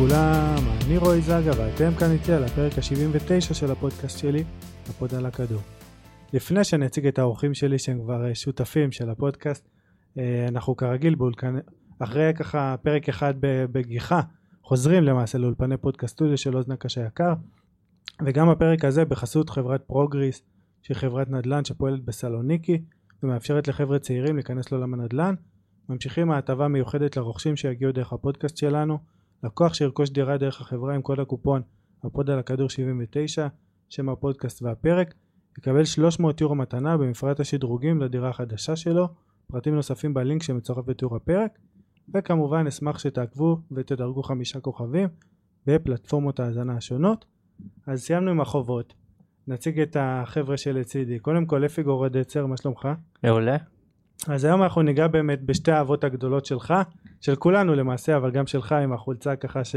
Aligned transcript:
לכולם, 0.00 0.56
אני 0.86 0.98
רועי 0.98 1.20
זגה 1.20 1.50
ואתם 1.56 1.90
כאן 1.98 2.10
איתי 2.10 2.32
על 2.32 2.44
הפרק 2.44 2.72
ה-79 2.78 3.54
של 3.54 3.70
הפודקאסט 3.70 4.18
שלי, 4.18 4.44
הפוד 4.88 5.14
על 5.14 5.26
הכדור. 5.26 5.60
לפני 6.32 6.64
שאני 6.64 6.86
אציג 6.86 7.06
את 7.06 7.18
האורחים 7.18 7.54
שלי 7.54 7.78
שהם 7.78 8.00
כבר 8.02 8.28
אה, 8.28 8.34
שותפים 8.34 8.92
של 8.92 9.10
הפודקאסט, 9.10 9.68
אה, 10.18 10.46
אנחנו 10.48 10.76
כרגיל 10.76 11.14
באולפן, 11.14 11.54
אחרי 11.98 12.32
ככה 12.34 12.74
פרק 12.82 13.08
אחד 13.08 13.34
בגיחה, 13.72 14.20
חוזרים 14.62 15.02
למעשה 15.02 15.38
לאולפני 15.38 15.76
פודקאסט 15.76 16.14
סטודיו 16.14 16.38
של 16.38 16.56
אוזנה 16.56 16.76
קשה 16.76 17.06
יקר, 17.06 17.32
וגם 18.26 18.48
הפרק 18.48 18.84
הזה 18.84 19.04
בחסות 19.04 19.50
חברת 19.50 19.82
פרוגריס, 19.86 20.42
שהיא 20.82 20.96
חברת 20.96 21.30
נדל"ן 21.30 21.64
שפועלת 21.64 22.04
בסלוניקי, 22.04 22.82
ומאפשרת 23.22 23.68
לחבר'ה 23.68 23.98
צעירים 23.98 24.34
להיכנס 24.34 24.72
לעולם 24.72 24.94
הנדל"ן. 24.94 25.34
ממשיכים 25.88 26.30
ההטבה 26.30 26.68
מיוחדת 26.68 27.16
לרוכשים 27.16 27.56
שיגיעו 27.56 27.92
דרך 27.92 28.12
הפודקאסט 28.12 28.56
שלנו. 28.56 29.19
לקוח 29.44 29.74
שירכוש 29.74 30.10
דירה 30.10 30.36
דרך 30.36 30.60
החברה 30.60 30.94
עם 30.94 31.02
קוד 31.02 31.20
הקופון 31.20 31.62
הפוד 32.04 32.30
על 32.30 32.38
הכדור 32.38 32.68
79, 32.68 33.46
שם 33.88 34.08
הפודקאסט 34.08 34.62
והפרק, 34.62 35.14
יקבל 35.58 35.84
300 35.84 36.40
יורו 36.40 36.54
מתנה 36.54 36.96
במפרט 36.96 37.40
השדרוגים 37.40 38.00
לדירה 38.00 38.28
החדשה 38.28 38.76
שלו, 38.76 39.08
פרטים 39.46 39.74
נוספים 39.74 40.14
בלינק 40.14 40.42
שמצורף 40.42 40.84
בתיאור 40.86 41.16
הפרק, 41.16 41.58
וכמובן 42.14 42.66
אשמח 42.66 42.98
שתעקבו 42.98 43.58
ותדרגו 43.72 44.22
חמישה 44.22 44.60
כוכבים 44.60 45.08
בפלטפורמות 45.66 46.40
ההאזנה 46.40 46.76
השונות. 46.76 47.24
אז 47.86 48.02
סיימנו 48.02 48.30
עם 48.30 48.40
החובות. 48.40 48.94
נציג 49.46 49.80
את 49.80 49.96
החבר'ה 50.00 50.56
שלצידי. 50.56 51.18
קודם 51.18 51.46
כל 51.46 51.66
אפי 51.66 51.82
גורדצר, 51.82 52.46
מה 52.46 52.56
שלומך? 52.56 52.88
מעולה. 53.24 53.56
אז 54.28 54.44
היום 54.44 54.62
אנחנו 54.62 54.82
ניגע 54.82 55.06
באמת 55.06 55.42
בשתי 55.42 55.72
האהבות 55.72 56.04
הגדולות 56.04 56.46
שלך, 56.46 56.74
של 57.20 57.36
כולנו 57.36 57.74
למעשה, 57.74 58.16
אבל 58.16 58.30
גם 58.30 58.46
שלך 58.46 58.72
עם 58.72 58.92
החולצה 58.92 59.36
ככה 59.36 59.64
ש... 59.64 59.76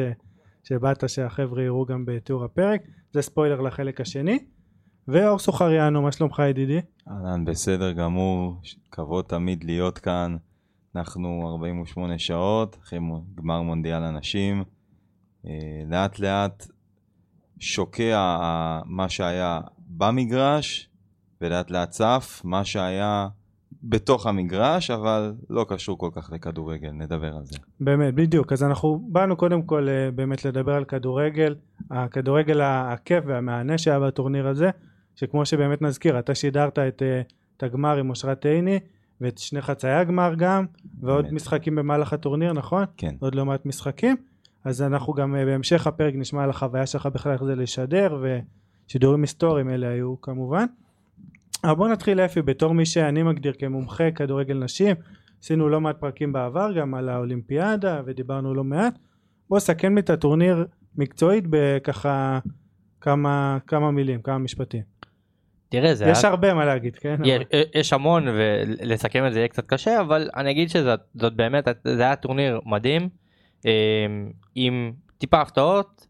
שבאת 0.64 1.10
שהחבר'ה 1.10 1.64
יראו 1.64 1.86
גם 1.86 2.06
בתיאור 2.06 2.44
הפרק, 2.44 2.82
זה 3.14 3.22
ספוילר 3.22 3.62
לחלק 3.62 4.02
השני. 4.02 4.40
ואור 5.08 5.40
סוחריאנו, 5.40 6.02
מה 6.02 6.12
שלומך 6.12 6.42
ידידי? 6.50 6.82
אהלן, 7.08 7.46
בסדר 7.46 7.92
גמור, 7.92 8.62
כבוד 8.92 9.26
תמיד 9.26 9.64
להיות 9.64 10.00
כאן. 10.00 10.38
אנחנו 10.96 11.50
48 11.50 12.18
שעות, 12.18 12.78
אחרי 12.84 13.00
גמר 13.36 13.62
מונדיאל 13.62 14.04
הנשים. 14.04 14.64
אה, 15.48 15.52
לאט 15.88 16.20
לאט 16.20 16.68
שוקע 17.60 18.38
מה 18.86 19.10
שהיה 19.10 19.62
במגרש, 19.78 20.90
ולאט 21.42 21.72
לאט 21.72 21.90
צף 21.90 22.42
מה 22.44 22.66
שהיה 22.66 23.28
בתוך 23.84 24.28
המגרש, 24.28 24.92
אבל 24.92 25.34
לא 25.50 25.66
קשור 25.70 25.98
כל 25.98 26.10
כך 26.16 26.30
לכדורגל, 26.34 26.92
נדבר 26.92 27.36
על 27.36 27.46
זה. 27.46 27.58
באמת, 27.80 28.14
בדיוק. 28.14 28.54
אז 28.54 28.64
אנחנו 28.64 29.02
באנו 29.12 29.36
קודם 29.36 29.62
כל 29.62 29.90
אה, 29.90 30.12
באמת 30.12 30.46
לדבר 30.46 30.74
על 30.74 30.84
כדורגל, 30.84 31.56
הכדורגל 31.92 32.62
הכיף 32.64 33.24
והמהנה 33.28 33.78
שהיה 33.78 34.00
בטורניר 34.00 34.48
הזה, 34.48 34.70
שכמו 35.16 35.46
שבאמת 35.46 35.82
נזכיר, 35.82 36.20
אתה 36.20 36.36
שידרת 36.36 36.80
את, 36.80 37.02
אה, 37.02 37.22
את 37.58 37.64
הגמר 37.64 37.98
עם 37.98 38.10
אושרת 38.10 38.46
עיני, 38.46 38.80
ואת 39.22 39.38
שני 39.38 39.62
חצאי 39.62 39.92
הגמר 39.92 40.34
גם, 40.38 40.66
ועוד 41.02 41.26
באמת. 41.26 41.34
משחקים 41.34 41.76
במהלך 41.76 42.14
הטורניר, 42.14 42.54
נכון? 42.54 42.86
כן. 42.98 43.16
עוד 43.20 43.36
לא 43.36 43.46
מעט 43.46 43.66
משחקים. 43.66 44.16
אז 44.64 44.82
אנחנו 44.82 45.14
גם 45.14 45.36
אה, 45.36 45.46
בהמשך 45.46 45.88
הפרק 45.88 46.14
נשמע 46.18 46.44
על 46.44 46.50
החוויה 46.50 46.86
שלך 46.86 47.06
בכלל 47.06 47.34
איך 47.34 47.44
זה 47.44 47.56
לשדר, 47.56 48.24
ושידורים 48.90 49.22
היסטוריים 49.22 49.70
אלה 49.70 49.88
היו 49.88 50.22
כמובן. 50.22 50.66
אבל 51.64 51.74
בוא 51.74 51.88
נתחיל 51.88 52.20
אפי 52.20 52.42
בתור 52.42 52.74
מי 52.74 52.86
שאני 52.86 53.24
מגדיר 53.24 53.54
כמומחה 53.60 54.12
כדורגל 54.12 54.58
נשים 54.58 54.96
עשינו 55.44 55.70
לא 55.70 55.82
מעט 55.82 56.00
פרקים 56.00 56.34
בעבר 56.34 56.72
גם 56.74 56.96
על 56.96 57.10
האולימפיאדה 57.10 58.02
ודיברנו 58.06 58.54
לא 58.54 58.64
מעט 58.64 59.00
בוא 59.50 59.60
סכן 59.60 59.96
לי 59.96 60.02
את 60.02 60.10
הטורניר 60.10 60.66
מקצועית 60.96 61.44
בככה 61.50 62.40
כמה 63.02 63.58
כמה 63.68 63.92
מילים 63.92 64.22
כמה 64.22 64.38
משפטים. 64.38 64.82
תראה 65.70 65.96
זה 65.96 66.06
יש 66.06 66.24
היה... 66.24 66.32
הרבה 66.32 66.54
מה 66.54 66.66
להגיד 66.66 66.96
כן 66.96 67.16
יש, 67.24 67.42
אבל... 67.42 67.62
יש 67.76 67.94
המון 67.94 68.28
ולסכם 68.28 69.26
את 69.28 69.34
זה 69.34 69.40
יהיה 69.40 69.48
קצת 69.48 69.66
קשה 69.66 70.02
אבל 70.02 70.30
אני 70.36 70.52
אגיד 70.52 70.70
שזאת 70.70 71.00
באמת 71.16 71.68
זה 71.84 72.04
היה 72.04 72.16
טורניר 72.16 72.60
מדהים 72.66 73.10
אמ, 73.66 73.72
עם 74.56 74.94
טיפה 75.18 75.42
הפתעות. 75.42 76.08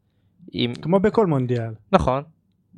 עם... 0.51 0.75
כמו 0.75 0.99
בכל 0.99 1.27
מונדיאל. 1.27 1.73
נכון 1.91 2.23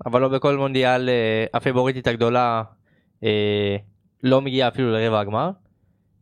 אבל 0.06 0.22
לא 0.22 0.28
בכל 0.28 0.58
מונדיאל 0.58 1.10
אה, 1.10 1.46
הפיבוריטית 1.54 2.08
הגדולה 2.08 2.64
אה, 3.24 3.76
לא 4.24 4.42
מגיעה 4.42 4.68
אפילו 4.68 4.92
לרבע 4.92 5.20
הגמר. 5.20 5.50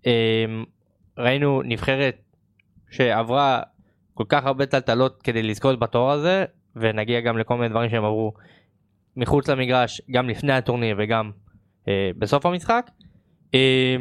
אה, 0.06 0.45
ראינו 1.17 1.61
נבחרת 1.66 2.17
שעברה 2.89 3.62
כל 4.13 4.23
כך 4.29 4.45
הרבה 4.45 4.66
טלטלות 4.66 5.22
כדי 5.22 5.44
לזכות 5.44 5.79
בתואר 5.79 6.09
הזה 6.09 6.45
ונגיע 6.75 7.22
גם 7.22 7.38
לכל 7.38 7.57
מיני 7.57 7.69
דברים 7.69 7.89
שהם 7.89 8.06
עברו 8.06 8.33
מחוץ 9.16 9.50
למגרש 9.50 10.01
גם 10.12 10.29
לפני 10.29 10.53
הטורניר 10.53 10.95
וגם 11.00 11.31
אה, 11.88 12.12
בסוף 12.17 12.45
המשחק. 12.45 12.91
אה, 13.56 13.95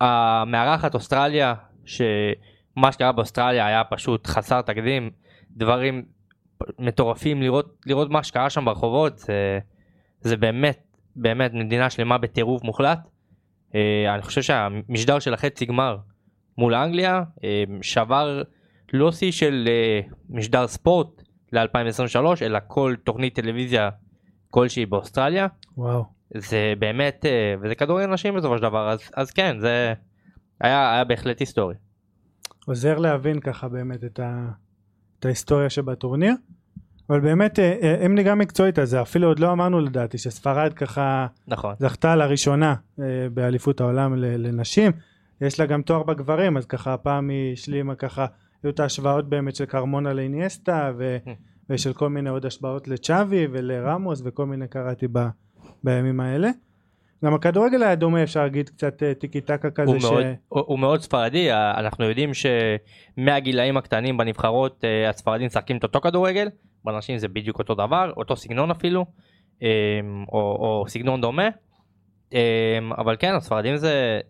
המארחת 0.00 0.94
אוסטרליה 0.94 1.54
שמה 1.84 2.92
שקרה 2.92 3.12
באוסטרליה 3.12 3.66
היה 3.66 3.84
פשוט 3.84 4.26
חסר 4.26 4.62
תקדים 4.62 5.10
דברים 5.50 6.04
מטורפים 6.78 7.42
לראות 7.42 7.76
לראות 7.86 8.10
מה 8.10 8.22
שקרה 8.22 8.50
שם 8.50 8.64
ברחובות 8.64 9.18
זה, 9.18 9.58
זה 10.20 10.36
באמת 10.36 10.90
באמת 11.16 11.52
מדינה 11.54 11.90
שלמה 11.90 12.18
בטירוף 12.18 12.62
מוחלט. 12.62 12.98
אה, 13.74 14.14
אני 14.14 14.22
חושב 14.22 14.42
שהמשדר 14.42 15.18
של 15.18 15.34
החצי 15.34 15.66
גמר 15.66 15.96
מול 16.58 16.74
אנגליה 16.74 17.22
אה, 17.44 17.64
שבר 17.82 18.42
לא 18.92 19.12
שיא 19.12 19.32
של 19.32 19.68
אה, 19.68 20.00
משדר 20.30 20.66
ספורט 20.66 21.22
ל-2023 21.52 22.18
אלא 22.42 22.58
כל 22.66 22.94
תוכנית 23.04 23.34
טלוויזיה 23.34 23.90
כלשהי 24.50 24.86
באוסטרליה. 24.86 25.46
וואו. 25.76 26.04
זה 26.34 26.74
באמת 26.78 27.24
וזה 27.62 27.74
כדורגל 27.74 28.06
נשים 28.06 28.34
בסופו 28.34 28.56
של 28.56 28.62
דבר 28.62 28.90
אז 28.90 29.10
אז 29.14 29.30
כן 29.30 29.58
זה 29.58 29.94
היה, 30.60 30.92
היה 30.92 31.04
בהחלט 31.04 31.40
היסטורי. 31.40 31.74
עוזר 32.66 32.98
להבין 32.98 33.40
ככה 33.40 33.68
באמת 33.68 34.04
את 34.04 34.20
ה... 34.20 34.50
את 35.20 35.24
ההיסטוריה 35.24 35.70
שבטורניר 35.70 36.34
אבל 37.10 37.20
באמת 37.20 37.58
אה, 37.58 37.76
אה, 37.82 38.06
אם 38.06 38.14
ניגע 38.14 38.34
מקצועית 38.34 38.78
אז 38.78 38.94
אפילו 38.94 39.28
עוד 39.28 39.38
לא 39.38 39.52
אמרנו 39.52 39.80
לדעתי 39.80 40.18
שספרד 40.18 40.72
ככה 40.72 41.26
נכון. 41.48 41.74
זכתה 41.78 42.16
לראשונה 42.16 42.74
אה, 43.00 43.04
באליפות 43.34 43.80
העולם 43.80 44.14
לנשים. 44.16 44.92
יש 45.40 45.60
לה 45.60 45.66
גם 45.66 45.82
תואר 45.82 46.02
בגברים 46.02 46.56
אז 46.56 46.66
ככה 46.66 46.94
הפעם 46.94 47.28
היא 47.28 47.52
השלימה 47.52 47.94
ככה 47.94 48.26
היו 48.62 48.70
את 48.70 48.80
ההשוואות 48.80 49.28
באמת 49.28 49.56
של 49.56 49.64
קרמונה 49.64 50.12
לאיניאסטה 50.12 50.92
ו, 50.98 51.16
ושל 51.70 51.92
כל 51.92 52.08
מיני 52.08 52.30
עוד 52.30 52.46
השוואות 52.46 52.88
לצ'אבי 52.88 53.46
ולרמוס 53.52 54.22
וכל 54.24 54.46
מיני 54.46 54.68
קראתי 54.68 55.06
ב, 55.12 55.18
בימים 55.84 56.20
האלה 56.20 56.50
גם 57.24 57.34
הכדורגל 57.34 57.82
היה 57.82 57.94
דומה 57.94 58.22
אפשר 58.22 58.42
להגיד 58.42 58.68
קצת 58.68 59.02
אה, 59.02 59.14
טיקי 59.14 59.40
טקה 59.40 59.70
כזה 59.70 59.90
הוא, 59.90 60.00
ש... 60.00 60.04
מאוד, 60.04 60.24
הוא, 60.48 60.62
הוא 60.66 60.78
מאוד 60.78 61.00
ספרדי 61.00 61.52
אנחנו 61.52 62.04
יודעים 62.04 62.30
שמהגילאים 62.34 63.76
הקטנים 63.76 64.16
בנבחרות 64.16 64.84
אה, 64.84 65.08
הספרדים 65.08 65.46
משחקים 65.46 65.76
את 65.76 65.82
אותו 65.82 66.00
כדורגל 66.00 66.48
בנשים 66.84 67.18
זה 67.18 67.28
בדיוק 67.28 67.58
אותו 67.58 67.74
דבר 67.74 68.12
אותו 68.16 68.36
סגנון 68.36 68.70
אפילו 68.70 69.06
אמ, 69.62 69.68
או, 70.32 70.38
או 70.40 70.84
סגנון 70.88 71.20
דומה 71.20 71.48
אמ, 72.32 72.38
אבל 72.92 73.16
כן 73.18 73.34
הספרדים 73.34 73.76
זה 73.76 74.20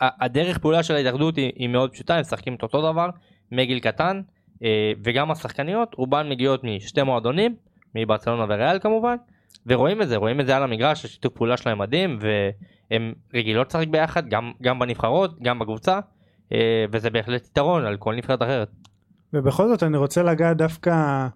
הדרך 0.00 0.58
פעולה 0.58 0.82
של 0.82 0.94
ההתאחדות 0.94 1.36
היא, 1.36 1.52
היא 1.56 1.68
מאוד 1.68 1.92
פשוטה 1.92 2.14
הם 2.14 2.20
משחקים 2.20 2.54
את 2.54 2.62
אותו 2.62 2.92
דבר 2.92 3.10
מגיל 3.52 3.80
קטן 3.80 4.20
אה, 4.64 4.92
וגם 5.04 5.30
השחקניות 5.30 5.94
רובן 5.94 6.28
מגיעות 6.28 6.64
משתי 6.64 7.02
מועדונים 7.02 7.56
מברצלונה 7.94 8.44
וריאל 8.48 8.78
כמובן. 8.78 9.16
ורואים 9.66 10.02
את 10.02 10.08
זה 10.08 10.16
רואים 10.16 10.40
את 10.40 10.46
זה 10.46 10.56
על 10.56 10.62
המגרש 10.62 11.04
השיתוף 11.04 11.32
פעולה 11.34 11.56
שלהם 11.56 11.78
מדהים 11.78 12.18
והם 12.20 13.12
רגילות 13.34 13.68
לשחק 13.68 13.88
ביחד 13.88 14.28
גם 14.28 14.52
גם 14.62 14.78
בנבחרות 14.78 15.42
גם 15.42 15.58
בקבוצה 15.58 16.00
אה, 16.52 16.84
וזה 16.92 17.10
בהחלט 17.10 17.46
יתרון 17.46 17.84
על 17.84 17.96
כל 17.96 18.14
נבחרת 18.14 18.42
אחרת. 18.42 18.70
ובכל 19.32 19.68
זאת 19.68 19.82
אני 19.82 19.96
רוצה 19.96 20.22
לגעת 20.22 20.56
דווקא 20.56 21.26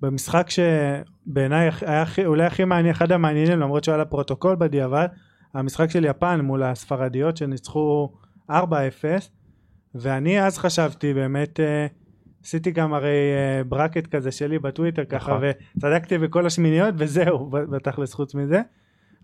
במשחק 0.00 0.46
שבעיניי 0.50 1.70
היה 1.80 2.04
אולי 2.26 2.44
הכי 2.44 2.64
מעניין 2.64 2.94
אחד 2.94 3.12
המעניינים 3.12 3.60
למרות 3.60 3.84
שהיה 3.84 3.98
לפרוטוקול 3.98 4.56
בדיעבד 4.56 5.08
המשחק 5.54 5.90
של 5.90 6.04
יפן 6.04 6.40
מול 6.40 6.62
הספרדיות 6.62 7.36
שניצחו 7.36 8.12
4-0 8.50 8.54
ואני 9.94 10.42
אז 10.42 10.58
חשבתי 10.58 11.14
באמת 11.14 11.60
אה, 11.60 11.86
עשיתי 12.44 12.70
גם 12.70 12.94
הרי 12.94 13.08
uh, 13.10 13.64
ברקט 13.64 14.06
כזה 14.06 14.30
שלי 14.30 14.58
בטוויטר 14.58 15.04
ככה 15.04 15.36
נכון. 15.36 15.48
וצדקתי 15.76 16.18
בכל 16.18 16.46
השמיניות 16.46 16.94
וזהו 16.98 17.50
בתכלס 17.50 18.14
חוץ 18.14 18.34
מזה. 18.34 18.62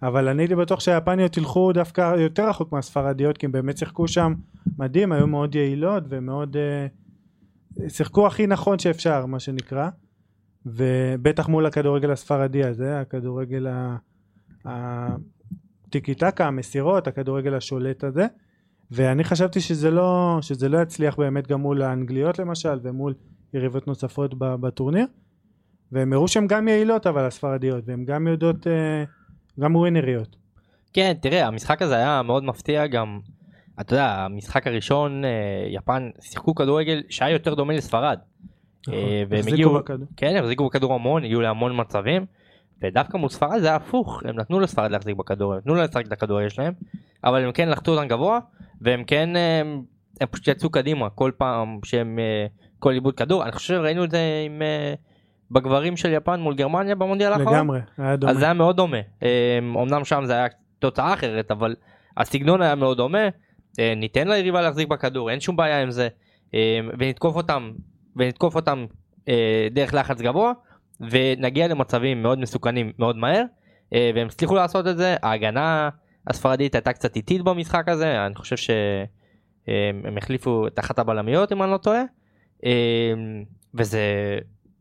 אבל 0.03 0.29
אני 0.29 0.43
הייתי 0.43 0.55
בטוח 0.55 0.81
שהיפניות 0.81 1.37
ילכו 1.37 1.73
דווקא 1.73 2.15
יותר 2.19 2.49
רחוק 2.49 2.73
מהספרדיות 2.73 3.39
כי 3.39 3.47
הם 3.47 3.53
באמת 3.53 3.79
שיחקו 3.79 4.09
שם 4.09 4.35
מדהים 4.79 5.13
היו 5.13 5.27
מאוד 5.27 5.55
יעילות 5.55 6.05
ומאוד 6.09 6.57
uh, 6.57 7.89
שיחקו 7.89 8.27
הכי 8.27 8.47
נכון 8.47 8.79
שאפשר 8.79 9.27
מה 9.27 9.41
שנקרא. 9.41 9.89
ובטח 10.67 11.49
מול 11.49 11.67
הכדורגל 11.67 12.11
הספרדי 12.11 12.65
הזה 12.65 13.01
הכדורגל 13.01 13.67
הטיקי 14.65 16.15
טקה 16.15 16.47
המסירות 16.47 17.07
הכדורגל 17.07 17.55
השולט 17.55 18.05
הזה 18.05 18.27
ואני 18.91 19.25
חשבתי 19.25 19.61
שזה 19.61 19.91
לא, 19.91 20.39
שזה 20.41 20.69
לא 20.69 20.83
יצליח 20.83 21.17
באמת 21.17 21.49
גם 21.49 21.61
מול 21.61 21.83
האנגליות 21.83 22.39
למשל 22.39 22.79
ומול 22.83 23.15
יריבות 23.55 23.87
נוספות 23.87 24.35
בטורניר 24.39 25.07
והם 25.93 26.13
הראו 26.13 26.29
שהן 26.29 26.47
גם 26.47 26.69
יעילות 26.69 27.07
אבל 27.07 27.27
הספרדיות 27.27 27.85
והן 27.87 28.05
גם 28.05 28.27
יודעות 28.27 28.67
אה, 28.67 29.05
גם 29.61 29.77
ווינריות 29.77 30.37
כן, 30.93 31.13
תראה, 31.21 31.47
המשחק 31.47 31.83
הזה 31.83 31.97
היה 31.97 32.23
מאוד 32.23 32.45
מפתיע 32.45 32.87
גם, 32.87 33.21
אתה 33.81 33.95
יודע, 33.95 34.07
המשחק 34.07 34.67
הראשון, 34.67 35.25
אה, 35.25 35.31
יפן 35.69 36.11
שיחקו 36.21 36.55
כדורגל 36.55 37.03
שהיה 37.09 37.33
יותר 37.33 37.55
דומה 37.55 37.73
לספרד. 37.73 38.19
נכון. 38.83 38.95
אה, 38.95 39.23
והם 39.29 39.49
הגיעו. 39.49 39.79
כן, 40.17 40.37
הם 40.37 40.37
החזיקו 40.37 40.67
בכדור 40.67 40.95
המון, 40.95 41.25
הגיעו 41.25 41.41
להמון 41.41 41.81
מצבים, 41.81 42.27
ודווקא 42.83 43.17
מול 43.17 43.29
ספרד 43.29 43.61
זה 43.61 43.67
היה 43.67 43.77
הפוך, 43.77 44.23
הם 44.25 44.37
נתנו 44.37 44.61
לספרד 44.61 44.91
להחזיק 44.91 45.17
בכדור, 45.17 45.53
הם 45.53 45.59
נתנו 45.59 45.75
להם 45.75 45.85
לשחק 45.85 46.07
את 46.07 46.13
הכדורגל 46.13 46.49
שלהם, 46.49 46.73
אבל 47.25 47.45
הם 47.45 47.53
כן 47.53 47.69
לחצו 47.69 47.91
אותם 47.93 48.09
גבוה, 48.09 48.39
והם 48.81 49.05
כן, 49.05 49.37
אה, 49.37 49.61
הם 50.21 50.27
פשוט 50.31 50.49
יצאו 50.49 50.71
קדימה 50.71 51.11
כל 51.11 51.31
פעם 51.37 51.79
שהם, 51.85 52.19
אה, 52.19 52.47
כל 52.79 52.93
איבוד 52.93 53.15
כדור, 53.15 53.45
אני 53.45 53.53
חושב 53.53 53.75
שראינו 53.75 54.05
את 54.05 54.11
זה 54.11 54.19
עם, 54.47 54.63
אה, 54.63 54.95
בגברים 55.51 55.97
של 55.97 56.13
יפן 56.13 56.41
מול 56.41 56.55
גרמניה 56.55 56.95
במונדיאל 56.95 57.33
האחרון. 57.33 57.55
לגמרי 57.55 57.81
היה 57.99 58.17
דומה 58.17 58.33
אז 58.33 58.39
זה 58.39 58.45
היה 58.45 58.55
מאוד 58.55 58.77
דומה. 58.77 58.97
אמנם 59.83 60.05
שם 60.05 60.23
זה 60.25 60.33
היה 60.33 60.47
תוצאה 60.79 61.15
אחרת, 61.15 61.51
אבל 61.51 61.75
הסגנון 62.17 62.63
היה 62.63 62.75
מאוד 62.75 62.97
דומה. 62.97 63.29
ניתן 63.79 64.29
ליריבה 64.29 64.61
להחזיק 64.61 64.89
בכדור, 64.89 65.31
אין 65.31 65.41
שום 65.41 65.57
בעיה 65.57 65.83
עם 65.83 65.91
זה. 65.91 66.09
ונתקוף 66.99 67.37
אותם, 67.37 67.71
ונתקוף 68.17 68.57
אותם 68.57 68.87
דרך 69.71 69.95
לחץ 69.95 70.21
גבוה, 70.21 70.53
ונגיע 71.01 71.69
למצבים 71.69 72.23
מאוד 72.23 72.39
מסוכנים 72.39 72.93
מאוד 72.99 73.17
מהר. 73.17 73.43
והם 73.93 74.27
הצליחו 74.27 74.55
לעשות 74.55 74.87
את 74.87 74.97
זה. 74.97 75.17
ההגנה 75.23 75.89
הספרדית 76.27 76.75
הייתה 76.75 76.93
קצת 76.93 77.17
איטית 77.17 77.43
במשחק 77.43 77.89
הזה, 77.89 78.27
אני 78.27 78.35
חושב 78.35 78.57
שהם 78.57 80.19
החליפו 80.19 80.67
את 80.67 80.79
אחת 80.79 80.99
הבלמיות 80.99 81.53
אם 81.53 81.63
אני 81.63 81.71
לא 81.71 81.77
טועה. 81.77 82.03
אה, 82.65 83.13
וזה... 83.75 84.39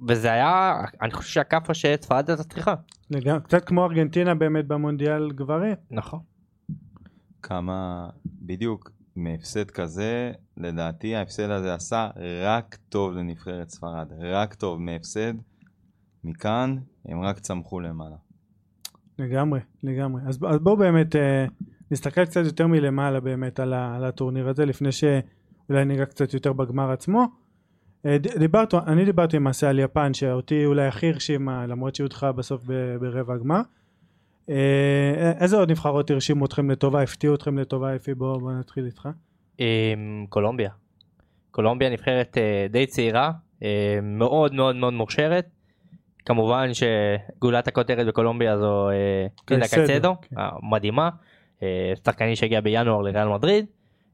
וזה 0.07 0.31
היה, 0.31 0.81
אני 1.01 1.12
חושב 1.12 1.30
שהכאפה 1.30 1.74
שספרד 1.74 2.30
הייתה 2.30 2.44
צריכה. 2.44 2.75
לגמרי, 3.09 3.41
קצת 3.41 3.65
כמו 3.65 3.86
ארגנטינה 3.86 4.36
באמת 4.36 4.68
במונדיאל 4.68 5.31
גברים 5.31 5.75
נכון. 5.91 6.19
כמה, 7.41 8.09
בדיוק, 8.25 8.91
מהפסד 9.15 9.71
כזה, 9.71 10.31
לדעתי 10.57 11.15
ההפסד 11.15 11.50
הזה 11.50 11.74
עשה 11.74 12.09
רק 12.44 12.77
טוב 12.89 13.13
לנבחרת 13.13 13.69
ספרד. 13.69 14.07
רק 14.19 14.53
טוב 14.53 14.80
מהפסד. 14.80 15.33
מכאן 16.24 16.75
הם 17.06 17.21
רק 17.21 17.39
צמחו 17.39 17.80
למעלה. 17.80 18.15
לגמרי, 19.19 19.60
לגמרי. 19.83 20.21
אז, 20.25 20.39
אז 20.48 20.60
בואו 20.60 20.77
באמת 20.77 21.16
אה, 21.16 21.45
נסתכל 21.92 22.25
קצת 22.25 22.45
יותר 22.45 22.68
מלמעלה 22.68 23.19
באמת 23.19 23.60
על, 23.60 23.74
ה, 23.74 23.95
על 23.95 24.06
הטורניר 24.06 24.50
הזה, 24.50 24.66
לפני 24.66 24.92
שאולי 24.92 25.86
ניגע 25.86 26.06
קצת 26.06 26.33
יותר 26.33 26.54
בגמר 26.54 26.92
עצמו. 26.92 27.25
אה, 28.06 28.18
דיברת, 28.18 28.74
אני 28.74 29.06
דיברתי 29.06 29.38
למעשה 29.38 29.69
על 29.69 29.80
יפן, 29.80 30.13
שאותי 30.13 30.66
אולי 30.66 30.88
הכי 30.88 31.10
הרשימה, 31.10 31.68
למרות 31.68 31.95
שהיא 31.95 32.06
הודחה 32.06 32.31
בסוף 32.31 32.63
ב, 32.68 32.95
ברבע 33.00 33.33
הגמר. 33.33 33.62
אה, 34.50 35.31
איזה 35.39 35.57
עוד 35.57 35.72
נבחרות 35.72 36.12
הרשימו 36.12 36.45
אתכם 36.45 36.72
לטובה, 36.72 37.01
הפתיעו 37.01 37.36
אתכם 37.36 37.57
לטובה, 37.57 37.95
אפי? 37.95 38.13
בואו 38.13 38.39
בוא 38.39 38.51
נתחיל 38.51 38.86
איתך. 38.86 39.10
עם 39.57 40.25
קולומביה. 40.30 40.69
קולומביה 41.51 41.89
נבחרת 41.89 42.38
אה, 42.38 42.68
די 42.69 42.86
צעירה, 42.86 43.31
אה, 43.63 44.00
מאוד 44.04 44.54
מאוד 44.54 44.75
מאוד 44.75 44.94
מוכשרת. 44.94 45.48
כמובן 46.29 46.69
שגולת 46.73 47.67
הכותרת 47.67 48.07
בקולומביה 48.07 48.57
זו 48.57 48.89
אה, 48.89 49.27
טינה 49.45 49.67
קייסדו, 49.67 49.85
קייסדו, 49.85 50.15
כן. 50.21 50.35
המדהימה, 50.39 51.09
אה, 51.63 51.93
שחקנית 52.05 52.37
שהגיעה 52.37 52.61
בינואר 52.61 53.01
לריאל 53.01 53.27
מדריד. 53.27 53.65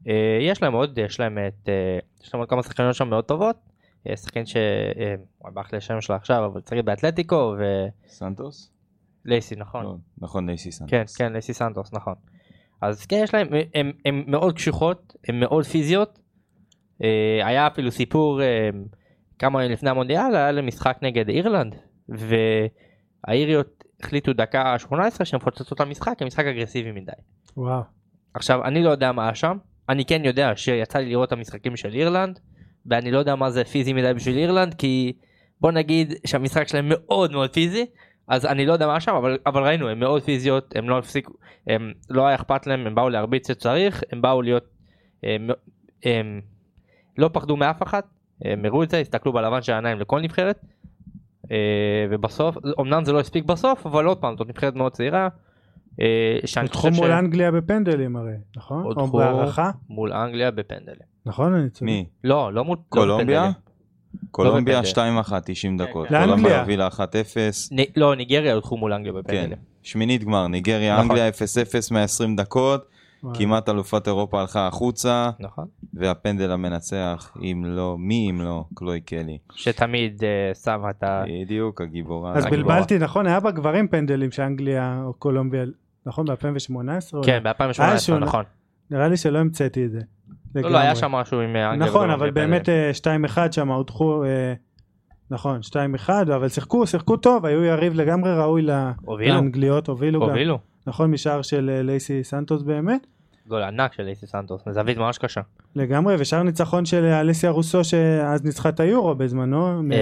אה, 0.07 0.38
יש 0.41 0.63
להם 0.63 0.73
עוד, 0.73 0.97
יש 0.97 1.19
להם 1.19 1.38
את, 1.47 1.69
אה, 1.69 2.00
יש 2.23 2.33
להם 2.33 2.39
עוד 2.39 2.50
כמה 2.50 2.63
שחקניות 2.63 2.95
שם 2.95 3.09
מאוד 3.09 3.23
טובות. 3.23 3.56
אה, 4.09 4.17
שחקנית 4.17 4.47
ש... 4.47 4.56
אה, 4.56 5.15
ברח 5.53 5.71
לי 5.71 5.77
השם 5.77 6.01
שלה 6.01 6.15
עכשיו, 6.15 6.45
אבל 6.45 6.62
צריך 6.62 6.85
באתלטיקו 6.85 7.56
סנטוס? 8.07 8.71
ולייסי, 9.25 9.56
נכון. 9.56 9.83
לא, 9.83 9.95
נכון, 10.17 10.47
לייסי 10.47 10.71
סנטוס. 10.71 10.91
כן, 10.91 11.03
כן, 11.17 11.33
לייסי 11.33 11.53
סנטוס, 11.53 11.94
נכון. 11.94 12.13
אז 12.81 13.06
כן, 13.06 13.21
יש 13.23 13.33
להם, 13.33 13.47
הם, 13.73 13.91
הם 14.06 14.23
מאוד 14.27 14.56
קשוחות, 14.56 15.15
הם 15.27 15.39
מאוד 15.39 15.65
פיזיות. 15.65 16.19
אה, 17.03 17.41
היה 17.44 17.67
אפילו 17.67 17.91
סיפור 17.91 18.41
אה, 18.41 18.69
כמה 19.39 19.63
ימים 19.63 19.73
לפני 19.73 19.89
המונדיאל, 19.89 20.35
היה 20.35 20.51
להם 20.51 20.67
משחק 20.67 20.97
נגד 21.01 21.29
אירלנד, 21.29 21.75
והאיריות 22.10 23.84
החליטו 24.04 24.34
דקה 24.34 24.80
18 24.80 25.25
שהם 25.25 25.40
מפוצצות 25.42 25.74
את 25.74 25.81
המשחק, 25.81 26.46
אגרסיבי 26.46 26.92
מדי. 26.92 27.12
וואו. 27.57 27.81
עכשיו, 28.34 28.63
אני 28.63 28.84
לא 28.84 28.90
יודע 28.90 29.12
מה 29.12 29.24
היה 29.24 29.36
שם, 29.36 29.57
אני 29.90 30.06
כן 30.06 30.22
יודע 30.25 30.52
שיצא 30.56 31.00
לי 31.00 31.10
לראות 31.10 31.28
את 31.28 31.34
המשחקים 31.34 31.75
של 31.75 31.94
אירלנד, 31.94 32.40
ואני 32.86 33.12
לא 33.12 33.19
יודע 33.19 33.36
מה 33.36 33.50
זה 33.50 33.63
פיזי 33.63 33.94
מדי 33.94 34.13
בשביל 34.13 34.38
אירלנד, 34.38 34.74
כי 34.74 35.13
בוא 35.62 35.72
נגיד 35.72 36.13
שהמשחק 36.25 36.68
שלהם 36.68 36.86
מאוד 36.90 37.31
מאוד 37.31 37.54
פיזי, 37.54 37.86
אז 38.28 38.46
אני 38.46 38.66
לא 38.66 38.74
יודע 38.74 38.88
מה 38.88 39.00
שם, 39.00 39.16
אבל, 39.16 39.38
אבל 39.46 39.63
ראינו, 39.63 39.90
הם 39.90 40.00
מאוד 40.00 40.24
פיזיות, 40.24 40.75
הם 40.75 40.90
לא 40.90 40.98
הפסיקו, 40.98 41.34
הם 41.68 41.94
לא 42.10 42.28
היה 42.28 42.36
אכפת 42.36 42.68
להם, 42.68 42.88
הם 42.88 42.96
באו 42.96 43.10
להרביץ 43.10 43.48
שצריך, 43.48 44.04
הם 44.12 44.22
באו 44.22 44.42
להיות, 44.42 44.63
הם, 45.24 45.50
הם 46.04 46.42
לא 47.18 47.30
פחדו 47.34 47.58
מאף 47.58 47.84
אחד, 47.84 48.01
הם 48.42 48.66
הראו 48.66 48.84
את 48.84 48.90
זה, 48.90 49.00
הסתכלו 49.00 49.34
בלבן 49.34 49.62
של 49.62 49.74
העיניים 49.74 50.00
לכל 50.00 50.22
נבחרת, 50.22 50.60
ובסוף, 52.09 52.57
אמנם 52.80 53.06
זה 53.06 53.12
לא 53.13 53.19
הספיק 53.19 53.45
בסוף, 53.45 53.86
אבל 53.86 54.06
עוד 54.06 54.18
פעם, 54.18 54.38
זאת 54.38 54.47
נבחרת 54.50 54.75
מאוד 54.75 54.92
צעירה, 54.92 55.27
אה, 56.01 56.38
הודחו 56.62 56.81
חושב 56.81 56.94
מול 56.95 57.07
ש... 57.07 57.12
אנגליה 57.12 57.51
בפנדלים 57.51 58.15
הרי, 58.15 58.31
נכון? 58.57 58.83
או 58.86 59.07
בהערכה? 59.07 59.71
מול 59.89 60.13
אנגליה 60.13 60.51
בפנדלים. 60.51 61.07
נכון? 61.25 61.53
אני 61.53 61.69
צודק. 61.69 61.81
מי? 61.92 62.06
לא, 62.24 62.53
לא 62.53 62.65
מול... 62.65 62.77
לא 62.77 62.83
קולומביה? 62.89 63.42
בפנדלים. 63.42 63.65
קולומביה 64.31 64.81
בפנדל. 64.81 65.21
2-1, 65.21 65.33
90 65.45 65.77
כן, 65.77 65.86
דקות. 65.86 66.07
כן. 66.07 66.24
קולומביה 66.24 66.36
לאנגליה. 66.36 66.59
הובילה 66.59 66.88
1-0. 66.88 66.97
נ- 67.71 68.00
לא, 68.00 68.15
ניגריה 68.15 68.53
הודחו 68.53 68.77
מול 68.77 68.94
אנגליה 68.94 69.13
כן. 69.13 69.19
בפנדלים. 69.19 69.57
שמינית 69.83 70.24
גמר, 70.24 70.48
ניגריה, 70.48 70.94
נכון. 70.94 71.09
אנגליה 71.12 71.30
0-0 71.30 71.33
120 71.91 72.36
דקות. 72.36 72.86
וואי. 73.23 73.38
כמעט 73.38 73.69
אלופת 73.69 74.07
אירופה 74.07 74.41
הלכה 74.41 74.67
החוצה. 74.67 75.29
נכון. 75.39 75.65
והפנדל 75.94 76.51
המנצח, 76.51 77.38
אם 77.41 77.63
לא, 77.65 77.95
מי 78.00 78.27
אם 78.29 78.41
לא, 78.41 78.63
קלוי 78.75 79.01
קלי. 79.01 79.38
שתמיד 79.55 80.24
אה, 80.24 80.53
שמה 80.55 80.89
את 80.89 81.03
ה... 81.03 81.24
בדיוק, 81.43 81.81
הגיבורה. 81.81 82.34
אז 82.34 82.45
הגיבורה. 82.45 82.74
בלבלתי, 82.75 82.98
נכון? 83.00 83.27
היה 83.27 83.39
בגברים 83.39 83.88
פנדלים 83.88 84.31
שאנגליה 84.31 85.01
או 85.05 85.13
קולומביה, 85.13 85.63
נכון? 86.05 86.25
ב-2018? 86.25 87.17
כן, 87.25 87.43
ב-2018, 87.43 87.98
שהוא- 88.00 88.19
נכון. 88.19 88.43
נראה 88.91 89.07
לי 89.07 89.17
שלא 89.17 89.39
המצאתי 89.39 89.86
את 89.86 89.91
זה. 89.91 90.00
לא, 90.55 90.69
לא. 90.72 90.77
היה 90.77 90.95
שם 90.95 91.12
משהו 91.12 91.39
עם 91.41 91.55
אה, 91.55 91.72
אנגליה. 91.72 91.89
נכון, 91.89 92.10
אבל. 92.10 92.31
באמת 92.31 92.69
אה, 92.69 92.91
2-1 93.48 93.51
שם 93.51 93.72
הודחו, 93.72 94.24
אה, 94.24 94.53
נכון, 95.31 95.60
2-1, 96.07 96.10
אבל 96.36 96.48
שיחקו, 96.50 96.88
שיחקו 96.88 97.17
טוב, 97.17 97.45
היו 97.45 97.63
יריב 97.63 97.93
לגמרי 97.93 98.38
ראוי 98.38 98.62
לאנגליות, 99.07 99.88
הובילו 99.88 100.19
גם. 100.22 100.29
הובילו. 100.29 100.60
נכון, 100.88 101.12
משער 101.12 101.42
של 101.42 101.70
אה, 101.74 101.82
לייסי 101.82 102.24
סנטוס 102.24 102.62
באמת. 102.62 103.08
גול 103.48 103.62
ענק 103.62 103.94
של 103.94 104.08
איסי 104.08 104.27
סנטוס, 104.27 104.68
מזווית 104.68 104.98
ממש 104.98 105.18
קשה. 105.18 105.42
לגמרי, 105.75 106.15
ושער 106.20 106.44
ניצחון 106.44 106.86
של 106.86 107.06
אה, 107.06 107.20
אלסיה 107.20 107.50
רוסו 107.50 107.84
שאז 107.84 108.44
ניצחה 108.44 108.70
את 108.70 108.80
היורו 108.80 109.15
בזמנו. 109.15 109.82
אה, 109.92 109.98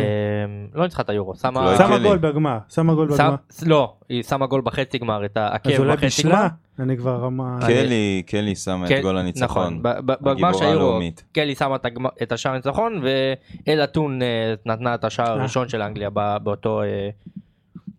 לא 0.73 0.83
ניצחה 0.83 1.01
את 1.01 1.09
היורו, 1.09 1.35
שמה... 1.35 1.75
לא. 1.89 1.99
גול 2.03 2.17
בגמר, 2.17 2.57
שמה 2.69 2.93
גול 2.93 3.07
בגמר. 3.07 3.35
לא, 3.65 3.93
היא 4.09 4.23
שמה 4.23 4.47
גול 4.47 4.61
בחצי 4.61 4.97
גמר, 4.97 5.25
את 5.25 5.37
העקב 5.37 5.69
אז 5.69 5.79
אולי 5.79 5.93
בחצי 5.93 6.23
גמר. 6.23 6.31
בישלה? 6.31 6.47
אני 6.79 6.97
כבר 6.97 7.15
רמה... 7.15 7.59
קלי, 7.67 8.23
קלי 8.25 8.55
שמה 8.55 8.87
כן, 8.87 8.97
את 8.97 9.01
גול 9.01 9.11
נכון, 9.11 9.21
הניצחון. 9.21 9.83
בגמר 9.83 10.31
הגיבורה 10.31 10.53
של 10.53 10.65
היורו, 10.65 10.87
הלאומית. 10.87 11.23
קלי 11.31 11.55
שמה 11.55 11.75
את 12.23 12.31
השער 12.31 12.53
הניצחון 12.53 13.01
ואל 13.03 13.83
אתון 13.83 14.21
אה, 14.21 14.53
נתנה 14.65 14.95
את 14.95 15.03
השער. 15.03 15.39
הראשון 15.39 15.69
של 15.69 15.81
אנגליה 15.81 16.09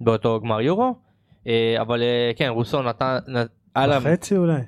באותו 0.01 0.41
גמר 0.41 0.61
יורו. 0.61 1.04
אה, 1.47 1.77
אבל 1.81 2.03
אה, 2.03 2.31
כן, 2.37 2.49
רוסו 2.49 2.83
נתן, 2.83 3.19
בחצי 4.11 4.37
אולי. 4.37 4.61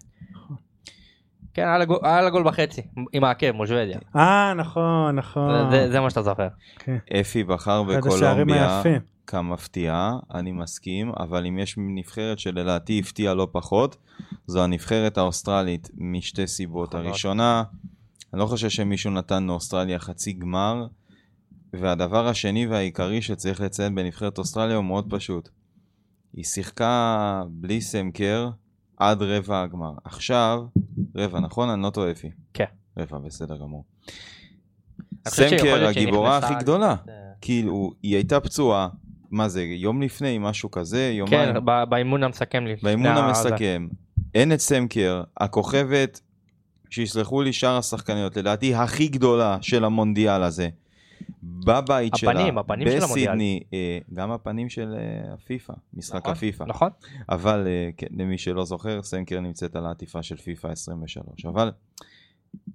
כן, 1.55 1.63
היה 1.63 1.79
לה 1.79 1.85
גול- 1.85 1.99
היה 2.03 2.31
בחצי 2.45 2.83
עם 3.13 3.25
העקב 3.25 3.51
מול 3.51 3.67
שוודיה. 3.67 3.99
אה, 4.17 4.55
נכון, 4.55 5.17
נכון. 5.17 5.71
זה- 5.71 5.91
זה 5.91 6.01
מה 6.01 6.11
שאתה 6.11 6.23
זוכר. 6.23 6.49
כן. 6.79 6.97
אפי 7.21 7.45
בחר 7.45 7.83
בקולומביה. 7.83 8.83
כמפתיעה, 9.27 10.13
אני 10.35 10.53
מסכים, 10.53 11.13
אבל 11.19 11.47
אם 11.47 11.59
יש 11.59 11.75
נבחרת 11.79 12.39
שלדעתי 12.39 12.99
הפתיעה 13.01 13.35
לא 13.35 13.49
פחות, 13.53 13.97
זו 14.47 14.65
הנבחרת 14.65 15.19
האוסטרלית 15.19 15.91
משתי 15.99 16.47
סיבות. 16.47 16.95
נכון. 16.95 17.07
הראשונה, 17.07 17.63
אני 18.33 18.41
לא 18.41 18.47
חושב 18.47 18.69
שמישהו 18.69 19.11
נתן 19.11 19.43
לאוסטרליה 19.47 19.99
חצי 19.99 20.33
גמר, 20.33 20.87
והדבר 21.73 22.29
השני 22.29 22.67
והעיקרי 22.67 23.23
שצריך 23.23 23.61
לציין 23.61 23.95
בנבחרת 23.95 24.39
אוסטרליה 24.39 24.77
הוא 24.77 24.85
מאוד 24.85 25.07
פשוט. 25.11 25.49
היא 26.37 26.45
שיחקה 26.45 27.43
בלי 27.49 27.81
סמקר 27.81 28.51
עד 28.97 29.23
רבע 29.23 29.63
הגמר. 29.63 29.93
עכשיו, 30.05 30.65
רבע, 31.17 31.41
נכון? 31.41 31.71
אני 31.71 31.83
לא 31.83 31.91
טועה 31.91 32.11
אפי. 32.11 32.31
כן. 32.55 32.65
רבע, 32.99 33.19
בסדר 33.19 33.57
גמור. 33.57 33.85
סמקר 35.29 35.87
הגיבורה 35.87 36.39
הכי 36.39 36.55
גדולה. 36.55 36.95
כאילו, 37.41 37.93
היא 38.03 38.15
הייתה 38.15 38.41
פצועה, 38.41 38.89
מה 39.31 39.49
זה, 39.49 39.63
יום 39.63 40.03
לפני, 40.03 40.39
משהו 40.39 40.71
כזה, 40.71 41.11
יומיים, 41.13 41.55
כן, 41.55 41.65
באימון 41.89 42.23
המסכם. 42.23 42.65
באימון 42.83 43.07
המסכם. 43.07 43.89
אין 44.35 44.53
את 44.53 44.61
סמקר, 44.61 45.23
הכוכבת 45.37 46.21
שיסלחו 46.91 47.43
לי 47.43 47.53
שאר 47.53 47.77
השחקניות, 47.77 48.37
לדעתי 48.37 48.75
הכי 48.75 49.09
גדולה 49.09 49.59
של 49.61 49.85
המונדיאל 49.85 50.43
הזה. 50.43 50.69
בבית 51.47 52.17
שלה, 52.17 52.31
הפנים, 52.31 52.59
הפנים 52.59 52.89
של 52.89 53.05
המונדיאל. 53.05 53.27
בסידני, 53.27 53.63
אה, 53.73 53.99
גם 54.15 54.31
הפנים 54.31 54.69
של 54.69 54.95
אה, 54.99 55.35
הפיפא, 55.35 55.73
משחק 55.95 56.17
נכון, 56.17 56.33
הפיפא. 56.33 56.65
נכון? 56.65 56.91
אבל 57.29 57.67
אה, 57.67 57.91
כן, 57.97 58.07
למי 58.11 58.39
שלא 58.39 58.65
זוכר, 58.65 59.03
סנקר 59.03 59.41
נמצאת 59.41 59.77
על 59.77 59.87
העטיפה 59.87 60.23
של 60.23 60.37
פיפא 60.37 60.69
23. 60.69 61.47
אבל 61.47 61.71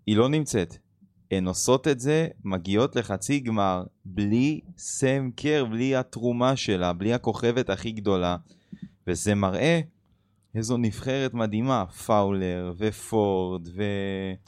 היא 0.08 0.18
לא 0.18 0.30
נמצאת. 0.30 0.78
הן 1.32 1.48
עושות 1.48 1.88
את 1.88 2.00
זה, 2.00 2.28
מגיעות 2.44 2.96
לחצי 2.96 3.40
גמר, 3.40 3.84
בלי 4.06 4.62
סם 4.78 5.30
קר, 5.36 5.66
בלי 5.66 5.96
התרומה 5.96 6.56
שלה, 6.56 6.94
בלי 6.94 7.14
הכוכבת 7.14 7.70
הכי 7.70 7.92
גדולה. 7.92 8.38
וזה 9.08 9.36
מראה 9.36 9.80
איזו 10.56 10.78
נבחרת 10.78 11.34
מדהימה, 11.34 11.86
פאולר 11.86 12.74
ופורד 12.78 13.68
ו... 13.76 13.84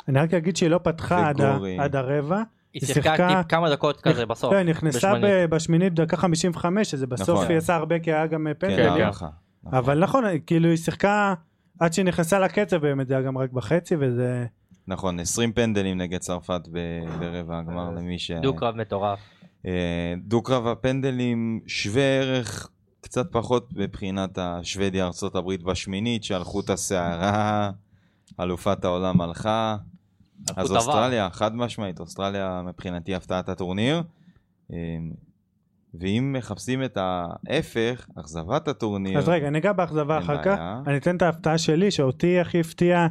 אני 0.07 0.19
רק 0.19 0.33
אגיד 0.33 0.57
שהיא 0.57 0.69
לא 0.69 0.79
פתחה 0.83 1.29
עד. 1.29 1.41
עד 1.79 1.95
הרבע. 1.95 2.43
היא 2.73 2.81
היא 2.81 2.93
שיחקה 2.93 3.03
שיחקה- 3.17 3.29
טיפ- 3.41 3.49
כמה 3.49 3.69
דקות 3.69 4.01
כזה 4.01 4.25
בסוף. 4.25 4.53
כן, 4.53 4.69
נכנסה 4.69 4.97
בשמינית. 4.97 5.23
ב- 5.49 5.55
בשמינית 5.55 5.93
דקה 5.93 6.17
55, 6.17 6.91
שזה 6.91 7.07
בסוף 7.07 7.29
נכון. 7.29 7.47
היא 7.49 7.57
עשה 7.57 7.75
הרבה 7.75 7.99
כי 7.99 8.13
היה 8.13 8.27
גם 8.27 8.47
כן, 8.47 8.53
פנדל. 8.67 8.75
כן. 8.95 9.01
הערכה. 9.01 9.27
נכון. 9.63 9.77
אבל 9.77 9.99
נכון, 9.99 10.23
כאילו 10.45 10.69
היא 10.69 10.77
שיחקה 10.77 11.33
עד 11.79 11.93
שהיא 11.93 12.05
נכנסה 12.05 12.39
לקצב 12.39 12.77
באמת, 12.77 13.07
זה 13.07 13.13
היה 13.13 13.23
גם 13.23 13.37
רק 13.37 13.51
בחצי, 13.51 13.95
וזה... 13.99 14.45
נכון, 14.87 15.19
20 15.19 15.51
פנדלים 15.53 15.97
נגד 15.97 16.19
צרפת 16.19 16.61
ב- 16.71 16.79
ברבע 17.19 17.59
הגמר 17.59 17.89
למי 17.89 18.19
ש... 18.19 18.31
דו-קרב 18.31 18.75
מטורף. 18.75 19.19
אה, 19.65 19.71
דו-קרב 20.25 20.67
הפנדלים 20.67 21.59
שווה 21.67 22.03
ערך 22.03 22.69
קצת 23.01 23.31
פחות 23.31 23.69
מבחינת 23.75 24.37
השוודיה 24.37 25.05
ארצות 25.05 25.35
הברית 25.35 25.63
בשמינית 25.63 26.23
שהלכו 26.23 26.59
את 26.59 26.69
הסערה, 26.69 27.71
אלופת 28.39 28.85
העולם 28.85 29.21
הלכה. 29.21 29.75
אז 30.55 30.71
עבר. 30.71 30.79
אוסטרליה, 30.79 31.29
חד 31.29 31.55
משמעית, 31.55 31.99
אוסטרליה 31.99 32.61
מבחינתי 32.65 33.15
הפתעת 33.15 33.49
הטורניר. 33.49 34.03
אה, 34.73 34.77
ואם 35.99 36.35
מחפשים 36.37 36.83
את 36.83 36.97
ההפך, 36.97 38.07
אכזבת 38.15 38.67
הטורניר, 38.67 39.19
אז 39.19 39.29
רגע, 39.29 39.49
ניגע 39.49 39.73
באכזבה 39.73 40.17
אחר 40.17 40.43
כך. 40.43 40.59
אני 40.87 40.97
אתן 40.97 41.15
את 41.15 41.21
ההפתעה 41.21 41.57
שלי, 41.57 41.91
שאותי 41.91 42.39
הכי 42.39 42.59
הפתיע, 42.59 43.07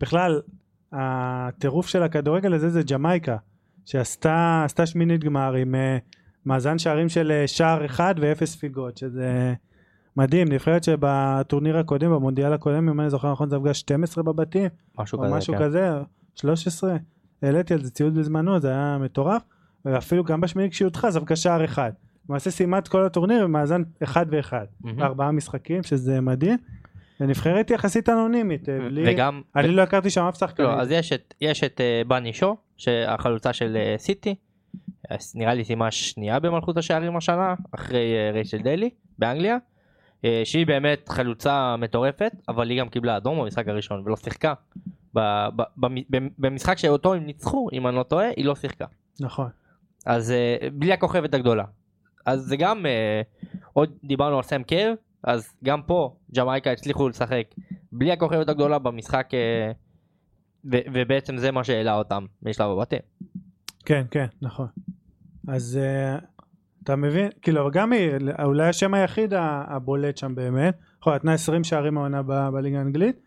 בכלל, 0.00 0.40
הטירוף 0.92 1.86
של 1.86 2.02
הכדורגל 2.02 2.52
הזה 2.54 2.70
זה 2.70 2.82
ג'מייקה, 2.82 3.36
שעשתה 3.84 4.62
עשתה 4.64 4.86
שמינית 4.86 5.24
גמר 5.24 5.54
עם 5.54 5.74
אה, 5.74 5.98
מאזן 6.46 6.78
שערים 6.78 7.08
של 7.08 7.32
אה, 7.32 7.46
שער 7.46 7.86
אחד 7.86 8.14
ואפס 8.18 8.52
ספיגות, 8.52 8.96
שזה 8.96 9.54
מדהים, 10.16 10.48
נבחרת 10.48 10.84
שבטורניר 10.84 11.78
הקודם, 11.78 12.10
במונדיאל 12.10 12.52
הקודם, 12.52 12.88
אם 12.88 13.00
אני 13.00 13.10
זוכר 13.10 13.32
נכון, 13.32 13.48
זה 13.48 13.56
הפגש 13.56 13.80
12 13.80 14.24
בבתים, 14.24 14.68
משהו 14.98 15.18
או 15.18 15.24
כזה. 15.24 15.36
משהו 15.36 15.54
כן. 15.54 15.64
כזה, 15.64 15.90
13, 16.36 16.96
העליתי 17.42 17.74
על 17.74 17.84
זה 17.84 17.90
ציוד 17.90 18.14
בזמנו, 18.14 18.60
זה 18.60 18.70
היה 18.70 18.98
מטורף, 19.00 19.42
ואפילו 19.84 20.24
גם 20.24 20.40
בשמינית 20.40 20.72
כשהיא 20.72 20.88
הפגש 21.16 21.42
שער 21.42 21.64
אחד. 21.64 21.92
למעשה 22.28 22.50
סיימה 22.50 22.78
את 22.78 22.88
כל 22.88 23.06
הטורניר 23.06 23.44
במאזן 23.44 23.82
אחד 24.02 24.26
ואחד. 24.30 24.66
מהמם. 24.80 25.02
ארבעה 25.02 25.32
משחקים 25.32 25.82
שזה 25.82 26.20
מדהים. 26.20 26.58
ונבחרת 27.20 27.70
יחסית 27.70 28.08
אנונימית, 28.08 28.68
אה, 28.68 28.78
בלי... 28.78 29.04
וגם, 29.06 29.42
אני 29.56 29.68
לא 29.68 29.82
הכרתי 29.82 30.10
שם 30.10 30.22
אף 30.22 30.38
שחקן. 30.38 30.62
לא, 30.62 30.80
אז 30.80 30.90
יש 30.90 31.12
את, 31.12 31.34
יש 31.40 31.64
את 31.64 31.80
אה, 31.80 32.02
בני 32.08 32.32
שו, 32.32 32.56
שהחלוצה 32.76 33.52
של 33.52 33.76
אה, 33.76 33.94
סיטי, 33.98 34.34
נראה 35.34 35.54
לי 35.54 35.64
סיימה 35.64 35.90
שנייה 35.90 36.40
במלכות 36.40 36.76
השערים 36.76 37.16
השנה, 37.16 37.54
אחרי 37.72 38.14
אה, 38.16 38.30
רייצ'ל 38.32 38.58
דיילי 38.58 38.90
באנגליה, 39.18 39.56
אה, 40.24 40.42
שהיא 40.44 40.66
באמת 40.66 41.08
חלוצה 41.08 41.76
מטורפת, 41.76 42.32
אבל 42.48 42.70
היא 42.70 42.80
גם 42.80 42.88
קיבלה 42.88 43.16
אדום 43.16 43.40
במשחק 43.40 43.68
הראשון 43.68 44.02
ולא 44.04 44.16
שיחקה. 44.16 44.54
במשחק 46.38 46.78
שאותו 46.78 47.14
הם 47.14 47.26
ניצחו, 47.26 47.68
אם 47.72 47.86
אני 47.86 47.96
לא 47.96 48.02
טועה, 48.02 48.28
היא 48.36 48.44
לא 48.44 48.54
שיחקה. 48.54 48.84
נכון. 49.20 49.48
אז 50.06 50.30
אה, 50.30 50.68
בלי 50.72 50.92
הכוכבת 50.92 51.34
הגדולה. 51.34 51.64
אז 52.26 52.40
זה 52.40 52.56
גם, 52.56 52.86
אה, 52.86 53.22
עוד 53.72 53.90
דיברנו 54.04 54.36
על 54.36 54.42
סם 54.42 54.62
קר, 54.62 54.94
אז 55.22 55.52
גם 55.64 55.82
פה 55.82 56.16
ג'מייקה 56.36 56.72
הצליחו 56.72 57.08
לשחק 57.08 57.46
בלי 57.92 58.12
הכוכבת 58.12 58.48
הגדולה 58.48 58.78
במשחק, 58.78 59.28
אה, 59.34 59.72
ובעצם 60.64 61.36
זה 61.36 61.50
מה 61.50 61.64
שהעלה 61.64 61.94
אותם 61.94 62.26
משלב 62.42 62.70
הבתים. 62.70 62.98
כן, 63.84 64.04
כן, 64.10 64.26
נכון. 64.42 64.66
אז 65.48 65.78
אתה 66.82 66.96
מבין, 66.96 67.28
כאילו 67.42 67.70
גם 67.70 67.92
היא, 67.92 68.10
אולי 68.44 68.68
השם 68.68 68.94
היחיד 68.94 69.32
הבולט 69.36 70.16
שם 70.16 70.34
באמת, 70.34 70.78
נכון, 71.00 71.14
נתנה 71.14 71.32
20 71.32 71.64
שערים 71.64 71.98
העונה 71.98 72.22
בליגה 72.50 72.78
האנגלית, 72.78 73.20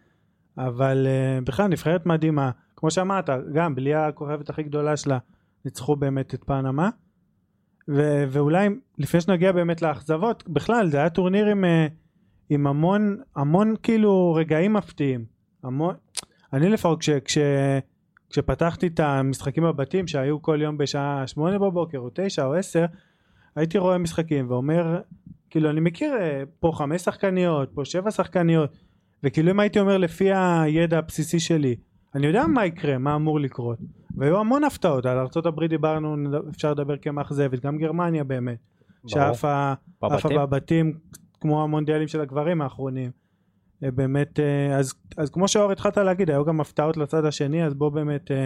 אבל 0.67 1.07
uh, 1.07 1.45
בכלל 1.45 1.67
נבחרת 1.67 2.05
מדהימה, 2.05 2.51
כמו 2.75 2.91
שאמרת, 2.91 3.29
גם 3.53 3.75
בלי 3.75 3.95
הכוכבת 3.95 4.49
הכי 4.49 4.63
גדולה 4.63 4.97
שלה, 4.97 5.17
ניצחו 5.65 5.95
באמת 5.95 6.33
את 6.33 6.43
פנמה, 6.43 6.89
ו- 7.89 8.23
ואולי 8.29 8.69
לפני 8.97 9.21
שנגיע 9.21 9.51
באמת 9.51 9.81
לאכזבות, 9.81 10.43
בכלל 10.47 10.87
זה 10.87 10.97
היה 10.97 11.09
טורניר 11.09 11.45
עם, 11.45 11.65
אה, 11.65 11.87
עם 12.49 12.67
המון, 12.67 13.17
המון 13.35 13.75
כאילו 13.83 14.33
רגעים 14.33 14.73
מפתיעים, 14.73 15.25
המון, 15.63 15.95
אני 16.53 16.69
לפחות 16.69 16.99
כש... 16.99 17.09
כש 17.09 17.37
כשפתחתי 18.29 18.87
את 18.87 18.99
המשחקים 18.99 19.63
בבתים 19.63 20.07
שהיו 20.07 20.41
כל 20.41 20.59
יום 20.61 20.77
בשעה 20.77 21.27
שמונה 21.27 21.59
בבוקר 21.59 21.97
או 21.97 22.09
תשע 22.13 22.45
או 22.45 22.53
עשר 22.53 22.85
הייתי 23.55 23.77
רואה 23.77 23.97
משחקים 23.97 24.51
ואומר 24.51 25.01
כאילו 25.49 25.69
אני 25.69 25.79
מכיר 25.79 26.13
אה, 26.21 26.43
פה 26.59 26.71
חמש 26.75 27.01
שחקניות 27.01 27.69
פה 27.73 27.85
שבע 27.85 28.11
שחקניות 28.11 28.77
וכאילו 29.23 29.51
אם 29.51 29.59
הייתי 29.59 29.79
אומר 29.79 29.97
לפי 29.97 30.33
הידע 30.33 30.97
הבסיסי 30.97 31.39
שלי 31.39 31.75
אני 32.15 32.27
יודע 32.27 32.47
מה 32.47 32.65
יקרה 32.65 32.97
מה 32.97 33.15
אמור 33.15 33.39
לקרות. 33.39 33.77
והיו 34.17 34.39
המון 34.39 34.63
הפתעות. 34.63 35.05
על 35.05 35.17
ארה"ב 35.17 35.63
דיברנו 35.63 36.15
אפשר 36.49 36.71
לדבר 36.71 36.97
כמאכזבת 36.97 37.65
גם 37.65 37.77
גרמניה 37.77 38.23
באמת 38.23 38.57
שעפה 39.07 39.73
עפה 40.01 40.29
בבתים. 40.29 40.97
כמו 41.41 41.63
המונדיאלים 41.63 42.07
של 42.07 42.21
הגברים 42.21 42.61
האחרונים. 42.61 43.11
אה, 43.83 43.91
באמת 43.91 44.39
אה, 44.39 44.77
אז, 44.77 44.93
אז 45.17 45.29
כמו 45.29 45.47
שאור 45.47 45.71
התחלת 45.71 45.97
להגיד 45.97 46.29
היו 46.29 46.45
גם 46.45 46.61
הפתעות 46.61 46.97
לצד 46.97 47.25
השני 47.25 47.65
אז 47.65 47.73
בוא 47.73 47.89
באמת 47.89 48.31
אה, 48.31 48.45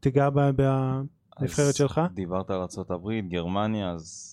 תיגע 0.00 0.30
בנבחרת 0.30 1.74
שלך. 1.74 2.00
דיברת 2.14 2.50
על 2.50 2.60
ארה"ב, 2.60 3.10
גרמניה, 3.28 3.90
אז 3.90 4.29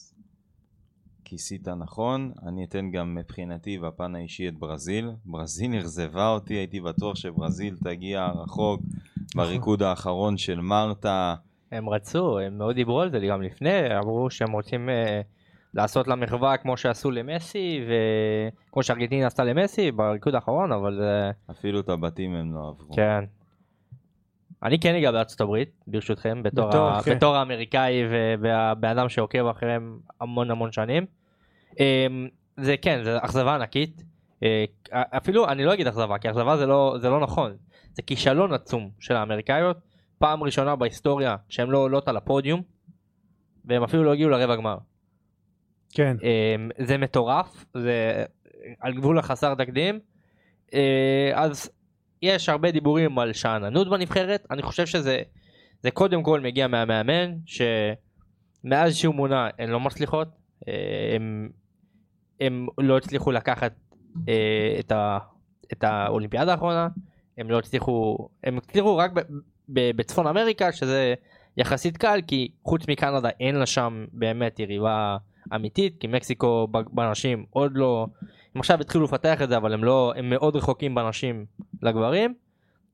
כיסית 1.29 1.67
נכון. 1.67 2.31
אני 2.47 2.65
אתן 2.65 2.91
גם 2.91 3.15
מבחינתי 3.15 3.77
בפן 3.77 4.15
האישי 4.15 4.47
את 4.47 4.53
ברזיל. 4.53 5.11
ברזיל 5.25 5.79
אכזבה 5.79 6.29
אותי, 6.29 6.53
הייתי 6.53 6.79
בטוח 6.79 7.15
שברזיל 7.15 7.75
תגיע 7.83 8.27
רחוק 8.35 8.81
בריקוד 9.35 9.83
האחרון 9.83 10.37
של 10.37 10.59
מרתה. 10.59 11.35
הם 11.71 11.89
רצו, 11.89 12.39
הם 12.39 12.57
מאוד 12.57 12.75
דיברו 12.75 13.01
על 13.01 13.11
זה 13.11 13.19
גם 13.19 13.41
לפני, 13.41 13.97
אמרו 13.97 14.29
שהם 14.29 14.51
רוצים 14.51 14.89
אה, 14.89 15.21
לעשות 15.73 16.07
לה 16.07 16.15
מחווה 16.15 16.57
כמו 16.57 16.77
שעשו 16.77 17.11
למסי, 17.11 17.81
וכמו 18.69 18.83
שארגנטינה 18.83 19.27
עשתה 19.27 19.43
למסי 19.43 19.91
בריקוד 19.91 20.35
האחרון, 20.35 20.71
אבל 20.71 21.01
אה, 21.03 21.31
אפילו 21.51 21.79
את 21.79 21.89
הבתים 21.89 22.35
הם 22.35 22.53
לא 22.53 22.67
עברו. 22.67 22.95
כן. 22.95 23.23
אני 24.63 24.79
כן 24.79 24.95
אגע 24.95 25.11
בארצות 25.11 25.41
הברית, 25.41 25.69
ברשותכם, 25.87 26.43
בתור, 26.43 26.69
בתור, 26.69 26.87
ה... 26.87 27.01
כן. 27.03 27.15
בתור 27.15 27.35
האמריקאי 27.35 27.93
והבן 28.39 28.89
אדם 28.89 29.09
שעוקב 29.09 29.45
אחריהם 29.45 29.99
המון 30.21 30.51
המון 30.51 30.71
שנים. 30.71 31.16
אמ, 31.79 32.27
זה 32.57 32.77
כן, 32.77 33.03
זה 33.03 33.17
אכזבה 33.17 33.55
ענקית. 33.55 34.03
אה, 34.43 34.65
אפילו, 34.91 35.49
אני 35.49 35.65
לא 35.65 35.73
אגיד 35.73 35.87
אכזבה, 35.87 36.17
כי 36.17 36.29
אכזבה 36.29 36.57
זה 36.57 36.65
לא, 36.65 36.95
זה 37.01 37.09
לא 37.09 37.19
נכון. 37.19 37.55
זה 37.93 38.01
כישלון 38.01 38.53
עצום 38.53 38.89
של 38.99 39.15
האמריקאיות. 39.15 39.77
פעם 40.17 40.43
ראשונה 40.43 40.75
בהיסטוריה 40.75 41.35
שהן 41.49 41.69
לא 41.69 41.77
עולות 41.77 42.07
על 42.07 42.17
הפודיום, 42.17 42.61
והם 43.65 43.83
אפילו 43.83 44.03
לא 44.03 44.13
הגיעו 44.13 44.29
לרבע 44.29 44.55
גמר. 44.55 44.77
כן 45.91 46.17
אמ, 46.23 46.69
זה 46.77 46.97
מטורף, 46.97 47.65
זה 47.73 48.25
על 48.79 48.93
גבול 48.93 49.19
החסר 49.19 49.55
תקדים. 49.55 49.99
אה, 50.73 51.31
אז 51.33 51.69
יש 52.21 52.49
הרבה 52.49 52.71
דיבורים 52.71 53.19
על 53.19 53.33
שאננות 53.33 53.89
בנבחרת, 53.89 54.47
אני 54.51 54.61
חושב 54.61 54.85
שזה 54.85 55.21
זה 55.83 55.91
קודם 55.91 56.23
כל 56.23 56.41
מגיע 56.41 56.67
מהמאמן, 56.67 57.35
שמאז 57.45 58.95
שהוא 58.95 59.15
מונה 59.15 59.49
הן 59.59 59.69
לא 59.69 59.79
מצליחות, 59.79 60.27
אה, 60.67 61.17
הם, 62.41 62.67
לא 62.77 62.97
הצליחו 62.97 63.31
לקחת 63.31 63.73
אה, 64.27 64.75
את, 64.79 64.91
ה, 64.91 65.17
את 65.73 65.83
האולימפיאדה 65.83 66.51
האחרונה, 66.51 66.87
הם 67.37 67.51
לא 67.51 67.59
הצליחו, 67.59 68.29
הם 68.43 68.57
הצליחו 68.57 68.97
רק 68.97 69.11
ב, 69.11 69.19
ב, 69.69 69.91
בצפון 69.95 70.27
אמריקה, 70.27 70.71
שזה 70.71 71.13
יחסית 71.57 71.97
קל, 71.97 72.19
כי 72.27 72.51
חוץ 72.63 72.87
מקנדה 72.89 73.29
אין 73.39 73.55
לה 73.55 73.65
שם 73.65 74.05
באמת 74.11 74.59
יריבה 74.59 75.17
אמיתית, 75.55 75.97
כי 75.99 76.07
מקסיקו 76.07 76.67
בנשים 76.71 77.45
עוד 77.49 77.71
לא, 77.75 78.07
הם 78.55 78.59
עכשיו 78.59 78.81
התחילו 78.81 79.03
לפתח 79.03 79.41
את 79.41 79.49
זה, 79.49 79.57
אבל 79.57 79.73
הם 79.73 79.83
לא, 79.83 80.13
הם 80.15 80.29
מאוד 80.29 80.55
רחוקים 80.55 80.95
בנשים 80.95 81.45
לגברים, 81.81 82.33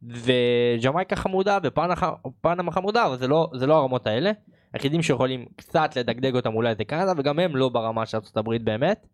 וג'מייקה 0.04 1.16
חמודה 1.16 1.58
ופנמה 1.64 2.72
חמודה, 2.72 3.06
אבל 3.06 3.18
זה 3.18 3.28
לא, 3.28 3.50
זה 3.54 3.68
לא 3.68 3.78
הרמות 3.78 4.08
האלה. 4.08 4.32
היחידים 4.74 5.02
שיכולים 5.02 5.46
קצת 5.56 5.96
לדגדג 5.96 6.36
אותם 6.36 6.54
אולי 6.56 6.76
זה 6.76 6.84
קנדה, 6.84 7.14
וגם 7.18 7.40
הם 7.40 7.56
לא 7.56 7.70
ברמה 7.70 8.06
של 8.06 8.18
ארצות 8.18 8.38
הברית 8.38 8.64
באמת. 8.64 9.08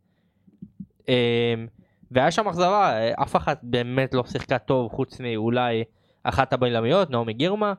אמ, 1.09 1.67
והיה 2.11 2.31
שם 2.31 2.47
אכזבה, 2.47 2.93
אף 3.23 3.35
אחת 3.35 3.59
באמת 3.63 4.13
לא 4.13 4.23
שיחקה 4.23 4.57
טוב 4.57 4.91
חוץ 4.91 5.19
מאולי 5.19 5.83
אחת 6.23 6.53
הבלמיות, 6.53 7.09
נעמי 7.09 7.33
גירמה. 7.33 7.73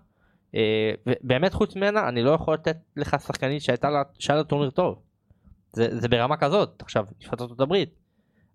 אה, 0.54 0.92
ובאמת 1.06 1.54
חוץ 1.54 1.76
ממנה 1.76 2.08
אני 2.08 2.22
לא 2.22 2.30
יכול 2.30 2.54
לתת 2.54 2.76
לך 2.96 3.16
שחקנית 3.26 3.62
שהייתה 3.62 3.90
לה, 3.90 4.02
שהיה 4.18 4.38
לה 4.38 4.44
טורניר 4.44 4.70
טוב. 4.70 4.98
זה, 5.72 6.00
זה 6.00 6.08
ברמה 6.08 6.36
כזאת, 6.36 6.82
עכשיו, 6.82 7.06
נבחרת 7.20 7.40
ארצות 7.40 7.60
הברית. 7.60 7.94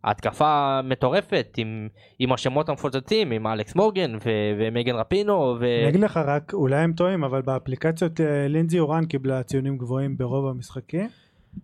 ההתקפה 0.03 0.81
מטורפת 0.83 1.47
עם, 1.57 1.87
עם 2.19 2.33
השמות 2.33 2.69
המפוצצים, 2.69 3.31
עם 3.31 3.47
אלכס 3.47 3.75
מורגן 3.75 4.15
ו- 4.15 4.19
ומייגן 4.59 4.95
רפינו. 4.95 5.55
ו... 5.59 5.65
אני 5.81 5.89
אגיד 5.89 6.01
לך 6.01 6.17
רק, 6.17 6.53
אולי 6.53 6.75
הם 6.75 6.93
טועים, 6.93 7.23
אבל 7.23 7.41
באפליקציות 7.41 8.21
אה, 8.21 8.47
לינזי 8.47 8.79
אורן 8.79 9.05
קיבלה 9.05 9.43
ציונים 9.43 9.77
גבוהים 9.77 10.17
ברוב 10.17 10.47
המשחקים. 10.47 11.09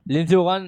לינזי 0.08 0.36
אורן, 0.36 0.68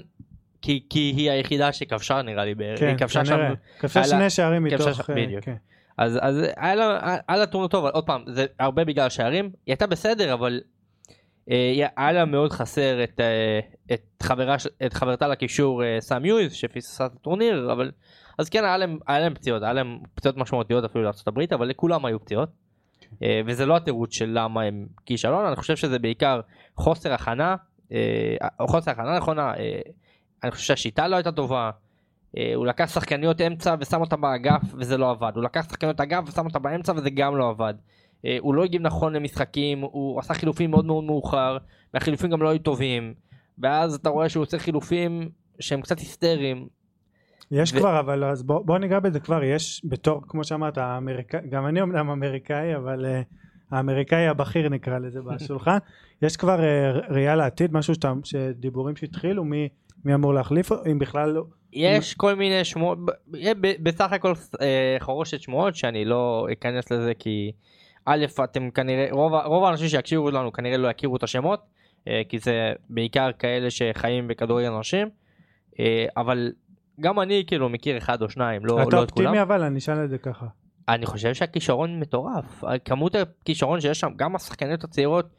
כי, 0.64 0.84
כי 0.90 1.00
היא 1.00 1.32
היחידה 1.32 1.74
שכבשה 1.74 2.22
נראה 2.22 2.46
לי 2.46 2.56
בערך. 2.56 2.80
כן, 2.80 2.88
היא 2.88 2.98
כבשה. 2.98 3.26
שם, 3.26 3.54
כבשה 3.80 4.04
שני 4.04 4.30
שערים 4.30 4.70
כבשה 4.70 4.90
מתוך... 4.90 5.06
שם, 5.06 5.14
אה, 5.18 5.26
בדיוק. 5.26 5.44
כן. 5.44 5.56
אז, 5.98 6.20
אז 6.22 6.42
היה 6.58 6.76
לה, 6.76 7.18
היה 7.28 7.38
לה 7.38 7.46
טורניר 7.46 7.68
טוב, 7.68 7.86
עוד 7.86 8.06
פעם, 8.06 8.24
זה 8.28 8.46
הרבה 8.60 8.86
בגלל 8.86 9.06
השערים. 9.06 9.46
היא 9.46 9.52
הייתה 9.68 9.88
בסדר, 9.88 10.34
אבל 10.34 10.62
אה, 11.52 11.88
היה 11.98 12.12
לה 12.12 12.26
מאוד 12.26 12.52
חסר 12.52 13.04
את, 13.04 13.20
אה, 13.20 13.60
את, 13.94 14.24
חברה, 14.24 14.60
ש- 14.60 14.68
את 14.86 14.94
חברתה 14.94 15.28
לקישור 15.28 15.84
אה, 15.84 15.98
סאם 16.00 16.26
יוז, 16.26 16.54
שפיססה 16.54 17.06
את 17.06 17.12
הטורניר, 17.16 17.72
אבל... 17.72 17.92
אז 18.40 18.50
כן, 18.50 18.64
היה 18.64 18.78
להם, 18.78 18.98
היה 19.08 19.20
להם 19.20 19.34
פציעות, 19.34 19.64
היה 19.64 19.74
להם 19.74 20.00
פציעות 20.16 20.38
משמעותיות 20.38 20.84
אפילו 20.84 21.04
לארה"ב, 21.04 21.54
אבל 21.54 21.68
לכולם 21.68 22.06
היו 22.06 22.20
פציעות. 22.20 22.50
אה, 23.24 23.42
וזה 23.46 23.66
לא 23.66 23.76
התירוץ 23.76 24.14
של 24.14 24.30
למה 24.34 24.62
הם 24.62 24.86
כישלון, 25.06 25.46
אני 25.46 25.56
חושב 25.56 25.76
שזה 25.76 26.00
בעיקר 26.00 26.42
חוסר 26.76 27.14
הכנה, 27.14 27.56
אה, 27.92 28.36
חוסר 28.68 28.92
הכנה 28.92 29.18
נכונה, 29.18 29.54
אה, 29.58 29.80
אני 30.44 30.52
חושב 30.52 30.66
שהשיטה 30.66 31.08
לא 31.08 31.16
הייתה 31.16 31.32
טובה. 31.32 31.72
אה, 32.38 32.52
הוא 32.56 32.66
לקח 32.66 32.94
שחקניות 32.94 33.42
אמצע 33.42 33.76
ושם 33.80 34.02
אותה 34.02 34.16
באגף 34.16 34.62
וזה 34.74 34.98
לא 34.98 35.12
עבד, 35.12 35.32
הוא 35.36 35.44
לקח 35.44 35.66
שחקניות 35.70 36.02
אגף 36.02 36.24
ושם 36.28 36.46
אותה 36.46 36.60
באמצע 36.60 36.94
וזה 36.96 37.10
גם 37.10 37.38
לא 37.38 37.50
עבד. 37.50 37.74
אה, 38.26 38.38
הוא 38.40 38.54
לא 38.54 38.64
הגיב 38.64 38.82
נכון 38.82 39.14
למשחקים, 39.14 39.82
הוא 39.82 40.20
עשה 40.20 40.34
חילופים 40.34 40.72
מאוד 40.72 40.86
מאוד 40.86 41.04
מאוחר, 41.04 41.58
והחילופים 41.94 42.30
גם 42.30 42.42
לא 42.42 42.50
היו 42.50 42.60
טובים, 42.60 43.14
ואז 43.58 43.96
אתה 43.96 44.10
רואה 44.10 44.30
שהוא 44.30 44.44
עושה 44.44 44.60
חילופים 44.60 45.30
שהם 45.60 45.82
קצת 45.82 46.00
היסטריים. 46.00 46.68
יש 47.52 47.74
ו- 47.74 47.78
כבר, 47.78 48.00
אבל 48.00 48.24
אז 48.24 48.44
בוא, 48.44 48.66
בוא 48.66 48.78
ניגע 48.78 49.00
בזה 49.00 49.20
כבר, 49.20 49.44
יש 49.44 49.82
בתור, 49.86 50.22
כמו 50.28 50.44
שאמרת, 50.44 50.78
האמריקאי, 50.78 51.40
גם 51.50 51.68
אני 51.68 51.82
אמנם 51.82 52.10
אמריקאי, 52.10 52.76
אבל 52.76 53.06
uh, 53.06 53.76
האמריקאי 53.76 54.28
הבכיר 54.28 54.70
נקרא 54.70 54.98
לזה 54.98 55.22
בשולחן, 55.22 55.78
יש 56.22 56.38
כבר 56.38 56.60
uh, 56.60 57.14
ראייה 57.14 57.36
לעתיד, 57.36 57.74
משהו 57.74 57.94
שאתה, 57.94 58.14
שדיבורים 58.24 58.96
שהתחילו, 58.96 59.44
מי, 59.44 59.70
מי 60.06 60.14
אמור 60.14 60.34
להחליף, 60.34 60.72
אם 60.92 61.00
בכלל 61.00 61.30
לא, 61.30 61.44
יש 61.74 62.14
כל 62.14 62.36
מיני 62.36 62.64
שמועות, 62.64 62.98
בסך 63.84 64.12
הכל 64.12 64.34
אה, 64.62 64.96
חרושת 65.00 65.42
שמועות 65.42 65.76
שאני 65.76 66.06
לא 66.06 66.48
אכנס 66.52 66.92
לזה 66.92 67.14
כי 67.20 67.52
א' 68.06 68.26
אתם 68.44 68.72
כנראה, 68.72 69.08
רוב, 69.12 69.34
רוב 69.34 69.64
האנשים 69.64 69.88
שיקשיבו 69.88 70.32
לנו 70.32 70.54
כנראה 70.54 70.78
לא 70.78 70.88
יכירו 70.88 71.16
את 71.16 71.24
השמות, 71.24 71.60
אה, 72.08 72.22
כי 72.30 72.40
זה 72.40 72.74
בעיקר 72.90 73.30
כאלה 73.40 73.70
שחיים 73.70 74.28
בכדורגל 74.28 74.72
אנשים, 74.72 75.10
אה, 75.80 76.06
אבל 76.18 76.52
גם 77.00 77.20
אני 77.20 77.44
כאילו 77.48 77.70
מכיר 77.70 77.98
אחד 77.98 78.22
או 78.22 78.30
שניים, 78.30 78.66
לא, 78.66 78.82
אתה 78.82 78.96
לא 78.96 79.04
את 79.04 79.12
כולם. 79.12 79.26
אופטימי 79.26 79.42
אבל 79.42 79.62
אני 79.62 79.80
אשאל 79.80 80.04
את 80.04 80.10
זה 80.10 80.18
ככה. 80.18 80.46
אני 80.90 81.06
חושב 81.06 81.34
שהכישרון 81.34 82.00
מטורף, 82.00 82.64
כמות 82.86 83.16
הכישרון 83.16 83.82
שיש 83.82 84.00
שם, 84.00 84.10
גם 84.16 84.36
השחקניות 84.36 84.84
הצעירות 84.84 85.30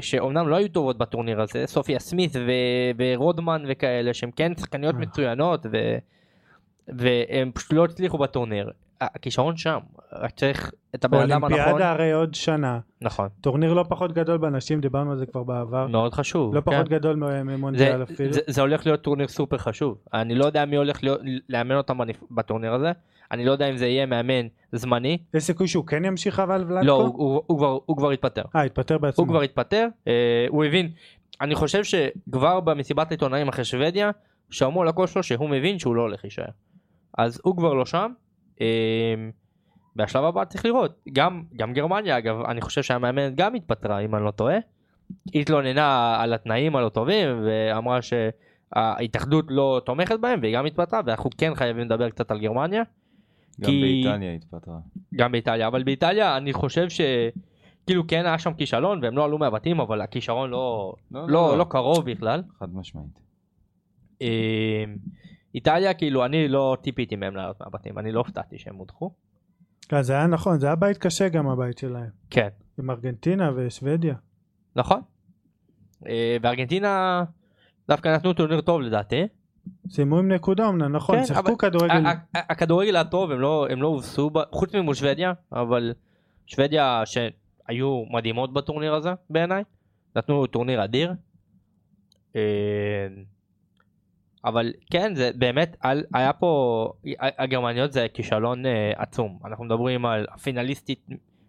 שאומנם 0.00 0.48
לא 0.48 0.56
היו 0.56 0.68
טובות 0.68 0.98
בטורניר 0.98 1.40
הזה, 1.40 1.66
סופיה 1.66 1.98
סמית 1.98 2.36
ו- 2.36 2.90
ורודמן 2.98 3.64
וכאלה, 3.68 4.14
שהם 4.14 4.30
כן 4.30 4.52
שחקניות 4.56 4.94
אה. 4.94 5.00
מצוינות 5.00 5.66
ו- 5.72 5.98
והם 6.88 7.50
פשוט 7.54 7.72
לא 7.72 7.84
הצליחו 7.84 8.18
בטורניר. 8.18 8.70
הכישרון 9.00 9.56
שם, 9.56 9.78
רק 10.12 10.30
צריך 10.30 10.72
את 10.94 11.04
הבן 11.04 11.18
אדם 11.18 11.44
הנכון. 11.44 11.52
אולימפיאדה 11.52 11.90
הרי 11.90 12.12
עוד 12.12 12.34
שנה, 12.34 12.78
נכון, 13.00 13.28
טורניר 13.40 13.74
לא 13.74 13.84
פחות 13.88 14.12
גדול 14.12 14.38
בנשים, 14.38 14.80
דיברנו 14.80 15.10
על 15.10 15.18
זה 15.18 15.26
כבר 15.26 15.42
בעבר, 15.42 15.86
מאוד 15.86 16.14
חשוב. 16.14 16.54
לא 16.54 16.60
כן. 16.60 16.70
פחות 16.70 16.88
גדול 16.88 17.16
מ- 17.16 17.26
זה, 17.26 17.42
ממונדיאל 17.42 18.02
אפילו. 18.02 18.32
זה, 18.32 18.40
זה 18.46 18.60
הולך 18.60 18.86
להיות 18.86 19.02
טורניר 19.02 19.28
סופר 19.28 19.58
חשוב. 19.58 19.98
אני 20.14 20.34
לא 20.34 20.44
יודע 20.44 20.64
מי 20.64 20.76
הולך 20.76 21.02
להיות, 21.02 21.20
לאמן 21.48 21.74
אותם 21.74 21.98
בטורניר 22.30 22.74
הזה. 22.74 22.92
אני 23.32 23.44
לא 23.44 23.52
יודע 23.52 23.70
אם 23.70 23.76
זה 23.76 23.86
יהיה 23.86 24.06
מאמן 24.06 24.46
זמני. 24.72 25.18
יש 25.34 25.42
סיכוי 25.42 25.68
שהוא 25.68 25.86
כן 25.86 26.04
ימשיך 26.04 26.40
אבל 26.40 26.64
ולדקו? 26.68 26.86
לא, 26.86 26.92
הוא, 26.92 27.14
הוא, 27.16 27.42
הוא, 27.46 27.58
כבר, 27.58 27.78
הוא 27.86 27.96
כבר 27.96 28.10
התפטר. 28.10 28.42
אה, 28.56 28.62
התפטר 28.62 28.98
בעצמו. 28.98 29.24
הוא 29.24 29.28
כבר 29.32 29.42
התפטר, 29.42 29.88
אה, 30.08 30.46
הוא 30.48 30.64
הבין, 30.64 30.90
אני 31.40 31.54
חושב 31.54 31.84
שכבר 31.84 32.60
במסיבת 32.60 33.10
העיתונאים 33.10 33.48
אחרי 33.48 33.64
שוודיה, 33.64 34.10
שמעו 34.50 34.82
על 34.82 34.88
הקול 34.88 35.06
שלו 35.06 35.22
שהוא 35.22 35.48
מבין 35.50 35.78
שהוא 35.78 35.96
לא 35.96 36.02
הולך 36.02 36.20
להישאר. 36.24 36.44
אז 37.18 37.40
הוא 37.44 37.56
כבר 37.56 37.74
לא 37.74 37.86
שם, 37.86 38.12
אה, 38.60 39.14
והשלב 39.96 40.24
הבא 40.24 40.44
צריך 40.44 40.64
לראות, 40.64 41.04
גם, 41.12 41.42
גם 41.56 41.72
גרמניה 41.72 42.18
אגב, 42.18 42.40
אני 42.40 42.60
חושב 42.60 42.82
שהמאמנת 42.82 43.34
גם 43.34 43.54
התפטרה 43.54 43.98
אם 43.98 44.14
אני 44.14 44.24
לא 44.24 44.30
טועה, 44.30 44.56
היא 45.32 45.42
התלוננה 45.42 46.16
על 46.20 46.32
התנאים 46.32 46.76
הלא 46.76 46.88
טובים 46.88 47.28
ואמרה 47.44 47.98
שההתאחדות 48.02 49.44
לא 49.48 49.80
תומכת 49.84 50.20
בהם 50.20 50.40
והיא 50.42 50.56
גם 50.56 50.66
התפטרה 50.66 51.00
ואנחנו 51.06 51.30
כן 51.38 51.54
חייבים 51.54 51.84
לדבר 51.84 52.10
קצת 52.10 52.30
על 52.30 52.38
גרמניה. 52.40 52.82
גם 53.60 53.70
כי- 53.70 53.80
באיטליה 53.80 54.32
התפטרה. 54.34 54.78
גם 55.14 55.32
באיטליה 55.32 55.66
אבל 55.66 55.82
באיטליה 55.82 56.36
אני 56.36 56.52
חושב 56.52 56.88
ש... 56.88 57.00
כאילו 57.86 58.06
כן 58.06 58.26
היה 58.26 58.38
שם 58.38 58.54
כישלון 58.54 59.00
והם 59.02 59.16
לא 59.16 59.24
עלו 59.24 59.38
מהבתים 59.38 59.80
אבל 59.80 60.00
הכישרון 60.00 60.50
לא 60.50 60.94
לא 61.10 61.58
לא 61.58 61.66
קרוב 61.68 62.10
בכלל. 62.10 62.42
חד 62.58 62.74
משמעית. 62.74 63.18
אה, 65.48 65.54
איטליה 65.54 65.94
כאילו 65.94 66.24
אני 66.24 66.48
לא 66.48 66.76
טיפיתי 66.82 67.16
מהם 67.16 67.36
לעלות 67.36 67.60
מהבתים 67.60 67.98
אני 67.98 68.12
לא 68.12 68.18
הופתעתי 68.18 68.58
שהם 68.58 68.76
הודחו. 68.76 69.10
כן, 69.88 70.02
זה 70.02 70.12
היה 70.12 70.26
נכון, 70.26 70.58
זה 70.58 70.66
היה 70.66 70.76
בית 70.76 70.98
קשה 70.98 71.28
גם 71.28 71.48
הבית 71.48 71.78
שלהם. 71.78 72.10
כן 72.30 72.48
עם 72.78 72.90
ארגנטינה 72.90 73.50
ושוודיה. 73.56 74.14
נכון. 74.76 75.00
אה, 76.08 76.36
בארגנטינה 76.42 77.24
דווקא 77.88 78.08
נתנו 78.08 78.32
טורניר 78.32 78.60
טוב 78.60 78.80
לדעתי. 78.80 79.22
סיימו 79.88 80.18
עם 80.18 80.32
נקודה 80.32 80.68
אמנם, 80.68 80.96
נכון, 80.96 81.16
כן, 81.18 81.26
שיחקו 81.26 81.48
אבל- 81.48 81.56
כדורגל. 81.58 82.02
הכדורגל 82.34 82.94
היה 82.96 83.04
טוב 83.04 83.30
הם 83.30 83.40
לא 83.40 83.66
הם 83.70 83.82
לא 83.82 83.86
הובסו 83.88 84.30
חוץ 84.52 84.74
ממול 84.74 84.94
שוודיה 84.94 85.32
אבל 85.52 85.92
שוודיה 86.46 87.02
שהיו 87.04 88.04
מדהימות 88.10 88.52
בטורניר 88.52 88.94
הזה 88.94 89.10
בעיניי 89.30 89.62
נתנו 90.16 90.46
טורניר 90.46 90.84
אדיר. 90.84 91.12
אבל 94.44 94.72
כן 94.90 95.14
זה 95.14 95.30
באמת 95.34 95.76
על, 95.80 96.04
היה 96.14 96.32
פה 96.32 96.92
הגרמניות 97.20 97.92
זה 97.92 98.06
כישלון 98.14 98.66
אה, 98.66 98.92
עצום 98.96 99.38
אנחנו 99.44 99.64
מדברים 99.64 100.06
על 100.06 100.26
הפינליסטית 100.34 101.06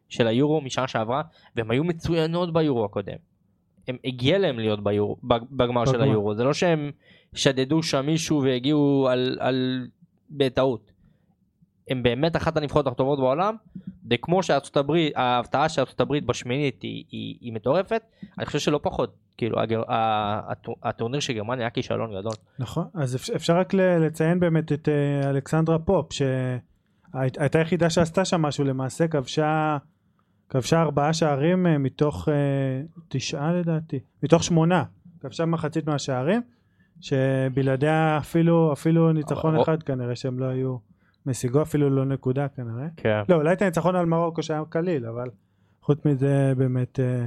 של 0.09 0.27
היורו 0.27 0.61
משנה 0.61 0.87
שעברה 0.87 1.21
והם 1.55 1.71
היו 1.71 1.83
מצוינות 1.83 2.53
ביורו 2.53 2.85
הקודם. 2.85 3.17
הם 3.87 3.97
הגיע 4.05 4.39
להם 4.39 4.59
להיות 4.59 4.83
ביורו, 4.83 5.17
בגמר 5.23 5.85
של. 5.85 6.01
היורו 6.01 6.35
זה 6.35 6.43
לא 6.43 6.53
שהם 6.53 6.91
שדדו 7.33 7.83
שם 7.83 8.05
מישהו 8.05 8.43
והגיעו 8.43 9.07
על, 9.11 9.37
על 9.39 9.87
בטעות. 10.29 10.91
הם 11.89 12.03
באמת 12.03 12.35
אחת 12.35 12.57
הנבחרות 12.57 12.87
הטובות 12.87 13.19
בעולם 13.19 13.55
וכמו 14.11 14.43
שארצות 14.43 14.77
הברית 14.77 15.13
ההפתעה 15.15 15.69
של 15.69 15.81
ארצות 15.81 16.01
הברית 16.01 16.25
בשמינית 16.25 16.81
היא, 16.81 17.03
היא, 17.11 17.35
היא 17.41 17.53
מטורפת 17.53 18.01
אני 18.37 18.45
חושב 18.45 18.59
שלא 18.59 18.79
פחות 18.83 19.15
כאילו 19.37 19.59
הגר, 19.59 19.81
הטורניר 20.83 21.19
של 21.19 21.33
גרמניה 21.33 21.63
היה 21.63 21.69
כישלון 21.69 22.09
גדול. 22.19 22.33
נכון, 22.59 22.85
אז 22.93 23.15
אפ- 23.15 23.29
אפשר 23.35 23.57
רק 23.57 23.73
לציין 23.73 24.39
באמת 24.39 24.71
את 24.71 24.89
אה, 24.89 25.29
אלכסנדרה 25.29 25.79
פופ, 25.79 26.13
שהייתה 26.13 27.59
יחידה 27.59 27.89
שעשתה 27.89 28.25
שם 28.25 28.41
משהו 28.41 28.63
למעשה, 28.63 29.07
כבשה, 29.07 29.77
כבשה 30.49 30.81
ארבעה 30.81 31.13
שערים 31.13 31.67
אה, 31.67 31.77
מתוך 31.77 32.29
אה, 32.29 32.33
תשעה 33.07 33.53
לדעתי, 33.53 33.99
מתוך 34.23 34.43
שמונה, 34.43 34.83
כבשה 35.19 35.45
מחצית 35.45 35.87
מהשערים, 35.87 36.41
שבלעדיה 37.01 38.17
אפילו, 38.17 38.73
אפילו 38.73 39.11
ניצחון 39.13 39.53
אבל- 39.55 39.63
אחד 39.63 39.83
כנראה 39.83 40.15
שהם 40.15 40.39
לא 40.39 40.45
היו 40.45 40.77
משיגו, 41.25 41.61
אפילו 41.61 41.89
לא 41.89 42.05
נקודה 42.05 42.47
כנראה. 42.47 42.87
כן. 42.97 43.21
לא, 43.29 43.35
אולי 43.35 43.53
את 43.53 43.61
הניצחון 43.61 43.95
על 43.95 44.05
מרוקו 44.05 44.43
שהיה 44.43 44.63
קליל, 44.69 45.05
אבל 45.05 45.29
חוץ 45.81 46.05
מזה 46.05 46.53
באמת 46.57 46.99
אה, 46.99 47.25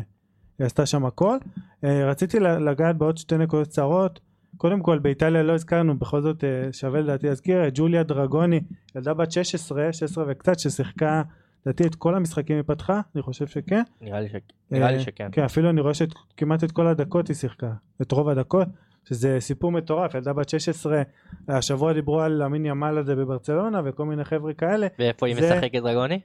היא 0.58 0.66
עשתה 0.66 0.86
שם 0.86 1.06
הכל. 1.06 1.36
אה, 1.84 2.10
רציתי 2.10 2.40
לגעת 2.40 2.96
בעוד 2.96 3.16
שתי 3.16 3.38
נקודות 3.38 3.68
קצרות. 3.68 4.20
קודם 4.56 4.80
כל 4.80 4.98
באיטליה 4.98 5.42
לא 5.42 5.52
הזכרנו, 5.52 5.98
בכל 5.98 6.20
זאת 6.20 6.44
אה, 6.44 6.72
שווה 6.72 7.00
לדעתי 7.00 7.26
להזכיר 7.26 7.68
את 7.68 7.72
ג'וליה 7.74 8.02
דרגוני, 8.02 8.60
ילדה 8.96 9.14
בת 9.14 9.32
16, 9.32 9.92
16 9.92 10.24
וקצת, 10.28 10.58
ששיחקה 10.58 11.22
לדעתי 11.66 11.86
את 11.86 11.94
כל 11.94 12.14
המשחקים 12.14 12.56
היא 12.56 12.64
פתחה, 12.66 13.00
אני 13.14 13.22
חושב 13.22 13.46
שכן. 13.46 13.82
נראה 14.00 14.20
לי, 14.20 14.28
ש... 14.28 14.32
נראה 14.70 14.90
לי 14.90 15.00
שכן. 15.00 15.28
כן, 15.32 15.42
אפילו 15.42 15.70
אני 15.70 15.80
רואה 15.80 15.94
שכמעט 15.94 16.64
את 16.64 16.72
כל 16.72 16.86
הדקות 16.86 17.28
היא 17.28 17.36
שיחקה, 17.36 17.72
את 18.02 18.12
רוב 18.12 18.28
הדקות, 18.28 18.68
שזה 19.08 19.36
סיפור 19.40 19.72
מטורף, 19.72 20.14
ילדה 20.14 20.32
בת 20.32 20.48
16, 20.48 21.02
השבוע 21.48 21.92
דיברו 21.92 22.20
על 22.20 22.42
המין 22.42 22.66
ימל 22.66 22.98
הזה 22.98 23.16
בברצלונה 23.16 23.80
וכל 23.84 24.04
מיני 24.04 24.24
חבר'ה 24.24 24.52
כאלה, 24.54 24.86
ואיפה 24.98 25.26
היא 25.26 25.34
זה- 25.36 25.54
משחקת 25.56 25.82
דרגוני? 25.82 26.20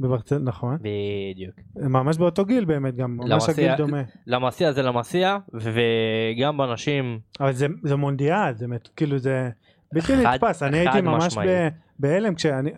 בברצלונה, 0.00 0.44
נכון. 0.44 0.76
בדיוק. 0.76 1.54
ממש 1.76 2.16
באותו 2.18 2.44
גיל 2.44 2.64
באמת 2.64 2.94
גם, 2.96 3.16
ממש 3.16 3.30
למסיע- 3.30 3.54
הגיל 3.64 3.74
דומה. 3.76 4.02
למסיע 4.26 4.72
זה 4.72 4.82
למסיע 4.82 5.36
וגם 5.54 6.56
בנשים 6.58 7.18
אבל 7.40 7.52
זה, 7.52 7.66
זה 7.84 7.96
מונדיאל, 7.96 8.54
זה 8.54 8.66
מת- 8.66 8.88
כאילו 8.96 9.18
זה 9.18 9.50
בלתי 9.92 10.12
נתפס, 10.16 10.62
אני 10.62 10.78
הייתי 10.78 11.00
ממש. 11.00 11.38
ב- 11.38 11.68
בהלם 11.98 12.34
כשאני, 12.34 12.70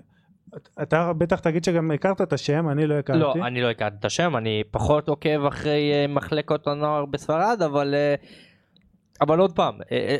אתה 0.82 1.12
בטח 1.12 1.40
תגיד 1.40 1.64
שגם 1.64 1.90
הכרת 1.90 2.20
את 2.20 2.32
השם, 2.32 2.68
אני 2.68 2.86
לא 2.86 2.94
הכרתי. 2.94 3.18
לא, 3.20 3.34
אני 3.46 3.60
לא 3.60 3.70
הכרתי 3.70 3.96
את 4.00 4.04
השם, 4.04 4.36
אני 4.36 4.62
פחות 4.70 5.08
עוקב 5.08 5.44
אחרי 5.48 5.92
אה, 5.92 6.06
מחלקות 6.08 6.66
הנוער 6.66 7.04
בספרד, 7.06 7.62
אבל 7.64 7.94
אה, 7.94 8.14
אבל 9.20 9.38
עוד 9.38 9.52
פעם, 9.56 9.74
אה, 9.92 9.96
אה, 9.96 10.16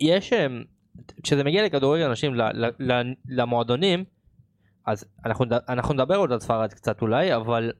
יש, 0.00 0.32
אה, 0.32 0.46
כשזה 1.22 1.44
מגיע 1.44 1.64
לכדורגל 1.66 2.04
אנשים 2.04 2.34
למועדונים, 3.28 4.04
אז 4.86 5.04
אנחנו, 5.26 5.44
נד- 5.44 5.64
אנחנו 5.68 5.94
נדבר 5.94 6.16
עוד 6.16 6.32
על 6.32 6.40
ספרד 6.40 6.72
קצת 6.72 7.02
אולי, 7.02 7.36
אבל 7.36 7.72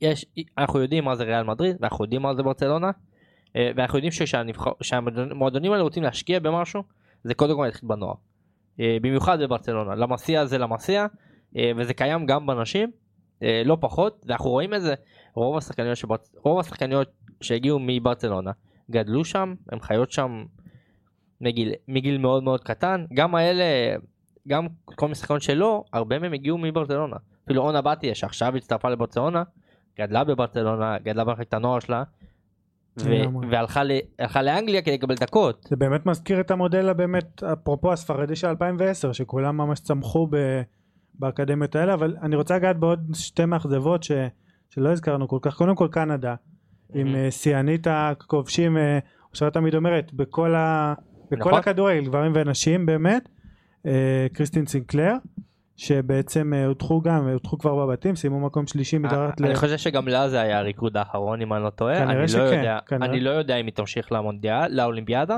יש, 0.00 0.26
אנחנו 0.58 0.80
יודעים 0.80 1.04
מה 1.04 1.16
זה 1.16 1.24
ריאל 1.24 1.42
מדריד, 1.42 1.76
ואנחנו 1.80 2.04
יודעים 2.04 2.22
מה 2.22 2.34
זה 2.34 2.42
ברצלונה, 2.42 2.90
אה, 3.56 3.70
ואנחנו 3.76 3.98
יודעים 3.98 4.12
שהמועדונים 4.82 5.72
האלה 5.72 5.82
רוצים 5.82 6.02
להשקיע 6.02 6.38
במשהו, 6.40 6.82
זה 7.24 7.34
קודם 7.34 7.56
כל 7.56 7.64
להתחיל 7.64 7.88
בנוער. 7.88 8.14
במיוחד 8.78 9.38
בברצלונה, 9.40 9.94
למסיע 9.94 10.46
זה 10.46 10.58
למסיע, 10.58 11.06
וזה 11.76 11.94
קיים 11.94 12.26
גם 12.26 12.46
בנשים, 12.46 12.90
לא 13.64 13.76
פחות, 13.80 14.24
ואנחנו 14.28 14.50
רואים 14.50 14.74
את 14.74 14.82
זה, 14.82 14.94
רוב 15.34 15.56
השחקניות, 15.56 15.96
שברצ... 15.96 16.34
רוב 16.36 16.60
השחקניות 16.60 17.08
שהגיעו 17.40 17.78
מברצלונה, 17.82 18.50
גדלו 18.90 19.24
שם, 19.24 19.54
הן 19.72 19.80
חיות 19.80 20.12
שם 20.12 20.44
מגיל, 21.40 21.72
מגיל 21.88 22.18
מאוד 22.18 22.42
מאוד 22.42 22.64
קטן, 22.64 23.04
גם 23.14 23.34
האלה, 23.34 23.64
גם 24.48 24.66
כל 24.84 25.06
מיני 25.06 25.14
שחקנים 25.14 25.40
שלא, 25.40 25.84
הרבה 25.92 26.18
מהם 26.18 26.32
הגיעו 26.32 26.58
מברצלונה. 26.58 27.16
אפילו 27.44 27.62
אונה 27.62 27.82
בתיה 27.82 28.14
שעכשיו 28.14 28.56
הצטרפה 28.56 28.88
לברצלונה, 28.88 29.42
גדלה 29.98 30.24
בברצלונה, 30.24 30.98
גדלה 30.98 31.24
במחלקת 31.24 31.54
הנוער 31.54 31.80
שלה, 31.80 32.02
ו-. 32.98 33.10
והלכה 33.50 33.84
ל- 33.84 34.00
לאנגליה 34.42 34.82
כדי 34.82 34.94
לקבל 34.94 35.14
דקות. 35.14 35.66
זה 35.70 35.76
באמת 35.76 36.06
מזכיר 36.06 36.40
את 36.40 36.50
המודל 36.50 36.88
הבאמת, 36.88 37.42
אפרופו 37.42 37.92
הספרדי 37.92 38.36
של 38.36 38.46
2010, 38.46 39.12
שכולם 39.12 39.56
ממש 39.56 39.80
צמחו 39.80 40.26
ב, 40.30 40.62
באקדמיות 41.14 41.76
האלה, 41.76 41.94
אבל 41.94 42.16
אני 42.22 42.36
רוצה 42.36 42.56
לגעת 42.56 42.76
בעוד 42.76 43.06
שתי 43.14 43.44
מאכזבות 43.44 44.02
ש, 44.02 44.12
שלא 44.70 44.92
הזכרנו 44.92 45.28
כל 45.28 45.38
כך. 45.42 45.56
קודם 45.56 45.74
כל 45.74 45.88
קנדה, 45.90 46.34
עם. 46.94 47.16
אה, 47.16 47.30
שיאנית 47.30 47.86
הכובשים, 47.90 48.76
אה, 48.76 48.98
אושרת 49.30 49.54
תמיד 49.54 49.74
אומרת, 49.74 50.12
בכל, 50.12 50.54
ה, 50.54 50.94
בכל 51.30 51.36
נכון. 51.36 51.54
הכדורגל, 51.54 52.04
גברים 52.04 52.32
ונשים 52.34 52.86
באמת, 52.86 53.28
אה, 53.86 54.26
קריסטין 54.32 54.66
סינקלר, 54.66 55.14
שבעצם 55.76 56.52
הודחו 56.66 57.00
גם, 57.00 57.28
הודחו 57.28 57.58
כבר 57.58 57.86
בבתים, 57.86 58.16
סיימו 58.16 58.40
מקום 58.40 58.66
שלישי 58.66 58.98
מתחת 58.98 59.40
ל... 59.40 59.46
אני 59.46 59.54
חושב 59.54 59.76
שגם 59.76 60.08
לה 60.08 60.28
זה 60.28 60.40
היה 60.40 60.58
הריקוד 60.58 60.96
האחרון 60.96 61.42
אם 61.42 61.52
אני 61.52 61.62
לא 61.62 61.70
טועה, 61.70 61.96
כנראה 61.96 62.20
לא 62.20 62.26
שכן. 62.26 63.02
אני 63.02 63.20
לא 63.20 63.30
יודע 63.30 63.56
אם 63.56 63.66
היא 63.66 63.74
תמשיך 63.74 64.12
למונדיאל, 64.12 64.74
לאולימפיאדה. 64.74 65.36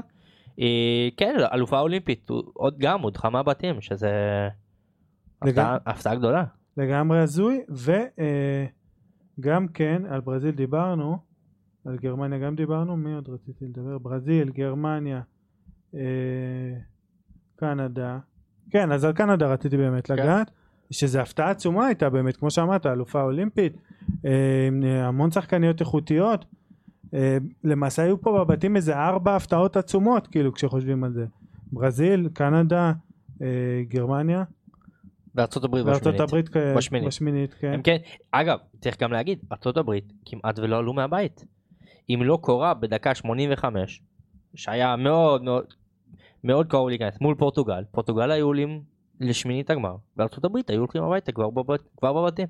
כן, 1.17 1.37
אלופה 1.53 1.81
אולימפית, 1.81 2.31
עוד 2.53 2.79
גם 2.79 3.01
הודחה 3.01 3.31
מהבתים, 3.31 3.81
שזה 3.81 4.11
הפתעה 5.43 6.15
גדולה. 6.15 6.45
לגמרי 6.77 7.19
הזוי, 7.19 7.61
וגם 9.39 9.69
כן 9.69 10.03
על 10.09 10.21
ברזיל 10.21 10.51
דיברנו, 10.51 11.19
על 11.85 11.97
גרמניה 11.97 12.39
גם 12.39 12.57
דיברנו, 12.57 12.97
מי 12.97 13.15
עוד 13.15 13.29
רציתי 13.29 13.65
לדבר? 13.65 13.99
ברזיל, 13.99 14.51
גרמניה, 14.51 15.21
אה, 15.95 16.01
קנדה, 17.57 18.19
כן 18.71 18.93
אז 18.93 19.05
על 19.05 19.13
קנדה 19.13 19.53
רציתי 19.53 19.77
באמת 19.77 20.07
כן. 20.07 20.15
לגעת, 20.15 20.51
שזה 20.91 21.23
הפתעה 21.23 21.51
עצומה 21.51 21.87
הייתה 21.87 22.11
באמת, 22.11 22.37
כמו 22.37 22.51
שאמרת, 22.51 22.87
אלופה 22.87 23.23
אולימפית, 23.23 23.77
אה, 24.25 24.67
עם 24.67 24.83
המון 24.83 25.31
שחקניות 25.31 25.81
איכותיות, 25.81 26.45
אה, 27.15 27.37
למעשה 27.65 28.03
היו 28.03 28.21
פה 28.21 28.45
בבתים 28.45 28.77
איזה 28.77 28.97
ארבע 28.97 29.37
הפתעות 29.37 29.77
עצומות 29.77 30.27
כאילו 30.27 30.53
כשחושבים 30.53 31.05
על 31.05 31.13
זה, 31.13 31.27
ברזיל, 31.73 32.29
קנדה, 32.33 32.93
אה, 33.43 33.47
גרמניה, 33.89 34.45
בארצות 35.35 35.65
הברית 35.65 35.85
בארצות 35.85 36.03
בשמינית. 36.03 36.21
הברית 36.21 36.77
בשמינית. 36.77 37.09
בשמינית 37.09 37.55
כן. 37.55 37.81
כן, 37.85 37.97
אגב, 38.31 38.59
צריך 38.81 39.01
גם 39.03 39.13
להגיד, 39.13 39.39
ארצות 39.53 39.77
הברית 39.77 40.13
כמעט 40.25 40.59
ולא 40.59 40.79
עלו 40.79 40.93
מהבית. 40.93 41.45
אם 42.11 42.21
לא 42.23 42.39
קורה 42.41 42.75
בדקה 42.75 43.15
85, 43.15 44.03
שהיה 44.55 44.97
מאוד 44.97 45.43
מאוד 45.43 45.65
מאוד 46.45 46.67
קרוב 46.67 46.89
להיכנס 46.89 47.21
מול 47.21 47.35
פורטוגל, 47.35 47.85
פורטוגל 47.91 48.31
היו 48.31 48.47
עולים 48.47 48.83
לשמינית 49.21 49.71
הגמר, 49.71 49.97
וארצות 50.17 50.45
הברית 50.45 50.71
היו 50.71 50.81
הולכים 50.81 51.03
הביתה 51.03 51.33
כבר, 51.33 51.51
בבת, 51.51 51.81
כבר 51.97 52.13
בבתים. 52.13 52.47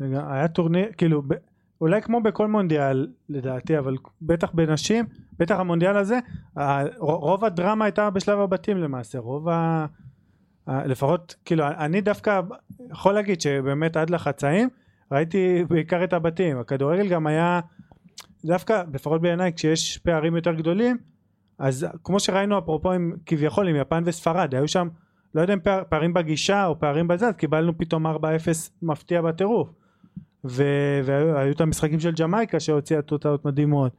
היה 0.00 0.48
טורניר 0.48 0.88
כאילו 0.96 1.22
ב, 1.22 1.34
אולי 1.80 2.02
כמו 2.02 2.20
בכל 2.22 2.48
מונדיאל 2.48 3.08
לדעתי 3.28 3.78
אבל 3.78 3.96
בטח 4.22 4.50
בנשים 4.54 5.04
בטח 5.38 5.56
המונדיאל 5.58 5.96
הזה 5.96 6.18
רוב 6.98 7.44
הדרמה 7.44 7.84
הייתה 7.84 8.10
בשלב 8.10 8.38
הבתים 8.40 8.76
למעשה 8.78 9.18
רוב. 9.18 9.48
ה- 9.48 9.86
לפחות 10.66 11.34
כאילו 11.44 11.64
אני 11.66 12.00
דווקא 12.00 12.40
יכול 12.90 13.14
להגיד 13.14 13.40
שבאמת 13.40 13.96
עד 13.96 14.10
לחצאים 14.10 14.68
ראיתי 15.12 15.64
בעיקר 15.68 16.04
את 16.04 16.12
הבתים 16.12 16.58
הכדורגל 16.58 17.08
גם 17.08 17.26
היה 17.26 17.60
דווקא 18.44 18.82
לפחות 18.94 19.20
בעיניי 19.20 19.52
כשיש 19.52 19.98
פערים 19.98 20.36
יותר 20.36 20.52
גדולים 20.52 20.96
אז 21.58 21.86
כמו 22.04 22.20
שראינו 22.20 22.58
אפרופו 22.58 22.92
עם 22.92 23.12
כביכול 23.26 23.68
עם 23.68 23.76
יפן 23.76 24.02
וספרד 24.06 24.54
היו 24.54 24.68
שם 24.68 24.88
לא 25.34 25.40
יודע 25.40 25.54
אם 25.54 25.60
פער, 25.60 25.82
פערים 25.88 26.14
בגישה 26.14 26.66
או 26.66 26.78
פערים 26.78 27.08
בזה 27.08 27.26
אז 27.26 27.34
קיבלנו 27.34 27.78
פתאום 27.78 28.06
4-0 28.06 28.10
מפתיע 28.82 29.22
בטירוף. 29.22 29.68
ו- 30.44 31.00
והיו 31.04 31.38
היו 31.38 31.52
את 31.52 31.60
המשחקים 31.60 32.00
של 32.00 32.12
ג'מייקה 32.12 32.60
שהוציאה 32.60 33.02
תוצאות 33.02 33.44
מדהימות. 33.44 33.92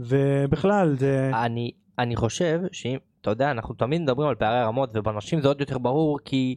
ובכלל 0.00 0.96
זה 0.98 1.30
אני, 1.34 1.70
אני 1.98 2.16
חושב 2.16 2.60
שאם, 2.72 2.96
אתה 3.20 3.30
יודע, 3.30 3.50
אנחנו 3.50 3.74
תמיד 3.74 4.02
מדברים 4.02 4.28
על 4.28 4.34
פערי 4.34 4.58
הרמות, 4.58 4.90
ובנשים 4.94 5.40
זה 5.40 5.48
עוד 5.48 5.60
יותר 5.60 5.78
ברור, 5.78 6.18
כי 6.24 6.56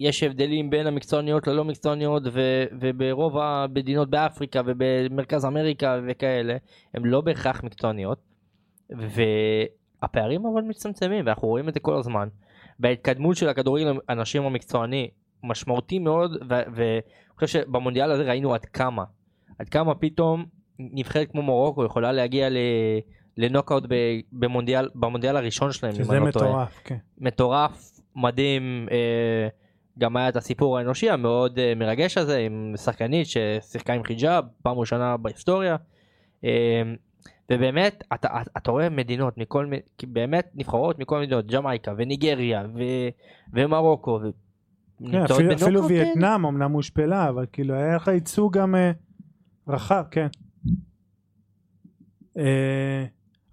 יש 0.00 0.22
הבדלים 0.22 0.70
בין 0.70 0.86
המקצועניות 0.86 1.46
ללא 1.46 1.64
מקצועניות, 1.64 2.22
ו, 2.32 2.64
וברוב 2.80 3.38
המדינות 3.38 4.10
באפריקה 4.10 4.60
ובמרכז 4.66 5.44
אמריקה 5.44 6.00
וכאלה, 6.08 6.56
הן 6.94 7.04
לא 7.04 7.20
בהכרח 7.20 7.62
מקצועניות, 7.64 8.18
והפערים 8.90 10.46
אבל 10.46 10.62
מצטמצמים, 10.62 11.26
ואנחנו 11.26 11.48
רואים 11.48 11.68
את 11.68 11.74
זה 11.74 11.80
כל 11.80 11.98
הזמן. 11.98 12.28
וההתקדמות 12.80 13.36
של 13.36 13.48
הכדורגל 13.48 13.92
הנשים 14.08 14.42
המקצועני 14.42 15.10
משמעותי 15.44 15.98
מאוד, 15.98 16.36
ואני 16.48 17.00
חושב 17.34 17.60
שבמונדיאל 17.60 18.10
הזה 18.10 18.22
ראינו 18.22 18.54
עד 18.54 18.64
כמה, 18.64 19.04
עד 19.58 19.68
כמה 19.68 19.94
פתאום 19.94 20.44
נבחרת 20.78 21.30
כמו 21.30 21.42
מורוקו 21.42 21.84
יכולה 21.84 22.12
להגיע 22.12 22.50
ל... 22.50 22.56
לנוקאוט 23.36 23.84
במונדיאל, 24.32 24.88
במונדיאל 24.94 25.36
הראשון 25.36 25.72
שלהם, 25.72 25.94
שזה 25.94 26.18
לא. 26.18 26.26
מטורף 26.26 26.80
כן 26.84 26.96
מטורף, 27.18 28.00
מדהים, 28.16 28.88
אה, 28.90 29.48
גם 30.00 30.16
היה 30.16 30.28
את 30.28 30.36
הסיפור 30.36 30.78
האנושי 30.78 31.10
המאוד 31.10 31.58
אה, 31.58 31.72
מרגש 31.76 32.18
הזה 32.18 32.38
עם 32.38 32.74
שחקנית 32.76 33.26
ששיחקה 33.26 33.92
עם 33.92 34.02
חיג'אב 34.02 34.44
פעם 34.62 34.78
ראשונה 34.78 35.16
בהיסטוריה. 35.16 35.76
אה, 36.44 36.82
ובאמת 37.52 38.04
אתה, 38.14 38.28
אתה 38.56 38.70
רואה 38.70 38.88
מדינות 38.88 39.38
מכל 39.38 39.70
באמת 40.02 40.50
נבחרות 40.54 40.98
מכל 40.98 41.20
מדינות 41.20 41.46
ג'מייקה 41.46 41.92
וניגריה 41.96 42.62
ו, 42.74 42.82
ומרוקו. 43.52 44.20
ו... 44.22 44.30
כן, 45.10 45.22
אפילו, 45.22 45.54
אפילו 45.54 45.82
אה, 45.82 45.86
וייטנאם 45.86 46.46
אמנם 46.46 46.72
הושפלה 46.72 47.28
אבל 47.28 47.46
כאילו 47.52 47.74
היה 47.74 47.96
לך 47.96 48.08
ייצוג 48.08 48.58
גם 48.58 48.74
אה, 48.74 48.92
רחב 49.68 50.04
כן 50.10 50.26
אה, 52.38 53.04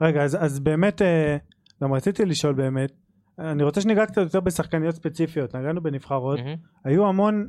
רגע 0.02 0.24
אז, 0.24 0.38
אז 0.40 0.60
באמת 0.60 1.02
אה, 1.02 1.38
גם 1.84 1.94
רציתי 1.94 2.26
לשאול 2.26 2.54
באמת 2.54 2.92
אני 3.40 3.64
רוצה 3.64 3.82
שניגע 3.82 4.06
קצת 4.06 4.18
יותר 4.22 4.40
בשחקניות 4.40 4.96
ספציפיות 4.96 5.56
נגענו 5.56 5.82
בנבחרות. 5.82 6.40
מהמם. 6.40 6.56
היו 6.84 7.08
המון 7.08 7.48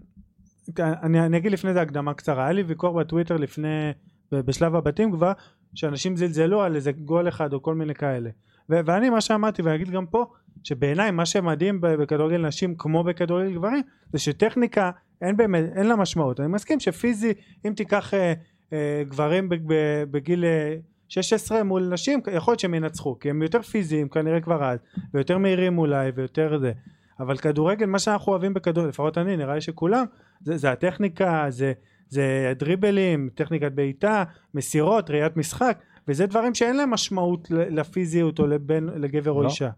אני, 0.79 1.21
אני 1.27 1.37
אגיד 1.37 1.53
לפני 1.53 1.73
זה 1.73 1.81
הקדמה 1.81 2.15
קצרה 2.15 2.45
היה 2.45 2.53
לי 2.53 2.63
ויכוח 2.63 2.95
בטוויטר 2.95 3.37
לפני 3.37 3.91
בשלב 4.33 4.75
הבתים 4.75 5.13
כבר 5.13 5.33
שאנשים 5.75 6.17
זלזלו 6.17 6.63
על 6.63 6.77
איזה 6.77 6.93
גול 6.93 7.29
אחד 7.29 7.53
או 7.53 7.63
כל 7.63 7.75
מיני 7.75 7.95
כאלה. 7.95 8.31
ו- 8.71 8.81
ואני 8.87 9.11
מה 9.11 9.21
שאמרתי 9.21 9.63
ואני 9.63 9.77
אגיד 9.77 9.91
גם 9.91 10.07
פה 10.07 10.27
שבעיניי 10.65 11.11
מה 11.11 11.27
שמדהים 11.27 11.81
בכדורגל 11.81 12.47
נשים 12.47 12.75
כמו 12.79 13.05
בכדורגל 13.05 13.55
גברים 13.55 13.83
זה 14.13 14.19
שטכניקה 14.19 14.91
אין 15.23 15.37
באמת 15.37 15.65
אין 15.77 15.87
לה 15.87 15.97
משמעות. 15.97 16.41
אני 16.41 16.49
מסכים 16.49 16.81
שפיזי 16.81 17.33
אם 17.67 17.73
תיקח 17.77 18.15
אה, 18.15 18.33
אה, 18.73 19.03
גברים 19.09 19.49
ב- 19.49 19.55
ב- 19.55 20.05
בגיל 20.11 20.45
אה, 20.45 20.77
16 21.09 21.65
מול 21.65 21.89
נשים 21.93 22.21
יכול 22.33 22.53
להיות 22.53 22.61
שהם 22.61 22.75
ינצחו 22.75 23.19
כי 23.19 23.31
הם 23.31 23.43
יותר 23.43 23.63
פיזיים 23.63 24.09
כנראה 24.09 24.41
כבר 24.41 24.65
אז 24.65 24.79
ויותר 25.15 25.39
מהירים 25.39 25.79
אולי 25.79 26.11
ויותר 26.15 26.59
זה 26.59 26.73
אבל 27.21 27.37
כדורגל 27.37 27.87
מה 27.87 27.99
שאנחנו 27.99 28.33
אוהבים 28.33 28.55
בכדורגל 28.55 28.89
לפחות 28.89 29.19
אני 29.19 29.37
נראה 29.37 29.55
לי 29.55 29.61
שכולם 29.61 30.05
זה, 30.41 30.57
זה 30.57 30.71
הטכניקה 30.71 31.47
זה 31.49 31.73
זה 32.09 32.53
דריבלים 32.59 33.31
טכניקת 33.35 33.73
בעיטה 33.73 34.25
מסירות 34.55 35.11
ראיית 35.11 35.37
משחק 35.37 35.79
וזה 36.09 36.27
דברים 36.27 36.55
שאין 36.55 36.77
להם 36.77 36.91
משמעות 36.91 37.49
לפיזיות 37.51 38.39
או 38.39 38.47
לבן 38.47 38.87
לגבר 38.87 39.31
או 39.31 39.43
לא. 39.43 39.49
אישה 39.49 39.69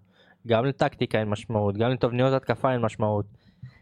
גם 0.47 0.65
לטקטיקה 0.65 1.19
אין 1.19 1.29
משמעות, 1.29 1.77
גם 1.77 1.91
לתבניות 1.91 2.33
התקפה 2.33 2.73
אין 2.73 2.81
משמעות. 2.81 3.25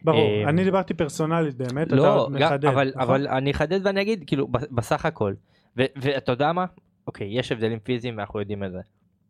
ברור 0.05 0.21
אה, 0.21 0.49
אני 0.49 0.65
דיברתי 0.65 0.95
פרסונלית 0.95 1.55
באמת 1.55 1.93
לא, 1.93 2.27
אתה 2.27 2.31
מחדד 2.31 2.65
אבל, 2.65 2.89
נכון? 2.89 3.03
אבל 3.03 3.29
אני 3.29 3.51
אחדד 3.51 3.87
ואני 3.87 4.01
אגיד, 4.01 4.25
כאילו, 4.27 4.49
בסך 4.51 5.07
הכל, 5.07 5.35
ואתה 5.77 6.33
יודע 6.33 6.53
מה? 6.53 6.65
אוקיי, 7.09 7.39
יש 7.39 7.53
הבדלים 7.53 7.79
פיזיים 7.79 8.19
ואנחנו 8.19 8.41
יודעים 8.41 8.65
את 8.65 8.73
זה. 8.73 8.81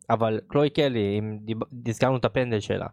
אבל 0.09 0.39
קלוי 0.47 0.69
קלי, 0.69 1.19
אם 1.19 1.39
הזכרנו 1.87 2.17
את 2.17 2.25
הפנדל 2.25 2.59
שלה, 2.59 2.87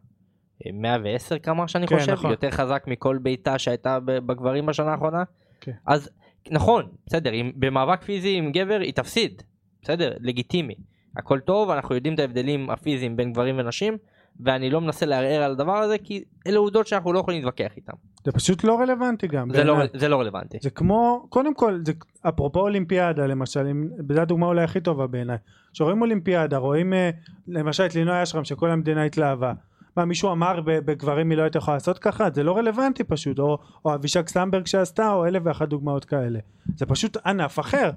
אה, 0.67 0.71
110 0.73 1.39
כמה 1.39 1.69
שאני 1.69 1.87
כן, 1.87 1.99
חושב, 1.99 2.13
נכון. 2.13 2.31
יותר 2.31 2.51
חזק 2.51 2.85
מכל 2.87 3.19
בעיטה 3.19 3.59
שהייתה 3.59 3.99
בגברים 4.01 4.67
בשנה 4.67 4.93
האחרונה. 4.93 5.23
כן. 5.61 5.73
אז 5.87 6.11
נכון, 6.51 6.89
בסדר, 7.07 7.35
אם 7.35 7.53
במאבק 7.57 8.03
פיזי 8.03 8.37
עם 8.37 8.53
גבר 8.53 8.79
היא 8.81 8.93
תפסיד, 8.93 9.43
בסדר, 9.83 10.13
לגיטימי. 10.21 10.75
הכל 11.17 11.41
טוב, 11.41 11.71
אנחנו 11.71 11.95
יודעים 11.95 12.15
את 12.15 12.19
ההבדלים 12.19 12.71
הפיזיים 12.71 13.17
בין 13.17 13.33
גברים 13.33 13.59
ונשים, 13.59 13.99
ואני 14.41 14.71
לא 14.71 14.81
מנסה 14.81 15.07
לערער 15.07 15.43
על 15.43 15.51
הדבר 15.53 15.77
הזה, 15.77 15.99
כי 15.99 16.25
אלה 16.47 16.59
עובדות 16.59 16.87
שאנחנו 16.87 17.13
לא 17.13 17.19
יכולים 17.19 17.41
להתווכח 17.45 17.77
איתן. 17.77 17.93
זה 18.25 18.33
פשוט 18.33 18.65
לא 18.65 18.81
רלוונטי 18.81 19.27
גם. 19.27 19.51
זה 19.53 19.65
לא. 19.65 19.77
זה 19.95 20.09
לא 20.09 20.21
רלוונטי. 20.21 20.59
זה 20.63 20.71
כמו, 20.71 21.27
קודם 21.29 21.55
כל, 21.55 21.79
זה, 21.87 21.93
אפרופו 22.29 22.61
אולימפיאדה 22.61 23.27
למשל, 23.27 23.67
אם- 23.67 23.89
זו 24.15 24.21
הדוגמה 24.21 24.47
אולי 24.47 24.63
הכי 24.63 24.81
טובה 24.81 25.07
בעיניי. 25.07 25.37
כשרואים 25.73 26.01
אולימפיאדה, 26.03 26.57
רואים 26.57 26.93
אה, 26.93 27.11
למשל 27.49 27.87
את 27.87 27.95
לינוי 27.95 28.23
אשרם 28.23 28.45
שכל 28.45 28.71
המדינה 28.71 29.03
התלהבה. 29.05 29.53
מה, 29.97 30.05
מישהו 30.05 30.33
אמר 30.33 30.61
בגברים 30.65 31.31
היא 31.31 31.39
לא 31.39 31.43
הייתה 31.43 31.59
יכולה 31.59 31.77
לעשות 31.77 31.99
ככה? 31.99 32.29
זה 32.35 32.43
לא 32.43 32.57
רלוונטי 32.57 33.05
פשוט. 33.05 33.39
או, 33.39 33.59
או 33.85 33.95
אבישג 33.95 34.29
סמברג 34.29 34.67
שעשתה, 34.67 35.13
או 35.13 35.27
אלף 35.27 35.43
ואחת 35.45 35.69
דוגמאות 35.69 36.05
כאלה. 36.05 36.39
זה 36.77 36.87
פשוט 36.87 37.17
ענף 37.27 37.59
אחר. 37.59 37.91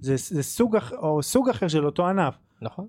זה, 0.00 0.14
זה 0.16 0.42
סוג, 0.42 0.76
אח- 0.76 0.92
או 0.92 1.22
סוג 1.22 1.48
אחר 1.48 1.68
של 1.68 1.86
אותו 1.86 2.06
ענף. 2.08 2.34
נכון. 2.62 2.86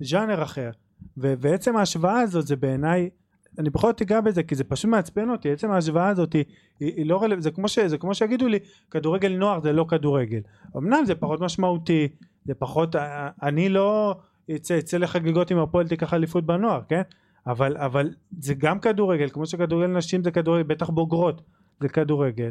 ז'אנר 0.00 0.42
אחר. 0.42 0.70
ו- 1.18 1.34
ועצם 1.38 1.76
ההשוואה 1.76 2.20
הזאת 2.20 2.46
זה 2.46 2.56
בעיניי, 2.56 3.10
אני 3.58 3.70
בכל 3.70 3.86
זאת 3.88 4.02
אגע 4.02 4.20
בזה 4.20 4.42
כי 4.42 4.54
זה 4.54 4.64
פשוט 4.64 4.90
מעצבן 4.90 5.30
אותי, 5.30 5.52
עצם 5.52 5.70
ההשוואה 5.70 6.08
הזאת 6.08 6.32
היא, 6.32 6.44
היא, 6.80 6.92
היא 6.96 7.06
לא 7.06 7.16
רלוונטית, 7.16 7.42
זה 7.42 7.50
כמו, 7.50 7.68
ש- 7.68 7.78
זה 7.78 7.98
כמו 7.98 8.14
שיגידו 8.14 8.48
לי 8.48 8.58
כדורגל 8.90 9.36
נוער 9.36 9.60
זה 9.60 9.72
לא 9.72 9.86
כדורגל. 9.88 10.40
אמנם 10.76 11.04
זה 11.06 11.14
פחות 11.14 11.40
משמעותי, 11.40 12.08
זה 12.44 12.54
פחות, 12.54 12.96
אה, 12.96 13.30
אני 13.42 13.68
לא 13.68 14.16
אצא, 14.56 14.78
אצא 14.78 14.96
לחגיגות 14.98 15.50
עם 15.50 15.58
הפועל 15.58 15.88
תיקח 15.88 16.14
אליפות 16.14 16.46
בנוער, 16.46 16.80
כן? 16.88 17.02
אבל, 17.46 17.76
אבל 17.76 18.10
זה 18.40 18.54
גם 18.54 18.80
כדורגל, 18.80 19.28
כמו 19.28 19.46
שכדורגל 19.46 19.86
נשים 19.86 20.24
זה 20.24 20.30
כדורגל, 20.30 20.62
בטח 20.62 20.90
בוגרות 20.90 21.42
זה 21.80 21.88
כדורגל. 21.88 22.50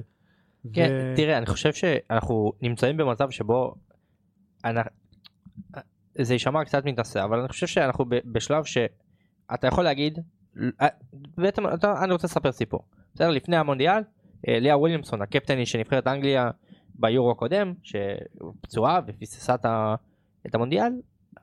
כן, 0.74 0.90
ו- 0.92 1.14
תראה, 1.16 1.38
אני 1.38 1.46
חושב 1.46 1.74
שאנחנו 1.74 2.54
נמצאים 2.62 2.98
במצב 2.98 3.30
שבו 3.30 3.76
אנחנו, 4.66 4.92
זה 6.22 6.34
יישמע 6.34 6.66
קצת 6.66 6.86
מתנשא, 6.86 7.24
אבל 7.24 7.40
אני 7.40 7.48
חושב 7.48 7.68
שאנחנו 7.68 8.06
בשלב 8.26 8.64
שאתה 8.64 9.68
יכול 9.68 9.84
להגיד, 9.84 10.20
אה, 10.82 10.88
בעצם 11.38 11.68
אתה, 11.74 12.04
אני 12.04 12.14
רוצה 12.14 12.28
לספר 12.28 12.52
סיפור. 12.52 12.80
בסדר, 13.16 13.30
לפני 13.30 13.58
המונדיאל, 13.58 14.02
אה, 14.48 14.60
ליה 14.60 14.78
וויליאמסון, 14.78 15.22
הקפטנית 15.22 15.68
של 15.68 15.80
נבחרת 15.80 16.08
אנגליה 16.08 16.52
ביורו 16.96 17.32
הקודם, 17.32 17.74
שפצועה 17.84 19.00
ופיססה 19.08 19.56
את 20.48 20.56
המונדיאל, 20.56 20.92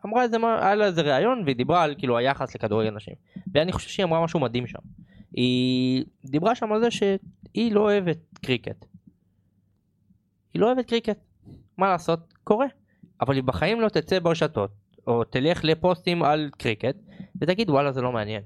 אמרה 0.06 0.22
איזה, 0.22 0.38
מה- 0.38 0.66
היה 0.66 0.74
לה 0.74 0.84
איזה 0.84 1.02
ראיון 1.02 1.42
והיא 1.44 1.56
דיברה 1.56 1.82
על 1.82 1.94
כאילו 1.98 2.18
היחס 2.18 2.54
לכדורגל 2.54 2.90
נשים. 2.90 3.14
ואני 3.54 3.72
חושב 3.72 3.88
שהיא 3.88 4.04
אמרה 4.04 4.24
משהו 4.24 4.40
מדהים 4.40 4.66
שם. 4.66 4.78
היא 5.32 6.04
דיברה 6.24 6.54
שם 6.54 6.72
על 6.72 6.80
זה 6.80 6.90
שהיא 6.90 7.72
לא 7.72 7.80
אוהבת 7.80 8.18
קריקט. 8.42 8.84
היא 10.54 10.60
לא 10.62 10.66
אוהבת 10.66 10.86
קריקט. 10.86 11.18
מה 11.78 11.88
לעשות? 11.88 12.34
קורה. 12.44 12.66
אבל 13.20 13.34
היא 13.34 13.42
בחיים 13.42 13.80
לא 13.80 13.88
תצא 13.88 14.18
ברשתות, 14.18 14.70
או 15.06 15.24
תלך 15.24 15.64
לפוסטים 15.64 16.22
על 16.22 16.50
קריקט, 16.58 16.96
ותגיד 17.40 17.70
וואלה 17.70 17.92
זה 17.92 18.00
לא 18.00 18.12
מעניין. 18.12 18.42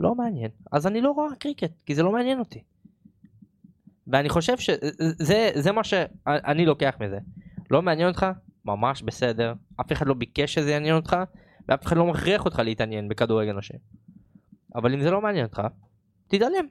לא 0.00 0.14
מעניין. 0.14 0.50
אז 0.72 0.86
אני 0.86 1.00
לא 1.00 1.10
רואה 1.10 1.34
קריקט, 1.38 1.82
כי 1.86 1.94
זה 1.94 2.02
לא 2.02 2.12
מעניין 2.12 2.38
אותי. 2.38 2.62
ואני 4.06 4.28
חושב 4.28 4.58
שזה 4.58 5.50
זה 5.54 5.72
מה 5.72 5.84
שאני 5.84 6.66
לוקח 6.66 6.94
מזה. 7.00 7.18
לא 7.70 7.82
מעניין 7.82 8.08
אותך? 8.08 8.26
ממש 8.64 9.02
בסדר. 9.02 9.54
אף 9.80 9.92
אחד 9.92 10.06
לא 10.06 10.14
ביקש 10.14 10.54
שזה 10.54 10.70
יעניין 10.70 10.96
אותך, 10.96 11.16
ואף 11.68 11.86
אחד 11.86 11.96
לא 11.96 12.06
מכריח 12.06 12.44
אותך 12.44 12.58
להתעניין 12.58 13.08
בכדורגל 13.08 13.52
נשים. 13.52 13.78
אבל 14.74 14.94
אם 14.94 15.00
זה 15.00 15.10
לא 15.10 15.20
מעניין 15.20 15.44
אותך, 15.44 15.62
תתעלם. 16.28 16.66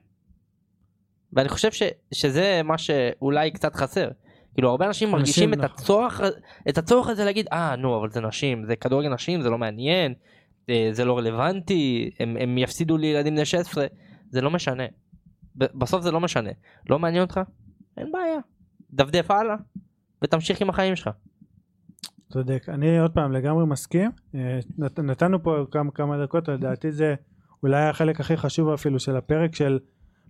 ואני 1.32 1.48
חושב 1.48 1.72
ש, 1.72 1.82
שזה 2.12 2.60
מה 2.64 2.78
שאולי 2.78 3.50
קצת 3.50 3.74
חסר. 3.74 4.08
כאילו 4.54 4.70
הרבה 4.70 4.86
אנשים 4.86 5.10
מרגישים 5.10 5.52
את 5.52 5.58
נכון. 5.58 5.70
הצורך, 5.70 6.20
את 6.68 6.78
הצורך 6.78 7.08
הזה 7.08 7.24
להגיד 7.24 7.46
אה 7.52 7.76
נו 7.76 7.98
אבל 7.98 8.10
זה 8.10 8.20
נשים 8.20 8.64
זה 8.64 8.76
כדורגל 8.76 9.08
נשים 9.14 9.42
זה 9.42 9.50
לא 9.50 9.58
מעניין 9.58 10.14
אה, 10.70 10.88
זה 10.92 11.04
לא 11.04 11.18
רלוונטי 11.18 12.10
הם, 12.20 12.36
הם 12.40 12.58
יפסידו 12.58 12.96
לילדים 12.96 13.34
בני 13.34 13.44
16 13.44 13.86
זה 14.30 14.40
לא 14.40 14.50
משנה. 14.50 14.84
בסוף 15.54 16.02
זה 16.02 16.10
לא 16.10 16.20
משנה 16.20 16.50
לא 16.88 16.98
מעניין 16.98 17.22
אותך 17.22 17.40
אין 17.96 18.12
בעיה 18.12 18.38
דפדף 18.92 19.30
הלאה 19.30 19.56
ותמשיך 20.22 20.60
עם 20.60 20.70
החיים 20.70 20.96
שלך. 20.96 21.10
צודק. 22.32 22.64
אני 22.68 22.98
עוד 22.98 23.10
פעם 23.10 23.32
לגמרי 23.32 23.66
מסכים. 23.66 24.10
אה, 24.34 24.58
נת, 24.78 25.00
נתנו 25.00 25.42
פה 25.42 25.64
כמה, 25.70 25.90
כמה 25.90 26.24
דקות, 26.24 26.48
לדעתי 26.48 26.92
זה 26.92 27.14
אולי 27.62 27.82
החלק 27.82 28.20
הכי 28.20 28.36
חשוב 28.36 28.68
אפילו 28.68 28.98
של 29.00 29.16
הפרק 29.16 29.54
של 29.54 29.78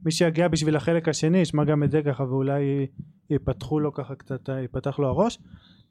מי 0.05 0.11
שיגיע 0.11 0.49
בשביל 0.49 0.77
החלק 0.77 1.09
השני 1.09 1.39
ישמע 1.39 1.65
גם 1.65 1.83
את 1.83 1.91
זה 1.91 2.03
ככה 2.03 2.25
ואולי 2.25 2.63
י- 2.63 2.87
ייפתחו 3.31 3.81
לו 3.81 3.93
ככה 3.93 4.15
קצת, 4.15 4.49
ייפתח 4.49 4.99
לו 4.99 5.09
הראש. 5.09 5.39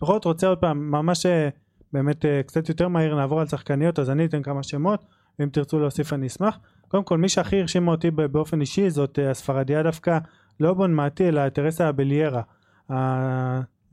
בכל 0.02 0.14
זאת 0.14 0.26
רוצה 0.26 0.48
עוד 0.48 0.58
פעם 0.58 0.92
ממש 0.92 1.26
אה, 1.26 1.50
באמת 1.94 2.26
אה, 2.26 2.44
קצת 2.44 2.70
יותר 2.70 2.88
מהיר 2.88 3.16
נעבור 3.16 3.40
על 3.40 3.48
שחקניות 3.48 4.00
אז 4.00 4.10
אני 4.10 4.26
אתן 4.26 4.44
כמה 4.44 4.64
שמות 4.64 5.06
ואם 5.40 5.50
תרצו 5.50 5.80
להוסיף 5.80 6.14
אני 6.14 6.28
אשמח. 6.28 6.60
קודם 6.88 7.04
כל 7.04 7.18
מי 7.18 7.30
שהכי 7.30 7.62
הרשימה 7.62 7.92
אותי 7.92 8.12
באופן 8.12 8.62
אישי 8.62 8.90
זאת 8.90 9.20
אה, 9.20 9.32
הספרדיה 9.32 9.84
דווקא 9.84 10.18
לא 10.60 10.74
בונמטי 10.74 11.28
אלא 11.28 11.50
תרסה 11.50 11.90
אבליירה 11.90 12.42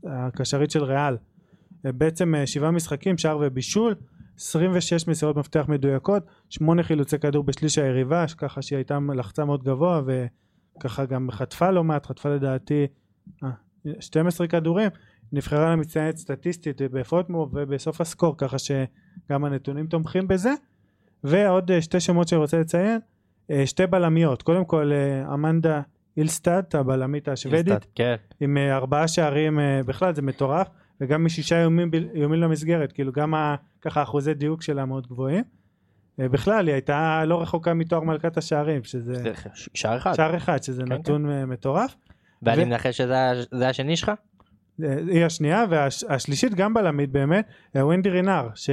הקשרית 0.03 0.71
של 0.71 0.83
ריאל. 0.83 1.17
בעצם 1.83 2.33
שבעה 2.45 2.71
משחקים 2.71 3.17
שער 3.17 3.37
ובישול 3.41 3.95
26 4.37 5.07
מסירות 5.07 5.35
מפתח 5.35 5.65
מדויקות 5.67 6.23
8 6.49 6.83
חילוצי 6.83 7.19
כדור 7.19 7.43
בשליש 7.43 7.77
היריבה 7.77 8.25
ככה 8.37 8.61
שהיא 8.61 8.77
הייתה 8.77 8.97
לחצה 9.15 9.45
מאוד 9.45 9.63
גבוה 9.63 10.01
וככה 10.77 11.05
גם 11.05 11.31
חטפה 11.31 11.71
לא 11.71 11.83
מעט 11.83 12.05
חטפה 12.05 12.29
לדעתי 12.29 12.87
אה, 13.43 13.49
12 13.99 14.47
כדורים. 14.47 14.89
נבחרה 15.31 15.71
למצטיינת 15.71 16.17
סטטיסטית 16.17 16.81
בפוטמו 16.81 17.49
ובסוף 17.53 18.01
הסקור 18.01 18.35
ככה 18.37 18.57
שגם 18.59 19.45
הנתונים 19.45 19.87
תומכים 19.87 20.27
בזה. 20.27 20.53
ועוד 21.23 21.71
אה, 21.71 21.81
שתי 21.81 21.99
שמות 21.99 22.27
שאני 22.27 22.41
רוצה 22.41 22.59
לציין 22.59 22.99
אה, 23.51 23.67
שתי 23.67 23.87
בלמיות. 23.87 24.41
קודם 24.41 24.65
כל 24.65 24.91
אה, 24.93 25.33
אמנדה 25.33 25.81
אילסטאט 26.17 26.75
הבלמית 26.75 27.27
השוודית 27.27 27.87
כן. 27.95 28.15
עם 28.39 28.57
אה, 28.57 28.75
ארבעה 28.75 29.07
שערים 29.07 29.59
אה, 29.59 29.81
בכלל 29.85 30.15
זה 30.15 30.21
מטורף 30.21 30.67
וגם 31.01 31.25
משישה 31.25 31.61
איומים, 31.61 31.91
בל- 31.91 32.09
איומים 32.13 32.41
למסגרת 32.41 32.91
כאילו 32.91 33.11
גם 33.11 33.33
ה, 33.33 33.55
ככה 33.81 34.03
אחוזי 34.03 34.33
דיוק 34.33 34.61
שלה 34.61 34.85
מאוד 34.85 35.07
גבוהים 35.07 35.43
אה, 36.19 36.29
בכלל 36.29 36.67
היא 36.67 36.73
הייתה 36.73 37.23
לא 37.25 37.41
רחוקה 37.41 37.73
מתואר 37.73 38.01
מלכת 38.03 38.37
השערים 38.37 38.83
שזה 38.83 39.13
זה 39.13 39.31
שער 39.73 39.97
אחד. 39.97 40.13
שער 40.13 40.37
אחד 40.37 40.63
שזה 40.63 40.83
כן, 40.87 40.93
נתון 40.93 41.29
אה, 41.29 41.45
מטורף 41.45 41.95
ואני 42.41 42.63
ו- 42.63 42.65
מנחש 42.65 42.97
שזה 42.97 43.67
השני 43.69 43.97
שלך? 43.97 44.11
אה, 44.83 44.97
היא 45.07 45.25
השנייה 45.25 45.65
והשלישית 45.69 46.53
גם 46.53 46.73
בלמית 46.73 47.11
באמת 47.11 47.47
ונדי 47.75 48.09
רינר 48.09 48.49
ש... 48.55 48.69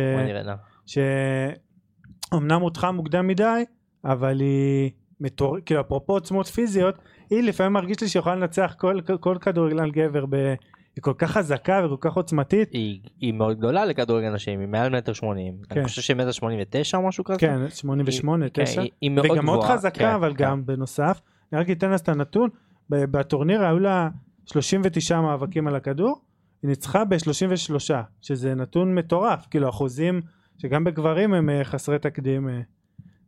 שאומנם 0.87 2.61
הודחה 2.61 2.91
מוקדם 2.91 3.27
מדי 3.27 3.65
אבל 4.05 4.41
היא 4.41 4.91
מטור... 5.21 5.57
כאילו 5.67 5.81
אפרופו 5.81 6.13
עוצמות 6.13 6.47
פיזיות 6.47 6.99
היא 7.31 7.43
לפעמים 7.43 7.73
מרגיש 7.73 8.01
לי 8.01 8.09
שיכולה 8.09 8.35
לנצח 8.35 8.75
כל, 8.79 9.01
כל 9.21 9.37
כדורגלן 9.41 9.91
גבר 9.91 10.25
ב... 10.31 10.55
היא 10.97 11.03
כל 11.03 11.13
כך 11.19 11.31
חזקה 11.31 11.87
וכל 11.87 11.97
כך 12.11 12.17
עוצמתית 12.17 12.73
היא 12.73 13.01
היא 13.21 13.33
מאוד 13.33 13.59
גדולה 13.59 13.85
לכדורגל 13.85 14.31
נשים 14.31 14.61
היא 14.61 14.69
מעל 14.69 14.97
מטר 14.97 15.13
שמונים. 15.13 15.55
כן. 15.69 15.79
אני 15.81 15.89
חושב 15.89 16.03
שהיא 16.03 16.17
מטר 16.17 16.31
שמונים 16.33 16.59
ותשע 16.63 16.99
או 16.99 17.09
משהו 17.09 17.25
כזה. 17.25 17.39
כן 17.39 17.69
88 17.69 18.49
כן, 18.49 18.65
9 18.65 18.83
היא- 19.01 19.11
מאוד 19.11 19.31
וגם 19.31 19.45
מאוד 19.45 19.59
גבוהה, 19.61 19.77
חזקה 19.79 19.99
כן, 19.99 20.09
אבל 20.09 20.35
כן. 20.37 20.45
גם 20.45 20.67
בנוסף 20.67 21.21
אני 21.53 21.61
רק 21.61 21.71
אתן 21.71 21.91
לה 21.91 21.97
את 21.97 22.09
הנתון 22.09 22.49
בטורניר 22.91 23.65
היו 23.65 23.79
לה 23.79 24.09
39 24.47 25.21
מאבקים 25.21 25.69
על 25.69 25.77
הכדור 25.77 26.21
היא 26.63 26.69
ניצחה 26.69 27.05
ב-33 27.05 27.93
שזה 28.21 28.55
נתון 28.55 28.95
מטורף 28.95 29.47
כאילו 29.51 29.69
אחוזים 29.69 30.21
שגם 30.59 30.85
בגברים 30.85 31.35
הם 31.35 31.51
אה, 31.51 31.65
חסרי 31.65 31.99
תקדים 31.99 32.49
אה, 32.49 32.61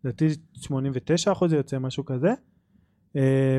לדעתי 0.05 0.27
89 0.53 1.33
אחוז 1.33 1.53
יוצא 1.53 1.79
משהו 1.79 2.05
כזה 2.05 2.31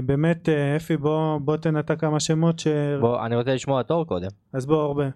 באמת 0.05 0.49
אה, 0.49 0.75
אפי 0.75 0.97
בוא 0.97 1.37
בוא 1.37 1.57
תן 1.57 1.79
אתה 1.79 1.95
כמה 1.95 2.19
שמות 2.19 2.59
ש... 2.59 2.67
בוא 3.01 3.25
אני 3.25 3.35
רוצה 3.35 3.53
לשמוע 3.53 3.81
את 3.81 3.91
אור 3.91 4.05
קודם. 4.05 4.29
אז 4.53 4.65
בוא 4.65 4.81
הרבה 4.81 5.09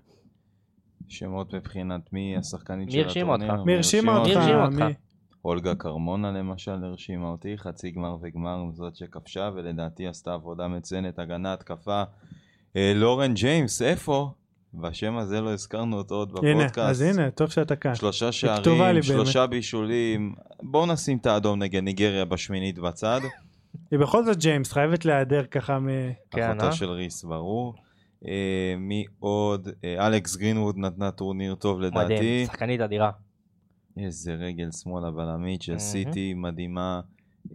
שמות 1.07 1.53
מבחינת 1.53 2.13
מי 2.13 2.37
השחקנית 2.37 2.87
מי 2.87 2.91
של 2.91 2.99
הרשימה 2.99 3.33
הטורניר. 3.33 3.51
אותך? 3.51 3.65
מי 3.65 3.75
הרשימה 3.75 4.17
אותך? 4.17 4.27
מי 4.27 4.35
הרשימה 4.35 4.65
אותך? 4.65 4.97
אולגה 5.45 5.75
קרמונה 5.75 6.31
למשל 6.31 6.83
הרשימה 6.83 7.27
אותי, 7.27 7.57
חצי 7.57 7.91
גמר 7.91 8.17
וגמר 8.21 8.63
זאת 8.73 8.95
שכבשה 8.95 9.49
ולדעתי 9.55 10.07
עשתה 10.07 10.33
עבודה 10.33 10.67
מצוינת, 10.67 11.19
הגנה, 11.19 11.53
התקפה. 11.53 12.03
אה, 12.75 12.93
לורן 12.95 13.33
ג'יימס, 13.33 13.81
איפה? 13.81 14.31
והשם 14.73 15.17
הזה 15.17 15.41
לא 15.41 15.49
הזכרנו 15.49 15.97
אותו 15.97 16.15
עוד 16.15 16.31
הנה 16.37 16.53
בפודקאסט. 16.53 16.89
אז 16.89 17.01
הנה 17.01 17.31
טוב 17.31 17.49
שאתה 17.49 17.75
כאן 17.75 17.95
שלושה 17.95 18.31
שערים, 18.31 18.79
באמת. 18.79 19.03
שלושה 19.03 19.47
בישולים. 19.47 20.35
בואו 20.63 20.85
נשים 20.85 21.17
את 21.17 21.25
האדום 21.25 21.63
נגד 21.63 21.83
ניגריה 21.83 22.25
בשמינית 22.25 22.79
בצד. 22.79 23.19
היא 23.91 23.99
בכל 23.99 24.25
זאת 24.25 24.37
ג'יימס 24.37 24.71
חייבת 24.71 25.05
להיעדר 25.05 25.45
ככה 25.45 25.79
מ... 25.79 25.87
כן, 26.31 26.49
אחותו 26.49 26.65
אה? 26.65 26.71
של 26.71 26.89
ריס, 26.89 27.23
ברור. 27.23 27.75
אה, 28.27 28.75
מי 28.77 29.05
עוד? 29.19 29.69
אה, 29.83 30.07
אלכס 30.07 30.35
גרינווד 30.35 30.77
נתנה 30.77 31.11
טורניר 31.11 31.55
טוב 31.55 31.81
לדעתי. 31.81 32.13
מדהים. 32.13 32.45
שחקנית 32.45 32.81
אדירה. 32.81 33.11
איזה 33.97 34.33
רגל 34.33 34.71
שמאל 34.71 35.05
הבלמית 35.05 35.61
של. 35.61 35.79
סיטי, 35.79 36.33
מדהימה. 36.33 37.01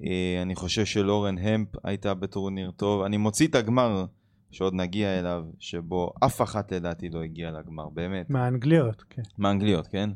אה, 0.04 0.42
אני 0.42 0.54
חושב 0.54 0.84
שלורן 0.84 1.38
המפ 1.38 1.68
הייתה 1.84 2.14
בטורניר 2.14 2.70
טוב. 2.70 3.02
אני 3.02 3.16
מוציא 3.16 3.48
את 3.48 3.54
הגמר, 3.54 4.04
שעוד 4.50 4.74
נגיע 4.74 5.18
אליו, 5.18 5.44
שבו 5.58 6.12
אף 6.24 6.42
אחת 6.42 6.72
לדעתי 6.72 7.08
לא 7.08 7.22
הגיעה 7.22 7.50
לגמר, 7.50 7.88
באמת. 7.88 8.30
מהאנגליות, 8.30 9.04
כן. 9.10 9.22
מהאנגליות, 9.38 9.86
כן? 9.86 10.10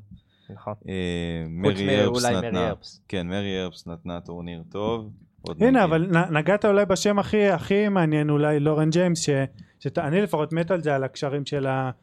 נכון. 0.50 0.74
אה, 0.88 1.44
מרי 1.48 2.00
ארפס 2.00 2.24
נתנה. 2.24 2.72
כן, 3.08 3.26
מרי 3.26 3.62
ארפס 3.62 3.86
נתנה 3.86 4.20
טורניר 4.20 4.62
טוב. 4.70 5.10
הנה, 5.48 5.70
נגיע. 5.70 5.84
אבל 5.84 6.06
נ- 6.30 6.36
נגעת 6.36 6.64
אולי 6.64 6.86
בשם 6.86 7.18
הכי 7.18 7.48
הכי 7.48 7.88
מעניין, 7.88 8.30
אולי 8.30 8.60
לורן 8.60 8.90
ג'יימס, 8.90 9.20
ש- 9.20 9.30
שאני 9.78 10.22
לפחות 10.22 10.52
מת 10.52 10.70
על 10.70 10.80
זה, 10.82 10.94
על 10.94 11.04
הקשרים 11.04 11.46
של 11.46 11.66
האח. 11.66 11.94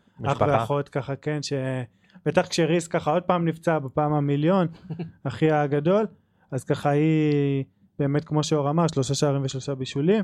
ואחות 0.41 0.89
ככה, 0.89 1.15
כן, 1.15 1.39
שבטח 1.41 2.47
כשריס 2.47 2.87
ככה 2.87 3.11
עוד 3.11 3.23
פעם 3.23 3.47
נפצע 3.47 3.79
בפעם 3.79 4.13
המיליון, 4.13 4.67
אחי 5.27 5.51
הגדול, 5.51 6.07
אז 6.51 6.63
ככה 6.63 6.89
היא 6.89 7.63
באמת 7.99 8.25
כמו 8.25 8.43
שאור 8.43 8.69
אמר, 8.69 8.87
שלושה 8.87 9.13
שערים 9.13 9.41
ושלושה 9.43 9.75
בישולים. 9.75 10.23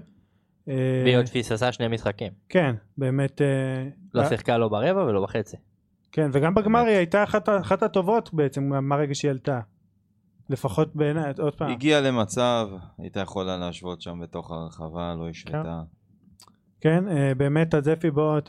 אה, 0.70 0.74
והיא 1.04 1.18
עוד 1.18 1.30
פספסה 1.30 1.72
שני 1.72 1.88
משחקים. 1.88 2.34
כן, 2.50 2.76
באמת, 2.98 3.42
אה, 3.42 3.48
לא 4.14 4.22
אה, 4.22 4.30
שיחקה 4.30 4.58
לא 4.58 4.68
ברבע 4.68 5.04
ולא 5.04 5.24
בחצי. 5.24 5.58
כן, 6.12 6.30
וגם 6.34 6.54
בגמר 6.54 6.80
היא 6.80 6.98
הייתה 6.98 7.24
אחת, 7.24 7.50
אחת 7.50 7.84
הטובות 7.84 8.34
בעצם, 8.34 8.64
מהרגע 8.88 9.16
שהיא 9.16 9.32
עלתה. 9.32 9.60
לפחות 10.50 10.96
בעיניי, 10.96 11.34
עוד 11.40 11.56
פעם. 11.56 11.72
הגיעה 11.72 12.02
למצב, 12.02 12.70
הייתה 12.98 13.20
יכולה 13.20 13.58
להשוות 13.58 14.02
שם 14.02 14.20
בתוך 14.20 14.52
הרחבה, 14.52 15.16
לא 15.20 15.30
השוותה. 15.30 15.82
כן, 16.82 17.08
אה, 17.08 17.36
באמת, 17.38 17.76
אז 17.76 17.90
אפי 17.90 18.12
בוא, 18.12 18.40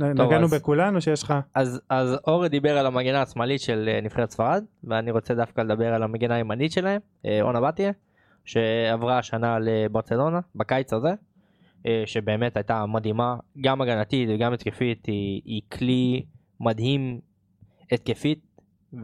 נגענו 0.00 0.44
אז- 0.44 0.54
בכולנו 0.54 1.00
שיש 1.00 1.22
לך. 1.22 1.34
אז 1.54 1.80
אז 1.90 2.16
אורי 2.26 2.48
דיבר 2.48 2.78
על 2.78 2.86
המגינה 2.86 3.22
השמאלית 3.22 3.60
של 3.60 3.88
אה, 3.92 4.00
נבחרת 4.00 4.30
ספרד 4.30 4.64
ואני 4.84 5.10
רוצה 5.10 5.34
דווקא 5.34 5.60
לדבר 5.60 5.94
על 5.94 6.02
המגינה 6.02 6.34
הימנית 6.34 6.72
שלהם 6.72 7.00
אה, 7.26 7.42
אונה 7.42 7.60
בתיה 7.60 7.92
שעברה 8.44 9.18
השנה 9.18 9.58
לברצלונה 9.58 10.40
בקיץ 10.54 10.92
הזה 10.92 11.14
שבאמת 12.06 12.56
הייתה 12.56 12.86
מדהימה 12.86 13.36
גם 13.60 13.80
הגנתית 13.80 14.28
וגם 14.32 14.52
התקפית 14.52 15.06
היא, 15.06 15.42
היא 15.44 15.62
כלי 15.72 16.22
מדהים 16.60 17.20
התקפית 17.92 18.38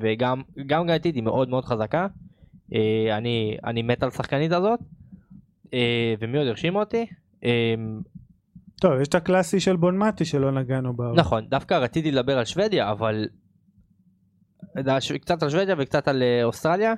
וגם 0.01 0.43
גם 0.67 0.81
הגנתית 0.81 1.15
היא 1.15 1.23
מאוד 1.23 1.49
מאוד 1.49 1.65
חזקה 1.65 2.07
אני 3.13 3.57
אני 3.65 3.83
מת 3.83 4.03
על 4.03 4.09
השחקנית 4.09 4.53
הזאת 4.53 4.81
אה, 5.75 6.15
ומי 6.19 6.39
עוד 6.39 6.47
הרשים 6.47 6.77
אותי 6.77 7.07
אה, 7.45 7.75
טוב, 8.81 9.01
יש 9.01 9.09
את 9.09 9.15
הקלאסי 9.15 9.61
של 9.61 9.77
בונמטי 9.77 10.25
שלא 10.25 10.53
נגענו 10.53 10.97
בה. 10.97 11.13
נכון, 11.17 11.49
דווקא 11.49 11.75
רציתי 11.75 12.11
לדבר 12.11 12.39
על 12.39 12.45
שוודיה, 12.45 12.91
אבל 12.91 13.29
קצת 15.21 15.43
על 15.43 15.51
שוודיה 15.51 15.75
וקצת 15.79 16.09
על 16.09 16.23
אה, 16.23 16.45
אוסטרליה. 16.45 16.95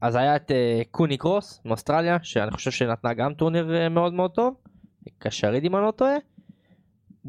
אז 0.00 0.16
היה 0.16 0.36
את 0.36 0.50
אה, 0.50 0.82
קוני 0.90 1.16
קרוס 1.16 1.60
מאוסטרליה, 1.64 2.18
שאני 2.22 2.50
חושב 2.50 2.70
שנתנה 2.70 3.14
גם 3.14 3.34
טורניר 3.34 3.74
אה, 3.74 3.88
מאוד 3.88 4.14
מאוד 4.14 4.30
טוב, 4.30 4.54
קשרית 5.18 5.64
אם 5.64 5.76
אני 5.76 5.84
לא 5.84 5.90
טועה. 5.90 6.16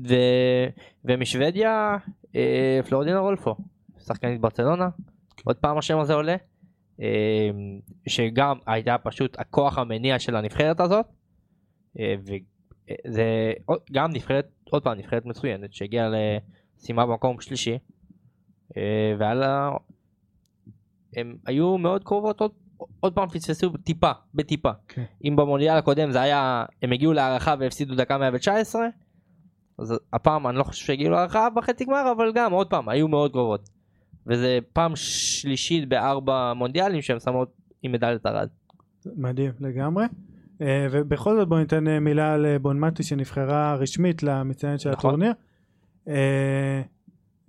ו... 0.07 0.13
ומשוודיה 1.05 1.97
אה, 2.35 2.79
פלורידינה 2.87 3.19
רולפו, 3.19 3.55
שחקנית 3.99 4.41
ברצלונה, 4.41 4.89
עוד 5.43 5.55
פעם 5.55 5.77
השם 5.77 5.99
הזה 5.99 6.13
עולה, 6.13 6.35
שגם 8.07 8.57
הייתה 8.67 8.95
פשוט 9.03 9.39
הכוח 9.39 9.77
המניע 9.77 10.19
של 10.19 10.35
הנבחרת 10.35 10.79
הזאת. 10.79 11.05
אה, 11.99 12.15
וזה 12.19 13.53
עוד- 13.65 13.81
גם 13.91 14.11
נבחרת, 14.13 14.47
עוד 14.69 14.83
פעם 14.83 14.97
נבחרת 14.97 15.25
מצוינת 15.25 15.73
שהגיעה 15.73 16.09
לשימה 16.09 17.05
במקום 17.05 17.41
שלישי. 17.41 17.77
אה, 18.77 19.13
והיה 19.19 19.33
לה... 19.33 19.71
הם 21.17 21.37
היו 21.45 21.77
מאוד 21.77 22.03
קרובות 22.03 22.41
עוד, 22.41 22.51
עוד 22.99 23.15
פעם 23.15 23.29
פספסו 23.29 23.69
טיפה, 23.83 24.11
בטיפה. 24.33 24.71
כן. 24.87 25.03
אם 25.23 25.35
במונדיאל 25.35 25.77
הקודם 25.77 26.11
זה 26.11 26.21
היה, 26.21 26.65
הם 26.81 26.91
הגיעו 26.91 27.13
להערכה 27.13 27.55
והפסידו 27.59 27.95
דקה 27.95 28.17
119, 28.17 28.81
אז 29.79 29.93
הפעם 30.13 30.47
אני 30.47 30.57
לא 30.57 30.63
חושב 30.63 30.85
שהגיעו 30.85 31.11
להערכה 31.11 31.49
בחצי 31.49 31.85
גמר, 31.85 32.11
אבל 32.17 32.31
גם 32.35 32.53
עוד 32.53 32.69
פעם 32.69 32.89
היו 32.89 33.07
מאוד 33.07 33.31
קרובות. 33.31 33.69
וזה 34.27 34.59
פעם 34.73 34.95
שלישית 34.95 35.89
בארבע 35.89 36.53
מונדיאלים 36.53 37.01
שהם 37.01 37.19
שמות 37.19 37.51
עם 37.83 37.91
מדליית 37.91 38.25
ארד. 38.25 38.47
מדהים 39.15 39.51
לגמרי. 39.59 40.05
אה, 40.61 40.87
ובכל 40.91 41.35
זאת 41.35 41.47
בוא 41.47 41.59
ניתן 41.59 41.87
אה, 41.87 41.99
מילה 41.99 42.33
על 42.33 42.45
אה, 42.45 42.59
בונמטי 42.59 43.03
שנבחרה 43.03 43.75
רשמית 43.75 44.23
למצטיין 44.23 44.77
של 44.77 44.91
נכון. 44.91 45.09
הטורניר. 45.09 45.33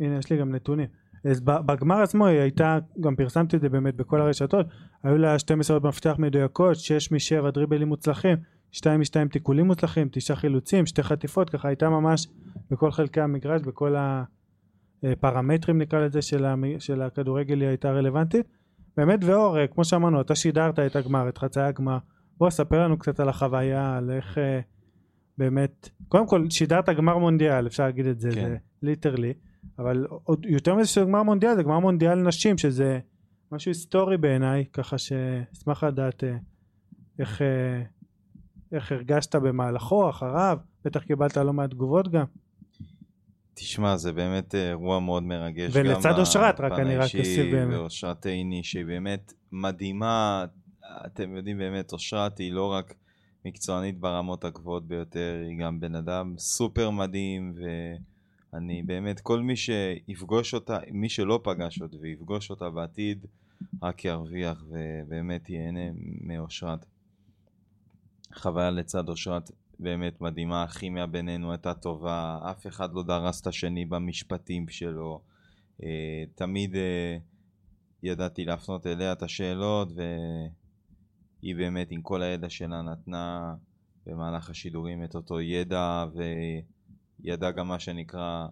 הנה 0.00 0.18
יש 0.18 0.30
לי 0.30 0.38
גם 0.38 0.54
נתונים. 0.54 0.86
אז 1.24 1.40
בגמר 1.40 2.02
עצמו 2.02 2.26
היא 2.26 2.40
הייתה, 2.40 2.78
גם 3.00 3.16
פרסמתי 3.16 3.56
את 3.56 3.60
זה 3.60 3.68
באמת 3.68 3.96
בכל 3.96 4.20
הרשתות, 4.20 4.66
היו 5.02 5.18
לה 5.18 5.38
שתי 5.38 5.54
מסירות 5.54 5.84
מפתח 5.84 6.14
מדויקות, 6.18 6.76
6 6.76 7.12
מ-7 7.12 7.50
דריבלים 7.50 7.88
מוצלחים, 7.88 8.36
2 8.70 9.00
מ-2 9.00 9.28
תיקולים 9.32 9.66
מוצלחים, 9.66 10.08
9 10.12 10.34
חילוצים, 10.34 10.86
2 10.86 11.04
חטיפות, 11.04 11.50
ככה 11.50 11.68
הייתה 11.68 11.88
ממש 11.88 12.26
בכל 12.70 12.90
חלקי 12.90 13.20
המגרש, 13.20 13.62
בכל 13.62 13.94
הפרמטרים 15.04 15.78
נקרא 15.78 16.00
לזה 16.00 16.22
של, 16.22 16.44
המ- 16.44 16.78
של 16.80 17.02
הכדורגל 17.02 17.60
היא 17.60 17.68
הייתה 17.68 17.90
רלוונטית. 17.90 18.46
באמת 18.96 19.24
ואור, 19.24 19.58
אה, 19.58 19.66
כמו 19.66 19.84
שאמרנו, 19.84 20.20
אתה 20.20 20.34
שידרת 20.34 20.78
את 20.78 20.96
הגמר, 20.96 21.28
את 21.28 21.38
חצאי 21.38 21.62
הגמר, 21.62 21.98
בוא 22.38 22.50
ספר 22.50 22.84
לנו 22.84 22.98
קצת 22.98 23.20
על 23.20 23.28
החוויה, 23.28 23.96
על 23.96 24.10
איך 24.10 24.38
אה, 24.38 24.60
באמת, 25.38 25.88
קודם 26.08 26.26
כל 26.26 26.46
שידרת 26.50 26.88
גמר 26.88 27.18
מונדיאל, 27.18 27.66
אפשר 27.66 27.84
להגיד 27.84 28.06
את 28.06 28.20
זה, 28.20 28.30
כן. 28.30 28.48
זה 28.48 28.56
ליטרלי, 28.82 29.32
אבל 29.78 30.06
עוד 30.24 30.46
יותר 30.46 30.74
מזה 30.74 30.88
שזה 30.88 31.04
גמר 31.04 31.22
מונדיאל, 31.22 31.54
זה 31.54 31.62
גמר 31.62 31.78
מונדיאל 31.78 32.14
נשים, 32.14 32.58
שזה 32.58 32.98
משהו 33.52 33.70
היסטורי 33.70 34.16
בעיניי, 34.16 34.64
ככה 34.72 34.98
שאשמח 34.98 35.84
לדעת 35.84 36.24
אה, 36.24 36.36
איך, 37.18 37.42
אה, 37.42 37.82
איך 38.72 38.92
הרגשת 38.92 39.36
במהלכו, 39.36 40.10
אחריו, 40.10 40.58
בטח 40.84 41.02
קיבלת 41.02 41.36
לא 41.36 41.52
מעט 41.52 41.70
תגובות 41.70 42.08
גם. 42.08 42.24
תשמע, 43.54 43.96
זה 43.96 44.12
באמת 44.12 44.54
אה, 44.54 44.68
אירוע 44.68 45.00
מאוד 45.00 45.22
מרגש. 45.22 45.70
ולצד 45.74 46.18
אושרת, 46.18 46.60
רק 46.60 46.72
אני 46.72 46.96
רק 46.96 47.10
אוסיף 47.18 47.52
באמת. 47.52 47.76
ואושרת 47.76 48.26
עיני, 48.26 48.64
שהיא 48.64 48.84
באמת 48.84 49.32
מדהימה. 49.52 50.44
אתם 51.06 51.36
יודעים 51.36 51.58
באמת, 51.58 51.92
אושרת 51.92 52.38
היא 52.38 52.52
לא 52.52 52.72
רק 52.72 52.94
מקצוענית 53.44 53.98
ברמות 53.98 54.44
הגבוהות 54.44 54.86
ביותר, 54.86 55.42
היא 55.48 55.58
גם 55.58 55.80
בן 55.80 55.94
אדם 55.94 56.34
סופר 56.38 56.90
מדהים, 56.90 57.54
ואני 58.52 58.82
באמת, 58.82 59.20
כל 59.20 59.40
מי 59.40 59.56
שיפגוש 59.56 60.54
אותה, 60.54 60.78
מי 60.90 61.08
שלא 61.08 61.40
פגש 61.44 61.80
עוד 61.80 61.96
ויפגוש 62.00 62.50
אותה 62.50 62.70
בעתיד, 62.70 63.26
רק 63.82 64.04
ירוויח 64.04 64.64
ובאמת 64.68 65.50
ייהנה 65.50 65.90
מאושרת. 66.20 66.86
חוויה 68.34 68.70
לצד 68.70 69.08
אושרת 69.08 69.50
באמת 69.82 70.20
מדהימה, 70.20 70.62
הכימיה 70.62 71.06
בינינו 71.06 71.50
הייתה 71.50 71.74
טובה, 71.74 72.38
אף 72.50 72.66
אחד 72.66 72.94
לא 72.94 73.02
דרס 73.02 73.40
את 73.40 73.46
השני 73.46 73.84
במשפטים 73.84 74.68
שלו. 74.68 75.20
אה, 75.82 76.24
תמיד 76.34 76.76
אה, 76.76 77.16
ידעתי 78.02 78.44
להפנות 78.44 78.86
אליה 78.86 79.12
את 79.12 79.22
השאלות, 79.22 79.88
והיא 81.42 81.56
באמת 81.56 81.90
עם 81.90 82.02
כל 82.02 82.22
הידע 82.22 82.48
שלה 82.48 82.82
נתנה 82.82 83.54
במהלך 84.06 84.50
השידורים 84.50 85.04
את 85.04 85.14
אותו 85.14 85.40
ידע, 85.40 86.04
וידעה 87.22 87.50
גם 87.50 87.68
מה 87.68 87.78
שנקרא 87.78 88.46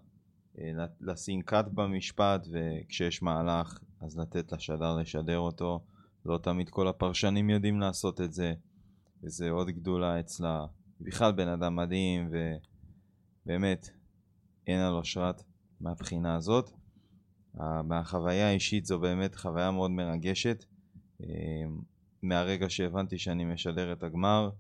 אה, 0.58 0.64
לשים 1.00 1.42
קאט 1.42 1.66
במשפט, 1.74 2.46
וכשיש 2.52 3.22
מהלך 3.22 3.78
אז 4.00 4.18
לתת 4.18 4.52
לשדר 4.52 4.96
לשדר 4.96 5.38
אותו. 5.38 5.80
לא 6.26 6.38
תמיד 6.38 6.70
כל 6.70 6.88
הפרשנים 6.88 7.50
יודעים 7.50 7.80
לעשות 7.80 8.20
את 8.20 8.32
זה, 8.32 8.54
וזה 9.22 9.50
עוד 9.50 9.70
גדולה 9.70 10.20
אצלה. 10.20 10.66
בכלל 11.00 11.32
בן 11.32 11.48
אדם 11.48 11.76
מדהים, 11.76 12.30
ובאמת, 13.46 13.88
אין 14.66 14.80
על 14.80 14.94
אושרת 14.94 15.42
מהבחינה 15.80 16.34
הזאת. 16.34 16.70
מהחוויה 17.84 18.48
האישית 18.48 18.86
זו 18.86 18.98
באמת 18.98 19.34
חוויה 19.34 19.70
מאוד 19.70 19.90
מרגשת. 19.90 20.64
אה, 21.22 21.26
מהרגע 22.22 22.70
שהבנתי 22.70 23.18
שאני 23.18 23.44
משדר 23.44 23.92
את 23.92 24.02
הגמר, 24.02 24.50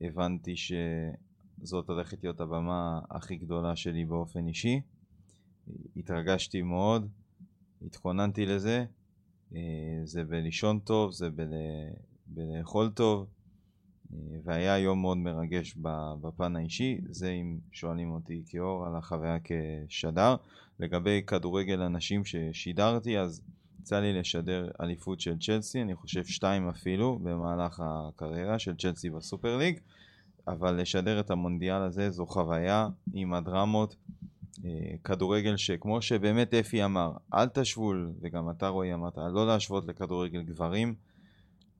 הבנתי 0.00 0.54
שזאת 0.56 1.88
הולכת 1.88 2.22
להיות 2.22 2.40
הבמה 2.40 3.00
הכי 3.10 3.36
גדולה 3.36 3.76
שלי 3.76 4.04
באופן 4.04 4.48
אישי. 4.48 4.80
התרגשתי 5.96 6.62
מאוד, 6.62 7.08
התכוננתי 7.82 8.46
לזה. 8.46 8.84
אה, 9.54 9.60
זה 10.04 10.24
בלישון 10.24 10.78
טוב, 10.78 11.12
זה 11.12 11.30
בל... 11.30 11.52
בלאכול 12.26 12.90
טוב. 12.90 13.26
והיה 14.44 14.78
יום 14.78 15.00
מאוד 15.00 15.16
מרגש 15.16 15.74
בפן 16.20 16.56
האישי, 16.56 17.00
זה 17.10 17.30
אם 17.30 17.58
שואלים 17.72 18.10
אותי 18.10 18.42
כאור 18.48 18.86
על 18.86 18.96
החוויה 18.96 19.36
כשדר. 19.88 20.36
לגבי 20.80 21.22
כדורגל 21.26 21.82
הנשים 21.82 22.24
ששידרתי, 22.24 23.18
אז 23.18 23.42
יצא 23.80 24.00
לי 24.00 24.12
לשדר 24.12 24.70
אליפות 24.80 25.20
של 25.20 25.38
צ'לסי, 25.38 25.82
אני 25.82 25.94
חושב 25.94 26.24
שתיים 26.24 26.68
אפילו, 26.68 27.18
במהלך 27.22 27.82
הקריירה 27.84 28.58
של 28.58 28.76
צ'לסי 28.76 29.10
בסופר 29.10 29.56
ליג, 29.56 29.78
אבל 30.48 30.80
לשדר 30.80 31.20
את 31.20 31.30
המונדיאל 31.30 31.82
הזה 31.82 32.10
זו 32.10 32.26
חוויה 32.26 32.88
עם 33.14 33.34
הדרמות. 33.34 33.96
אה, 34.64 34.70
כדורגל 35.04 35.56
שכמו 35.56 36.02
שבאמת 36.02 36.54
אפי 36.54 36.84
אמר, 36.84 37.12
אל 37.34 37.48
תשוו, 37.48 37.92
וגם 38.20 38.50
אתה 38.50 38.68
רועי 38.68 38.94
אמרת, 38.94 39.18
לא 39.18 39.46
להשוות 39.46 39.86
לכדורגל 39.86 40.42
גברים. 40.42 40.94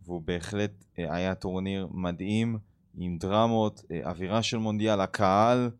והוא 0.05 0.23
בהחלט 0.25 0.85
אה, 0.99 1.15
היה 1.15 1.35
טורניר 1.35 1.89
מדהים, 1.91 2.59
עם 2.99 3.19
דרמות, 3.19 3.83
אה, 3.91 4.11
אווירה 4.11 4.43
של 4.43 4.59
מונדיאל, 4.59 5.01
הקהל, 5.01 5.71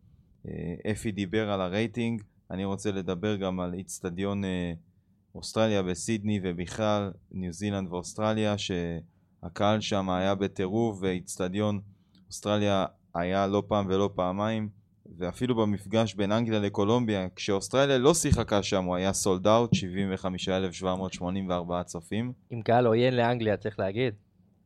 אה, 0.47 0.91
אפי 0.91 1.11
דיבר 1.11 1.51
על 1.51 1.61
הרייטינג, 1.61 2.21
אני 2.51 2.65
רוצה 2.65 2.91
לדבר 2.91 3.35
גם 3.35 3.59
על 3.59 3.73
איצטדיון 3.73 4.43
אוסטרליה 5.35 5.83
בסידני 5.83 6.39
ובכלל 6.43 7.11
ניו 7.31 7.53
זילנד 7.53 7.87
ואוסטרליה, 7.91 8.55
שהקהל 8.57 9.81
שם 9.81 10.09
היה 10.09 10.35
בטירוף 10.35 10.97
ואיצטדיון 11.01 11.81
אוסטרליה 12.27 12.85
היה 13.15 13.47
לא 13.47 13.63
פעם 13.67 13.85
ולא 13.89 14.09
פעמיים, 14.15 14.69
ואפילו 15.17 15.55
במפגש 15.55 16.13
בין 16.13 16.31
אנגליה 16.31 16.59
לקולומביה, 16.59 17.27
כשאוסטרליה 17.35 17.97
לא 17.97 18.13
שיחקה 18.13 18.63
שם, 18.63 18.83
הוא 18.83 18.95
היה 18.95 19.13
sold 19.13 19.47
out, 19.47 19.73
75,784 19.73 21.83
צופים. 21.83 22.33
עם 22.49 22.61
קהל 22.61 22.87
עוין 22.87 23.15
לאנגליה 23.15 23.57
צריך 23.57 23.79
להגיד. 23.79 24.13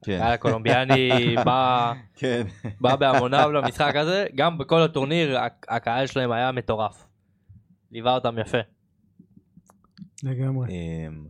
כן, 0.05 0.17
קהל 0.19 0.31
הקולומביאני 0.33 1.09
בא 1.45 1.93
כן. 2.15 2.47
בא 2.81 2.95
בהמוניו 2.95 3.51
למשחק 3.51 3.95
הזה 3.95 4.25
גם 4.35 4.57
בכל 4.57 4.81
הטורניר 4.81 5.39
הק- 5.39 5.65
הקהל 5.69 6.07
שלהם 6.07 6.31
היה 6.31 6.51
מטורף. 6.51 7.07
ליווה 7.91 8.15
אותם 8.15 8.39
יפה. 8.39 8.57
לגמרי. 10.23 10.67
אמ, 10.69 11.25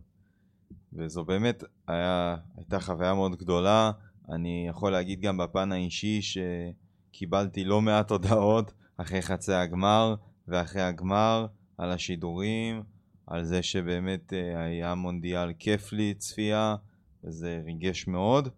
וזו 0.92 1.24
באמת 1.24 1.64
היה, 1.88 2.36
הייתה 2.56 2.80
חוויה 2.80 3.14
מאוד 3.14 3.36
גדולה. 3.36 3.90
אני 4.32 4.66
יכול 4.70 4.92
להגיד 4.92 5.20
גם 5.20 5.36
בפן 5.38 5.72
האישי 5.72 6.20
שקיבלתי 6.22 7.64
לא 7.64 7.80
מעט 7.80 8.10
הודעות 8.10 8.72
אחרי 8.98 9.22
חצי 9.22 9.52
הגמר 9.52 10.14
ואחרי 10.48 10.82
הגמר 10.82 11.46
על 11.78 11.90
השידורים, 11.90 12.82
על 13.26 13.44
זה 13.44 13.62
שבאמת 13.62 14.32
אה, 14.32 14.64
היה 14.64 14.94
מונדיאל 14.94 15.52
כיף 15.52 15.92
לי 15.92 16.14
צפייה, 16.14 16.76
וזה 17.24 17.60
ריגש 17.64 18.06
מאוד. 18.06 18.48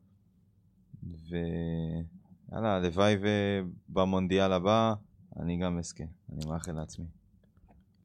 ויאללה, 1.03 2.77
הלוואי 2.77 3.17
ובמונדיאל 3.21 4.53
הבא 4.53 4.95
אני 5.41 5.57
גם 5.57 5.79
אזכה, 5.79 6.05
אני 6.33 6.47
מאחל 6.47 6.73
לעצמי. 6.73 7.07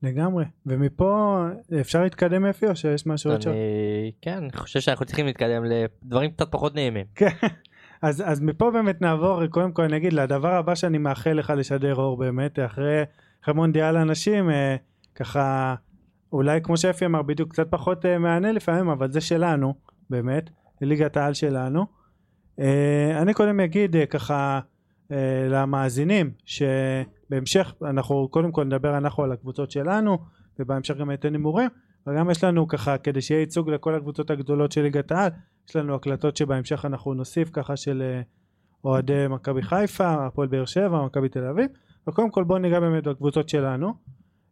לגמרי. 0.01 0.45
ומפה 0.65 1.39
אפשר 1.81 2.03
להתקדם 2.03 2.45
אפי 2.45 2.67
או 2.67 2.75
שיש 2.75 3.07
משהו 3.07 3.31
עוד 3.31 3.41
שם? 3.41 3.49
אני 3.49 4.11
כן 4.21 4.37
אני 4.37 4.51
חושב 4.51 4.79
שאנחנו 4.79 5.05
צריכים 5.05 5.25
להתקדם 5.25 5.63
לדברים 5.65 6.31
קצת 6.31 6.51
פחות 6.51 6.75
נעימים. 6.75 7.05
אז, 8.01 8.23
אז 8.25 8.41
מפה 8.41 8.71
באמת 8.71 9.01
נעבור, 9.01 9.47
קודם 9.47 9.71
כל 9.71 9.83
אני 9.83 9.97
אגיד, 9.97 10.13
לדבר 10.13 10.53
הבא 10.53 10.75
שאני 10.75 10.97
מאחל 10.97 11.33
לך 11.33 11.53
לשדר 11.57 11.95
אור 11.95 12.17
באמת, 12.17 12.59
אחרי, 12.59 13.03
אחרי 13.43 13.53
מונדיאל 13.53 13.97
הנשים, 13.97 14.49
אה, 14.49 14.75
ככה, 15.15 15.75
אולי 16.31 16.59
כמו 16.63 16.77
שאפי 16.77 17.05
אמר, 17.05 17.21
בדיוק 17.21 17.51
קצת 17.51 17.67
פחות 17.69 18.05
אה, 18.05 18.17
מהנה 18.17 18.51
לפעמים, 18.51 18.89
אבל 18.89 19.11
זה 19.11 19.21
שלנו, 19.21 19.73
באמת, 20.09 20.49
ליגת 20.81 21.17
העל 21.17 21.33
שלנו. 21.33 21.85
אה, 22.59 23.21
אני 23.21 23.33
קודם 23.33 23.59
אגיד 23.59 23.95
אה, 23.95 24.05
ככה 24.05 24.59
אה, 25.11 25.47
למאזינים, 25.49 26.31
שבהמשך 26.45 27.73
אנחנו 27.81 28.27
קודם 28.31 28.51
כל 28.51 28.63
נדבר 28.63 28.97
אנחנו 28.97 29.23
על 29.23 29.31
הקבוצות 29.31 29.71
שלנו, 29.71 30.17
ובהמשך 30.59 30.97
גם 30.97 31.11
ניתן 31.11 31.33
הימורים, 31.33 31.69
וגם 32.07 32.29
יש 32.29 32.43
לנו 32.43 32.67
ככה, 32.67 32.97
כדי 32.97 33.21
שיהיה 33.21 33.39
ייצוג 33.39 33.69
לכל 33.69 33.95
הקבוצות 33.95 34.29
הגדולות 34.29 34.71
של 34.71 34.81
ליגת 34.81 35.11
העל, 35.11 35.31
יש 35.69 35.75
לנו 35.75 35.95
הקלטות 35.95 36.37
שבהמשך 36.37 36.85
אנחנו 36.85 37.13
נוסיף 37.13 37.49
ככה 37.53 37.75
של 37.75 38.01
אה, 38.01 38.21
אוהדי 38.83 39.27
מכבי 39.29 39.61
חיפה, 39.61 40.25
הפועל 40.25 40.47
באר 40.47 40.65
שבע, 40.65 41.05
מכבי 41.05 41.29
תל 41.29 41.45
אביב 41.45 41.67
וקודם 42.07 42.31
כל 42.31 42.43
בואו 42.43 42.59
ניגע 42.59 42.79
באמת 42.79 43.03
בקבוצות 43.03 43.49
שלנו. 43.49 43.93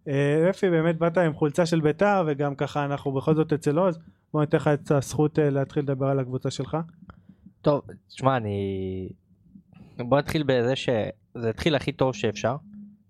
אה, 0.08 0.50
אפי 0.50 0.70
באמת 0.70 0.98
באת 0.98 1.18
עם 1.18 1.34
חולצה 1.34 1.66
של 1.66 1.82
ביתר 1.82 2.24
וגם 2.28 2.56
ככה 2.56 2.86
אנחנו 2.86 3.12
בכל 3.12 3.36
זאת 3.36 3.54
אצל 3.54 3.78
עוז 3.78 4.00
בוא 4.34 4.42
ניתן 4.42 4.58
לך 4.58 4.68
את 4.68 4.92
הזכות 4.92 5.40
אה, 5.40 5.50
להתחיל 5.50 5.84
לדבר 5.84 6.06
על 6.06 6.20
הקבוצה 6.20 6.52
שלך. 6.52 6.78
טוב 7.62 7.82
תשמע 8.08 8.38
אני 8.38 9.10
בוא 9.98 10.18
נתחיל 10.18 10.44
בזה 10.44 10.76
שזה 10.76 11.50
התחיל 11.50 11.76
הכי 11.76 11.92
טוב 11.92 12.16
שאפשר 12.16 12.56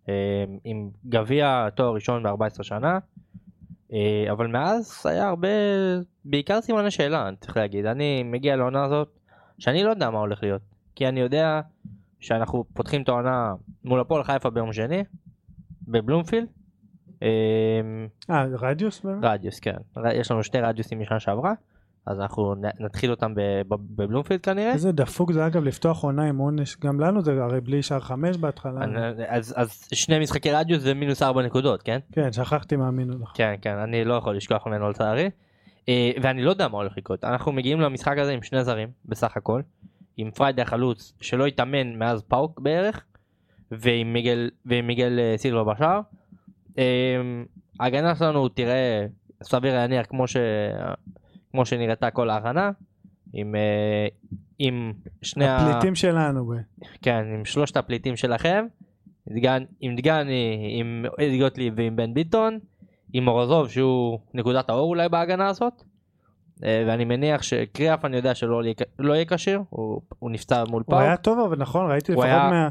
אה, 0.09 0.43
עם 0.63 0.89
גביע 1.05 1.69
תואר 1.69 1.93
ראשון 1.93 2.23
ב-14 2.23 2.63
שנה 2.63 2.91
אה, 2.93 2.97
אבל 4.31 4.47
מאז 4.47 5.01
היה 5.05 5.27
הרבה 5.27 5.47
בעיקר 6.25 6.61
סימני 6.61 6.91
שאלה 6.91 7.27
אני 7.27 7.35
צריך 7.35 7.57
להגיד 7.57 7.85
אני 7.85 8.23
מגיע 8.23 8.55
לעונה 8.55 8.83
הזאת 8.83 9.19
שאני 9.59 9.83
לא 9.83 9.89
יודע 9.89 10.09
מה 10.09 10.19
הולך 10.19 10.43
להיות 10.43 10.61
כי 10.95 11.07
אני 11.07 11.19
יודע 11.19 11.61
שאנחנו 12.19 12.63
פותחים 12.73 13.01
את 13.01 13.09
העונה 13.09 13.53
מול 13.83 13.99
הפועל 13.99 14.23
חיפה 14.23 14.49
ביום 14.49 14.73
שני 14.73 15.03
בבלומפילד. 15.87 16.47
אה, 17.23 17.27
אה 18.29 18.45
רדיוס 18.59 19.01
באמת? 19.01 19.23
רדיוס 19.23 19.59
כן 19.59 19.77
יש 20.13 20.31
לנו 20.31 20.43
שני 20.43 20.61
רדיוסים 20.61 20.99
משנה 20.99 21.19
שעברה 21.19 21.53
אז 22.05 22.19
אנחנו 22.19 22.55
נתחיל 22.79 23.11
אותם 23.11 23.33
בבלומפילד 23.67 24.41
כנראה 24.41 24.71
איזה 24.73 24.91
דפוק 24.91 25.31
זה 25.31 25.47
אגב 25.47 25.63
לפתוח 25.63 26.03
עונה 26.03 26.23
עם 26.23 26.37
עונש 26.37 26.77
גם 26.81 26.99
לנו 26.99 27.21
זה 27.21 27.43
הרי 27.43 27.61
בלי 27.61 27.81
שער 27.83 27.99
חמש 27.99 28.37
בהתחלה. 28.37 28.83
אני- 28.83 28.97
אז 29.27 29.53
אז 29.57 29.87
שני 29.93 30.19
משחקי 30.19 30.51
רדיוס 30.51 30.83
זה 30.83 30.93
מינוס 30.93 31.23
ארבע 31.23 31.41
נקודות 31.43 31.83
כן 31.83 31.99
כן 32.11 32.31
שכחתי 32.33 32.75
לך. 33.21 33.31
כן 33.33 33.53
כן 33.61 33.75
אני 33.77 34.05
לא 34.05 34.13
יכול 34.13 34.35
לשכוח 34.37 34.67
ממנו 34.67 34.89
לצערי 34.89 35.29
אה, 35.89 36.11
ואני 36.21 36.43
לא 36.43 36.49
יודע 36.49 36.67
מה 36.67 36.77
הולך 36.77 36.93
לקרות 36.97 37.23
אנחנו 37.23 37.51
מגיעים 37.51 37.81
למשחק 37.81 38.17
הזה 38.17 38.31
עם 38.31 38.43
שני 38.43 38.63
זרים 38.63 38.89
בסך 39.05 39.37
הכל 39.37 39.61
עם 40.17 40.31
פריידי 40.31 40.61
החלוץ 40.61 41.13
שלא 41.21 41.45
התאמן 41.45 41.95
מאז 41.95 42.21
פאוק 42.23 42.59
בערך 42.59 43.03
ועם 43.71 44.13
מיגל 44.13 44.49
ועם 44.65 44.87
מיגל 44.87 45.19
אה, 45.19 45.33
סילבה 45.37 45.73
בשער. 45.73 45.99
אה, 46.77 46.83
ההגנה 47.79 48.15
שלנו 48.15 48.49
תראה 48.49 49.05
סביר 49.43 49.73
להניח 49.73 50.05
כמו 50.09 50.27
ש... 50.27 50.37
כמו 51.53 51.65
שנראתה 51.65 52.11
כל 52.11 52.29
ההכנה 52.29 52.71
עם 53.33 53.55
אה, 53.55 54.07
עם 54.59 54.93
שני 55.21 55.45
ה... 55.47 55.57
הפליטים 55.57 55.95
שלנו. 55.95 56.45
ב- 56.45 56.83
כן, 57.01 57.25
עם 57.33 57.45
שלושת 57.45 57.77
הפליטים 57.77 58.15
שלכם, 58.15 58.65
דגן, 59.29 59.63
עם 59.81 59.95
דגני, 59.95 60.75
עם 60.79 61.05
אדי 61.17 61.39
גוטליב 61.39 61.73
ועם 61.77 61.95
בן 61.95 62.13
ביטון, 62.13 62.59
עם 63.13 63.23
מורזוב 63.25 63.69
שהוא 63.69 64.19
נקודת 64.33 64.69
האור 64.69 64.89
אולי 64.89 65.09
בהגנה 65.09 65.47
הזאת, 65.47 65.83
אה, 66.63 66.83
ואני 66.87 67.05
מניח 67.05 67.41
שקריאף 67.41 68.05
אני 68.05 68.17
יודע 68.17 68.35
שלא 68.35 68.61
לא 68.99 69.13
יהיה 69.13 69.25
כשיר, 69.25 69.61
הוא, 69.69 70.01
הוא 70.19 70.31
נפצע 70.31 70.63
מול 70.69 70.83
הוא 70.85 70.91
פאוק, 70.91 71.01
היה 71.01 71.17
טוב 71.17 71.39
אבל 71.39 71.57
נכון 71.57 71.91
ראיתי 71.91 72.11
הוא 72.13 72.23
לפחות 72.23 72.39
היה- 72.39 72.49
מה... 72.49 72.69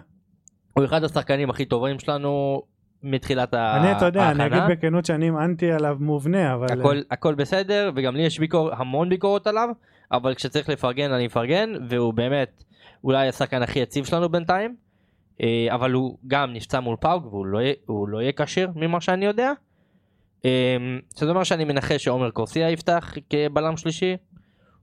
הוא 0.76 0.84
אחד 0.84 1.04
השחקנים 1.04 1.50
הכי 1.50 1.64
טובים 1.64 1.98
שלנו 1.98 2.62
מתחילת 3.02 3.54
ה- 3.54 3.76
אני 3.76 3.92
אתה 3.96 4.04
יודע 4.06 4.30
אני 4.30 4.42
ההכנה. 4.42 4.66
אגיד 4.66 4.78
בכנות 4.78 5.04
שאני 5.04 5.30
אנטי 5.30 5.72
עליו 5.72 5.96
מובנה 6.00 6.54
אבל... 6.54 6.66
הכל, 6.80 6.96
הכל 7.10 7.34
בסדר 7.34 7.90
וגם 7.96 8.16
לי 8.16 8.22
יש 8.22 8.38
ביקור, 8.38 8.70
המון 8.74 9.08
ביקורות 9.08 9.46
עליו 9.46 9.68
אבל 10.12 10.34
כשצריך 10.34 10.68
לפרגן 10.68 11.12
אני 11.12 11.26
מפרגן 11.26 11.70
והוא 11.88 12.14
באמת 12.14 12.64
אולי 13.04 13.28
השחקן 13.28 13.62
הכי 13.62 13.78
יציב 13.78 14.04
שלנו 14.04 14.28
בינתיים 14.28 14.76
אה, 15.42 15.66
אבל 15.70 15.92
הוא 15.92 16.18
גם 16.26 16.52
נפצע 16.52 16.80
מול 16.80 16.96
פאוק 17.00 17.26
והוא 17.26 17.46
לא, 17.46 17.58
יהיה- 17.58 17.74
לא 18.08 18.22
יהיה 18.22 18.32
כשיר 18.32 18.70
ממה 18.76 19.00
שאני 19.00 19.24
יודע. 19.26 19.52
אה, 20.44 20.76
שזה 21.18 21.30
אומר 21.30 21.44
שאני 21.44 21.64
מנחש 21.64 22.04
שעומר 22.04 22.30
קורסיה 22.30 22.70
יפתח 22.70 23.14
כבלם 23.30 23.76
שלישי. 23.76 24.16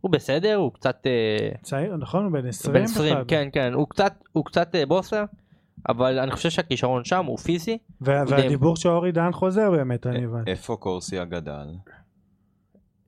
הוא 0.02 0.12
בסדר 0.12 0.56
הוא 0.56 0.74
קצת 0.74 1.02
אה, 1.06 1.50
צעיר 1.62 1.96
נכון 1.98 2.24
הוא 2.24 2.32
בן 2.34 2.48
20 2.48 2.74
בן 2.74 2.84
20 2.84 3.14
בכלל. 3.14 3.24
כן 3.28 3.48
כן 3.52 3.74
הוא 3.74 3.88
קצת 3.90 4.14
הוא 4.32 4.46
קצת 4.46 4.76
אה, 4.76 4.86
בוסר 4.86 5.24
אבל 5.90 6.20
אני 6.20 6.32
חושב 6.32 6.50
שהכישרון 6.50 7.06
שם 7.06 7.26
הוא 7.26 7.38
פיזי 7.38 7.78
וה- 8.02 8.26
די- 8.26 8.32
והדיבור 8.32 8.76
שאורי 8.76 9.12
דהן 9.12 9.32
חוזר 9.32 9.72
באמת 9.72 10.08
אני 10.08 10.26
הבנתי. 10.26 10.52
איפה 10.52 10.76
קורסיה 10.76 11.26
גדל? 11.26 11.68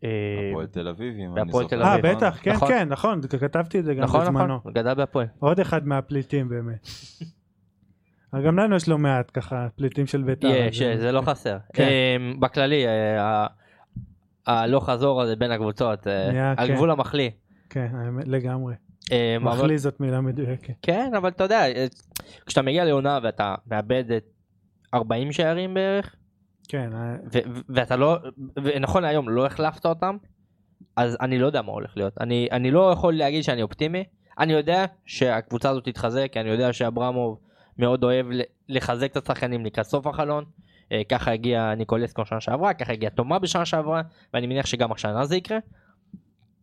אה, 0.03 0.09
הפועל 0.51 0.67
תל 0.67 0.87
אביב, 0.87 1.13
אם 1.17 1.37
אני 1.37 1.51
זוכר. 1.51 1.83
אה. 1.83 1.97
בטח 1.97 2.39
כן 2.41 2.51
נכון. 2.53 2.67
כן 2.67 2.89
נכון 2.89 3.21
כתבתי 3.21 3.79
את 3.79 3.85
זה 3.85 3.93
גם 3.93 4.03
נכון 4.03 4.21
בזמנו. 4.21 4.39
נכון 4.39 4.59
הוא 4.63 4.73
גדל 4.73 4.93
בהפועל. 4.93 5.27
עוד 5.39 5.59
אחד 5.59 5.87
מהפליטים 5.87 6.49
באמת. 6.49 6.87
גם 8.45 8.59
לנו 8.59 8.75
יש 8.75 8.89
לא 8.89 8.97
מעט 8.97 9.31
ככה 9.33 9.67
פליטים 9.75 10.07
של 10.07 10.23
בית"ר. 10.23 10.47
יש, 10.47 10.81
זה 10.81 11.11
לא 11.11 11.21
חסר. 11.21 11.57
כן. 11.73 11.87
אמ, 12.19 12.39
בכללי, 12.39 12.85
אה, 12.87 13.47
הלוך 14.47 14.89
חזור 14.89 15.21
הזה 15.21 15.35
בין 15.35 15.51
הקבוצות, 15.51 16.07
על 16.57 16.67
כן. 16.67 16.75
גבול 16.75 16.91
המחליא. 16.91 17.29
כן 17.69 17.87
האמת, 17.93 18.27
לגמרי. 18.27 18.73
אמ, 19.11 19.45
מחליא 19.45 19.77
זאת 19.77 19.99
מילה 19.99 20.21
מדויקת. 20.21 20.73
כן, 20.81 21.11
אבל 21.17 21.29
אתה 21.29 21.43
יודע, 21.43 21.67
אה, 21.67 21.85
כשאתה 22.45 22.61
מגיע 22.61 22.85
לעונה 22.85 23.19
ואתה 23.23 23.55
מאבד 23.67 24.11
את 24.11 24.23
40 24.93 25.31
שערים 25.31 25.73
בערך, 25.73 26.15
כן 26.67 26.89
אה, 26.93 27.15
ואתה 27.69 27.95
לא, 27.95 28.17
ונכון 28.63 29.03
להיום 29.03 29.29
לא 29.29 29.45
החלפת 29.45 29.85
אותם, 29.85 30.17
אז 30.95 31.17
אני 31.21 31.39
לא 31.39 31.45
יודע 31.45 31.61
מה 31.61 31.71
הולך 31.71 31.97
להיות. 31.97 32.13
אני, 32.19 32.47
אני 32.51 32.71
לא 32.71 32.91
יכול 32.91 33.13
להגיד 33.13 33.43
שאני 33.43 33.61
אופטימי. 33.61 34.03
אני 34.39 34.53
יודע 34.53 34.85
שהקבוצה 35.05 35.69
הזאת 35.69 35.85
תתחזק, 35.85 36.31
אני 36.35 36.49
יודע 36.49 36.73
שאברמוב 36.73 37.39
מאוד 37.77 38.03
אוהב 38.03 38.25
לחזק 38.69 39.11
את 39.11 39.17
השחקנים 39.17 39.65
לקראת 39.65 39.85
סוף 39.85 40.07
החלון. 40.07 40.45
אה, 40.91 41.01
ככה 41.09 41.31
הגיע 41.31 41.75
ניקולסקו 41.75 42.25
שנה 42.25 42.41
שעברה, 42.41 42.73
ככה 42.73 42.93
הגיע 42.93 43.09
תומה 43.09 43.39
בשנה 43.39 43.65
שעברה, 43.65 44.01
ואני 44.33 44.47
מניח 44.47 44.65
שגם 44.65 44.91
השנה 44.91 45.25
זה 45.25 45.35
יקרה. 45.35 45.57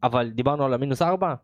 אבל 0.02 0.30
דיברנו 0.30 0.64
על 0.64 0.74
המינוס 0.74 1.02
ארבע, 1.02 1.34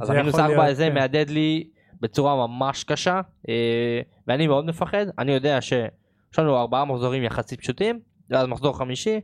אז 0.00 0.10
המינוס 0.10 0.28
יכול 0.28 0.40
ארבע 0.40 0.56
להיות, 0.56 0.68
הזה 0.70 0.86
כן. 0.88 0.94
מהדהד 0.94 1.30
לי 1.30 1.68
בצורה 2.00 2.46
ממש 2.46 2.84
קשה, 2.84 3.20
אה, 3.48 4.00
ואני 4.26 4.46
מאוד 4.46 4.64
מפחד. 4.66 5.06
אני 5.18 5.32
יודע 5.32 5.60
שיש 5.60 6.38
לנו 6.38 6.56
ארבעה 6.56 6.84
מחזורים 6.84 7.22
יחסית 7.22 7.60
פשוטים, 7.60 8.00
ואז 8.30 8.46
מחזור 8.46 8.78
חמישי, 8.78 9.20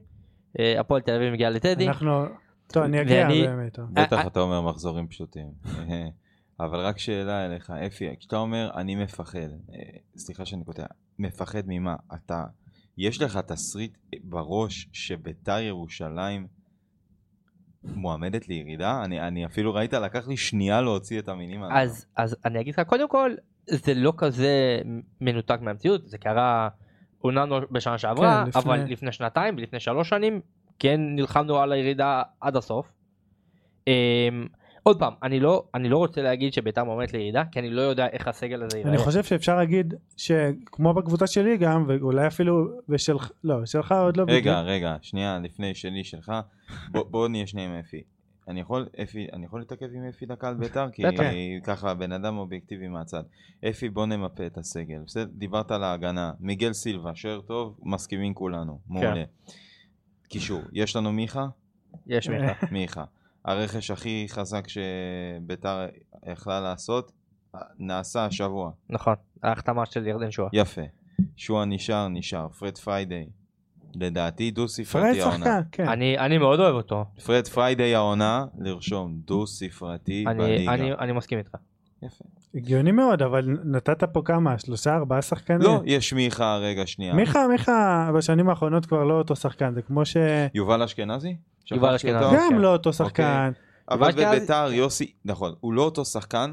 אה, 0.59 0.81
הפועל 0.81 1.01
תל 1.01 1.15
אביב 1.15 1.33
מגיעה 1.33 1.51
לטדי. 1.51 1.89
אנחנו 1.89 2.25
טוב, 2.67 2.83
אני 2.83 3.01
אגיע 3.03 3.23
ואני- 3.23 3.47
באמת. 3.47 3.79
בטח 3.93 4.19
אה, 4.19 4.27
אתה 4.27 4.41
אומר 4.41 4.61
מחזורים 4.61 5.09
פשוטים. 5.09 5.47
אבל 6.61 6.79
רק 6.81 6.99
שאלה 6.99 7.47
אליך, 7.47 7.71
אפי, 7.71 8.17
כשאתה 8.19 8.37
אומר 8.37 8.71
אני 8.75 8.95
מפחד, 8.95 9.49
סליחה 10.17 10.45
שאני 10.47 10.65
קוטע, 10.65 10.87
מפחד 11.19 11.63
ממה? 11.67 11.97
אתה, 12.15 12.45
יש 12.99 13.23
לך 13.23 13.37
תסריט 13.37 13.99
בראש 14.25 14.89
שביתר 14.93 15.59
ירושלים 15.59 16.47
מועמדת 17.85 18.49
לירידה? 18.49 19.05
אני, 19.05 19.21
אני 19.21 19.47
אפילו 19.47 19.75
ראית, 19.75 19.93
לקח 19.95 20.29
לי 20.29 20.37
שנייה 20.37 20.81
להוציא 20.81 21.19
את 21.19 21.29
המינים 21.29 21.63
האלה. 21.63 21.83
אז, 21.83 22.07
אז 22.17 22.37
אני 22.45 22.61
אגיד 22.61 22.75
לך, 22.75 22.81
קודם 22.87 23.09
כל, 23.09 23.35
זה 23.67 23.95
לא 23.95 24.13
כזה 24.17 24.81
מנותק 25.21 25.59
מהמציאות, 25.61 26.09
זה 26.09 26.19
קרה 26.19 26.69
עונה 27.19 27.45
בשנה 27.71 27.99
שעברה, 27.99 28.43
כן, 28.43 28.49
לפני- 28.49 28.63
אבל 28.63 28.85
לפני 28.89 29.13
שנתיים 29.13 29.55
ולפני 29.59 29.81
שלוש 29.81 30.09
שנים, 30.09 30.41
כן 30.79 31.01
נלחמנו 31.01 31.59
על 31.59 31.73
הירידה 31.73 32.23
עד 32.41 32.57
הסוף. 32.57 32.93
עוד 34.87 34.99
פעם, 34.99 35.13
אני 35.23 35.41
לא, 35.41 35.65
אני 35.75 35.89
לא 35.89 35.99
רוצה 35.99 36.23
להגיד 36.23 36.53
שביתר 36.53 36.85
מועמדת 36.85 37.13
לירידה, 37.13 37.43
כי 37.53 37.59
אני 37.59 37.71
לא 37.71 37.83
יודע 37.83 38.07
איך 38.07 38.29
הסגל 38.29 38.63
הזה 38.63 38.79
ייראה. 38.79 38.91
אני 38.91 38.99
חושב 38.99 39.25
שאפשר 39.25 39.57
להגיד 39.57 39.95
שכמו 40.17 40.95
בקבוצה 40.95 41.27
שלי 41.27 41.57
גם, 41.57 41.85
ואולי 41.89 42.27
אפילו 42.27 42.69
בשלך, 42.89 43.31
לא, 43.45 43.67
שלך 43.67 43.93
עוד 43.93 44.17
לא 44.17 44.25
רגע, 44.29 44.61
רגע, 44.61 44.97
שנייה, 45.03 45.39
לפני 45.43 45.75
שלי 45.75 46.05
שלך, 46.05 46.33
בוא, 46.91 47.05
בוא 47.11 47.29
נהיה 47.29 47.47
שנייה 47.47 47.69
עם 47.69 47.75
אפי. 47.75 48.03
אני 48.49 48.61
יכול, 48.61 48.89
אפי, 49.03 49.27
אני 49.33 49.45
יכול 49.45 49.61
להתעכב 49.61 49.87
עם 49.95 50.05
אפי 50.09 50.27
דקה 50.27 50.49
על 50.49 50.55
ביתר? 50.55 50.91
כי. 50.91 51.03
ככה 51.65 51.95
בן 51.95 52.13
אדם 52.13 52.39
אובייקטיבי 52.39 52.89
מהצד. 52.89 53.23
אפי, 53.69 53.89
בוא 53.89 54.07
נמפה 54.07 54.47
את 54.47 54.59
הסגל. 54.59 54.99
בסדר, 55.07 55.31
דיברת 55.33 55.71
על 55.71 55.85
ההגנה. 55.85 56.33
מיגל 56.41 56.73
סילבה, 56.73 57.15
שוער 57.15 57.41
טוב, 57.41 57.79
מסכימים 57.83 58.35
כולנו. 58.35 58.79
מעולה. 58.89 59.25
קישור, 60.29 60.61
יש 60.73 60.97
לנו 60.97 61.13
מיכה? 61.13 61.47
יש 62.07 62.29
מיכה. 62.29 62.67
מיכה. 62.71 63.05
הרכש 63.47 63.91
הכי 63.91 64.27
חזק 64.29 64.65
שביתר 64.69 65.87
יכלה 66.33 66.61
לעשות, 66.61 67.13
נעשה 67.79 68.25
השבוע. 68.25 68.71
נכון, 68.91 69.15
ההחתמה 69.43 69.87
של 69.87 70.07
ירדן 70.07 70.31
שואה. 70.31 70.49
יפה. 70.53 70.83
שועה 71.37 71.65
נשאר, 71.65 72.09
נשאר. 72.09 72.49
פרד 72.49 72.79
פריידי. 72.79 73.27
לדעתי 73.95 74.51
דו 74.51 74.63
פרד 74.63 74.69
ספרתי 74.69 75.21
העונה. 75.21 75.37
שחקן, 75.37 75.61
כן. 75.73 75.89
אני, 75.89 76.19
אני 76.19 76.39
מאוד 76.39 76.61
אוהב 76.61 76.75
אותו, 76.75 77.05
פרד 77.27 77.49
פריידי 77.49 77.95
העונה, 77.95 78.45
לרשום 78.59 79.21
דו 79.25 79.47
ספרתי 79.47 80.25
אני, 80.27 80.39
בליגה. 80.39 80.75
אני, 80.75 80.93
אני 80.93 81.13
מסכים 81.13 81.39
איתך. 81.39 81.55
יפה. 82.03 82.25
הגיוני 82.55 82.93
מאוד, 82.93 83.23
אבל 83.23 83.59
נתת 83.65 84.05
פה 84.05 84.23
כמה? 84.25 84.59
שלושה, 84.59 84.95
ארבעה 84.95 85.23
שחקנים? 85.23 85.61
לא, 85.61 85.83
יש 85.85 86.13
מיכה, 86.13 86.57
רגע, 86.57 86.87
שנייה. 86.87 87.15
מיכה, 87.15 87.49
מיכה 87.49 88.11
בשנים 88.17 88.49
האחרונות 88.49 88.87
כבר 88.87 89.05
לא 89.05 89.15
אותו 89.15 89.37
שחקן, 89.37 89.75
זה 89.75 89.83
כמו 89.83 90.05
ש... 90.05 90.17
יובל 90.55 90.83
אשכנזי? 90.83 91.37
יובל 91.73 91.95
אשכנזי. 91.95 92.25
גם 92.37 92.49
כן. 92.51 92.57
לא 92.59 92.73
אותו 92.73 92.93
שחקן. 92.93 93.51
אבל 93.91 94.11
יובל 94.11 94.23
אשכנזי- 94.23 94.37
בביתר, 94.37 94.69
יוסי, 94.73 95.13
נכון, 95.25 95.55
הוא 95.61 95.73
לא 95.73 95.83
אותו 95.83 96.05
שחקן, 96.05 96.53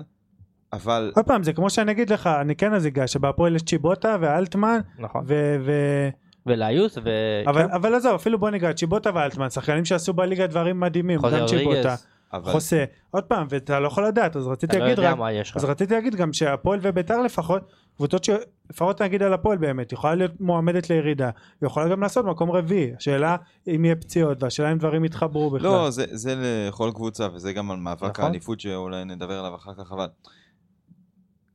אבל 0.73 1.11
עוד 1.15 1.25
פעם, 1.25 1.43
זה 1.43 1.53
כמו 1.53 1.69
שאני 1.69 1.91
אגיד 1.91 2.09
לך, 2.09 2.27
אני 2.41 2.55
כן 2.55 2.73
אז 2.73 2.87
אגע, 2.87 3.07
שבהפועל 3.07 3.55
יש 3.55 3.61
צ'יבוטה 3.63 4.17
ואלטמן, 4.21 4.79
נכון. 4.99 5.23
ו... 5.27 5.55
ו- 5.65 6.09
ולאיוס, 6.45 6.97
ו... 6.97 7.09
אבל, 7.47 7.61
כן, 7.67 7.71
אבל 7.73 7.95
עזוב, 7.95 8.13
אפילו 8.15 8.39
בוא 8.39 8.49
ניגע, 8.49 8.73
צ'יבוטה 8.73 9.09
ואלטמן, 9.13 9.49
שחקנים 9.49 9.85
שעשו 9.85 10.13
בליגה 10.13 10.47
דברים 10.47 10.79
מדהימים, 10.79 11.19
גם 11.21 11.45
צ'יבוטה. 11.47 11.95
אבל 12.33 12.51
חוסה, 12.51 12.83
עוד 13.11 13.23
פעם, 13.23 13.47
ואתה 13.49 13.79
לא 13.79 13.87
יכול 13.87 14.07
לדעת, 14.07 14.35
אז 14.35 14.47
רציתי 14.47 14.77
לא 14.77 14.83
להגיד 14.85 14.97
יודע 14.97 15.11
רק. 15.11 15.19
אז 15.55 15.63
רציתי 15.65 15.93
להגיד 15.93 16.15
גם 16.15 16.33
שהפועל 16.33 16.79
וביתר 16.81 17.21
לפחות, 17.21 17.71
קבוצות 17.97 18.23
שלפחות 18.23 19.01
נגיד 19.01 19.23
על 19.23 19.33
הפועל 19.33 19.57
באמת, 19.57 19.91
יכולה 19.91 20.15
להיות 20.15 20.41
מועמדת 20.41 20.89
לירידה, 20.89 21.29
ויכולה 21.61 21.89
גם 21.89 22.01
לעשות 22.01 22.25
מקום 22.25 22.51
רביעי, 22.51 22.91
השאלה 22.97 23.35
אם 23.67 23.85
יהיה 23.85 23.95
פציעות, 23.95 24.43
והשאלה 24.43 24.71
אם 24.71 24.77
דברים 24.77 25.05
יתחברו 25.05 25.49
בכלל. 25.49 25.67
לא, 25.67 25.89
זה, 25.89 26.05
זה 26.11 26.35
לכל 26.37 26.91
קבוצה, 26.95 27.27
וזה 27.33 27.53
גם 27.53 27.71
על 27.71 27.77
מאבק 27.77 28.09
נכון. 28.09 28.25
האליפות 28.25 28.59
שאולי 28.59 29.05
נדבר 29.05 29.39
עליו 29.39 29.55
אחר 29.55 29.73
כך, 29.73 29.91
אבל 29.91 30.07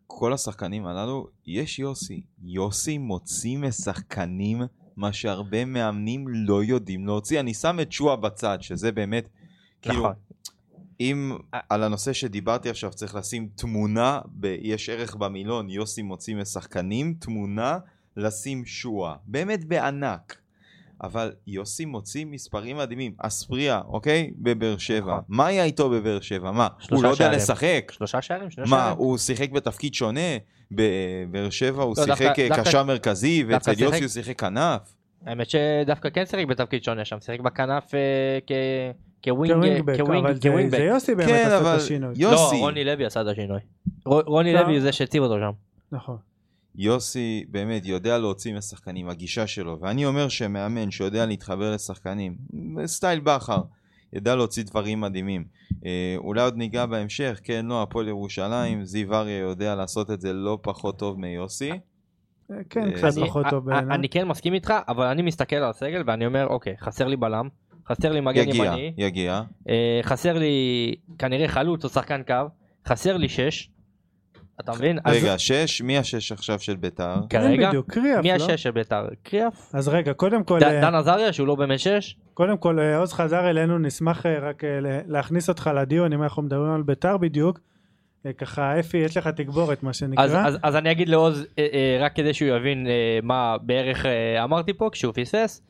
כל 0.06 0.32
השחקנים 0.32 0.86
הללו, 0.86 1.26
יש 1.46 1.78
יוסי. 1.78 2.22
יוסי 2.42 2.98
מוציא 2.98 3.58
משחקנים 3.58 4.62
מה 4.96 5.12
שהרבה 5.12 5.64
מאמנים 5.64 6.24
לא 6.28 6.64
יודעים 6.64 7.06
להוציא. 7.06 7.40
אני 7.40 7.54
שם 7.54 7.78
את 7.82 7.92
שועה 7.92 8.16
בצד, 8.16 8.58
שזה 8.60 8.92
באמת, 8.92 9.28
כאילו, 9.82 9.98
נכון. 9.98 10.12
אם 11.00 11.36
על 11.68 11.82
הנושא 11.82 12.12
שדיברתי 12.12 12.70
עכשיו 12.70 12.90
צריך 12.90 13.14
לשים 13.14 13.48
תמונה, 13.54 14.20
ב- 14.40 14.56
יש 14.60 14.88
ערך 14.88 15.16
במילון, 15.16 15.70
יוסי 15.70 16.02
מוציא 16.02 16.36
משחקנים, 16.36 17.14
תמונה, 17.18 17.78
לשים 18.16 18.66
שועה. 18.66 19.14
באמת 19.26 19.64
בענק. 19.64 20.36
אבל 21.02 21.32
יוסי 21.46 21.84
מוציא 21.84 22.26
מספרים 22.26 22.76
מדהימים. 22.76 23.12
אספריה, 23.18 23.80
אוקיי? 23.88 24.30
בבאר 24.36 24.78
שבע. 24.78 25.12
נכון. 25.12 25.24
מה 25.28 25.46
היה 25.46 25.64
איתו 25.64 25.90
בבאר 25.90 26.20
שבע? 26.20 26.50
מה? 26.50 26.68
הוא 26.90 27.02
לא 27.02 27.08
יודע. 27.08 27.32
לשחק? 27.32 27.92
שלושה 27.94 28.22
שערים? 28.22 28.50
שני 28.50 28.64
מה, 28.64 28.76
שערים? 28.76 28.98
הוא 28.98 29.18
שיחק 29.18 29.50
בתפקיד 29.50 29.94
שונה? 29.94 30.20
בבאר 30.70 31.50
שבע 31.50 31.82
הוא 31.82 31.94
לא, 31.98 32.04
שיחק 32.04 32.38
אה, 32.38 32.48
קשר 32.56 32.84
מרכזי, 32.84 33.44
ואצל 33.48 33.72
יוסי 33.78 34.00
הוא 34.00 34.08
שיחק 34.08 34.40
כנף? 34.40 34.94
האמת 35.26 35.50
שדווקא 35.50 36.10
כן 36.10 36.26
שיחק 36.26 36.44
בתפקיד 36.46 36.84
שונה 36.84 37.04
שם, 37.04 37.16
שיחק 37.20 37.40
בכנף 37.40 37.94
אה, 37.94 38.38
כווינגבק, 39.24 39.96
כווינג, 40.00 40.24
אבל 40.24 40.34
זה- 40.34 40.40
כווינגבק. 40.48 40.78
זה 40.78 40.84
יוסי 40.84 41.14
באמת 41.14 41.28
כן, 41.30 41.46
עשה 41.46 41.60
את 41.74 41.80
השינוי. 41.80 42.14
לא, 42.18 42.28
יוסי, 42.28 42.56
רוני 42.58 42.84
לוי 42.84 43.04
עשה 43.06 43.20
את 43.22 43.26
השינוי. 43.26 43.60
רוני 44.06 44.52
לא. 44.52 44.60
לוי 44.60 44.72
הוא 44.72 44.80
זה 44.80 44.92
שהציב 44.92 45.22
אותו 45.22 45.34
שם. 45.38 45.50
נכון. 45.92 46.16
יוסי 46.76 47.44
באמת 47.48 47.86
יודע 47.86 48.18
להוציא 48.18 48.54
משחקנים, 48.54 49.08
הגישה 49.08 49.46
שלו, 49.46 49.78
ואני 49.80 50.06
אומר 50.06 50.28
שמאמן 50.28 50.90
שיודע 50.90 51.26
להתחבר 51.26 51.74
לשחקנים, 51.74 52.36
סטייל 52.86 53.20
בכר, 53.20 53.60
ידע 54.12 54.34
להוציא 54.36 54.64
דברים 54.64 55.00
מדהימים. 55.00 55.44
אה, 55.86 56.14
אולי 56.16 56.42
עוד 56.42 56.56
ניגע 56.56 56.86
בהמשך, 56.86 57.40
כן, 57.44 57.66
לא, 57.66 57.82
הפועל 57.82 58.08
ירושלים, 58.08 58.84
זיו 58.84 59.14
אריה 59.14 59.38
יודע 59.38 59.74
לעשות 59.74 60.10
את 60.10 60.20
זה 60.20 60.32
לא 60.32 60.58
פחות 60.62 60.98
טוב 60.98 61.20
מיוסי. 61.20 61.70
כן, 62.70 62.80
אה, 62.86 62.92
קצת 62.92 63.18
אני- 63.18 63.26
פחות 63.26 63.46
טוב 63.50 63.68
א- 63.68 63.72
א- 63.72 63.74
בעיניי. 63.76 63.94
אני 63.96 64.08
כן 64.08 64.28
מסכים 64.28 64.54
איתך, 64.54 64.74
אבל 64.88 65.06
אני 65.06 65.22
מסתכל 65.22 65.56
על 65.56 65.70
הסגל 65.70 66.02
ואני 66.06 66.26
אומר, 66.26 66.46
אוקיי, 66.46 66.74
חסר 66.80 67.06
לי 67.06 67.16
בלם, 67.16 67.48
חסר 67.88 68.12
לי 68.12 68.20
מגן 68.20 68.40
יגיע, 68.48 68.64
ימני, 68.64 68.92
יגיע. 68.96 69.42
אה, 69.68 70.00
חסר 70.02 70.38
לי 70.38 70.94
כנראה 71.18 71.48
חלוץ 71.48 71.84
או 71.84 71.88
שחקן 71.88 72.22
קו, 72.26 72.34
חסר 72.88 73.16
לי 73.16 73.28
שש. 73.28 73.70
אתה 74.60 74.72
מבין? 74.72 74.98
אז 75.04 75.16
רגע, 75.16 75.38
שש, 75.38 75.82
מי 75.82 75.98
השש 75.98 76.32
עכשיו 76.32 76.58
של 76.58 76.76
ביתר? 76.76 77.14
כרגע, 77.30 77.62
כן, 77.62 77.68
בדיוק, 77.68 77.92
קריאף, 77.92 78.22
מי 78.22 78.28
לא? 78.28 78.34
השש 78.44 78.62
של 78.62 78.70
בית"ר? 78.70 79.04
קריאף? 79.22 79.74
אז 79.74 79.88
רגע, 79.88 80.12
קודם 80.12 80.44
כל, 80.44 80.60
ד- 80.60 80.62
אה, 80.62 80.80
דן 80.80 80.94
עזריה 80.94 81.32
שהוא 81.32 81.46
לא 81.46 81.54
באמת 81.54 81.78
שש? 81.78 82.16
קודם 82.34 82.56
כל 82.58 82.78
אה, 82.80 82.96
עוז 82.96 83.12
חזר 83.12 83.50
אלינו, 83.50 83.78
נשמח 83.78 84.26
אה, 84.26 84.38
רק 84.38 84.64
אה, 84.64 84.68
להכניס 85.06 85.48
אותך 85.48 85.70
לדיון, 85.76 86.12
אם 86.12 86.22
אנחנו 86.22 86.42
מדברים 86.42 86.72
על 86.72 86.82
ביתר 86.82 87.16
בדיוק. 87.16 87.60
אה, 88.26 88.32
ככה, 88.32 88.80
אפי, 88.80 88.96
יש 88.98 89.16
לך 89.16 89.26
תגבורת, 89.28 89.82
מה 89.82 89.90
אז, 89.90 89.96
שנקרא. 89.96 90.24
אז, 90.24 90.58
אז 90.62 90.76
אני 90.76 90.90
אגיד 90.90 91.08
לעוז, 91.08 91.46
אה, 91.58 91.66
אה, 91.72 91.98
רק 92.00 92.16
כדי 92.16 92.34
שהוא 92.34 92.56
יבין 92.56 92.86
אה, 92.86 93.18
מה 93.22 93.56
בערך 93.62 94.06
אה, 94.06 94.44
אמרתי 94.44 94.72
פה 94.72 94.88
כשהוא 94.92 95.12
פספס. 95.16 95.62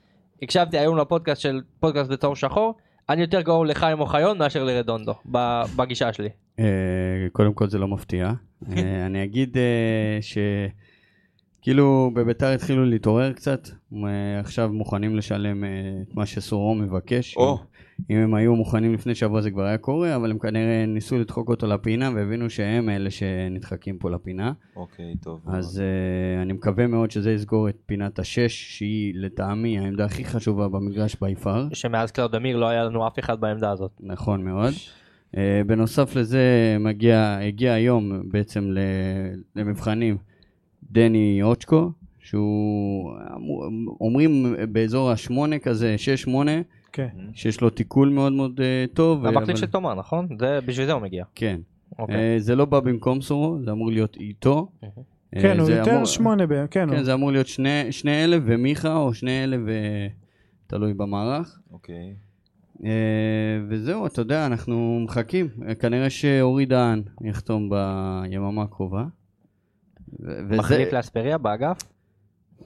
הקשבתי 0.43 0.79
היום 0.79 0.97
לפודקאסט 0.97 1.41
של 1.41 1.61
פודקאסט 1.81 2.11
בצהור 2.11 2.37
שחור, 2.37 2.75
אני 3.09 3.21
יותר 3.21 3.43
קרוב 3.43 3.65
לחיים 3.65 4.01
אוחיון 4.01 4.39
מאשר 4.39 4.65
לרדונדו, 4.65 5.15
ב- 5.33 5.63
בגישה 5.77 6.13
שלי. 6.13 6.29
אה, 6.59 6.65
קודם 7.33 7.53
כל 7.55 7.69
זה 7.69 7.79
לא 7.79 7.89
מפתיע. 7.89 8.33
אה, 8.73 9.07
אני 9.07 9.25
אגיד 9.25 9.57
אה, 9.59 10.19
שכאילו 11.61 12.11
בביתר 12.15 12.47
התחילו 12.47 12.85
להתעורר 12.85 13.33
קצת, 13.33 13.69
אה, 13.95 14.41
עכשיו 14.41 14.69
מוכנים 14.73 15.17
לשלם 15.17 15.65
אה, 15.65 15.69
את 16.03 16.15
מה 16.15 16.27
שסורו 16.27 16.75
מבקש. 16.75 17.37
אם 18.11 18.17
הם 18.17 18.35
היו 18.35 18.57
מוכנים 18.57 18.95
לפני 18.95 19.15
שבוע 19.15 19.41
זה 19.41 19.51
כבר 19.51 19.63
היה 19.65 19.79
קורה, 19.79 20.17
אבל 20.17 20.31
הם 20.31 20.39
כנראה 20.39 20.85
ניסו 20.87 21.19
לדחוק 21.19 21.49
אותו 21.49 21.67
לפינה 21.67 22.11
והבינו 22.15 22.51
שהם 22.51 22.89
אלה 22.89 23.11
שנדחקים 23.11 23.99
פה 23.99 24.11
לפינה. 24.11 24.53
אוקיי, 24.77 25.15
טוב. 25.23 25.41
אז 25.47 25.83
אה, 25.83 26.43
אני 26.43 26.53
מקווה 26.53 26.87
מאוד 26.87 27.11
שזה 27.11 27.33
יסגור 27.33 27.69
את 27.69 27.77
פינת 27.87 28.19
השש, 28.19 28.79
שהיא 28.79 29.15
לטעמי 29.17 29.79
העמדה 29.79 30.05
הכי 30.05 30.25
חשובה 30.25 30.69
במגרש 30.69 31.17
by 31.21 31.35
far. 31.35 31.67
שמאז 31.73 32.11
קלאודמיר 32.11 32.57
לא 32.57 32.69
היה 32.69 32.85
לנו 32.85 33.07
אף 33.07 33.19
אחד 33.19 33.41
בעמדה 33.41 33.71
הזאת. 33.71 33.91
נכון 34.01 34.45
מאוד. 34.45 34.73
אה, 35.35 35.39
בנוסף 35.67 36.17
לזה 36.17 36.43
מגיע, 36.81 37.39
הגיע 37.43 37.73
היום 37.73 38.23
בעצם 38.31 38.71
ל, 38.71 38.79
למבחנים 39.57 40.17
דני 40.91 41.41
אוצ'קו, 41.43 41.91
שהוא 42.21 43.13
אמור- 43.37 43.67
אומרים 44.01 44.55
באזור 44.73 45.11
השמונה 45.11 45.59
כזה, 45.59 45.99
שש 45.99 46.23
שמונה, 46.23 46.53
כן. 46.93 47.09
שיש 47.35 47.61
לו 47.61 47.71
תיקול 47.71 48.09
מאוד 48.09 48.33
מאוד 48.33 48.61
uh, 48.61 48.95
טוב. 48.95 49.27
המחליף 49.27 49.49
אבל- 49.49 49.57
של 49.57 49.67
תומר 49.67 49.95
נכון? 49.95 50.29
זה 50.39 50.59
בשביל 50.67 50.87
זה 50.87 50.93
הוא 50.93 51.03
מגיע. 51.03 51.25
כן. 51.35 51.61
אוקיי. 51.99 52.17
אה, 52.17 52.37
זה 52.39 52.57
לא 52.57 52.65
בא 52.65 52.81
במקום 52.81 53.21
סורו, 53.21 53.59
זה 53.65 53.71
אמור 53.71 53.91
להיות 53.91 54.17
איתו. 54.17 54.69
אה, 54.85 54.89
כן, 55.43 55.57
הוא 55.59 55.67
זה 55.67 55.73
יותר 55.75 55.91
אמור- 55.95 56.05
שמונה, 56.07 56.47
ב- 56.47 56.51
כן, 56.51 56.67
כן, 56.71 56.89
הוא- 56.89 57.05
זה 57.05 57.15
אמור 57.15 57.33
להיות 57.33 57.47
שני, 57.47 57.93
שני 57.93 58.25
אלה 58.25 58.37
ומיכה, 58.45 58.97
או 58.97 59.15
שני 59.15 59.45
אלה 59.45 59.57
ותלוי 60.67 60.95
במערך. 60.95 61.59
אוקיי. 61.73 62.15
אה, 62.85 62.91
וזהו, 63.69 64.07
אתה 64.07 64.21
יודע, 64.21 64.47
אנחנו 64.47 65.01
מחכים. 65.05 65.49
אה, 65.69 65.75
כנראה 65.75 66.11
שאורי 66.11 66.67
דהן 66.67 67.03
יחתום 67.25 67.71
ביממה 67.71 68.63
הקרובה. 68.63 69.05
ו- 70.21 70.39
וזה 70.49 70.57
מחליף 70.59 70.93
לאספריה 70.93 71.39
באגף? 71.39 71.77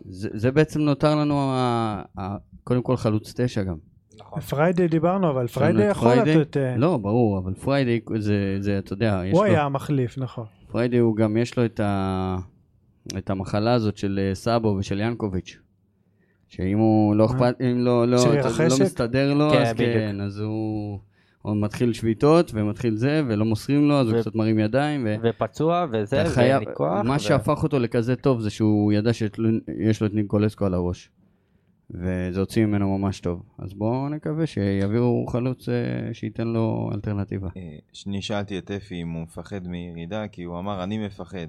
זה, 0.05 0.29
זה 0.33 0.51
בעצם 0.53 0.81
נותר 0.81 1.15
לנו, 1.15 1.35
ה, 1.41 2.03
ה, 2.19 2.37
קודם 2.65 2.83
כל 2.83 2.97
חלוץ 2.97 3.33
תשע 3.41 3.63
גם. 3.63 3.77
נכון. 4.19 4.41
פריידי 4.41 4.89
דיברנו, 4.89 5.31
אבל 5.31 5.47
פריידי 5.47 5.83
יכול 5.83 6.09
פריידי? 6.15 6.37
לתת... 6.41 6.57
אה, 6.57 6.77
לא, 6.77 6.97
ברור, 6.97 7.39
אבל 7.39 7.55
פריידי 7.55 8.01
זה, 8.19 8.57
זה, 8.61 8.79
אתה 8.79 8.93
יודע, 8.93 9.23
יש 9.27 9.33
הוא 9.33 9.47
לו... 9.47 9.53
היה 9.53 9.63
המחליף, 9.63 10.19
נכון. 10.19 10.45
פריידי 10.69 10.99
הוא 10.99 11.17
גם, 11.17 11.37
יש 11.37 11.57
לו 11.57 11.65
את, 11.65 11.81
ה... 11.81 12.37
את 13.19 13.31
המחלה 13.31 13.73
הזאת 13.73 13.97
של 13.97 14.21
אה, 14.23 14.35
סאבו 14.35 14.77
ושל 14.79 15.01
ינקוביץ'. 15.01 15.59
שאם 16.49 16.79
הוא 16.79 17.17
לא 17.17 17.27
אכפת, 17.27 17.55
אם 17.61 17.79
לא, 17.79 18.09
לא? 18.09 18.17
לא 18.59 18.77
מסתדר 18.81 19.35
לו, 19.35 19.51
כן, 19.51 19.63
אז 19.63 19.73
בדיוק. 19.73 19.91
כן, 19.91 20.21
אז 20.21 20.39
הוא, 20.41 20.99
הוא 21.43 21.57
מתחיל 21.57 21.93
שביתות 21.93 22.51
ומתחיל 22.55 22.97
זה, 22.97 23.23
ולא 23.27 23.45
מוסרים 23.45 23.89
לו, 23.89 23.95
אז 23.95 24.09
הוא 24.09 24.19
ו- 24.19 24.21
קצת 24.21 24.35
מרים 24.35 24.59
ידיים. 24.59 25.07
ו... 25.07 25.15
ופצוע 25.23 25.87
וזה, 25.93 26.25
ואין 26.37 26.59
לי 26.59 26.67
כוח. 26.75 27.05
מה 27.05 27.15
ו- 27.15 27.19
שהפך 27.19 27.63
אותו 27.63 27.79
לכזה 27.79 28.17
טוב 28.17 28.41
זה 28.41 28.51
שהוא 28.51 28.93
ידע 28.93 29.13
שיש 29.13 30.01
לו 30.01 30.07
את 30.07 30.15
ניקולסקו 30.15 30.67
על 30.67 30.75
הראש. 30.75 31.11
וזה 31.95 32.41
הוציא 32.41 32.67
ממנו 32.67 32.99
ממש 32.99 33.21
טוב. 33.21 33.43
אז 33.59 33.75
בואו 33.75 34.09
נקווה 34.09 34.47
שיביאו 34.47 35.27
חלוץ 35.27 35.69
אה, 35.69 35.75
שייתן 36.15 36.49
לו 36.49 36.91
אלטרנטיבה. 36.95 37.49
אה, 37.57 37.77
אני 38.07 38.23
שאלתי 38.23 38.59
את 38.59 38.71
אפי 38.71 39.03
אם 39.03 39.11
הוא 39.11 39.23
מפחד 39.23 39.69
מירידה, 39.69 40.29
כי 40.29 40.43
הוא 40.43 40.59
אמר, 40.59 40.85
אני 40.85 41.07
מפחד. 41.07 41.47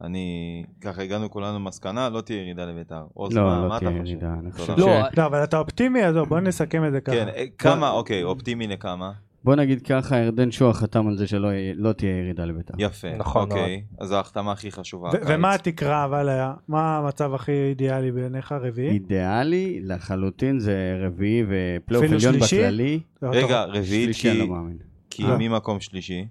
אני, 0.00 0.64
ככה 0.80 1.02
הגענו 1.02 1.30
כולנו 1.30 1.58
למסקנה, 1.58 2.08
לא 2.08 2.20
תהיה 2.20 2.40
ירידה 2.42 2.64
לביתר. 2.64 3.04
עוז, 3.14 3.36
לא, 3.36 3.44
מה 3.44 3.68
לא 3.68 3.78
תהיה? 3.78 3.90
ירידה. 3.90 4.32
אני 4.32 4.50
תודה. 4.50 4.62
חושב 4.62 4.74
לא, 4.78 4.86
ש... 5.12 5.18
לא, 5.18 5.26
אבל 5.26 5.44
אתה 5.44 5.58
אופטימי, 5.58 6.04
אז 6.04 6.16
בוא 6.28 6.40
נסכם 6.40 6.84
את 6.84 6.92
זה 6.92 7.00
ככה. 7.00 7.16
כן, 7.16 7.28
אה, 7.28 7.44
כמה, 7.58 7.90
אוקיי, 7.90 8.24
אופטימי 8.24 8.66
לכמה? 8.66 9.12
בוא 9.44 9.54
נגיד 9.56 9.82
ככה, 9.86 10.16
ירדן 10.18 10.50
שועה 10.50 10.72
חתם 10.72 11.08
על 11.08 11.16
זה 11.16 11.26
שלא 11.26 11.48
לא 11.76 11.92
תהיה 11.92 12.18
ירידה 12.18 12.44
לביתר. 12.44 12.74
יפה, 12.78 13.08
נכון 13.18 13.50
אוקיי. 13.50 13.82
אז 14.00 14.08
זו 14.08 14.16
ההחתמה 14.16 14.52
הכי 14.52 14.70
חשובה. 14.72 15.08
ו-. 15.08 15.16
ומה 15.28 15.54
התקרה 15.54 16.04
אבל 16.04 16.28
היה? 16.28 16.52
מה 16.68 16.98
המצב 16.98 17.34
הכי 17.34 17.52
אידיאלי 17.52 18.12
בעיניך 18.12 18.52
רביעי? 18.52 18.88
אידיאלי 18.90 19.80
לחלוטין 19.82 20.58
זה 20.58 20.74
רביעי 21.06 21.42
ופלייאוף 21.48 22.04
עליון 22.06 22.20
שלישי? 22.20 22.58
בכללי. 22.62 23.00
רגע, 23.22 23.64
אני 23.64 24.12
כי- 24.14 24.38
לא 24.38 24.46
מאמין. 24.46 24.76
כי 25.10 25.24
אה. 25.24 25.36
מי 25.36 25.48
מקום 25.48 25.80
שלישי? 25.80 26.26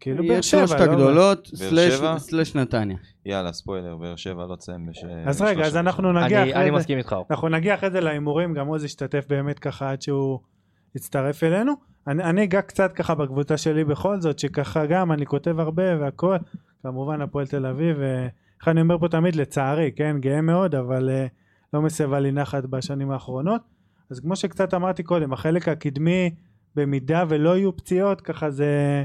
כאילו 0.00 0.24
באר 0.28 0.40
שבע, 0.40 0.66
שלושת 0.66 0.80
לא? 0.80 0.84
הגדולות, 0.92 1.48
באר 1.58 1.70
סלש- 1.70 1.90
שבע? 1.96 2.18
סלש 2.18 2.54
נתניה. 2.54 2.96
יאללה, 3.26 3.52
ספוילר, 3.52 3.96
באר 3.96 4.16
שבע 4.16 4.46
לא 4.46 4.56
תסיים 4.56 4.86
בש... 4.86 5.04
אז 5.26 5.42
רגע, 5.42 5.64
אז 5.66 5.76
אנחנו. 5.76 6.12
נגיע 6.12 6.42
אני 6.42 6.50
אחרי 6.52 6.62
אני 6.62 6.70
זה. 6.70 6.76
מסכים 6.76 6.98
איתך. 6.98 7.16
אנחנו 7.30 7.48
נגיע 7.48 7.74
אחרי 7.74 7.90
זה 7.90 8.00
להימורים, 8.00 8.54
גם 8.54 8.66
עוז 8.66 8.84
ישתתף 8.84 9.24
באמת 9.28 9.58
ככה 9.58 9.90
עד 9.90 10.02
שהוא 10.02 10.38
יצטרף 10.94 11.42
אלינו. 11.44 11.72
אני, 12.06 12.22
אני 12.22 12.44
אגע 12.44 12.62
קצת 12.62 12.92
ככה 12.92 13.14
בקבוצה 13.14 13.56
שלי 13.56 13.84
בכל 13.84 14.20
זאת, 14.20 14.38
שככה 14.38 14.86
גם 14.86 15.12
אני 15.12 15.26
כותב 15.26 15.60
הרבה 15.60 16.00
והכל, 16.00 16.36
כמובן 16.82 17.20
הפועל 17.20 17.46
תל 17.46 17.66
אביב, 17.66 17.96
איך 18.60 18.68
אני 18.68 18.80
אומר 18.80 18.98
פה 18.98 19.08
תמיד 19.08 19.36
לצערי, 19.36 19.92
כן, 19.96 20.16
גאה 20.20 20.40
מאוד, 20.40 20.74
אבל 20.74 21.08
uh, 21.08 21.30
לא 21.72 21.82
מסבה 21.82 22.20
לי 22.20 22.32
נחת 22.32 22.64
בשנים 22.64 23.10
האחרונות. 23.10 23.60
אז 24.10 24.20
כמו 24.20 24.36
שקצת 24.36 24.74
אמרתי 24.74 25.02
קודם, 25.02 25.32
החלק 25.32 25.68
הקדמי, 25.68 26.34
במידה 26.76 27.24
ולא 27.28 27.56
יהיו 27.56 27.76
פציעות, 27.76 28.20
ככה 28.20 28.50
זה 28.50 29.04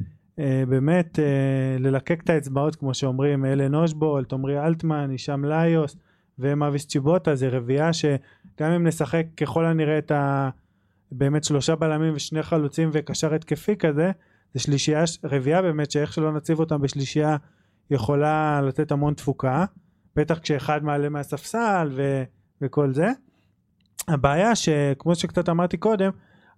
uh, 0.00 0.42
באמת 0.68 1.18
uh, 1.18 1.82
ללקק 1.82 2.20
את 2.24 2.30
האצבעות, 2.30 2.76
כמו 2.76 2.94
שאומרים, 2.94 3.44
אלן 3.44 3.74
אושבולט, 3.74 4.32
עמרי 4.32 4.66
אלטמן, 4.66 5.10
הישאם 5.10 5.44
ליוס 5.44 5.96
ומאביס 6.38 6.86
צ'יבוטה, 6.86 7.34
זה 7.34 7.48
רביעייה 7.48 7.92
שגם 7.92 8.70
אם 8.76 8.86
נשחק 8.86 9.26
ככל 9.36 9.66
הנראה 9.66 9.98
את 9.98 10.10
ה... 10.10 10.50
באמת 11.12 11.44
שלושה 11.44 11.74
בלמים 11.74 12.14
ושני 12.16 12.42
חלוצים 12.42 12.90
וקשר 12.92 13.34
התקפי 13.34 13.76
כזה, 13.76 14.10
זה 14.54 14.60
שלישייה, 14.60 15.04
רביעייה 15.24 15.62
באמת 15.62 15.90
שאיך 15.90 16.12
שלא 16.12 16.32
נציב 16.32 16.60
אותם 16.60 16.80
בשלישייה 16.80 17.36
יכולה 17.90 18.60
לתת 18.62 18.92
המון 18.92 19.14
תפוקה, 19.14 19.64
בטח 20.16 20.38
כשאחד 20.38 20.84
מעלה 20.84 21.08
מהספסל 21.08 21.90
ו, 21.96 22.22
וכל 22.62 22.94
זה. 22.94 23.08
הבעיה 24.08 24.54
שכמו 24.54 25.14
שקצת 25.14 25.48
אמרתי 25.48 25.76
קודם, 25.76 26.10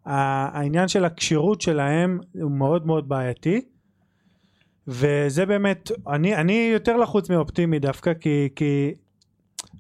העניין 0.05 0.89
של 0.89 1.05
הכשירות 1.05 1.61
שלהם 1.61 2.21
הוא 2.41 2.51
מאוד 2.51 2.87
מאוד 2.87 3.09
בעייתי. 3.09 3.61
וזה 4.89 5.47
באמת, 5.47 5.91
אני, 6.09 6.37
אני 6.37 6.71
יותר 6.73 6.97
לחוץ 6.97 7.31
מאופטימי 7.31 7.79
דווקא 7.79 8.15
כי, 8.15 8.49
כי 8.57 8.95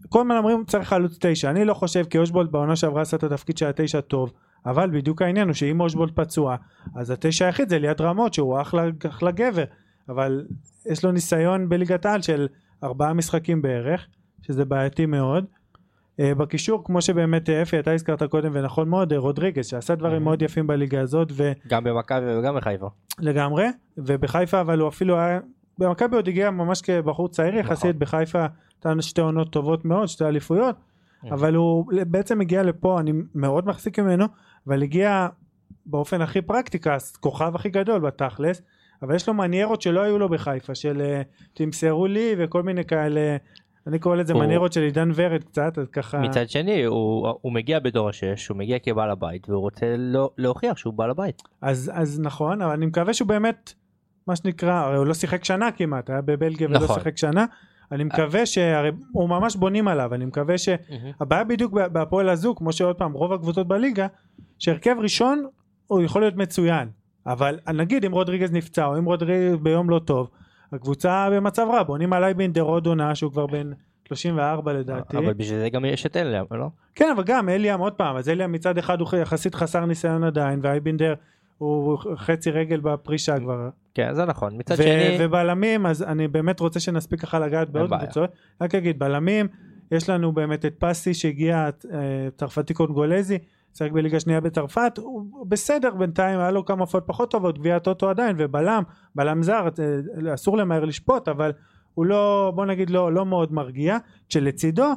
כל 0.08 0.20
הזמן 0.20 0.36
אומרים 0.36 0.64
צריך 0.64 0.88
חלוץ 0.88 1.16
תשע, 1.20 1.50
אני 1.50 1.64
לא 1.64 1.74
חושב 1.74 2.04
כי 2.04 2.18
אושבולט 2.18 2.50
בעונה 2.50 2.76
שעברה 2.76 3.02
עשה 3.02 3.16
את 3.16 3.24
התפקיד 3.24 3.58
של 3.58 3.66
התשע 3.66 4.00
טוב, 4.00 4.32
אבל 4.66 4.90
בדיוק 4.90 5.22
העניין 5.22 5.46
הוא 5.48 5.54
שאם 5.54 5.80
אושבולט 5.80 6.12
פצוע, 6.14 6.56
אז 6.96 7.10
התשע 7.10 7.46
היחיד 7.46 7.68
זה 7.68 7.78
ליד 7.78 8.00
רמות 8.00 8.34
שהוא 8.34 8.60
אחלה, 8.60 8.84
אחלה 9.08 9.30
גבר, 9.30 9.64
אבל 10.08 10.46
יש 10.86 11.04
לו 11.04 11.12
ניסיון 11.12 11.68
בליגת 11.68 12.06
העל 12.06 12.22
של 12.22 12.48
ארבעה 12.84 13.12
משחקים 13.12 13.62
בערך, 13.62 14.06
שזה 14.42 14.64
בעייתי 14.64 15.06
מאוד. 15.06 15.44
Uh, 16.20 16.34
בקישור 16.34 16.84
כמו 16.84 17.02
שבאמת 17.02 17.50
אה, 17.50 17.62
אפי 17.62 17.78
אתה 17.78 17.92
הזכרת 17.92 18.22
קודם 18.22 18.50
ונכון 18.54 18.88
מאוד 18.88 19.12
אה, 19.12 19.18
רודריגז 19.18 19.66
שעשה 19.66 19.94
דברים 19.94 20.20
Mhm. 20.20 20.24
מאוד 20.24 20.42
יפים 20.42 20.66
בליגה 20.66 21.00
הזאת 21.00 21.28
ו... 21.32 21.52
גם 21.68 21.84
במכבי 21.84 22.38
וגם 22.38 22.56
בחיפה. 22.56 22.88
לגמרי, 23.18 23.66
ובחיפה 23.96 24.60
אבל 24.60 24.80
הוא 24.80 24.88
אפילו 24.88 25.18
היה, 25.18 25.40
במכבי 25.78 26.16
עוד 26.16 26.28
הגיע 26.28 26.50
ממש 26.50 26.82
כבחור 26.82 27.28
צעיר 27.28 27.54
יחסית, 27.56 27.84
נכון. 27.84 27.98
בחיפה 27.98 28.46
נתן 28.78 29.02
שתי 29.02 29.20
עונות 29.20 29.52
טובות 29.52 29.84
מאוד, 29.84 30.08
שתי 30.08 30.24
אליפויות, 30.24 30.76
Mhm. 30.76 31.26
אבל 31.32 31.54
הוא 31.54 31.84
בעצם 32.06 32.40
הגיע 32.40 32.62
לפה, 32.62 33.00
אני 33.00 33.12
מאוד 33.34 33.66
מחזיק 33.66 33.98
ממנו, 33.98 34.24
אבל 34.68 34.82
הגיע 34.82 35.28
באופן 35.86 36.20
הכי 36.20 36.42
פרקטי, 36.42 36.78
ככוכב 36.78 37.52
הכי 37.54 37.68
גדול 37.68 38.00
בתכלס, 38.00 38.62
אבל 39.02 39.14
יש 39.14 39.28
לו 39.28 39.34
מניירות 39.34 39.82
שלא 39.82 40.00
היו 40.00 40.18
לו 40.18 40.28
בחיפה, 40.28 40.74
של 40.74 41.00
אה, 41.00 41.22
תמסרו 41.54 42.06
לי 42.06 42.34
וכל 42.38 42.62
מיני 42.62 42.84
כאלה, 42.84 43.36
אני 43.86 43.98
קורא 43.98 44.16
לזה 44.16 44.32
הוא- 44.32 44.42
מניירות 44.42 44.72
של 44.72 44.80
עידן 44.82 45.10
ורד 45.14 45.44
קצת, 45.44 45.78
אז 45.78 45.88
ככה... 45.92 46.18
מצד 46.20 46.48
שני 46.48 46.84
הוא 46.84 47.28
הוא 47.40 47.52
מגיע 47.52 47.78
בדור 47.78 48.08
השש, 48.08 48.48
הוא 48.48 48.56
מגיע 48.56 48.78
כבעל 48.78 49.10
הבית 49.10 49.48
והוא 49.48 49.60
רוצה 49.60 49.94
לא- 49.98 50.30
להוכיח 50.38 50.76
שהוא 50.76 50.94
בעל 50.94 51.10
הבית. 51.10 51.42
אז, 51.62 51.90
אז 51.94 52.20
נכון, 52.20 52.62
אבל 52.62 52.72
אני 52.72 52.86
מקווה 52.86 53.14
שהוא 53.14 53.28
באמת, 53.28 53.72
מה 54.26 54.36
שנקרא, 54.36 54.72
הרי 54.74 54.96
הוא 54.96 55.06
לא 55.06 55.14
שיחק 55.14 55.44
שנה 55.44 55.72
כמעט, 55.72 56.10
היה 56.10 56.20
בבלגיה 56.20 56.68
ולא 56.68 56.78
נכון. 56.78 56.96
שיחק 56.98 57.16
שנה, 57.16 57.44
אני 57.92 58.04
מקווה 58.04 58.46
שהרי 58.46 58.90
הוא 59.12 59.28
ממש 59.28 59.56
בונים 59.56 59.88
עליו, 59.88 60.14
אני 60.14 60.24
מקווה 60.24 60.58
שהבעיה 60.58 61.44
בדיוק 61.44 61.72
בהפועל 61.72 62.28
הזו, 62.28 62.54
כמו 62.54 62.72
שעוד 62.72 62.96
פעם, 62.96 63.12
רוב 63.12 63.32
הקבוצות 63.32 63.68
בליגה, 63.68 64.06
שהרכב 64.58 64.96
ראשון 64.98 65.46
הוא 65.86 66.02
יכול 66.02 66.22
להיות 66.22 66.36
מצוין, 66.36 66.88
אבל 67.26 67.58
נגיד 67.74 68.04
אם 68.04 68.12
רודריגז 68.12 68.52
נפצע 68.52 68.86
או 68.86 68.98
אם 68.98 69.04
רודריגז 69.04 69.56
ביום 69.62 69.90
לא 69.90 69.98
טוב, 69.98 70.30
הקבוצה 70.72 71.28
במצב 71.30 71.66
רע, 71.72 71.82
בונים 71.82 72.12
עליי 72.12 72.34
בינדר 72.34 72.62
עוד 72.62 72.86
עונה 72.86 73.14
שהוא 73.14 73.32
כבר 73.32 73.46
בן 73.46 73.70
34 74.08 74.72
לדעתי. 74.72 75.18
אבל 75.18 75.32
בשביל 75.32 75.58
זה 75.58 75.70
גם 75.70 75.84
יש 75.84 76.06
את 76.06 76.16
אלה, 76.16 76.42
לא? 76.50 76.66
כן 76.94 77.10
אבל 77.16 77.22
גם 77.22 77.48
אליאם 77.48 77.80
עוד 77.80 77.92
פעם 77.92 78.16
אז 78.16 78.28
אליאם 78.28 78.52
מצד 78.52 78.78
אחד 78.78 79.00
הוא 79.00 79.08
יחסית 79.22 79.54
חסר 79.54 79.84
ניסיון 79.84 80.24
עדיין 80.24 80.60
ואייבינדר 80.62 81.14
הוא 81.58 81.98
חצי 82.16 82.50
רגל 82.50 82.80
בפרישה 82.80 83.38
כבר 83.38 83.68
כן 83.94 84.14
זה 84.14 84.24
נכון. 84.24 84.56
מצד 84.56 84.74
ו- 84.78 84.82
שני, 84.82 85.16
ובלמים 85.20 85.86
אז 85.86 86.02
אני 86.02 86.28
באמת 86.28 86.60
רוצה 86.60 86.80
שנספיק 86.80 87.20
ככה 87.20 87.38
לגעת 87.38 87.70
בעוד. 87.70 87.90
קבוצות 87.94 88.30
רק 88.60 88.74
אגיד 88.74 88.98
בלמים 88.98 89.46
יש 89.90 90.10
לנו 90.10 90.32
באמת 90.32 90.64
את 90.64 90.74
פסי 90.78 91.14
שהגיע 91.14 91.68
אה, 91.92 92.28
צרפתי 92.36 92.74
קונגולזי 92.74 93.38
שיחק 93.74 93.92
בליגה 93.92 94.20
שנייה 94.20 94.40
בצרפת 94.40 94.98
הוא 94.98 95.46
בסדר 95.46 95.94
בינתיים 95.94 96.40
היה 96.40 96.50
לו 96.50 96.64
כמה 96.64 96.80
הופעות 96.80 97.04
פחות 97.06 97.30
טובות 97.30 97.58
גביע 97.58 97.76
הטוטו 97.76 98.10
עדיין 98.10 98.36
ובלם 98.38 98.82
בלם 99.14 99.42
זר 99.42 99.68
אה, 100.28 100.34
אסור 100.34 100.56
למהר 100.56 100.84
לשפוט 100.84 101.28
אבל 101.28 101.52
הוא 101.94 102.06
לא 102.06 102.52
בוא 102.54 102.66
נגיד 102.66 102.90
לא, 102.90 103.12
לא 103.12 103.26
מאוד 103.26 103.52
מרגיע 103.52 103.96
כשלצידו 104.28 104.92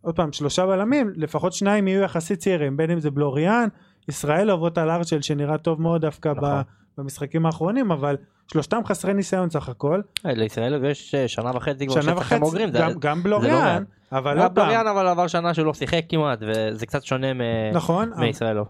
עוד 0.00 0.16
פעם 0.16 0.32
שלושה 0.32 0.66
בלמים 0.66 1.12
לפחות 1.16 1.52
שניים 1.52 1.88
יהיו 1.88 2.02
יחסית 2.02 2.38
צעירים 2.38 2.76
בין 2.76 2.90
אם 2.90 3.00
זה 3.00 3.10
בלוריאן 3.10 3.68
ישראל 4.08 4.50
אובות 4.50 4.78
על 4.78 4.90
ארצ'ל 4.90 5.20
שנראה 5.20 5.58
טוב 5.58 5.82
מאוד 5.82 6.00
דווקא 6.00 6.28
נכון. 6.36 6.48
ב, 6.50 6.62
במשחקים 7.00 7.46
האחרונים 7.46 7.92
אבל 7.92 8.16
שלושתם 8.52 8.80
חסרי 8.86 9.14
ניסיון 9.14 9.50
סך 9.50 9.68
הכל 9.68 10.00
אה, 10.26 10.32
לישראל 10.34 10.84
יש 10.84 11.14
אה, 11.14 11.28
שנה 11.28 11.50
וחצי 11.54 11.86
כבר 11.86 12.16
וחצי 12.16 12.40
בוגרים. 12.40 12.72
זה- 12.72 12.78
גם, 12.78 12.92
גם 13.00 13.18
לא 13.24 13.38
בלוריאן 13.38 13.54
מעט. 13.78 13.82
אבל 14.12 14.38
פעם 14.38 14.54
בלוריאן 14.54 14.86
אבל 14.86 15.06
עבר 15.08 15.26
שנה 15.26 15.54
שהוא 15.54 15.66
לא 15.66 15.74
שיחק 15.74 16.00
כמעט 16.08 16.38
וזה 16.42 16.86
קצת 16.86 17.04
שונה 17.04 17.32
מ- 17.34 17.40
נכון 17.72 18.12
מישראלוב. 18.18 18.68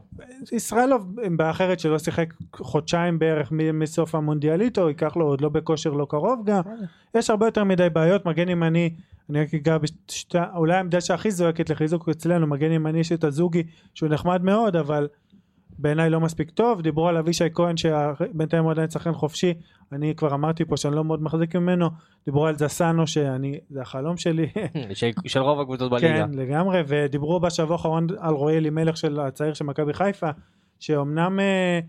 ישראלוב 0.53 1.17
עם 1.25 1.37
בעיה 1.37 1.51
אחרת 1.51 1.81
שלא 1.81 1.99
שיחק 1.99 2.35
חודשיים 2.57 3.19
בערך 3.19 3.49
מסוף 3.53 4.15
המונדיאליטו 4.15 4.89
ייקח 4.89 5.17
לו 5.17 5.27
עוד 5.27 5.41
לא 5.41 5.49
בכושר 5.49 5.91
לא 5.91 6.07
קרוב 6.11 6.43
גם 6.47 6.63
יש 7.15 7.31
הרבה 7.31 7.47
יותר 7.47 7.65
מדי 7.65 7.91
בעיות 7.93 8.27
מגן 8.27 8.49
ימני 8.49 8.91
אני 9.31 9.41
רק 9.43 9.55
אגע 9.55 9.79
בשתי 9.79 10.39
אולי 10.57 10.75
העמדה 10.75 11.01
שהכי 11.01 11.31
זועקת 11.31 11.71
לחיזוק 11.71 12.09
אצלנו 12.09 12.47
מגן 12.47 12.73
ימני 12.73 12.99
יש 13.01 13.13
את 13.13 13.25
הזוגי 13.25 13.63
שהוא 13.95 14.09
נחמד 14.09 14.43
מאוד 14.45 14.77
אבל 14.77 15.09
בעיניי 15.79 16.11
לא 16.11 16.21
מספיק 16.21 16.51
טוב. 16.51 16.81
דיברו 16.83 17.09
על 17.09 17.17
אבישי 17.17 17.45
כהן 17.55 17.77
שבינתיים 17.77 18.65
הוא 18.65 18.71
עדיין 18.71 18.91
שחקן 18.91 19.13
חופשי. 19.13 19.55
אני 19.93 20.15
כבר 20.17 20.35
אמרתי 20.35 20.65
פה 20.65 20.77
שאני 20.77 20.97
לא 20.97 21.05
מאוד 21.05 21.23
מחזיק 21.23 21.57
ממנו. 21.57 21.89
דיברו 22.27 22.47
על 22.47 22.59
זסנו 22.59 23.07
שאני 23.07 23.59
זה 23.71 23.81
החלום 23.83 24.17
שלי. 24.17 24.47
של- 24.95 25.11
של 25.27 25.41
רוב 25.41 25.61
הקבוצות 25.61 25.91
בליגה. 25.91 26.09
כן 26.27 26.31
לגמרי. 26.35 26.81
ודיברו 26.87 27.41
בשבוע 27.41 27.77
האחרון 27.77 28.07
על 28.19 28.35
רועי 28.35 28.57
אלימלך 28.57 28.97
של 28.97 29.21
הצעיר 29.21 29.55
של 29.55 29.65
מכבי 29.65 29.93
חיפה 29.95 30.31
שאומנם 30.81 31.41
אה, 31.41 31.81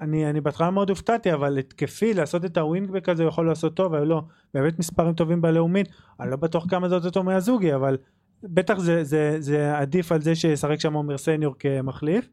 אני, 0.00 0.30
אני 0.30 0.40
בהתחלה 0.40 0.70
מאוד 0.70 0.90
הופתעתי 0.90 1.32
אבל 1.32 1.58
התקפי 1.58 2.14
לעשות 2.14 2.44
את 2.44 2.58
הווינגבק 2.58 3.08
הזה 3.08 3.22
הוא 3.22 3.28
יכול 3.28 3.46
לעשות 3.48 3.74
טוב 3.74 3.94
היו 3.94 4.04
לו 4.04 4.22
באמת 4.54 4.78
מספרים 4.78 5.14
טובים 5.14 5.42
בלאומית. 5.42 5.88
אני 6.20 6.30
לא 6.30 6.36
בטוח 6.36 6.66
כמה 6.70 6.88
זה 6.88 6.94
יותר 6.94 7.22
מהזוגי 7.22 7.74
אבל 7.74 7.96
בטח 8.42 8.78
זה, 8.78 9.04
זה, 9.04 9.36
זה 9.38 9.78
עדיף 9.78 10.12
על 10.12 10.20
זה 10.20 10.34
שישחק 10.34 10.80
שם 10.80 10.92
עומר 10.94 11.18
סניור 11.18 11.54
כמחליף 11.58 12.28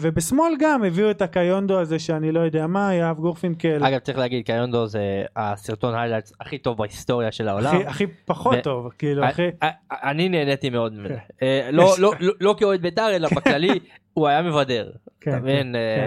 ובשמאל 0.00 0.52
גם 0.60 0.84
הביאו 0.84 1.10
את 1.10 1.22
הקיונדו 1.22 1.78
הזה 1.80 1.98
שאני 1.98 2.32
לא 2.32 2.40
יודע 2.40 2.66
מה, 2.66 2.94
יהב 2.94 3.16
גורפינקל, 3.18 3.84
אגב 3.84 3.98
צריך 3.98 4.18
להגיד 4.18 4.46
קיונדו 4.46 4.86
זה 4.86 5.00
הסרטון 5.36 5.94
highlights 5.94 6.32
הכי 6.40 6.58
טוב 6.58 6.78
בהיסטוריה 6.78 7.32
של 7.32 7.48
העולם. 7.48 7.74
הכי- 7.76 7.86
הכי 7.86 8.06
פחות 8.24 8.56
ו- 8.58 8.62
טוב, 8.62 8.88
כאילו, 8.98 9.24
א- 9.24 9.26
הכי... 9.26 9.48
א- 9.62 9.66
אני 9.90 10.28
נהניתי 10.28 10.70
מאוד 10.70 10.92
ממנו. 10.92 11.08
כן. 11.08 11.16
אה, 11.42 11.68
לא- 11.72 11.94
לא- 11.98 12.12
לא- 12.20 12.32
לא 12.40 12.54
כאוהד 12.58 12.82
בית"ר 12.82 13.10
אלא 13.16 13.28
בכללי 13.36 13.78
הוא 14.14 14.28
היה 14.28 14.42
מבדר. 14.42 14.90
כן, 15.20 15.30
אתה 15.30 15.40
מבין? 15.40 15.76
אה, 15.76 15.96
כן. 15.96 16.06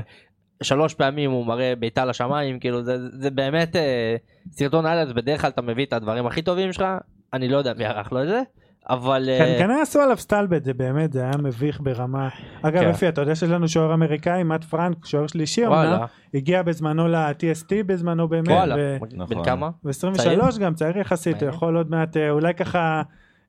שלוש 0.64 0.94
פעמים 0.94 1.32
הוא 1.32 1.46
מראה 1.46 1.74
בעיטה 1.80 2.06
לשמיים 2.06 2.60
כאילו 2.60 2.84
זה 2.84 2.98
זה 3.12 3.30
באמת 3.32 3.76
אה, 3.76 4.16
סרטון 4.52 4.86
highlights 4.86 5.12
בדרך 5.12 5.42
כלל 5.42 5.50
אתה 5.50 5.62
מביא 5.62 5.86
את 5.86 5.94
הדברים 5.94 6.26
הכי 6.28 6.42
טובים 6.42 6.74
שלך 6.74 6.86
אני 7.34 7.48
לא 7.50 7.58
יודע 7.58 7.74
מי 7.78 7.86
ערך 7.86 8.12
לו 8.12 8.24
את 8.24 8.28
זה 8.28 8.42
אבל 8.90 9.30
אה, 9.30 9.38
כן, 9.38 9.56
כנראה 9.60 9.82
עשו 9.82 10.02
עליו 10.02 10.18
סטלבט, 10.18 10.64
זה 10.64 10.74
באמת, 10.74 11.14
זה 11.14 11.22
היה 11.22 11.32
מביך 11.40 11.80
ברמה. 11.84 12.30
אגב, 12.62 12.80
כן. 12.82 12.90
אפי, 12.90 13.10
אתה 13.10 13.22
יודע 13.22 13.36
שיש 13.36 13.50
לנו 13.50 13.68
שוער 13.68 13.94
אמריקאי, 13.94 14.44
מאט 14.44 14.64
פרנק, 14.64 15.06
שוער 15.06 15.28
שלישי 15.28 15.68
אמנם, 15.68 16.00
הגיע 16.34 16.62
בזמנו 16.64 17.08
ל-TST 17.08 17.70
בזמנו 17.86 18.28
באמת, 18.28 18.48
וואלה 18.48 18.76
ו- 18.80 18.98
בן. 19.28 19.44
כמה? 19.44 19.70
ב-23 19.84 20.60
גם 20.60 20.74
צעיר 20.74 20.98
יחסית, 20.98 21.44
הוא. 21.44 21.50
יכול 21.50 21.78
עוד 21.78 21.90
מעט, 21.92 22.18
אה, 22.18 22.30
אולי 22.30 22.54
ככה, 22.54 23.02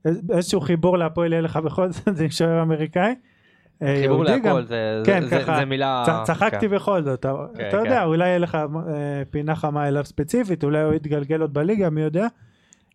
איז- 0.04 0.22
איזשהו 0.32 0.60
חיבור 0.60 0.98
להפועל 0.98 1.32
יהיה 1.32 1.42
לך 1.42 1.56
בכל 1.56 1.90
זאת, 1.90 2.08
זה 2.16 2.24
עם 2.24 2.30
שוער 2.30 2.62
אמריקאי. 2.62 3.14
אה, 3.82 3.96
חיבור. 4.02 4.24
להכל 4.24 4.62
זה 4.64 5.02
כן, 5.06 5.22
זה- 5.26 5.40
ככה, 5.40 5.56
זה 5.58 5.64
מילה 5.64 6.04
צ- 6.06 6.26
צחקתי 6.26 6.68
כן. 6.68 6.74
בכל 6.74 7.02
זאת, 7.02 7.20
אתה 7.20 7.32
כן, 7.56 7.68
אתה 7.68 7.76
כן. 7.78 7.84
יודע, 7.84 8.04
אולי 8.04 8.28
יהיה 8.28 8.38
לך 8.38 8.54
אה, 8.54 8.60
פינה 9.30 9.54
חמה 9.56 9.88
אליו 9.88 10.04
ספציפית, 10.04 10.64
אולי 10.64 10.82
הוא 10.82 10.94
יתגלגל 10.94 11.40
עוד 11.40 11.54
בליגה, 11.54 11.90
מי 11.90 12.00
יודע. 12.00 12.26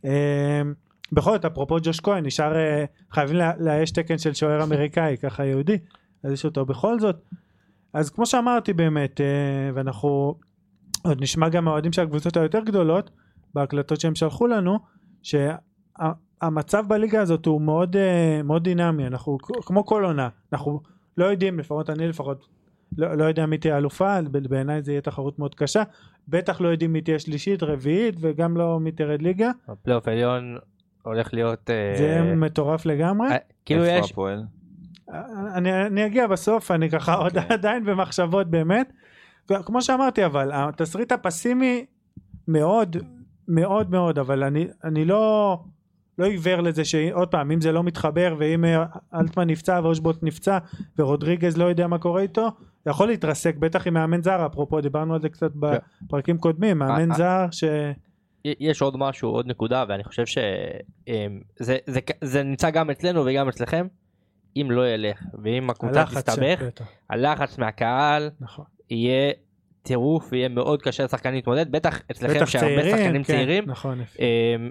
אה, 0.05 0.61
בכל 1.11 1.31
זאת, 1.31 1.45
אפרופו 1.45 1.77
ג'וש 1.83 1.99
כהן, 1.99 2.25
נשאר, 2.25 2.55
אה, 2.55 2.85
חייבים 3.11 3.35
לאייש 3.59 3.91
תקן 3.91 4.17
של 4.17 4.33
שוער 4.33 4.63
אמריקאי, 4.63 5.17
ככה 5.23 5.45
יהודי, 5.45 5.77
אז 6.23 6.31
יש 6.31 6.45
אותו 6.45 6.65
בכל 6.65 6.99
זאת. 6.99 7.15
אז 7.93 8.09
כמו 8.09 8.25
שאמרתי 8.25 8.73
באמת, 8.73 9.21
אה, 9.21 9.71
ואנחנו 9.73 10.35
עוד 11.03 11.21
נשמע 11.21 11.49
גם 11.49 11.65
מהאוהדים 11.65 11.93
של 11.93 12.01
הקבוצות 12.01 12.37
היותר 12.37 12.59
גדולות, 12.59 13.09
בהקלטות 13.53 13.99
שהם 13.99 14.15
שלחו 14.15 14.47
לנו, 14.47 14.79
שהמצב 15.23 16.83
בליגה 16.87 17.21
הזאת 17.21 17.45
הוא 17.45 17.61
מאוד, 17.61 17.95
אה, 17.95 18.41
מאוד 18.43 18.63
דינמי, 18.63 19.07
אנחנו 19.07 19.37
כמו 19.41 19.85
כל 19.85 20.05
עונה, 20.05 20.29
אנחנו 20.53 20.81
לא 21.17 21.25
יודעים, 21.25 21.59
לפחות 21.59 21.89
אני 21.89 22.07
לפחות, 22.07 22.47
לא, 22.97 23.15
לא 23.15 23.23
יודע 23.23 23.45
מי 23.45 23.57
תהיה 23.57 23.77
אלופה, 23.77 24.17
בעיניי 24.31 24.81
זה 24.81 24.91
יהיה 24.91 25.01
תחרות 25.01 25.39
מאוד 25.39 25.55
קשה, 25.55 25.83
בטח 26.27 26.61
לא 26.61 26.67
יודעים 26.67 26.93
מי 26.93 27.01
תהיה 27.01 27.19
שלישית, 27.19 27.63
רביעית, 27.63 28.15
וגם 28.19 28.57
לא 28.57 28.79
מי 28.79 28.91
תרד 28.91 29.21
ליגה, 29.21 29.51
הפלייאוף 29.67 30.07
העליון 30.07 30.57
הולך 31.09 31.33
להיות 31.33 31.69
אה, 31.69 31.93
זה 31.97 32.03
יהיה 32.03 32.35
מטורף 32.35 32.85
לגמרי. 32.85 33.31
אה, 33.31 33.37
כאילו 33.65 33.83
איפה 33.83 34.05
יש 34.05 34.11
הפועל? 34.11 34.43
אני, 35.55 35.85
אני 35.85 36.05
אגיע 36.05 36.27
בסוף, 36.27 36.71
אני 36.71 36.89
ככה 36.89 37.13
עוד 37.13 37.37
אוקיי. 37.37 37.53
עדיין 37.53 37.85
במחשבות 37.85 38.47
באמת. 38.47 38.93
וכמו 39.51 39.81
שאמרתי, 39.81 40.25
אבל 40.25 40.51
התסריט 40.53 41.11
הפסימי 41.11 41.85
מאוד 42.47 42.97
מאוד 43.47 43.91
מאוד, 43.91 44.19
אבל 44.19 44.43
אני, 44.43 44.67
אני 44.83 45.05
לא, 45.05 45.57
לא 46.17 46.25
עיוור 46.25 46.61
לזה 46.61 46.85
שעוד 46.85 47.27
פעם, 47.27 47.51
אם 47.51 47.61
זה 47.61 47.71
לא 47.71 47.83
מתחבר 47.83 48.35
ואם 48.39 48.65
אה, 48.65 48.85
אלטמן 49.13 49.47
נפצע 49.49 49.79
ואושבוט 49.83 50.23
נפצע 50.23 50.57
ורודריגז 50.99 51.57
לא 51.57 51.65
יודע 51.65 51.87
מה 51.87 51.97
קורה 51.97 52.21
איתו, 52.21 52.49
זה 52.85 52.91
יכול 52.91 53.07
להתרסק, 53.07 53.55
בטח 53.55 53.87
עם 53.87 53.93
מאמן 53.93 54.23
זר, 54.23 54.45
אפרופו 54.45 54.81
דיברנו 54.81 55.13
על 55.13 55.21
זה 55.21 55.29
קצת 55.29 55.51
בפרקים 55.55 56.37
קודמים, 56.37 56.77
מאמן 56.77 57.11
אה, 57.11 57.17
זר 57.17 57.45
ש... 57.51 57.63
יש 58.59 58.81
עוד 58.81 58.97
משהו 58.97 59.29
עוד 59.29 59.47
נקודה 59.47 59.85
ואני 59.89 60.03
חושב 60.03 60.25
שזה 60.25 61.77
זה, 61.85 61.99
זה 62.21 62.43
נמצא 62.43 62.69
גם 62.69 62.89
אצלנו 62.89 63.25
וגם 63.25 63.49
אצלכם 63.49 63.87
אם 64.57 64.71
לא 64.71 64.89
ילך 64.89 65.23
ואם 65.43 65.69
הקבוצה 65.69 66.05
תסתבך 66.05 66.59
הלחץ 67.09 67.57
מהקהל 67.57 68.29
נכון. 68.39 68.65
יהיה 68.89 69.31
טירוף 69.83 70.29
ויהיה 70.31 70.49
מאוד 70.49 70.81
קשה 70.81 71.03
לשחקנים 71.03 71.35
להתמודד 71.35 71.71
בטח 71.71 72.01
אצלכם 72.11 72.35
בטח 72.35 72.45
שהרבה 72.45 72.83
שחקנים 72.83 73.23
כן, 73.23 73.33
צעירים 73.33 73.63
נכון. 73.67 74.01
אמ, 74.19 74.25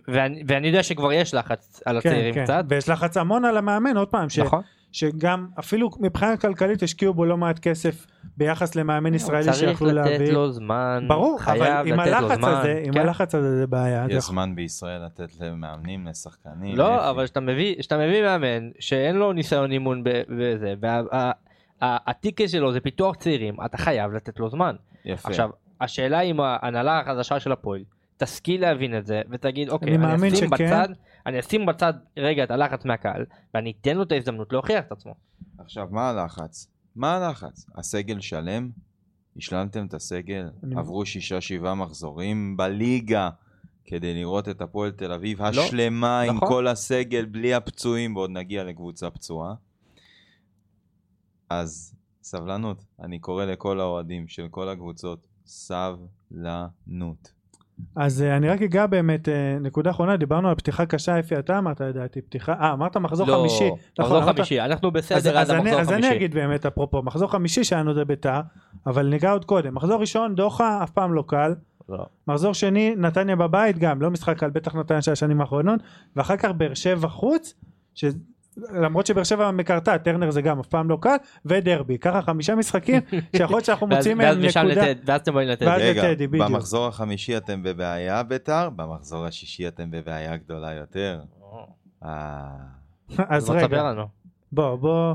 ואני, 0.08 0.42
ואני 0.46 0.66
יודע 0.66 0.82
שכבר 0.82 1.12
יש 1.12 1.34
לחץ 1.34 1.82
על 1.86 2.00
כן, 2.00 2.08
הצעירים 2.08 2.34
כן. 2.34 2.44
קצת 2.44 2.64
ויש 2.68 2.88
לחץ 2.88 3.16
המון 3.16 3.44
על 3.44 3.56
המאמן, 3.56 3.96
עוד 3.96 4.08
פעם, 4.08 4.28
ש... 4.28 4.38
נכון 4.38 4.62
שגם 4.92 5.46
אפילו 5.58 5.90
מבחינה 6.00 6.36
כלכלית 6.36 6.82
השקיעו 6.82 7.14
בו 7.14 7.24
לא 7.24 7.36
מעט 7.36 7.58
כסף 7.58 8.06
ביחס 8.36 8.74
למאמן 8.74 9.14
ישראלי 9.14 9.44
צריך 9.44 9.56
שיכלו 9.56 9.88
לתת 9.88 10.10
להביא. 10.10 10.32
לו 10.32 10.52
זמן 10.52 11.04
ברור, 11.08 11.40
חייב 11.40 11.62
אבל 11.62 11.92
עם 11.92 12.00
לתת 12.00 12.10
לו 12.10 12.16
הלחץ 12.16 12.44
הזה, 12.44 12.82
עם 12.86 12.92
כן. 12.92 13.00
הלחץ 13.00 13.34
הזה 13.34 13.58
זה 13.58 13.66
בעיה. 13.66 14.06
יש 14.10 14.24
זמן 14.24 14.54
בישראל 14.54 15.04
לתת 15.04 15.40
למאמנים, 15.40 16.06
לשחקנים. 16.06 16.76
לא. 16.76 17.10
אבל 17.10 17.24
כשאתה 17.24 17.40
מביא 17.96 18.22
מאמן 18.22 18.70
שאין 18.78 19.16
לו 19.16 19.32
ניסיון 19.32 19.72
אימון 19.72 20.04
ב- 20.04 20.22
בזה 20.28 20.74
והטיקט 21.82 22.48
שלו 22.48 22.72
זה 22.72 22.80
פיתוח 22.80 23.16
צעירים 23.16 23.56
אתה 23.64 23.76
חייב 23.78 24.12
לתת 24.12 24.40
לו 24.40 24.48
זמן 24.48 24.76
יפה. 25.04 25.28
עכשיו 25.28 25.50
השאלה 25.80 26.20
אם 26.20 26.40
ההנהלה 26.40 26.98
החדשה 27.00 27.40
של 27.40 27.52
הפועל 27.52 27.84
תשכיל 28.16 28.60
להבין 28.60 28.98
את 28.98 29.06
זה 29.06 29.22
ותגיד 29.30 29.68
אוקיי 29.68 29.88
אני 29.88 29.96
אני 29.96 30.06
מאמין 30.06 30.32
אשים 30.32 30.48
שכן. 30.48 30.66
בצד 30.66 30.88
אני 31.28 31.40
אשים 31.40 31.66
בצד 31.66 31.92
רגע 32.16 32.44
את 32.44 32.50
הלחץ 32.50 32.84
מהקהל 32.84 33.24
ואני 33.54 33.72
אתן 33.80 33.96
לו 33.96 34.02
את 34.02 34.12
ההזדמנות 34.12 34.52
להוכיח 34.52 34.84
את 34.86 34.92
עצמו. 34.92 35.14
עכשיו, 35.58 35.88
מה 35.90 36.10
הלחץ? 36.10 36.68
מה 36.96 37.16
הלחץ? 37.16 37.66
הסגל 37.74 38.20
שלם? 38.20 38.70
השלמתם 39.36 39.86
את 39.86 39.94
הסגל? 39.94 40.50
עברו 40.76 41.06
שישה 41.06 41.40
שבעה 41.40 41.74
מחזורים 41.74 42.56
בליגה 42.56 43.30
כדי 43.84 44.14
לראות 44.14 44.48
את 44.48 44.60
הפועל 44.60 44.90
תל 44.90 45.12
אביב 45.12 45.42
לא, 45.42 45.46
השלמה 45.48 46.20
עם 46.20 46.36
נכון. 46.36 46.48
כל 46.48 46.66
הסגל, 46.66 47.24
בלי 47.24 47.54
הפצועים, 47.54 48.16
ועוד 48.16 48.30
נגיע 48.30 48.64
לקבוצה 48.64 49.10
פצועה. 49.10 49.54
אז 51.50 51.94
סבלנות. 52.22 52.84
אני 53.00 53.18
קורא 53.18 53.44
לכל 53.44 53.80
האוהדים 53.80 54.28
של 54.28 54.48
כל 54.50 54.68
הקבוצות, 54.68 55.26
סבלנות. 55.46 57.32
אז 57.96 58.22
אה, 58.22 58.36
אני 58.36 58.48
רק 58.48 58.62
אגע 58.62 58.86
באמת, 58.86 59.28
אה, 59.28 59.58
נקודה 59.60 59.90
אחרונה, 59.90 60.16
דיברנו 60.16 60.48
על 60.48 60.54
פתיחה 60.54 60.86
קשה, 60.86 61.18
אפי 61.18 61.38
אתה 61.38 61.58
אמרת 61.58 61.80
לדעתי, 61.80 62.20
פתיחה, 62.22 62.52
אה 62.52 62.72
אמרת 62.72 62.96
מחזור 62.96 63.26
לא, 63.28 63.38
חמישי. 63.38 63.64
נכון, 63.64 63.76
מחזור 63.98 64.22
אמרת- 64.22 64.36
חמישי 64.36 64.60
אנחנו 64.60 64.88
אז, 64.88 64.92
בסדר 64.94 65.38
אז, 65.38 65.50
עד 65.50 65.56
אני, 65.56 65.70
המחזור 65.70 65.80
אז 65.80 66.04
אני. 66.04 66.16
אגיד 66.16 66.34
באמת 66.34 66.66
אפרופו, 66.66 67.02
מחזור 67.02 67.30
חמישי 67.30 67.64
שהיה 67.64 67.82
לנו 67.82 67.94
זה 67.94 68.04
ביתר, 68.04 68.40
אבל 68.86 69.06
ניגע 69.06 69.30
עוד 69.32 69.44
קודם, 69.44 69.74
מחזור 69.74 70.00
ראשון 70.00 70.34
דוחה 70.34 70.82
אף 70.82 70.90
פעם 70.90 71.12
לא 71.14 71.24
קל, 71.26 71.54
לא. 71.88 72.06
מחזור 72.28 72.54
שני 72.54 72.94
נתניה 72.96 73.36
בבית 73.36 73.78
גם 73.78 74.02
לא 74.02 74.10
משחק 74.10 74.38
קל 74.38 74.50
בטח 74.50 74.74
נתניה 74.74 75.02
של 75.02 75.12
השנים 75.12 75.40
האחרונות 75.40 75.80
ואחר 76.16 76.36
כך 76.36 76.50
באר 76.50 76.74
שבע 76.74 77.08
חוץ 77.08 77.54
ש... 77.94 78.04
למרות 78.72 79.06
שבאר 79.06 79.24
שבע 79.24 79.50
מקרתה 79.50 79.98
טרנר 79.98 80.30
זה 80.30 80.42
גם 80.42 80.60
אף 80.60 80.66
פעם 80.66 80.90
לא 80.90 80.98
קל 81.00 81.16
ודרבי 81.44 81.98
ככה 81.98 82.22
חמישה 82.22 82.54
משחקים 82.54 83.00
שיכול 83.36 83.56
להיות 83.56 83.64
שאנחנו 83.64 83.86
מוצאים 83.96 84.18
מהם 84.18 84.40
נקודה 84.40 84.82
ואז 85.06 85.20
אתם 85.20 85.34
באים 85.34 85.48
רגע, 85.48 86.12
לטדי, 86.12 86.26
בדיוק. 86.26 86.48
במחזור 86.48 86.86
החמישי 86.86 87.36
אתם 87.36 87.62
בבעיה 87.62 88.22
ביתר, 88.22 88.70
במחזור 88.76 89.24
השישי 89.24 89.68
אתם 89.68 89.90
בבעיה 89.90 90.36
גדולה 90.36 90.72
יותר. 90.72 91.20
אה... 92.04 92.48
אז 93.28 93.44
תספר 93.44 93.90
רגע. 93.90 94.04
בוא 94.52 94.76
בוא 94.76 95.14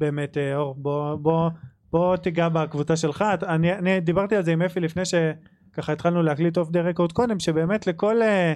באמת 0.00 0.36
אה, 0.36 0.56
אור 0.56 0.74
בוא 0.74 1.14
בוא 1.14 1.50
בוא 1.92 2.16
תיגע 2.16 2.48
בקבוצה 2.48 2.96
שלך 2.96 3.24
אני 3.42 4.00
דיברתי 4.00 4.36
על 4.36 4.44
זה 4.44 4.52
עם 4.52 4.62
אפי 4.62 4.80
לפני 4.80 5.02
שככה 5.04 5.92
התחלנו 5.92 6.22
להקליט 6.22 6.58
אוף 6.58 6.70
דה 6.70 6.80
רקורד 6.80 7.12
קודם 7.12 7.38
שבאמת 7.38 7.86
לכל 7.86 8.22
אה, 8.22 8.54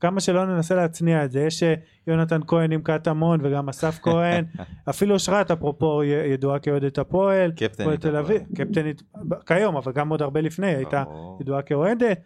כמה 0.00 0.20
שלא 0.20 0.46
ננסה 0.46 0.74
להצניע 0.74 1.24
את 1.24 1.30
זה 1.30 1.40
יש 1.40 1.62
אה, 1.62 1.74
יונתן 2.06 2.40
כהן 2.46 2.72
עם 2.72 2.82
קטמון 2.82 3.40
וגם 3.42 3.68
אסף 3.68 3.98
כהן 4.04 4.44
אפילו 4.90 5.14
אושרת 5.14 5.50
אפרופו 5.50 6.04
ידועה 6.04 6.58
כאוהדת 6.58 6.98
הפועל 6.98 7.52
קפטנית. 7.52 8.00
תל 8.00 8.16
אביב 8.16 8.42
קפטנית 8.54 9.02
כיום 9.46 9.76
אבל 9.76 9.92
גם 9.92 10.08
עוד 10.08 10.22
הרבה 10.22 10.40
לפני 10.40 10.66
הייתה. 10.66 11.04
ידועה 11.40 11.62
כאוהדת 11.62 12.18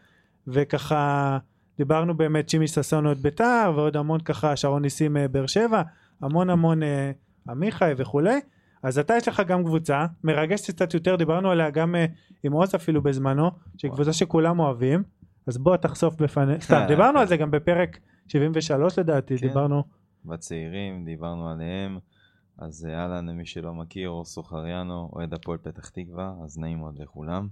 וככה 0.47 1.39
דיברנו 1.79 2.17
באמת 2.17 2.49
שימי 2.49 2.69
ששון 2.69 3.07
עוד 3.07 3.19
ביתר 3.23 3.73
ועוד 3.77 3.97
המון 3.97 4.21
ככה 4.21 4.57
שרון 4.57 4.83
ניסים 4.83 5.17
אה, 5.17 5.29
באר 5.29 5.47
שבע 5.47 5.83
המון 6.23 6.51
המון 6.51 6.83
אה, 6.83 7.11
עמיחי 7.49 7.93
וכולי 7.97 8.41
אז 8.83 8.99
אתה 8.99 9.17
יש 9.17 9.29
לך 9.29 9.43
גם 9.47 9.65
קבוצה 9.65 10.07
מרגשת 10.25 10.71
קצת 10.71 10.95
יותר 10.95 11.17
דיברנו 11.17 11.51
עליה 11.51 11.71
גם 11.71 11.95
עם 12.43 12.53
עוז 12.53 12.75
אפילו 12.75 13.03
בזמנו 13.03 13.51
שהיא. 13.77 13.91
קבוצה 13.91 14.13
שכולם 14.13 14.59
אוהבים 14.59 15.03
אז 15.47 15.59
בוא 15.59 15.77
תחשוף 15.77 16.23
בפני 16.23 16.61
סתם 16.61 16.85
דיברנו 16.89 17.19
על 17.19 17.27
זה 17.27 17.37
גם 17.37 17.51
בפרק 17.51 17.99
73 18.29 18.99
לדעתי 18.99 19.39
כן. 19.39 19.49
דיברנו 19.49 19.83
בצעירים, 20.25 21.05
דיברנו 21.05 21.49
עליהם. 21.49 21.99
אז 22.59 22.87
אה, 22.87 23.01
אהלן, 23.01 23.29
למי 23.29 23.47
שלא 23.47 23.75
מכיר, 23.75 24.09
אור 24.09 24.25
סוחריאנו, 24.25 25.11
אוהד 25.13 25.35
הפועל 25.35 25.59
פתח 25.59 25.89
תקווה, 25.89 26.35
אז 26.45 26.59
נעים 26.59 26.79
מאוד 26.79 26.99
לכולם. 26.99 27.49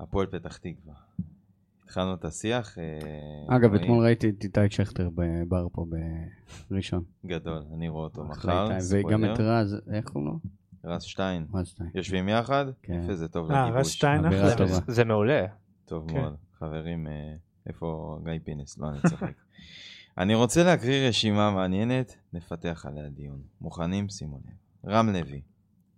הפועל 0.00 0.26
פתח 0.26 0.56
תקווה. 0.56 0.94
התחלנו 1.84 2.14
את 2.14 2.24
השיח. 2.24 2.78
אה, 2.78 3.56
אגב, 3.56 3.70
רואים? 3.70 3.84
אתמול 3.84 4.04
ראיתי 4.04 4.28
את 4.28 4.44
איתי 4.44 4.60
שכטר 4.70 5.08
בבר 5.14 5.66
פה 5.72 5.86
בראשון. 6.70 7.04
גדול, 7.26 7.62
אני 7.74 7.88
רואה 7.88 8.04
אותו 8.04 8.24
מחר. 8.24 8.68
וגם. 8.90 9.24
את 9.24 9.40
רז, 9.40 9.76
איך 9.92 10.04
קוראים 10.04 10.30
לו? 10.30 10.38
רז 10.84 11.02
שטיין. 11.02 11.46
רז 11.54 11.66
שטיין. 11.66 11.90
יושבים 11.94 12.28
יחד? 12.28 12.66
כן. 12.82 13.00
יפה, 13.04 13.14
זה 13.14 13.28
טוב 13.28 13.50
אה 13.50 13.64
רז 13.64 13.70
לגיבוש. 13.70 13.94
שטיין 13.94 14.24
אווירה 14.24 14.54
אחלה. 14.54 14.66
טובה. 14.66 14.78
זה 14.86 15.04
מעולה. 15.04 15.46
טוב 15.84 16.08
כן. 16.08 16.20
מאוד. 16.20 16.36
חברים, 16.58 17.06
אה, 17.06 17.34
איפה 17.66 18.18
גיא 18.24 18.32
פינס? 18.44 18.78
לא, 18.78 18.88
אני 18.88 18.98
צוחק. 19.10 19.32
אני 20.18 20.34
רוצה 20.34 20.64
להקריא 20.64 21.08
רשימה 21.08 21.50
מעניינת, 21.50 22.16
נפתח 22.32 22.86
עליה 22.88 23.08
דיון. 23.08 23.42
מוכנים? 23.60 24.08
שימו 24.08 24.38
לב. 24.38 24.90
רם 24.92 25.08
לוי, 25.08 25.42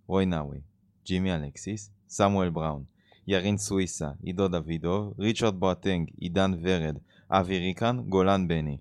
רוי 0.07 0.25
נאווי, 0.25 0.59
ג'ימי 1.05 1.35
אלקסיס, 1.35 1.91
סמואל 2.07 2.49
בראון, 2.49 2.83
ירין 3.27 3.57
סוויסה, 3.57 4.09
עידו 4.23 4.47
דוידוב, 4.47 5.13
ריצ'רד 5.19 5.59
בואטנג, 5.59 6.09
עידן 6.17 6.51
ורד, 6.61 6.97
אבי 7.29 7.57
ריקן, 7.59 7.99
גולן 8.09 8.47
בני. 8.47 8.77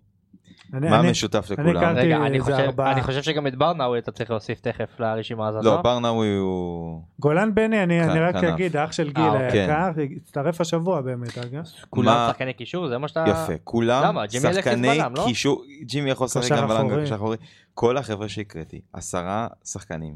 אני- 0.74 0.90
מה 0.90 1.00
אני- 1.00 1.10
משותף 1.10 1.48
אני 1.58 1.72
לכולם? 1.72 1.96
רגע, 1.96 2.16
אני 2.16 2.40
חושב- 2.40 2.52
ארבעה. 2.54 2.92
אני 2.92 3.02
חושב 3.02 3.22
שגם 3.22 3.46
את 3.46 3.54
ברנאווי 3.56 3.98
אתה 3.98 4.12
צריך 4.12 4.30
להוסיף 4.30 4.60
תכף 4.60 5.00
לרשימה 5.00 5.48
הזאת. 5.48 5.64
לא, 5.64 5.82
ברנאווי 5.82 6.36
הוא... 6.36 7.02
גולן 7.20 7.54
בני, 7.54 7.82
אני 7.82 8.00
כ- 8.04 8.08
אני 8.10 8.20
רק 8.20 8.34
כנף. 8.34 8.44
אגיד, 8.54 8.76
האח 8.76 8.92
של 8.92 9.12
גיל 9.12 9.24
אה, 9.24 9.46
אוקיי. 9.46 9.60
היקר, 9.60 9.90
הצטרף 10.16 10.60
השבוע 10.60 11.00
באמת, 11.00 11.38
אגב. 11.38 11.62
כולם 11.90 12.06
מה- 12.14 12.28
שחקני 12.32 12.52
קישור, 12.52 12.88
זה 12.88 12.98
מה 12.98 13.08
שאתה... 13.08 13.24
יפה, 13.28 13.52
כולם 13.64 14.02
למה? 14.04 14.26
ג'ימי 14.26 14.46
אלקסיס 14.46 14.64
שחקני 14.64 14.98
לא? 15.16 15.24
קישור, 15.26 15.64
ג'ימי 15.82 16.10
יכול 16.10 16.24
לשחק 16.24 16.42
קשר 16.42 16.56
גם 16.56 16.70
אחורי, 17.10 17.36
כל 17.74 17.96
החבר'ה 17.96 18.28
שהקראתי, 18.28 18.80
עשרה 18.92 19.46
שחקנים, 19.64 20.14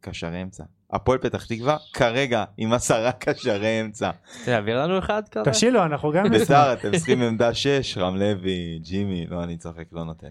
קשרי 0.00 0.42
אמצע. 0.42 0.64
הפועל 0.92 1.18
פתח 1.18 1.46
תקווה 1.46 1.76
כרגע 1.92 2.44
עם 2.56 2.72
עשרה 2.72 3.12
קשרי 3.12 3.80
אמצע. 3.80 4.10
תעביר 4.44 4.82
לנו 4.82 4.98
אחד 4.98 5.22
כזה. 5.30 5.50
תשאילו, 5.50 5.84
אנחנו 5.84 6.12
גם 6.12 6.26
נשמח. 6.26 6.38
בית"ר 6.40 6.72
אתם 6.72 6.96
צריכים 6.96 7.22
עמדה 7.22 7.54
6, 7.54 7.98
רם 7.98 8.16
לוי, 8.16 8.78
ג'ימי, 8.82 9.26
לא 9.26 9.44
אני 9.44 9.56
צוחק, 9.56 9.84
לא 9.92 10.04
נותן. 10.04 10.28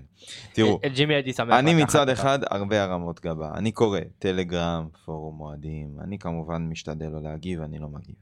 תראו, 0.53 0.80
את 0.86 0.93
ג'ימי 0.93 1.14
הייתי 1.14 1.34
שמח. 1.34 1.60
אני 1.60 1.84
מצד. 1.84 2.10
אחד 2.10 2.39
הרבה 2.49 2.84
הרמות 2.84 3.20
גבה, 3.20 3.51
אני 3.55 3.72
קורא 3.72 3.99
טלגרם, 4.20 4.88
פורום 5.05 5.41
אוהדים, 5.41 5.97
אני 6.03 6.20
כמובן 6.20 6.68
משתדל 6.70 7.07
לא 7.07 7.22
להגיב, 7.22 7.62
אני 7.62 7.80
לא 7.80 7.88
מגיב. 7.88 8.16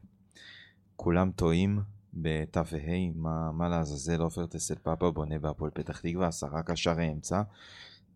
כולם 0.95 1.31
טועים 1.35 1.79
בתו 2.13 2.65
וה', 2.65 3.11
מה, 3.15 3.51
מה 3.51 3.69
לעזאזל 3.69 4.21
עופר 4.21 4.45
טסל 4.45 4.75
פאפה 4.83 5.11
בונה 5.11 5.39
בהפועל 5.39 5.71
פתח 5.73 5.99
תקווה, 5.99 6.27
עשרה 6.27 6.63
קשרי 6.63 7.11
אמצע. 7.11 7.41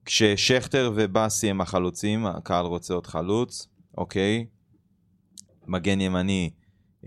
כששכטר 0.06 0.92
ובאסי 0.96 1.50
הם 1.50 1.62
החלוצים, 1.62 2.26
הקהל 2.26 2.66
רוצה 2.66 2.94
עוד 2.94 3.08
חלוץ, 3.08 3.68
אוקיי. 3.98 4.46
מגן 5.68 6.02
ימני, 6.02 6.50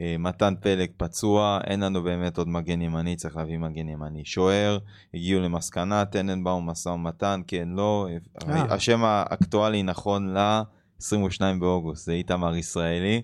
אה, 0.01 0.17
מתן 0.19 0.55
פלג 0.61 0.91
פצוע, 0.97 1.59
אין 1.65 1.81
לנו 1.81 2.03
באמת 2.03 2.39
עוד 2.39 2.49
מגן 2.49 2.83
ימני, 2.83 3.17
צריך 3.17 3.37
להביא 3.37 3.59
מגן 3.59 3.89
ימני. 3.89 4.25
שוער, 4.25 4.79
הגיעו 5.15 5.41
למסקנה, 5.41 6.05
טננבאום 6.05 6.71
משא 6.71 6.89
ומתן, 6.89 7.41
כן, 7.47 7.69
לא. 7.69 8.09
אה. 8.49 8.75
השם 8.75 9.05
האקטואלי 9.05 9.83
נכון 9.83 10.35
ל-22 10.37 11.41
באוגוסט, 11.61 12.07
זה 12.07 12.13
איתמר 12.13 12.57
ישראלי. 12.57 13.23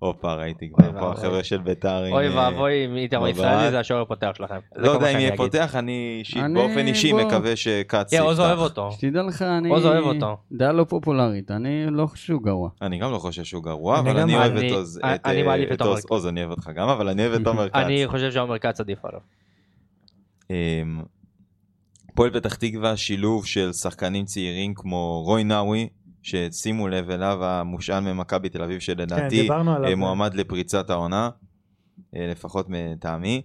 הופה, 0.00 0.34
ראיתי 0.34 0.68
כבר 0.72 1.00
פה. 1.00 1.12
החבר'ה 1.12 1.44
של 1.44 1.58
ביתר. 1.58 2.12
אוי 2.12 2.28
אה, 2.28 2.36
ואבוי 2.36 2.84
אם 2.86 2.96
איתמר. 2.96 3.28
ישראלי 3.28 3.70
זה 3.70 3.80
השוער 3.80 4.00
הפותח 4.00 4.30
שלכם. 4.36 4.58
לא 4.76 4.90
יודע 4.90 5.12
אם 5.12 5.18
יהיה. 5.18 5.36
פותח, 5.36 5.74
אני 5.76 6.16
אישית, 6.18 6.42
באופן 6.54 6.86
אישי. 6.86 7.12
מקווה 7.12 7.56
שכץ 7.56 8.10
כן, 8.10 8.20
עוז 8.20 8.40
אוהב 8.40 8.50
יפתח. 8.58 8.62
אותו. 8.62 8.90
שתדע 8.92 9.22
לך, 9.22 9.42
אני... 9.42 9.68
עוז 9.68 9.86
אוהב 9.86 10.04
אותו. 10.04 10.36
דעה 10.52 10.72
לא 10.72 10.84
פופולרית, 10.84 11.50
אני 11.50 11.86
לא 11.90 12.06
חושב 12.06 12.24
שהוא 12.26 12.42
גרוע. 12.42 12.68
אני 12.82 12.98
גם 12.98 13.12
לא 13.12 13.18
חושב 13.18 13.44
שהוא 13.44 13.62
גרוע, 13.64 14.00
אני 14.00 14.10
אבל 14.10 14.18
גם 14.20 14.28
אני 14.28 14.36
אוהב 14.36 14.56
אני- 14.56 14.68
את 14.68 14.72
עוז. 14.72 15.00
אני 15.24 15.40
אה, 15.40 15.46
מעדיף 15.46 15.72
את 15.72 15.80
עוז. 15.80 15.88
עומר 15.88 16.00
כץ. 16.00 16.04
עוז, 16.10 16.26
אני 16.26 16.40
אוהב 16.40 16.50
אותך 16.50 16.70
גם, 16.74 16.88
אבל 16.88 17.08
אני 17.08 17.26
אוהב 17.26 17.40
את 17.40 17.46
עומר 17.46 17.68
כץ. 17.68 17.74
אני 17.76 18.06
חושב 18.06 18.32
שעומר 18.32 18.58
כץ 18.58 18.80
עדיף 18.80 19.04
עליו. 19.04 19.20
אמ, 20.50 21.02
הפועל 22.12 22.30
פתח 22.30 22.54
תקווה 22.54 22.96
שילוב 22.96 23.46
של 23.46 23.72
שחקנים 23.72 24.24
צעירים 24.24 24.74
כמו 24.74 25.22
רוי 25.26 25.44
נאווי, 25.44 25.88
ששימו 26.22 26.88
לב 26.88 27.10
אליו 27.10 27.44
המושאל 27.44 28.00
ממכבי 28.00 28.48
תל 28.48 28.62
אביב 28.62 28.74
כן, 28.74 28.80
שלדעתי 28.80 29.48
עליו. 29.50 29.84
אה, 29.84 29.94
מועמד 29.94 30.34
לפריצת 30.34 30.90
העונה, 30.90 31.30
אה, 32.16 32.26
לפחות 32.30 32.66
מטעמי. 32.68 33.42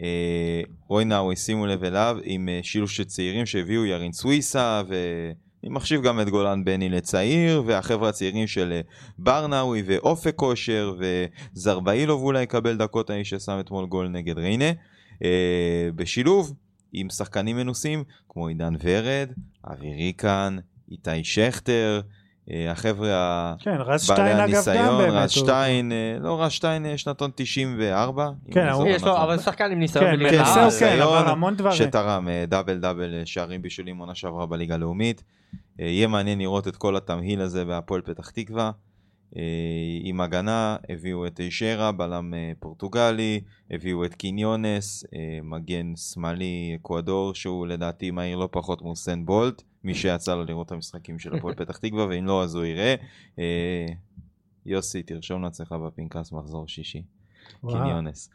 אה, 0.00 0.62
רוי 0.88 1.04
נאווי, 1.04 1.36
שימו 1.36 1.66
לב 1.66 1.84
אליו, 1.84 2.18
עם 2.22 2.48
שילוב 2.62 2.90
של 2.90 3.04
צעירים 3.04 3.46
שהביאו 3.46 3.84
ירין 3.84 4.12
סוויסה, 4.12 4.82
ואני 4.88 5.74
מחשיב 5.74 6.02
גם 6.02 6.20
את 6.20 6.28
גולן 6.28 6.64
בני 6.64 6.88
לצעיר, 6.88 7.62
והחבר'ה 7.66 8.08
הצעירים 8.08 8.46
של 8.46 8.72
אה, 8.72 8.80
ברנאווי 9.18 9.82
ואופק 9.86 10.34
כושר, 10.36 10.94
וזרבאילוב 10.98 12.22
אולי 12.22 12.42
יקבל 12.42 12.76
דקות, 12.76 13.10
האיש 13.10 13.30
ששם 13.30 13.60
אתמול 13.60 13.86
גול 13.86 14.08
נגד 14.08 14.38
ריינה. 14.38 14.70
בשילוב 15.94 16.54
עם 16.92 17.10
שחקנים 17.10 17.56
מנוסים 17.56 18.04
כמו 18.28 18.46
עידן 18.46 18.74
ורד, 18.82 19.28
אבי 19.72 19.94
ריקן, 19.94 20.56
איתי 20.90 21.24
שכטר, 21.24 22.00
אה, 22.50 22.70
החבר'ה 22.70 23.08
ה... 23.14 23.54
כן, 23.58 23.76
רז 23.78 24.10
בעלי 24.10 24.30
שטיין 24.30 24.40
אגב 24.40 24.48
גם 24.48 24.54
הניסיון, 24.54 24.98
באמת. 24.98 25.12
רז 25.12 25.30
שטיין, 25.30 25.92
אה, 25.92 26.16
לא 26.20 26.42
רז 26.42 26.52
שטיין 26.52 26.86
אה, 26.86 26.98
שנתון 26.98 27.30
94. 27.34 28.28
אם 28.48 28.52
כן, 28.52 28.68
יש 28.86 29.02
לו, 29.02 29.08
נכון. 29.12 29.22
אבל 29.22 29.38
שחקן 29.38 29.72
עם 29.72 29.78
ניסיון 29.78 30.04
כן, 30.04 30.30
כן, 30.30 30.70
כן, 30.80 30.98
עבר 31.00 31.28
המון 31.28 31.56
דברים. 31.56 31.76
שתרם 31.76 32.28
double 32.48 32.78
double 32.78 33.22
שערים 33.24 33.62
בישולים 33.62 33.98
עונה 33.98 34.14
שעברה 34.14 34.46
בליגה 34.46 34.74
הלאומית. 34.74 35.22
יהיה 35.78 36.06
מעניין 36.06 36.38
לראות 36.38 36.68
את 36.68 36.76
כל 36.76 36.96
התמהיל 36.96 37.40
הזה 37.40 37.64
בהפועל 37.64 38.00
פתח 38.00 38.30
תקווה. 38.30 38.70
אה, 39.36 39.42
עם 40.02 40.20
הגנה 40.20 40.76
הביאו 40.88 41.26
את 41.26 41.40
אישרה, 41.40 41.92
בלם 41.92 42.34
אה, 42.34 42.52
פורטוגלי, 42.60 43.40
הביאו 43.70 44.04
את 44.04 44.14
קיניונס, 44.14 45.04
אה, 45.14 45.38
מגן 45.42 45.96
שמאלי 45.96 46.76
אקוודור, 46.80 47.34
שהוא 47.34 47.66
לדעתי 47.66 48.10
מהיר 48.10 48.36
לא 48.36 48.48
פחות 48.52 48.82
מאוסיין 48.82 49.26
בולט, 49.26 49.62
מי 49.84 49.94
שיצא 49.94 50.34
לו 50.34 50.44
לראות 50.44 50.66
את 50.66 50.72
המשחקים 50.72 51.18
של 51.18 51.36
הפועל 51.36 51.54
פתח 51.64 51.76
תקווה, 51.76 52.06
ואם 52.06 52.26
לא 52.26 52.42
אז 52.42 52.54
הוא 52.54 52.64
יראה. 52.64 52.94
אה, 53.38 53.86
יוסי, 54.66 55.02
תרשום 55.02 55.42
לעצמך 55.42 55.72
בפנקס 55.72 56.32
מחזור 56.32 56.68
שישי. 56.68 57.02
קיניונס. 57.68 58.30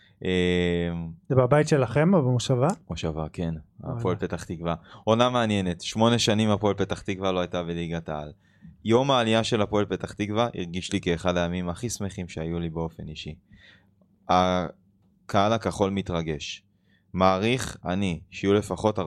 זה 1.29 1.35
בבית 1.35 1.67
שלכם 1.67 2.13
או 2.13 2.21
במושבה? 2.21 2.67
מושבה, 2.89 3.25
כן. 3.33 3.53
הפועל 3.83 4.15
פתח 4.15 4.43
תקווה. 4.43 4.75
עונה 5.03 5.29
מעניינת, 5.29 5.81
שמונה 5.81 6.19
שנים 6.19 6.49
הפועל 6.49 6.73
פתח 6.73 7.01
תקווה 7.01 7.31
לא 7.31 7.39
הייתה 7.39 7.63
בליגת 7.63 8.09
העל. 8.09 8.31
יום 8.85 9.11
העלייה 9.11 9.43
של 9.43 9.61
הפועל 9.61 9.85
פתח 9.85 10.13
תקווה 10.13 10.47
הרגיש 10.55 10.93
לי 10.93 11.01
כאחד 11.01 11.37
הימים 11.37 11.69
הכי 11.69 11.89
שמחים 11.89 12.27
שהיו 12.27 12.59
לי 12.59 12.69
באופן 12.69 13.07
אישי. 13.07 13.35
הקהל 14.29 15.53
הכחול 15.53 15.89
מתרגש. 15.89 16.61
מעריך 17.13 17.77
אני 17.85 18.19
שיהיו 18.31 18.53
לפחות 18.53 18.99
4,000-5,000 18.99 19.05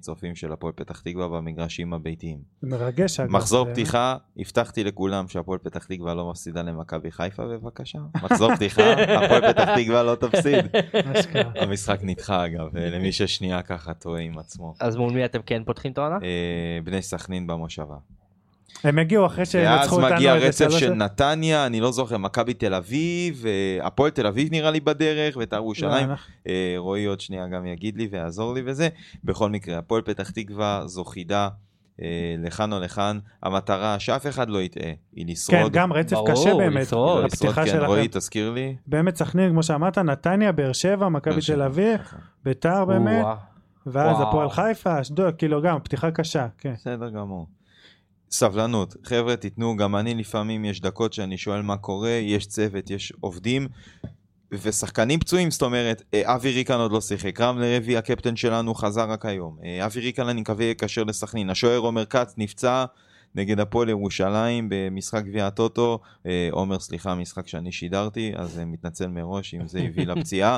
צופים 0.00 0.34
של 0.34 0.52
הפועל 0.52 0.72
פתח 0.76 1.00
תקווה 1.00 1.28
במגרשים 1.28 1.94
הביתיים. 1.94 2.38
מרגש 2.62 3.20
אגב. 3.20 3.30
מחזור 3.30 3.66
זה- 3.66 3.72
פתיחה, 3.72 4.16
הבטחתי 4.38 4.84
לכולם 4.84 5.28
שהפועל 5.28 5.58
פתח 5.58 5.84
תקווה 5.84 6.14
לא 6.14 6.30
מפסידה 6.30 6.62
למכבי 6.62 7.10
חיפה 7.10 7.46
בבקשה. 7.46 7.98
מחזור 8.22 8.54
פתיחה, 8.54 8.82
הפועל 9.24 9.52
פתח 9.52 9.68
תקווה 9.76 10.02
לא 10.02 10.14
תפסיד. 10.14 10.64
המשחק 11.56 11.98
נדחה 12.02 12.46
אגב, 12.46 12.76
אה, 12.76 12.90
למי 12.90 13.12
ששנייה 13.12 13.62
ככה 13.62 13.94
טועה 13.94 14.20
עם 14.20 14.38
עצמו. 14.38 14.74
אז 14.80 14.96
מול 14.96 15.12
מי 15.12 15.24
אתם 15.24 15.42
כן 15.46 15.62
פותחים 15.64 15.92
את 15.92 15.98
העונה? 15.98 16.16
אה, 16.22 16.78
בני 16.84 17.02
סכנין 17.02 17.46
במושבה. 17.46 17.96
הם 18.84 18.98
הגיעו 18.98 19.26
אחרי 19.26 19.38
ואז 19.44 19.48
שינצחו 19.52 19.96
אותנו 19.96 20.14
מגיע 20.14 20.34
איזה 20.34 20.66
רצף 20.66 20.78
של 20.78 20.92
נתניה, 20.94 21.66
אני 21.66 21.80
לא 21.80 21.92
זוכר, 21.92 22.16
מכבי 22.18 22.54
תל 22.54 22.74
אביב, 22.74 23.44
אה, 23.46 23.86
הפועל 23.86 24.10
תל 24.10 24.26
אביב 24.26 24.48
נראה 24.50 24.70
לי 24.70 24.80
בדרך, 24.80 25.36
ואת 25.36 25.52
ירושלים. 25.52 26.06
לא, 26.06 26.12
אנחנו- 26.12 26.32
אה, 26.48 26.74
רועי 26.78 27.04
עוד 27.04 27.20
שנייה 27.20 27.46
גם 27.46 27.66
יגיד 27.66 27.96
לי 27.96 28.08
ויעזור 28.12 28.54
לי 28.54 28.62
וזה. 28.66 28.88
בכל 29.24 29.50
מקרה, 29.50 29.78
הפועל 29.78 30.02
פתח 30.02 30.30
תקווה 30.30 30.82
זו 30.86 31.04
חידה 31.04 31.48
אה, 32.02 32.06
לכאן 32.38 32.72
או 32.72 32.80
לכאן. 32.80 33.18
המטרה, 33.42 33.98
שאף 33.98 34.26
אחד 34.26 34.48
לא 34.48 34.62
יטעה, 34.62 34.90
היא 35.12 35.26
כן, 35.26 35.32
לשרוד. 35.32 35.72
גם 35.72 35.92
רצף 35.92 36.12
ברור, 36.16 36.30
קשה 36.30 36.54
באמת. 36.54 36.82
לשרוד. 36.82 37.18
לא, 37.18 37.24
לשרוד, 37.24 37.24
הפתיחה 37.32 37.64
כן, 37.64 37.70
שלכם. 37.70 37.86
רועי, 37.86 38.08
תזכיר 38.10 38.50
לי. 38.50 38.76
באמת 38.86 39.16
סכנין, 39.16 39.50
כמו 39.50 39.62
שאמרת, 39.62 39.98
נתניה, 39.98 40.52
באר 40.52 40.72
שבע, 40.72 41.08
מכבי 41.08 41.40
תל 41.46 41.62
אביב. 41.62 42.00
ביתר 42.44 42.84
באמת. 42.84 43.26
ואז. 43.86 44.16
הפועל 44.20 44.50
חיפה, 44.50 45.00
אשדוד, 45.00 45.34
כאילו 45.34 45.62
גם, 45.62 45.78
פתיחה 45.84 46.10
קשה, 46.10 46.46
כן. 46.58 46.72
בסדר 46.72 47.10
גמור. 47.10 47.46
סבלנות, 48.34 48.96
חבר'ה 49.04 49.36
תיתנו, 49.36 49.76
גם 49.76 49.96
אני 49.96 50.14
לפעמים 50.14 50.64
יש 50.64 50.80
דקות 50.80 51.12
שאני 51.12 51.38
שואל 51.38 51.62
מה 51.62 51.76
קורה, 51.76 52.10
יש 52.10 52.46
צוות, 52.46 52.90
יש 52.90 53.12
עובדים 53.20 53.68
ושחקנים 54.52 55.20
פצועים, 55.20 55.50
זאת 55.50 55.62
אומרת, 55.62 56.02
אה, 56.14 56.34
אבי 56.34 56.50
ריקן 56.50 56.74
עוד 56.74 56.92
לא 56.92 57.00
שיחק, 57.00 57.40
רם 57.40 57.58
לוי 57.58 57.96
הקפטן 57.96 58.36
שלנו 58.36 58.74
חזר 58.74 59.10
רק 59.10 59.26
היום, 59.26 59.56
אה, 59.64 59.86
אבי 59.86 60.00
ריקן 60.00 60.28
אני 60.28 60.40
מקווה 60.40 60.64
יקשר 60.64 61.04
לסכנין, 61.04 61.50
השוער 61.50 61.78
עומר 61.78 62.04
כץ 62.04 62.34
נפצע 62.36 62.84
נגד 63.34 63.60
הפועל 63.60 63.88
ירושלים 63.88 64.68
במשחק 64.70 65.24
גביע 65.24 65.46
הטוטו, 65.46 65.98
אה, 66.26 66.48
עומר 66.50 66.78
סליחה, 66.78 67.14
משחק 67.14 67.48
שאני 67.48 67.72
שידרתי, 67.72 68.32
אז 68.36 68.60
מתנצל 68.66 69.06
מראש 69.06 69.54
אם 69.54 69.68
זה 69.68 69.78
הביא 69.78 70.06
לפציעה. 70.06 70.56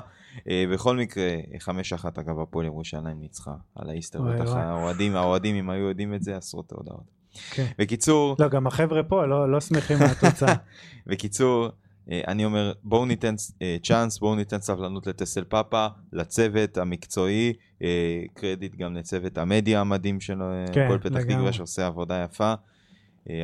בכל 0.72 0.96
מקרה, 0.96 1.28
5-1 1.58 2.20
אגב 2.20 2.40
הפועל 2.40 2.66
ירושלים 2.66 3.20
ניצחה 3.20 3.54
על 3.74 3.90
האיסטר, 3.90 4.22
בטח. 4.22 4.54
האוהדים, 4.54 5.16
האוהדים 5.16 5.56
אם 5.56 5.70
היו 5.70 5.88
יודעים 5.88 6.14
את 6.14 6.22
זה, 6.22 6.36
עשרות 6.36 6.72
הודעות. 6.72 7.15
כן. 7.50 7.66
בקיצור, 7.78 8.36
לא, 8.38 8.48
גם 8.48 8.66
החבר'ה 8.66 9.02
פה 9.02 9.26
לא 9.26 9.50
לא 9.52 9.60
שמחים 9.60 9.98
מהתוצאה. 9.98 10.54
בקיצור, 11.06 11.68
אה, 12.10 12.20
אני 12.28 12.44
אומר, 12.44 12.72
בואו 12.84 13.06
ניתן 13.06 13.34
אה, 13.62 13.76
צ'אנס, 13.82 14.18
בואו 14.18 14.34
ניתן 14.34 14.60
סבלנות 14.60 15.06
לטסל 15.06 15.44
פאפה, 15.44 15.86
לצוות 16.12 16.78
המקצועי, 16.78 17.52
אה, 17.82 18.22
קרדיט 18.34 18.76
גם 18.76 18.94
לצוות 18.94 19.38
המדיה 19.38 19.80
המדהים 19.80 20.20
של 20.20 20.38
כן, 20.72 20.84
הפועל 20.84 20.98
פתח 20.98 21.16
לגמרי. 21.16 21.34
תקווה 21.34 21.52
שעושה 21.52 21.86
עבודה 21.86 22.24
יפה. 22.24 22.54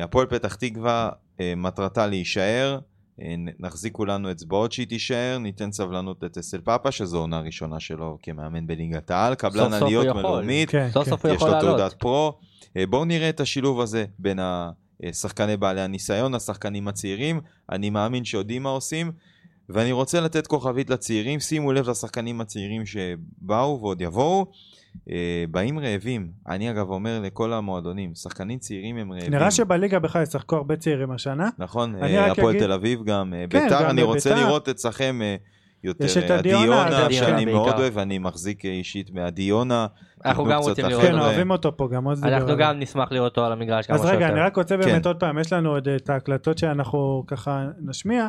הפועל 0.03 0.27
פתח 0.27 0.55
תקווה, 0.55 1.09
מטרתה 1.57 2.07
להישאר, 2.07 2.79
נחזיק 3.59 3.93
כולנו 3.93 4.31
אצבעות 4.31 4.71
שהיא 4.71 4.87
תישאר, 4.87 5.37
ניתן 5.37 5.71
סבלנות 5.71 6.23
לטסל 6.23 6.61
פאפה, 6.61 6.91
שזו 6.91 7.19
עונה 7.19 7.39
ראשונה 7.39 7.79
שלו 7.79 8.17
כמאמן 8.21 8.67
בליגת 8.67 9.11
העל, 9.11 9.35
קבלן 9.35 9.73
עליות. 9.73 10.15
מלאומית, 10.15 10.69
כן, 10.69 10.89
סוף 10.91 11.05
כן. 11.05 11.09
סוף 11.11 11.25
הוא 11.25 11.35
יש 11.35 11.41
לו. 11.41 11.61
תעודת 11.61 11.93
פרו. 11.93 12.33
אה, 12.77 12.85
בואו 12.85 13.05
נראה 13.05 13.29
את 13.29 13.39
השילוב 13.39 13.81
הזה 13.81 14.05
בין 14.19 14.39
אה, 14.39 14.69
שחקני 15.13 15.57
בעלי 15.57 15.81
הניסיון, 15.81 16.35
השחקנים 16.35 16.87
הצעירים, 16.87 17.41
אני 17.71 17.89
מאמין 17.89 18.25
שיודעים 18.25 18.63
מה 18.63 18.69
עושים, 18.69 19.11
ואני 19.69 19.91
רוצה 19.91 20.21
לתת 20.21 20.47
כוכבית 20.47 20.89
לצעירים, 20.89 21.39
שימו 21.39 21.73
לב 21.73 21.89
לשחקנים 21.89 22.41
הצעירים 22.41 22.85
שבאו 22.85 23.79
ועוד 23.81 24.01
יבואו. 24.01 24.45
אה, 25.09 25.43
באים 25.51 25.79
רעבים. 25.79 26.27
אני 26.47 26.71
אגב 26.71 26.89
אומר 26.89 27.19
לכל 27.23 27.53
המועדונים, 27.53 28.15
שחקנים 28.15 28.59
צעירים 28.59 28.97
הם 28.97 29.11
רעבים. 29.11 29.31
נראה 29.31 29.51
שבליגה 29.51 29.99
בכלל 29.99 30.23
ישחקו 30.23 30.55
הרבה 30.55 30.75
צעירים 30.75 31.11
השנה. 31.11 31.49
נכון, 31.57 31.95
אני 31.95 32.17
אה, 32.17 32.31
הפועל 32.31 32.49
אגיד- 32.49 32.61
תל 32.63 32.71
אביב 32.71 33.03
גם. 33.03 33.33
אה, 33.33 33.45
כן, 33.49 33.63
ביתר, 33.63 33.83
גם 33.83 33.89
אני 33.89 34.03
רוצה. 34.03 34.35
לראות 34.35 34.69
אצלכם 34.69 35.19
אה, 35.23 35.35
יותר. 35.83 36.05
יש 36.05 36.17
את 36.17 36.31
עדיונה, 36.31 36.87
אגב, 36.87 37.11
שאני 37.11 37.45
כן. 37.45 37.51
מאוד. 37.51 37.73
אוהב, 37.79 37.97
אני 37.97 38.17
מחזיק 38.17 38.65
אישית 38.65 39.11
מעדיונה. 39.13 39.87
אנחנו 40.25 40.45
גם 40.45 40.59
רוצים 40.59 40.85
לראות 40.85 41.03
לחבר'ה. 41.03 41.19
כן. 41.19 41.25
אוהבים 41.25 41.51
אותו 41.51 41.77
פה, 41.77 41.87
גם 41.91 42.13
דיבר 42.13 42.27
אנחנו. 42.27 42.57
גם 42.57 42.79
נשמח 42.79 43.11
לראות 43.11 43.31
אותו 43.31 43.45
על 43.45 43.51
המגרש 43.51 43.85
כמה 43.87 43.95
אז 43.95 44.01
שיותר. 44.01 44.15
רגע, 44.17 44.27
אני 44.29 44.39
רק 44.39 44.57
רוצה 44.57 44.77
באמת 44.77 45.01
כן. 45.03 45.07
עוד 45.07 45.19
פעם, 45.19 45.39
יש 45.39 45.53
לנו 45.53 45.69
עוד 45.69 45.87
את 45.87 46.09
ההקלטות 46.09 46.57
שאנחנו 46.57 47.23
ככה 47.27 47.65
נשמיע. 47.81 48.27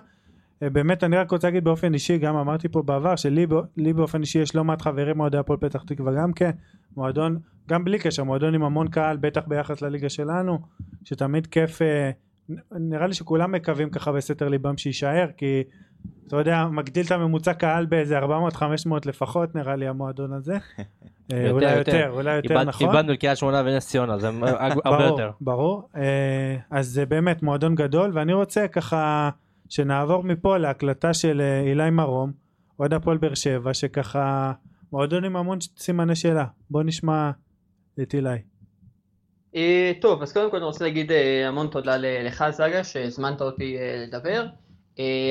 אה, 0.65 0.71
באמת, 0.71 1.05
אני 1.05 1.17
רק 1.17 1.31
רוצה 1.31 1.47
להגיד 1.47 1.65
באופן 1.65 1.95
אישי, 1.95 2.19
גם 2.19 2.37
אמרתי 2.37 2.69
פה 2.69 2.83
בעבר, 2.83 3.17
שלי 3.17 3.47
בא- 3.47 3.61
לי 3.77 3.93
באופן 3.93 4.21
אישי 4.21 4.39
יש 4.39 4.55
לא 4.55 4.65
מעט 4.65 4.83
חברים 4.83 5.17
מאוהדי 5.19 5.39
הפועל 5.39 5.59
פתח 5.59 5.83
תקווה 5.83 6.13
גם 6.23 6.33
כן, 6.33 6.51
מועדון, 6.97 7.39
גם 7.69 7.85
בלי 7.85 7.99
קשר, 7.99 8.25
מועדון 8.25 8.55
עם 8.55 8.63
המון 8.65 8.89
קהל, 8.89 9.17
בטח 9.17 9.43
ביחס 9.47 9.83
לליגה 9.83 10.09
שלנו, 10.09 10.59
שתמיד 11.05 11.47
כיף, 11.47 11.83
אה, 11.83 12.11
נראה 12.73 13.07
לי 13.07 13.15
שכולם 13.15 13.53
מקווים 13.53 13.91
ככה 13.91 14.13
בסתר 14.13 14.49
ליבם 14.49 14.77
שיישאר, 14.77 15.27
כי 15.37 15.63
אתה 16.29 16.37
יודע, 16.37 16.67
מגדיל 16.67 17.07
את 17.07 17.11
הממוצע 17.11 17.53
קהל 17.55 17.87
באיזה 17.87 18.19
400-500 18.19 18.27
לפחות, 19.07 19.55
נראה 19.55 19.77
לי 19.77 19.89
המועדון 19.89 20.33
הזה. 20.33 20.57
אה, 21.33 21.51
אולי 21.51 21.77
יותר. 21.77 21.97
יותר, 21.97 22.11
אולי 22.11 22.37
יותר 22.37 22.63
נכון. 22.65 22.89
איבדנו 22.89 23.13
את 23.13 23.19
קריית 23.21 23.39
שמונה 23.39 23.63
ונס 23.67 23.89
ציונה, 23.89 24.19
זה 24.19 24.29
הרבה 24.85 25.05
יותר. 25.05 25.31
ברור. 25.41 25.89
אה, 25.97 26.57
אז 26.71 26.87
זה 26.89 27.07
באמת 27.07 27.43
מועדון 27.43 27.75
גדול, 27.75 28.11
ואני 28.15 28.33
רוצה 28.33 28.69
ככה 28.69 29.31
שנעבור 29.69 30.25
מפה 30.25 30.59
להקלטה 30.59 31.15
של 31.15 31.41
אה, 31.41 31.61
אילי 31.61 31.91
מרום, 31.91 32.33
אוהד 32.79 32.93
הפועל 32.93 33.19
באר 33.19 33.35
שבע, 33.35 33.75
שככה 33.75 34.53
מועדון 34.93 35.25
עם 35.25 35.37
המון 35.37 35.59
סימני 35.77 36.17
שאלה. 36.17 36.45
בוא 36.71 36.83
נשמע 36.83 37.31
את 38.03 38.15
אילי. 38.15 38.39
אה, 39.57 39.93
טוב, 40.01 40.23
אז 40.23 40.33
קודם 40.33 40.51
כל 40.51 40.57
אני 40.57 40.65
רוצה 40.65 40.85
להגיד 40.85 41.13
אה, 41.13 41.49
המון 41.49 41.67
תודה 41.67 41.97
לך 41.97 42.45
זגה 42.51 42.85
שהזמנת 42.85 43.41
אותי 43.41 43.77
לדבר. 44.07 44.47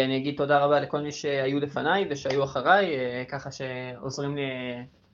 אני 0.06 0.18
אגיד 0.18 0.38
תודה 0.38 0.60
רבה 0.60 0.80
לכל 0.80 1.02
מי 1.02 1.12
שהיו 1.12 1.60
לפניי 1.60 2.08
ושהיו 2.10 2.44
אחריי, 2.44 2.88
ככה 3.30 3.50
שעוזרים 3.52 4.36
לי, 4.36 4.44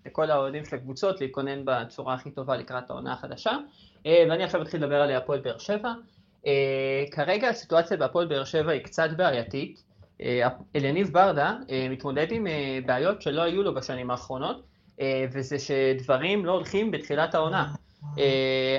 לכל 0.06 0.32
האוהדים 0.32 0.66
של 0.66 0.76
הקבוצות 0.76 1.22
להתכונן 1.22 1.66
בצורה 1.66 2.14
הכי 2.14 2.32
טובה 2.32 2.58
לקראת 2.58 2.90
העונה 2.90 3.14
החדשה. 3.14 3.52
ואני 4.06 4.44
עכשיו 4.44 4.62
אתחיל 4.62 4.84
לדבר 4.84 5.02
על 5.02 5.12
הפועל 5.12 5.40
באר 5.40 5.58
שבע. 5.58 5.94
אה, 6.48 7.04
כרגע 7.12 7.50
הסיטואציה 7.50 7.98
בהפועל 7.98 8.28
באר 8.28 8.44
שבע 8.44 8.72
היא 8.72 8.82
קצת 8.82 9.10
בעייתית. 9.18 9.84
אה, 10.22 10.48
אליניב 10.76 11.14
ברדה 11.14 11.56
אה, 11.70 11.88
מתמודד 11.90 12.32
עם 12.32 12.48
אה, 12.48 12.80
בעיות 12.86 13.22
שלא 13.22 13.42
היו 13.42 13.64
לו 13.64 13.74
בשנים 13.74 14.12
האחרונות, 14.12 14.64
אה, 15.02 15.26
וזה 15.32 15.60
שדברים 15.60 16.46
לא 16.46 16.52
הולכים 16.52 16.92
בתחילת 16.92 17.36
העונה. 17.36 17.74
Uh, 18.02 18.20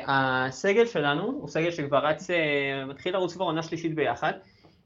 הסגל 0.06 0.86
שלנו 0.86 1.22
הוא 1.22 1.48
סגל 1.48 1.70
שכבר 1.70 2.06
רץ, 2.06 2.30
uh, 2.30 2.34
מתחיל 2.88 3.12
לרוץ 3.12 3.32
כבר 3.34 3.44
עונה 3.44 3.62
שלישית 3.62 3.94
ביחד. 3.94 4.32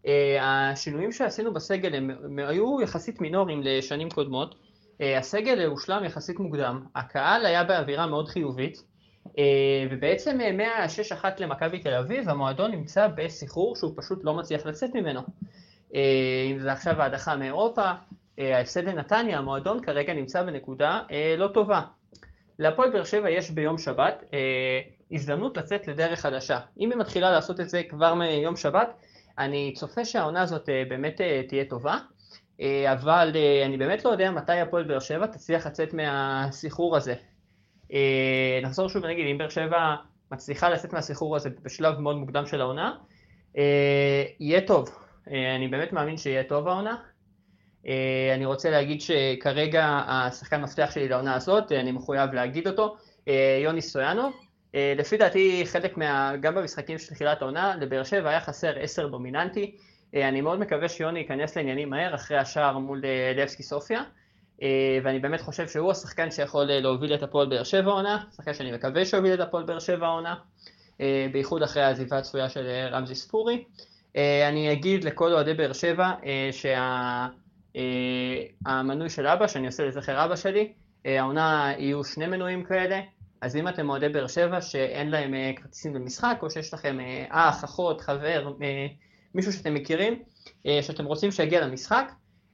Uh, 0.03 0.09
השינויים 0.41 1.13
שעשינו 1.13 1.55
בסגל 1.55 1.95
הם, 1.95 2.11
הם 2.25 2.39
היו 2.39 2.81
יחסית 2.81 3.21
מינוריים 3.21 3.61
לשנים 3.65 4.11
קודמות. 4.11 4.55
Uh, 4.55 5.05
הסגל 5.19 5.65
הושלם 5.67 6.05
יחסית 6.05 6.39
מוקדם. 6.39 6.85
הקהל 6.95 7.47
היה 7.47 7.65
באווירה 7.65 8.07
מאוד 8.07 8.29
חיובית. 8.29 8.83
Uh, 9.27 9.31
ובעצם 9.91 10.39
uh, 10.41 10.53
מה-6-1 10.53 11.25
למכבי 11.39 11.79
תל 11.79 11.95
אביב 11.95 12.29
המועדון 12.29 12.71
נמצא 12.71 13.09
בסחרור 13.15 13.77
שהוא 13.77 13.93
פשוט 13.97 14.25
לא 14.25 14.35
מצליח 14.35 14.67
לצאת 14.67 14.95
ממנו. 14.95 15.21
Uh, 15.21 15.95
אם 16.51 16.59
זה 16.59 16.73
עכשיו 16.73 17.03
ההדחה 17.03 17.37
מאירופה, 17.37 17.91
ההפסד 18.39 18.85
לנתניה, 18.85 19.39
המועדון 19.39 19.83
כרגע 19.83 20.15
נמצא 20.15 20.43
בנקודה 20.43 21.01
לא 21.39 21.49
טובה. 21.49 21.83
להפועל 22.59 22.91
באר 22.91 23.05
שבע 23.05 23.31
יש 23.31 23.51
ביום 23.51 23.79
שבת 23.79 24.25
אה, 24.35 24.81
הזדמנות 25.13 25.57
לצאת 25.57 25.89
לדרך 25.89 26.21
חדשה. 26.21 26.59
אם 26.81 26.91
היא 26.91 26.99
מתחילה 26.99 27.31
לעשות 27.31 27.61
את 27.61 27.69
זה 27.69 27.83
כבר 27.89 28.15
מיום 28.15 28.57
שבת, 28.57 28.89
אני 29.39 29.73
צופה 29.77 30.05
שהעונה 30.05 30.43
הזאת 30.43 30.69
אה, 30.69 30.83
באמת 30.89 31.21
אה, 31.21 31.43
תהיה 31.49 31.65
טובה, 31.65 31.99
אה, 32.61 32.93
אבל 32.93 33.33
אה, 33.35 33.67
אני 33.67 33.77
באמת 33.77 34.05
לא 34.05 34.11
יודע 34.11 34.31
מתי 34.31 34.61
הפועל 34.61 34.85
באר 34.85 35.01
שבע 35.01 35.27
תצליח 35.27 35.67
לצאת 35.67 35.95
מהסחרור 35.95 36.97
הזה. 36.97 37.15
אה, 37.95 38.61
נחזור 38.63 38.89
שוב 38.89 39.05
ונגיד, 39.05 39.27
אם 39.31 39.39
באר 39.39 39.49
שבע 39.49 39.95
מצליחה 40.33 40.71
לצאת 40.71 40.93
מהסחרור 40.93 41.37
הזה 41.37 41.51
בשלב 41.63 41.99
מאוד 41.99 42.17
מוקדם 42.17 42.47
של 42.47 42.61
העונה, 42.61 42.97
אה, 43.59 44.25
יהיה 44.41 44.61
טוב. 44.61 44.91
אה, 45.31 45.57
אני 45.57 45.69
באמת 45.69 45.93
מאמין 45.93 46.17
שיהיה 46.17 46.45
טוב 46.45 46.69
העונה. 46.69 46.97
אני 48.35 48.45
רוצה 48.45 48.71
להגיד 48.71 49.01
שכרגע 49.01 50.03
השחקן 50.07 50.61
מפתח 50.61 50.91
שלי 50.95 51.09
לעונה 51.09 51.35
הזאת, 51.35 51.73
אני 51.73 51.93
מחויב 51.93 52.33
להגיד 52.33 52.69
אותו, 52.69 52.97
יוני 53.63 53.83
סטויאנוב. 53.83 54.33
אה, 54.75 54.95
לפי 54.97 55.17
דעתי 55.17 55.63
חלק 55.67 55.97
מה... 55.97 56.33
גם 56.41 56.55
במשחקים 56.55 56.99
של 56.99 57.15
תחילת 57.15 57.43
העונה, 57.43 57.77
לבאר 57.77 58.05
שבע 58.05 58.31
היה 58.31 58.41
חסר 58.41 58.79
עשר 58.79 59.09
דומיננטי. 59.09 59.77
אני 60.15 60.41
מאוד 60.41 60.59
מקווה 60.59 60.89
שיוני 60.89 61.19
ייכנס 61.19 61.57
לעניינים 61.57 61.91
מהר 61.91 62.15
אחרי 62.15 62.39
השער 62.39 62.79
מול 62.79 63.03
לבסקי 63.35 63.63
סופיה. 63.63 64.03
אה, 64.63 64.99
ואני 65.03 65.19
באמת 65.19 65.41
חושב 65.41 65.69
שהוא 65.69 65.91
השחקן 65.91 66.31
שיכול 66.31 66.71
אה, 66.71 66.81
להוביל 66.81 67.15
את 67.15 67.23
הפועל 67.23 67.49
באר 67.49 67.65
שבע 67.65 67.91
העונה, 67.91 68.25
שחקן 68.37 68.55
שאני 68.55 68.73
מקווה 68.73 69.05
שיוביל 69.05 69.35
את 69.35 69.41
הפועל 69.41 69.65
באר 69.65 69.79
שבע 69.79 70.07
העונה, 70.07 70.35
אה, 71.01 71.27
בייחוד 71.33 71.63
אחרי 71.63 71.83
העזיבה 71.83 72.19
הצפויה 72.19 72.49
של 72.49 72.89
רמזי 72.93 73.15
ספורי. 73.15 73.65
אני 74.49 74.73
אגיד 74.73 75.05
לכל 75.05 75.33
אוהדי 75.33 75.55
באר 75.55 75.73
שבע 75.73 76.13
אה, 76.25 76.49
שה... 76.53 77.27
אה, 77.77 77.83
המנוי 78.67 79.11
של 79.11 79.27
אבא, 79.27 79.47
שאני 79.47 79.67
עושה 79.67 79.85
לזכר 79.85 80.25
אבא 80.25 80.37
שלי, 80.37 80.73
העונה 81.05 81.73
יהיו 81.79 82.05
שני 82.05 82.27
מנויים 82.27 82.65
כאלה, 82.65 83.01
אז 83.41 83.57
אם 83.57 83.69
אתם 83.69 83.91
אוהדי 83.91 84.09
באר 84.09 84.27
שבע 84.27 84.61
שאין 84.61 85.11
להם 85.11 85.35
כרטיסים 85.57 85.95
למשחק, 85.95 86.39
או 86.43 86.51
שיש 86.51 86.75
לכם 86.75 86.99
אח, 87.29 87.65
אחות, 87.65 88.01
חבר, 88.01 88.53
מישהו 89.35 89.53
שאתם 89.53 89.75
מכירים, 89.75 90.23
שאתם 90.83 91.05
רוצים 91.05 91.31
שיגיע 91.31 91.67
למשחק, 91.67 92.13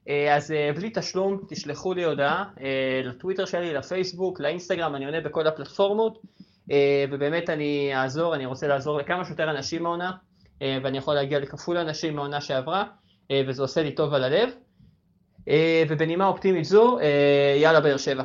אז 0.09 0.53
אה, 0.53 0.71
בלי 0.77 0.91
תשלום 0.95 1.41
תשלחו 1.49 1.95
לי 1.95 2.05
הודעה 2.05 2.45
אה, 2.61 3.01
לטוויטר 3.05 3.45
שלי, 3.45 3.75
לפייסבוק, 3.75 4.41
לאינסטגרם, 4.41 4.95
אני 4.95 5.05
עונה 5.05 5.21
בכל 5.21 5.47
הפלטפורמות, 5.47 6.23
אה, 6.71 7.05
ובאמת 7.11 7.51
אני 7.51 7.91
אעזור, 7.95 8.35
אני 8.35 8.47
רוצה 8.47 8.67
לעזור 8.67 8.99
לכמה 8.99 9.25
שיותר 9.25 9.51
אנשים 9.51 9.83
מהעונה, 9.83 10.13
אה, 10.63 10.79
ואני 10.83 10.99
יכול 10.99 11.15
להגיע 11.15 11.39
לכפול 11.39 11.77
אנשים 11.77 12.17
מהעונה 12.17 12.41
שעברה, 12.41 12.85
אה, 13.31 13.43
וזה 13.49 13.63
עושה 13.63 13.83
לי 13.83 13.95
טוב 13.95 14.15
על 14.15 14.25
הלב. 14.25 14.51
אה, 15.49 15.83
ובנימה 15.89 16.27
אופטימית 16.27 16.65
זו, 16.65 16.99
אה, 16.99 17.57
יאללה 17.57 17.81
באר 17.81 17.97
שבע. 17.97 18.23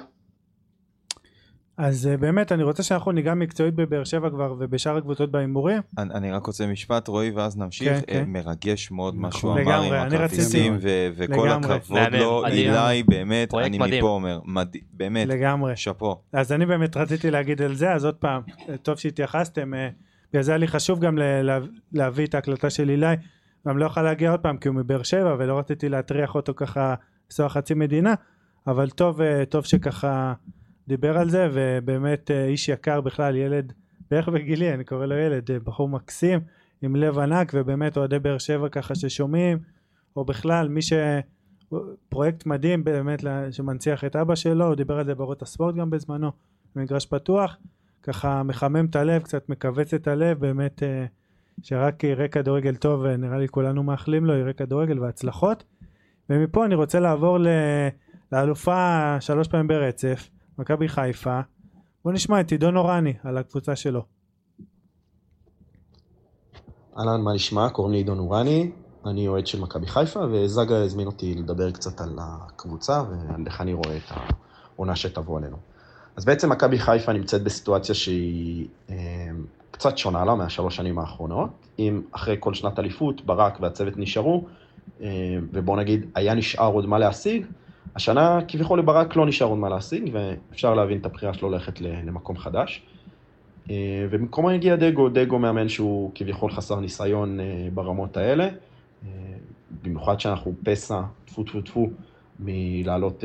אז 1.78 2.08
אה, 2.08 2.18
באמת, 2.18 2.52
אני 2.52 2.64
רוצה 2.64 2.84
שאנחנו 2.84 3.12
ניגע 3.12 3.34
מקצועית 3.34 3.74
בבאר 3.76 4.04
שבע 4.04 4.30
כבר 4.30 4.56
ובשאר 4.60 4.98
הקבוצות 4.98 5.32
בהימורים. 5.32 5.82
אני, 5.98 6.14
אני 6.14 6.32
רק 6.32 6.46
רוצה 6.46 6.68
משפט, 6.68 7.08
רועי, 7.08 7.32
ואז 7.32 7.58
נמשיך. 7.58 7.88
כן, 7.90 7.96
אה, 7.96 8.24
כן. 8.24 8.24
מרגש 8.30 8.92
מאוד 8.92 9.16
מה 9.16 9.28
נכון. 9.28 9.40
שהוא 9.40 9.52
אמר 9.54 9.62
לגמרי, 9.82 9.98
עם 10.00 10.08
הכרטיסים, 10.08 10.78
ו- 10.82 11.08
וכל 11.16 11.34
לגמרי. 11.48 11.76
הכבוד 11.76 11.98
לו. 12.12 12.42
מדהים. 12.46 12.74
אילי, 12.74 13.04
באמת, 13.04 13.54
אני 13.54 13.78
מדהים. 13.78 13.98
מפה 14.04 14.08
אומר, 14.08 14.40
מד... 14.46 14.68
באמת, 14.94 15.28
לגמרי. 15.28 15.76
שאפו. 15.76 16.22
אז 16.34 16.52
אני 16.52 16.66
באמת 16.66 16.98
רציתי 16.98 17.32
להגיד 17.32 17.62
על 17.62 17.76
זה, 17.76 17.94
אז 17.94 18.06
עוד 18.06 18.16
פעם, 18.16 18.42
אה, 18.70 18.78
טוב 18.78 18.98
שהתייחסתם, 18.98 19.74
אה, 19.74 19.90
בגלל 20.32 20.44
זה 20.44 20.52
היה 20.52 20.58
לי 20.58 20.68
חשוב 20.68 21.00
גם 21.00 21.18
ל- 21.18 21.42
לה- 21.42 21.60
להביא 21.94 22.26
את 22.26 22.36
ההקלטה 22.36 22.70
של 22.70 22.90
אילי, 22.90 23.16
גם 23.68 23.78
לא 23.78 23.86
יכול 23.86 24.04
להגיע 24.04 24.32
עוד 24.32 24.40
פעם 24.40 24.58
כי 24.58 24.68
הוא 24.68 24.76
מבאר 24.76 25.04
שבע 25.04 25.36
ולא 25.40 25.60
רציתי 25.60 25.90
להטריח 25.90 26.36
אותו 26.36 26.54
ככה 26.56 26.96
לנסוע 27.30 27.50
חצי 27.50 27.74
מדינה, 27.74 28.14
אבל 28.68 28.90
טוב, 28.90 29.22
אה, 29.22 29.44
טוב 29.46 29.66
שככה 29.66 30.34
דיבר 30.88 31.18
על 31.18 31.30
זה, 31.30 31.50
ובאמת 31.54 32.32
אה, 32.32 32.46
איש 32.46 32.70
יקר 32.70 33.02
בכלל, 33.02 33.36
ילד 33.36 33.74
בערך 34.12 34.30
בגילי, 34.30 34.74
אני 34.74 34.84
קורא 34.84 35.06
לו 35.06 35.16
ילד, 35.16 35.52
אה, 35.52 35.60
בחור 35.60 35.90
מקסים, 35.90 36.40
עם 36.82 36.96
לב 36.96 37.20
ענק, 37.20 37.52
ובאמת 37.54 37.98
אוהדי 37.98 38.20
באר 38.20 38.38
שבע 38.38 38.70
ככה 38.70 38.96
ששומעים, 38.96 39.58
או 40.16 40.26
בכלל 40.26 40.68
מי 40.68 40.82
ש... 40.82 40.94
פרויקט 42.10 42.46
מדהים 42.46 42.84
באמת 42.84 43.24
שמנציח 43.52 44.04
את 44.04 44.16
אבא 44.16 44.36
שלו, 44.36 44.66
הוא 44.66 44.76
דיבר 44.76 45.00
על 45.00 45.06
זה 45.06 45.16
בערוץ 45.16 45.42
הספורט 45.42 45.76
גם 45.76 45.90
בזמנו, 45.90 46.32
במגרש 46.76 47.06
פתוח, 47.06 47.58
ככה 48.04 48.44
מחמם 48.44 48.86
את 48.86 48.96
הלב, 48.96 49.22
קצת 49.22 49.50
מכווץ 49.50 49.94
את 49.94 50.08
הלב, 50.08 50.40
באמת 50.40 50.84
אה, 50.84 51.06
שרק 51.62 52.04
יראה 52.04 52.28
כדורגל 52.28 52.76
טוב, 52.76 53.02
ונראה 53.04 53.38
לי 53.38 53.48
כולנו 53.48 53.84
מאחלים 53.84 54.26
לו, 54.26 54.34
יראה 54.34 54.54
כדורגל 54.54 55.00
והצלחות. 55.00 55.64
ומפה 56.30 56.66
אני 56.66 56.76
רוצה 56.76 57.00
לעבור 57.00 57.38
ל... 57.40 57.48
לאלופה 58.32 59.18
שלוש 59.20 59.48
פעמים 59.48 59.68
ברצף, 59.68 60.30
מכבי 60.58 60.88
חיפה. 60.88 61.40
בוא 62.04 62.12
נשמע 62.12 62.42
את 62.42 62.52
עידו 62.52 62.72
נורני 62.72 63.14
על 63.24 63.38
הקבוצה 63.38 63.76
שלו. 63.76 64.02
אהלן, 66.98 67.22
מה 67.22 67.34
נשמע? 67.34 67.70
קוראים 67.70 67.94
לי 67.94 68.00
עידו 68.00 68.16
נורני, 68.16 68.72
אני 69.06 69.28
אוהד 69.28 69.48
של 69.48 69.62
מכבי 69.62 69.88
חיפה, 69.88 70.20
וזגה 70.32 70.84
הזמין 70.84 71.08
אותי 71.08 71.36
לדבר 71.36 71.72
קצת 71.72 72.02
על 72.02 72.20
הקבוצה 72.22 73.04
ועל 73.10 73.44
איך 73.46 73.62
אני 73.62 73.74
רואה 73.74 73.98
את 73.98 74.12
העונה 74.76 74.96
שתבוא 74.96 75.38
עלינו. 75.38 75.58
אז 76.16 76.26
בעצם 76.26 76.50
מכבי 76.50 76.80
חיפה 76.80 77.14
נמצאת 77.14 77.44
בסיטואציה 77.44 77.96
שהיא 77.96 78.68
אה, 78.90 78.96
קצת 79.72 79.98
שונה 79.98 80.26
לה 80.26 80.36
מהשלוש 80.36 80.76
שנים 80.76 81.00
האחרונות. 81.00 81.50
אם 81.80 82.02
אחרי 82.12 82.36
כל 82.40 82.54
שנת 82.54 82.80
אליפות 82.80 83.26
ברק 83.26 83.58
והצוות 83.62 83.98
נשארו, 83.98 84.46
אה, 85.02 85.08
ובוא 85.54 85.78
נגיד 85.78 86.06
היה 86.16 86.34
נשאר 86.34 86.68
עוד 86.68 86.86
מה 86.86 87.00
להשיג, 87.00 87.46
השנה 87.96 88.40
כביכול 88.48 88.80
לברק 88.80 89.16
לא 89.16 89.26
נשאר 89.26 89.48
עוד 89.48 89.58
מה 89.58 89.70
להשיג, 89.70 90.10
ואפשר 90.14 90.74
להבין 90.74 90.98
את 90.98 91.06
הבחירה 91.06 91.34
שלו 91.34 91.50
ללכת 91.50 91.82
למקום 91.82 92.38
חדש. 92.38 92.84
אה, 93.70 93.76
ובמקומו 94.12 94.50
הגיע 94.50 94.76
דגו, 94.76 95.10
דגו 95.10 95.40
מאמן 95.40 95.70
שהוא 95.70 96.12
כביכול 96.16 96.52
חסר 96.52 96.80
ניסיון 96.80 97.40
אה, 97.40 97.68
ברמות 97.74 98.18
האלה, 98.18 98.48
במיוחד 99.84 100.20
שאנחנו 100.20 100.54
פסע, 100.64 101.02
טפו 101.26 101.44
טפו 101.44 101.62
טפו, 101.62 101.90
מלעלות 102.40 103.24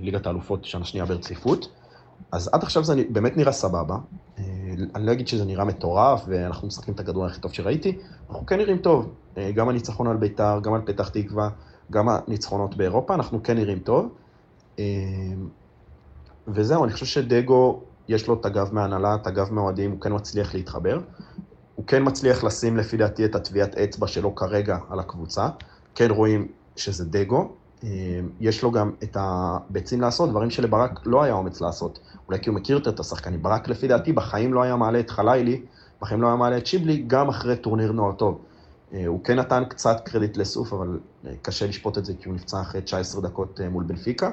לליגת 0.00 0.26
האלופות 0.26 0.64
שנה 0.64 0.84
שנייה 0.84 1.06
ברציפות. 1.06 1.68
אז 2.32 2.50
עד 2.52 2.62
עכשיו 2.62 2.84
זה 2.84 3.02
באמת 3.08 3.36
נראה 3.36 3.52
סבבה. 3.52 3.96
אה, 4.38 4.44
אני 4.94 5.06
לא 5.06 5.12
אגיד 5.12 5.28
שזה 5.28 5.44
נראה 5.44 5.64
מטורף, 5.64 6.24
ואנחנו 6.26 6.68
משחקים 6.68 6.94
את 6.94 7.00
הגדול 7.00 7.26
הכי 7.26 7.40
טוב 7.40 7.52
שראיתי, 7.52 7.98
אנחנו 8.30 8.46
כן 8.46 8.58
נראים 8.58 8.78
טוב. 8.78 9.14
אה, 9.38 9.52
גם 9.52 9.68
הניצחון 9.68 10.06
על 10.06 10.16
ביתר, 10.16 10.60
גם 10.62 10.74
על 10.74 10.80
פתח 10.84 11.08
תקווה, 11.08 11.48
גם 11.90 12.08
הניצחונות 12.08 12.76
באירופה, 12.76 13.14
אנחנו 13.14 13.42
כן 13.42 13.56
נראים 13.56 13.78
טוב. 13.78 14.08
אה, 14.78 14.84
וזהו, 16.48 16.84
אני 16.84 16.92
חושב 16.92 17.06
שדגו, 17.06 17.80
יש 18.08 18.28
לו 18.28 18.34
את 18.34 18.46
הגב 18.46 18.68
מהנהלה, 18.72 19.14
את 19.14 19.26
הגב 19.26 19.52
מהאוהדים, 19.52 19.90
הוא 19.90 20.00
כן 20.00 20.14
מצליח 20.14 20.54
להתחבר. 20.54 20.98
הוא 21.74 21.86
כן 21.86 22.02
מצליח 22.06 22.44
לשים 22.44 22.76
לפי 22.76 22.96
דעתי 22.96 23.24
את 23.24 23.34
הטביעת 23.34 23.74
אצבע 23.74 24.06
שלו 24.06 24.34
כרגע 24.34 24.78
על 24.90 25.00
הקבוצה. 25.00 25.48
כן 25.94 26.10
רואים 26.10 26.48
שזה 26.76 27.04
דגו. 27.04 27.52
יש 28.40 28.62
לו 28.62 28.70
גם 28.70 28.92
את 29.02 29.16
הביצים 29.20 30.00
לעשות, 30.00 30.30
דברים 30.30 30.50
שלברק 30.50 31.00
לא 31.04 31.22
היה 31.22 31.32
אומץ 31.32 31.60
לעשות. 31.60 31.98
אולי 32.28 32.40
כי 32.40 32.50
הוא 32.50 32.56
מכיר 32.56 32.76
יותר 32.76 32.90
את 32.90 33.00
השחקנים. 33.00 33.42
ברק 33.42 33.68
לפי 33.68 33.88
דעתי 33.88 34.12
בחיים 34.12 34.54
לא 34.54 34.62
היה 34.62 34.76
מעלה 34.76 35.00
את 35.00 35.10
חלילי, 35.10 35.62
בחיים 36.00 36.22
לא 36.22 36.26
היה 36.26 36.36
מעלה 36.36 36.56
את 36.56 36.66
שיבלי, 36.66 37.04
גם 37.06 37.28
אחרי 37.28 37.56
טורניר 37.56 37.92
נוער 37.92 38.12
טוב. 38.12 38.44
אה, 38.94 39.06
הוא 39.06 39.24
כן 39.24 39.38
נתן 39.38 39.64
קצת 39.68 40.00
קרדיט 40.04 40.36
לסוף, 40.36 40.72
אבל 40.72 41.00
אה, 41.26 41.32
קשה 41.42 41.66
לשפוט 41.66 41.98
את 41.98 42.04
זה 42.04 42.12
כי 42.20 42.28
הוא 42.28 42.34
נפצע 42.34 42.60
אחרי 42.60 42.82
19 42.82 43.22
דקות 43.22 43.60
אה, 43.60 43.68
מול 43.68 43.84
בנפיקה. 43.84 44.30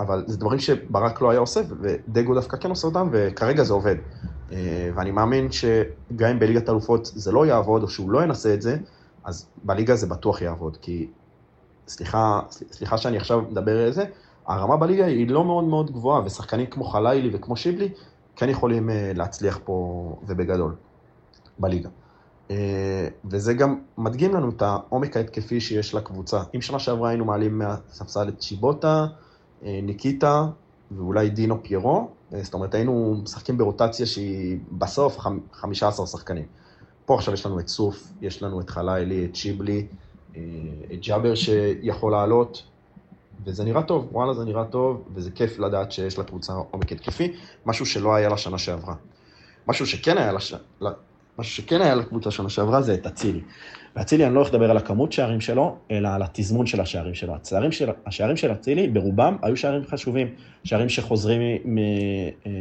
אבל 0.00 0.24
זה 0.26 0.38
דברים 0.38 0.58
שברק 0.58 1.20
לא 1.20 1.30
היה 1.30 1.40
עושה, 1.40 1.60
ודגו 1.80 2.34
דווקא 2.34 2.56
כן 2.56 2.70
עושה 2.70 2.86
אותם, 2.86 3.08
וכרגע 3.12 3.64
זה 3.64 3.72
עובד. 3.72 3.96
ואני 4.94 5.10
מאמין 5.10 5.48
שגם 5.52 6.30
אם 6.30 6.38
בליגת 6.38 6.68
האלופות 6.68 7.06
זה 7.06 7.32
לא 7.32 7.46
יעבוד, 7.46 7.82
או 7.82 7.88
שהוא 7.88 8.10
לא 8.10 8.22
ינסה 8.22 8.54
את 8.54 8.62
זה, 8.62 8.76
אז 9.24 9.46
בליגה 9.64 9.96
זה 9.96 10.06
בטוח 10.06 10.42
יעבוד, 10.42 10.76
כי 10.76 11.08
סליחה, 11.88 12.40
סליחה 12.50 12.98
שאני 12.98 13.16
עכשיו 13.16 13.42
מדבר 13.50 13.84
על 13.86 13.92
זה, 13.92 14.04
הרמה 14.46 14.76
בליגה 14.76 15.06
היא 15.06 15.28
לא 15.28 15.44
מאוד 15.44 15.64
מאוד 15.64 15.90
גבוהה, 15.90 16.22
ושחקנים 16.24 16.66
כמו 16.66 16.84
חלילי 16.84 17.30
וכמו 17.32 17.56
שיבלי 17.56 17.88
כן 18.36 18.48
יכולים 18.48 18.90
להצליח 19.14 19.60
פה 19.64 20.16
ובגדול 20.26 20.74
בליגה. 21.58 21.88
אה, 22.50 23.08
וזה 23.24 23.54
גם 23.54 23.78
מדגים 23.98 24.34
לנו 24.34 24.50
את 24.50 24.62
העומק 24.62 25.16
ההתקפי 25.16 25.60
שיש 25.60 25.94
לקבוצה. 25.94 26.42
אם 26.54 26.60
שנה 26.60 26.78
שעברה 26.78 27.08
היינו 27.08 27.24
מעלים 27.24 27.58
מהספסל 27.58 28.28
את 28.28 28.42
שיבוטה, 28.42 29.06
אה, 29.64 29.80
ניקיטה 29.82 30.46
ואולי 30.90 31.30
דינו 31.30 31.62
פיירו, 31.62 32.08
זאת 32.42 32.54
אומרת 32.54 32.74
היינו 32.74 33.16
משחקים 33.22 33.58
ברוטציה 33.58 34.06
שהיא 34.06 34.58
בסוף 34.72 35.18
15 35.52 36.06
שחקנים. 36.06 36.44
פה 37.04 37.14
עכשיו 37.14 37.34
יש 37.34 37.46
לנו 37.46 37.60
את 37.60 37.68
סוף, 37.68 38.12
יש 38.20 38.42
לנו 38.42 38.60
את 38.60 38.70
חלילי, 38.70 39.24
את 39.24 39.36
שיבלי, 39.36 39.86
את 40.92 41.00
ג'אבר 41.02 41.34
שיכול 41.34 42.12
לעלות, 42.12 42.62
וזה 43.44 43.64
נראה 43.64 43.82
טוב, 43.82 44.08
וואלה 44.12 44.34
זה 44.34 44.44
נראה 44.44 44.64
טוב, 44.64 45.08
וזה 45.14 45.30
כיף 45.30 45.58
לדעת 45.58 45.92
שיש 45.92 46.18
לקבוצה 46.18 46.52
עומק 46.70 46.92
התקפי, 46.92 47.32
משהו 47.66 47.86
שלא 47.86 48.14
היה 48.14 48.28
לה 48.28 48.36
שנה 48.36 48.58
שעברה. 48.58 48.94
משהו 49.66 49.86
שכן 49.86 50.18
היה, 50.18 50.32
לש... 50.32 50.54
משהו 51.38 51.54
שכן 51.54 51.80
היה 51.80 51.94
לקבוצה 51.94 52.30
שנה 52.30 52.48
שעברה 52.48 52.82
זה 52.82 52.94
את 52.94 53.06
אצילי. 53.06 53.40
ואצילי, 53.96 54.26
אני 54.26 54.34
לא 54.34 54.40
הולך 54.40 54.54
לדבר 54.54 54.70
על 54.70 54.76
הכמות 54.76 55.12
שערים 55.12 55.40
שלו, 55.40 55.76
אלא 55.90 56.08
על 56.08 56.22
התזמון 56.22 56.66
של 56.66 56.80
השערים 56.80 57.14
שלו. 57.14 57.34
השערים 57.44 57.72
של, 57.72 57.90
השערים 58.06 58.36
של 58.36 58.52
אצילי, 58.52 58.88
ברובם, 58.88 59.36
היו 59.42 59.56
שערים 59.56 59.82
חשובים. 59.86 60.28
שערים 60.64 60.88
שחוזרים, 60.88 61.40
מ... 61.64 61.78
אה, 61.78 62.52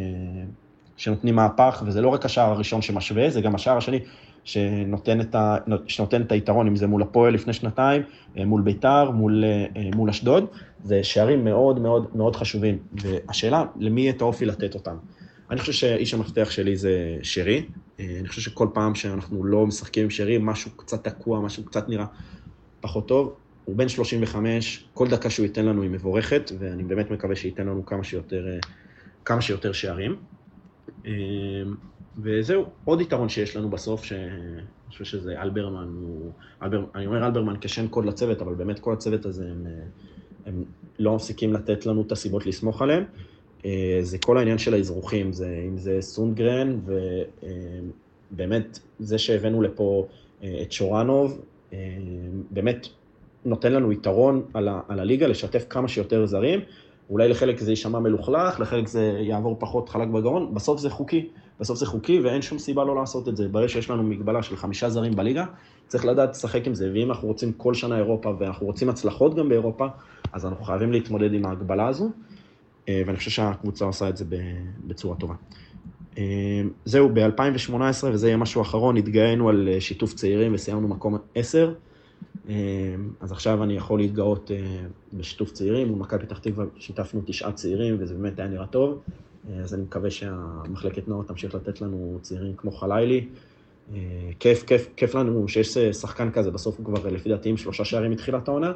שנותנים 0.97 1.35
מהפך, 1.35 1.83
וזה 1.85 2.01
לא 2.01 2.09
רק 2.09 2.25
השער 2.25 2.51
הראשון 2.51 2.81
שמשווה, 2.81 3.29
זה 3.29 3.41
גם 3.41 3.55
השער 3.55 3.77
השני 3.77 3.99
שנותן 4.43 5.21
את, 5.21 5.35
ה... 5.35 5.57
שנותן 5.87 6.21
את 6.21 6.31
היתרון, 6.31 6.67
אם 6.67 6.75
זה 6.75 6.87
מול 6.87 7.01
הפועל 7.01 7.33
לפני 7.33 7.53
שנתיים, 7.53 8.01
אה, 8.37 8.45
מול 8.45 8.61
ביתר, 8.61 9.11
מול, 9.11 9.43
אה, 9.45 9.89
מול 9.95 10.09
אשדוד. 10.09 10.45
זה 10.83 11.03
שערים 11.03 11.43
מאוד 11.43 11.79
מאוד 11.79 12.07
מאוד 12.15 12.35
חשובים, 12.35 12.77
והשאלה, 12.93 13.63
למי 13.75 14.09
את 14.09 14.21
האופי 14.21 14.45
לתת 14.45 14.75
אותם? 14.75 14.95
אני 15.51 15.59
חושב 15.59 15.71
שאיש 15.71 16.13
המפתח 16.13 16.51
שלי 16.51 16.77
זה 16.77 17.17
שרי, 17.23 17.65
אה, 17.99 18.17
אני 18.19 18.27
חושב 18.27 18.41
שכל 18.41 18.67
פעם 18.73 18.95
שאנחנו 18.95 19.45
לא 19.45 19.67
משחקים 19.67 20.03
עם 20.03 20.09
שרי, 20.09 20.37
משהו 20.41 20.71
קצת 20.71 21.07
תקוע, 21.07 21.41
משהו 21.41 21.65
קצת 21.65 21.89
נראה 21.89 22.05
פחות 22.81 23.07
טוב. 23.07 23.35
הוא 23.65 23.75
בן 23.75 23.89
35, 23.89 24.85
כל 24.93 25.07
דקה 25.07 25.29
שהוא 25.29 25.45
ייתן 25.45 25.65
לנו 25.65 25.81
היא 25.81 25.89
מבורכת, 25.89 26.51
ואני 26.59 26.83
באמת 26.83 27.11
מקווה 27.11 27.35
שייתן 27.35 27.67
לנו 27.67 27.85
כמה 27.85 28.03
שיותר, 28.03 28.47
אה, 28.47 28.59
כמה 29.25 29.41
שיותר 29.41 29.71
שערים. 29.71 30.15
אה, 31.05 31.11
וזהו, 32.17 32.65
עוד 32.85 33.01
יתרון 33.01 33.29
שיש 33.29 33.55
לנו 33.55 33.69
בסוף, 33.69 34.03
שאני 34.03 34.61
חושב 34.89 35.05
שזה 35.05 35.41
אלברמן, 35.41 35.87
הוא, 36.01 36.31
אלבר, 36.63 36.85
אני 36.95 37.05
אומר 37.05 37.25
אלברמן 37.25 37.55
כשם 37.61 37.87
קוד 37.87 38.05
לצוות, 38.05 38.41
אבל 38.41 38.53
באמת 38.53 38.79
כל 38.79 38.93
הצוות 38.93 39.25
הזה 39.25 39.45
הם 39.51 39.67
הם 40.47 40.63
לא 40.99 41.15
מפסיקים 41.15 41.53
לתת 41.53 41.85
לנו 41.85 42.01
את 42.01 42.11
הסיבות 42.11 42.45
לסמוך 42.45 42.81
עליהם. 42.81 43.03
אה, 43.65 43.99
זה 44.01 44.17
כל 44.17 44.37
העניין 44.37 44.57
של 44.57 44.73
האזרוחים, 44.73 45.33
זה, 45.33 45.63
אם 45.67 45.77
זה 45.77 45.97
סונגרן, 46.01 46.79
ובאמת 48.31 48.79
זה 48.99 49.17
שהבאנו 49.17 49.61
לפה 49.61 50.07
אה, 50.43 50.59
את 50.61 50.71
שורנוב, 50.71 51.41
אה, 51.73 51.77
באמת 52.51 52.87
נותן 53.45 53.73
לנו 53.73 53.91
יתרון 53.91 54.41
על, 54.53 54.67
ה, 54.67 54.81
על 54.87 54.99
הליגה 54.99 55.27
לשתף 55.27 55.65
כמה 55.69 55.87
שיותר 55.87 56.25
זרים. 56.25 56.59
אולי 57.09 57.29
לחלק 57.29 57.59
זה 57.59 57.71
יישמע 57.71 57.99
מלוכלך, 57.99 58.59
לחלק 58.59 58.87
זה 58.87 59.17
יעבור 59.19 59.55
פחות 59.59 59.89
חלק 59.89 60.07
בגרון, 60.07 60.53
בסוף 60.53 60.79
זה 60.79 60.89
חוקי. 60.89 61.29
בסוף 61.59 61.77
זה 61.77 61.85
חוקי 61.85 62.19
ואין 62.19 62.41
שום 62.41 62.59
סיבה 62.59 62.83
לא 62.83 62.95
לעשות 62.95 63.27
את 63.27 63.37
זה. 63.37 63.47
ברגע 63.47 63.69
שיש 63.69 63.89
לנו 63.89 64.03
מגבלה 64.03 64.43
של 64.43 64.55
חמישה 64.55 64.89
זרים 64.89 65.15
בליגה, 65.15 65.45
צריך 65.87 66.05
לדעת 66.05 66.29
לשחק 66.29 66.67
עם 66.67 66.73
זה, 66.73 66.91
ואם 66.93 67.09
אנחנו 67.09 67.27
רוצים 67.27 67.51
כל 67.51 67.73
שנה 67.73 67.97
אירופה 67.97 68.33
ואנחנו 68.39 68.65
רוצים 68.65 68.89
הצלחות 68.89 69.35
גם 69.35 69.49
באירופה, 69.49 69.87
אז 70.33 70.45
אנחנו 70.45 70.65
חייבים 70.65 70.91
להתמודד 70.91 71.33
עם 71.33 71.45
ההגבלה 71.45 71.87
הזו, 71.87 72.05
אה, 72.05 72.09
ואני 72.89 73.17
חושב 73.17 73.31
שהקבוצה 73.31 73.85
עושה 73.85 74.09
את 74.09 74.17
זה 74.17 74.25
בצורה 74.87 75.15
טובה. 75.15 75.33
אה, 76.17 76.61
זהו, 76.85 77.09
ב-2018, 77.13 78.05
וזה 78.05 78.27
יהיה 78.27 78.37
משהו 78.37 78.61
אחרון, 78.61 78.97
התגאינו 78.97 79.49
על 79.49 79.69
אה, 79.71 79.81
שיתוף 79.81 80.13
צעירים 80.13 80.53
וסיימנו 80.53 80.87
מקום 80.87 81.17
10. 81.35 81.73
אז 83.19 83.31
עכשיו 83.31 83.63
אני 83.63 83.73
יכול 83.73 83.99
להתגאות 83.99 84.51
בשיתוף 85.13 85.51
צעירים, 85.51 85.87
מול 85.87 85.99
מכבי 85.99 86.25
פתח 86.25 86.37
תקווה 86.37 86.65
שיתפנו 86.77 87.21
תשעה 87.25 87.51
צעירים, 87.51 87.97
וזה 87.99 88.13
באמת 88.13 88.39
היה 88.39 88.47
נראה 88.47 88.67
טוב. 88.67 89.01
אז 89.63 89.73
אני 89.73 89.81
מקווה 89.83 90.11
שהמחלקת 90.11 91.07
נוער 91.07 91.23
תמשיך 91.23 91.55
לתת 91.55 91.81
לנו 91.81 92.19
צעירים 92.21 92.53
כמו 92.57 92.71
חלילי. 92.71 93.27
כיף, 94.39 94.63
כיף, 94.63 94.89
כיף 94.95 95.15
לנו 95.15 95.47
שיש 95.47 95.77
שחקן 95.77 96.31
כזה, 96.31 96.51
בסוף 96.51 96.77
הוא 96.77 96.85
כבר 96.85 97.09
לפי 97.09 97.29
דעתי 97.29 97.49
עם 97.49 97.57
שלושה 97.57 97.85
שערים 97.85 98.11
מתחילת 98.11 98.47
העונה, 98.47 98.71
אה, 98.71 98.73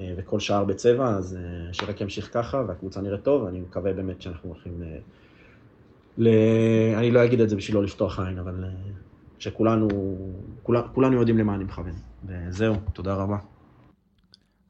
וכל 0.00 0.40
שער 0.40 0.64
בצבע, 0.64 1.08
אז 1.08 1.36
אה, 1.36 1.72
שרק 1.74 2.00
ימשיך 2.00 2.30
ככה, 2.32 2.62
והקבוצה 2.68 3.00
נראית 3.00 3.22
טוב, 3.22 3.42
ואני 3.42 3.60
מקווה 3.60 3.92
באמת 3.92 4.22
שאנחנו 4.22 4.48
הולכים 4.48 4.82
ל... 4.82 4.84
ל... 6.18 6.28
אני 6.96 7.10
לא 7.10 7.24
אגיד 7.24 7.40
את 7.40 7.48
זה 7.48 7.56
בשביל 7.56 7.76
לא 7.76 7.82
לפתוח 7.82 8.20
עין, 8.20 8.38
אבל 8.38 8.64
אה, 8.64 8.70
שכולנו, 9.38 9.88
כול, 10.62 10.82
כולנו 10.94 11.16
יודעים 11.16 11.38
למה 11.38 11.54
אני 11.54 11.64
מכוון. 11.64 11.94
וזהו, 12.26 12.74
תודה 12.92 13.14
רבה. 13.14 13.36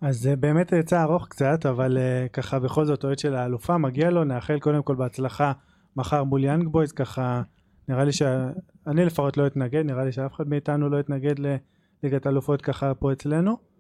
אז 0.01 0.17
זה 0.21 0.37
באמת 0.37 0.73
יצא 0.73 1.03
ארוך 1.03 1.29
קצת, 1.29 1.67
אבל 1.67 1.99
ככה 2.33 2.59
בכל 2.59 2.85
זאת 2.85 3.05
אוהד 3.05 3.19
של 3.19 3.35
האלופה 3.35 3.79
מגיע 3.79 4.11
לו, 4.11 4.25
נאחל 4.25 4.59
קודם 4.59 4.83
כל 4.83 4.95
בהצלחה 4.95 5.53
מחר 5.97 6.25
מול 6.25 6.45
יאנג 6.45 6.69
בויז, 6.69 6.93
ככה 6.93 7.43
נראה 7.89 8.05
לי 8.05 8.13
שאני 8.13 9.05
לפחות 9.05 9.37
לא 9.37 9.47
אתנגד, 9.47 9.85
נראה 9.87 10.05
לי 10.05 10.13
שאף 10.13 10.33
אחד 10.33 10.49
מאיתנו 10.49 10.89
לא 10.89 11.01
יתנגד 11.01 11.35
לליגת 11.39 12.27
אלופות 12.27 12.63
ככה 12.63 12.95
פה 12.95 13.13
אצלנו. 13.13 13.74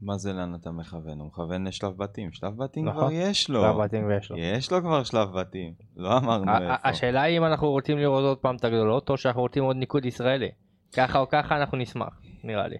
מה 0.00 0.18
זה 0.18 0.32
לאן 0.32 0.54
אתה 0.54 0.70
מכוון? 0.70 1.18
הוא 1.18 1.26
מכוון 1.26 1.66
לשלב 1.66 1.96
בתים. 1.96 2.32
שלב 2.32 2.56
בתים 2.56 2.88
נכון. 2.88 3.00
כבר 3.00 3.12
יש 3.12 3.50
לו. 3.50 3.60
שלב 3.62 3.76
בתים 3.84 4.06
ויש 4.06 4.30
לו. 4.30 4.36
יש 4.38 4.72
לו 4.72 4.80
כבר 4.80 5.04
שלב 5.04 5.28
בתים. 5.28 5.74
לא 5.96 6.18
אמרנו 6.18 6.52
איפה. 6.52 6.88
השאלה 6.88 7.22
היא 7.22 7.38
אם 7.38 7.44
אנחנו 7.44 7.70
רוצים 7.70 7.98
לראות 7.98 8.24
עוד 8.24 8.38
פעם 8.38 8.56
את 8.56 8.64
הגדולות, 8.64 9.10
או 9.10 9.16
שאנחנו 9.16 9.40
רוצים 9.40 9.64
עוד 9.64 9.76
ניקוד 9.76 10.04
ישראלי. 10.04 10.50
ככה 10.92 11.18
או 11.18 11.28
ככה 11.28 11.56
אנחנו 11.56 11.78
נשמח, 11.78 12.20
נראה 12.44 12.68
לי. 12.68 12.76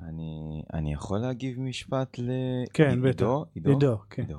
אני, 0.00 0.62
אני 0.72 0.92
יכול 0.92 1.18
להגיב 1.18 1.60
משפט 1.60 2.18
ל... 2.18 2.30
כן, 2.72 3.02
בטח. 3.02 3.26
עידו? 3.54 3.70
עידו, 3.70 3.98
כן. 4.10 4.22
עידו. 4.22 4.38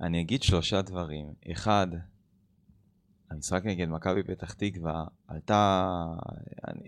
אני 0.00 0.20
אגיד 0.20 0.42
שלושה 0.42 0.82
דברים. 0.82 1.26
אחד, 1.52 1.86
המשחק 3.30 3.62
נגד 3.64 3.88
מכבי 3.88 4.22
פתח 4.22 4.52
תקווה 4.52 5.04
עלתה, 5.28 5.92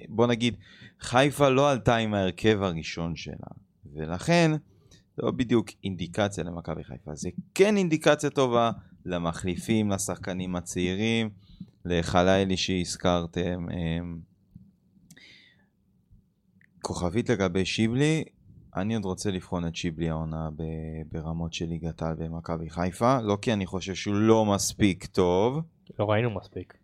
בוא 0.09 0.27
נגיד, 0.27 0.57
חיפה 1.01 1.49
לא 1.49 1.71
עלתה 1.71 1.97
עם 1.97 2.15
ההרכב 2.15 2.63
הראשון 2.63 3.17
שלה. 3.17 3.49
ולכן 3.95 4.51
זה 5.17 5.23
לא 5.23 5.31
בדיוק 5.31 5.69
אינדיקציה 5.85 6.45
למכבי 6.45 6.85
חיפה, 6.85 7.15
זה 7.15 7.29
כן 7.55 7.77
אינדיקציה 7.77 8.31
טובה 8.31 8.71
למחליפים, 9.05 9.91
לשחקנים 9.91 10.57
הצעירים, 10.57 11.31
לחלילי 11.85 12.57
שהזכרתם. 12.57 13.67
אמ, 13.71 14.19
כוכבית 16.83 17.31
לגבי 17.31 17.65
שיבלי, 17.65 18.25
אני 18.77 18.95
עוד 18.95 19.05
רוצה 19.05 19.31
לבחון 19.31 19.67
את 19.67 19.77
שיבלי 19.77 20.09
העונה 20.09 20.49
ברמות 21.13 21.53
של 21.53 21.65
ליגת 21.67 22.03
העל 22.03 22.15
במכבי 22.15 22.71
חיפה, 22.71 23.21
לא 23.21 23.39
כי 23.43 23.53
אני 23.53 23.67
חושב 23.67 23.95
שהוא 23.95 24.15
לא 24.15 24.45
מספיק 24.45 25.07
טוב, 25.07 25.61
לא 25.99 26.11
ראינו 26.11 26.31
מספיק. 26.31 26.78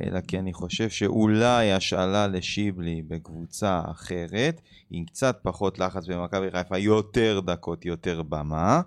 אלא 0.00 0.20
כי 0.20 0.38
אני 0.38 0.52
חושב 0.52 0.88
שאולי 0.88 1.72
השאלה 1.72 2.26
לשיבלי 2.26 3.02
בקבוצה 3.08 3.80
אחרת, 3.90 4.60
עם 4.90 5.04
קצת 5.04 5.38
פחות 5.42 5.78
לחץ 5.78 6.06
במכבי 6.06 6.50
חיפה, 6.50 6.78
יותר 6.78 7.40
דקות, 7.46 7.84
יותר 7.86 8.22
במה. 8.22 8.80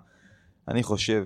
אני 0.68 0.82
חושב, 0.82 1.24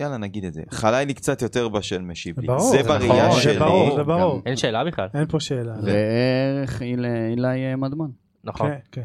יאללה 0.00 0.16
נגיד 0.16 0.44
את 0.44 0.54
זה, 0.54 0.62
חלילי 0.70 1.14
קצת 1.14 1.42
יותר 1.42 1.68
בשל 1.68 2.02
משיבלי. 2.02 2.46
ברור, 2.46 2.60
זה 2.70 2.82
זה 2.82 2.88
בראייה 2.88 3.28
נכון, 3.28 3.40
שלי. 3.40 3.52
זה 3.52 3.58
ברור, 3.58 3.96
זה 3.96 4.04
ברור. 4.04 4.34
גם- 4.36 4.42
אין 4.46 4.56
שאלה 4.56 4.84
בכלל. 4.84 5.08
אין 5.14 5.26
פה 5.26 5.40
שאלה. 5.40 5.74
וערך 5.82 6.82
אילי 6.82 7.08
אילי 7.30 7.74
מדמון. 7.74 8.10
נכון. 8.44 8.70
כן, 8.70 8.78
כן. 8.92 9.04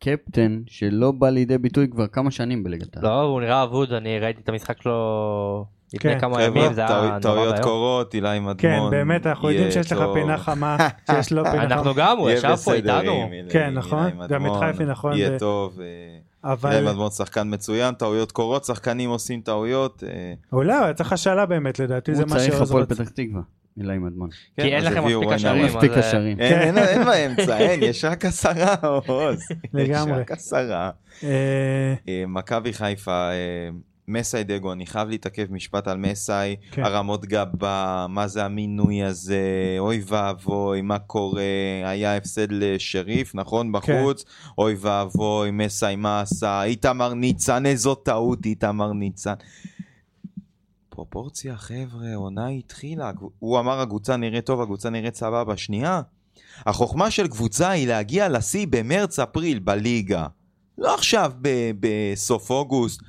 קפטן 0.00 0.62
שלא 0.66 1.12
בא 1.12 1.30
לידי 1.30 1.58
ביטוי 1.58 1.88
כבר 1.90 2.06
כמה 2.06 2.30
שנים 2.30 2.64
בליגת 2.64 2.96
העל. 2.96 3.04
לא, 3.04 3.20
הוא 3.22 3.40
נראה 3.40 3.62
אבוד, 3.62 3.92
אני 3.92 4.18
ראיתי 4.18 4.40
את 4.40 4.48
המשחק 4.48 4.82
שלו 4.82 5.66
לפני 5.94 6.12
כן. 6.12 6.20
כמה 6.20 6.42
ימים, 6.42 6.72
זה 6.72 6.86
היה 6.86 7.00
נורא 7.00 7.18
טעויות 7.18 7.52
ואיום. 7.52 7.64
קורות, 7.64 8.14
אילי 8.14 8.38
מדמון. 8.38 8.54
כן, 8.58 8.80
באמת, 8.90 9.26
אנחנו 9.26 9.50
יודעים 9.50 9.70
שיש 9.70 9.92
לך. 9.92 10.04
פינה 10.14 10.38
חמה, 10.38 10.76
שיש 11.10 11.32
לו 11.32 11.44
פינה 11.44 11.62
אנחנו 11.62 11.82
חמה. 11.84 11.92
גם, 11.96 12.18
הוא 12.18 12.30
ישב 12.30 12.56
פה 12.64 12.74
איתנו. 12.74 13.12
עם 13.12 13.48
כן, 13.50 13.66
עם 13.66 13.74
נכון. 13.74 14.10
גם 14.28 14.46
את 14.46 14.50
חיפי, 14.60 14.84
נכון, 14.84 15.12
יהיה 15.16 15.38
טוב. 15.38 15.80
אה, 15.80 16.50
אבל 16.52 16.72
אילי 16.72 16.86
מדמון 16.86 17.10
שחקן 17.10 17.54
מצוין, 17.54 17.94
טעויות 17.94 18.32
קורות, 18.32 18.64
שחקנים 18.64 19.10
עושים 19.10 19.40
טעויות. 19.40 20.04
אה, 20.06 20.32
אולי 20.52 20.76
הוא 20.76 20.84
היה 20.84 20.94
צריך 20.94 21.12
השאלה 21.12 21.46
באמת, 21.46 21.78
לדעתי 21.78 22.14
זה 22.14 22.22
הוא 22.22 22.30
מה 22.30 22.36
צריך 22.36 22.52
שעוז 22.54 22.70
הפועל 22.70 22.82
רצה. 22.82 22.94
פתח 22.94 23.08
תקווה. 23.08 23.40
אילי 23.80 23.98
מדמון. 23.98 24.28
כן, 24.56 24.62
כי 24.62 24.68
אין 24.68 24.86
אז 24.86 24.92
לכם 24.92 25.04
מספיק 25.64 25.92
קשרים, 25.98 26.40
אה. 26.40 26.46
אין, 26.46 26.78
אין, 26.78 26.78
אין 26.78 27.04
באמצע, 27.36 27.58
אין, 27.58 27.82
יש 27.82 28.04
רק 28.04 28.24
עשרה 28.24 28.74
עוז. 29.06 29.48
לגמרי. 29.74 30.12
יש 30.12 30.18
רק 30.20 30.32
עשרה. 30.32 30.90
מכבי 32.28 32.72
חיפה, 32.72 33.28
מסאי 34.08 34.44
דגו, 34.44 34.72
אני 34.72 34.86
חייב 34.86 35.08
להתעכב 35.08 35.46
משפט 35.50 35.88
על 35.88 35.98
מסאי, 35.98 36.56
כן. 36.70 36.84
הרמות 36.84 37.26
גבה, 37.26 38.06
מה 38.08 38.28
זה 38.28 38.44
המינוי 38.44 39.02
הזה, 39.02 39.76
אוי 39.78 40.02
ואבוי, 40.06 40.82
מה 40.82 40.98
קורה, 40.98 41.42
היה 41.84 42.16
הפסד 42.16 42.52
לשריף, 42.52 43.34
נכון, 43.34 43.72
בחוץ, 43.72 44.24
אוי 44.58 44.76
ואבוי, 44.80 45.50
מסאי 45.50 45.96
מה 45.96 46.20
עשה, 46.20 46.62
איתמר 46.62 47.14
ניצן, 47.14 47.66
איזו 47.66 47.94
טעות, 47.94 48.46
איתמר 48.46 48.92
ניצן. 48.92 49.34
פרופורציה, 50.88 51.56
חבר'ה, 51.56 52.14
עונה 52.14 52.48
התחילה, 52.48 53.10
הוא 53.38 53.58
אמר 53.58 53.80
הקבוצה 53.80 54.16
נראית 54.16 54.46
טוב, 54.46 54.60
הקבוצה 54.60 54.90
נראית 54.90 55.14
סבבה, 55.14 55.56
שנייה. 55.56 56.00
החוכמה 56.66 57.10
של 57.10 57.28
קבוצה 57.28 57.70
היא 57.70 57.88
להגיע 57.88 58.28
לשיא 58.28 58.66
במרץ-אפריל 58.70 59.58
בליגה. 59.58 60.26
לא 60.78 60.94
עכשיו 60.94 61.32
בסוף 61.80 62.50
אוגוסט, 62.50 63.00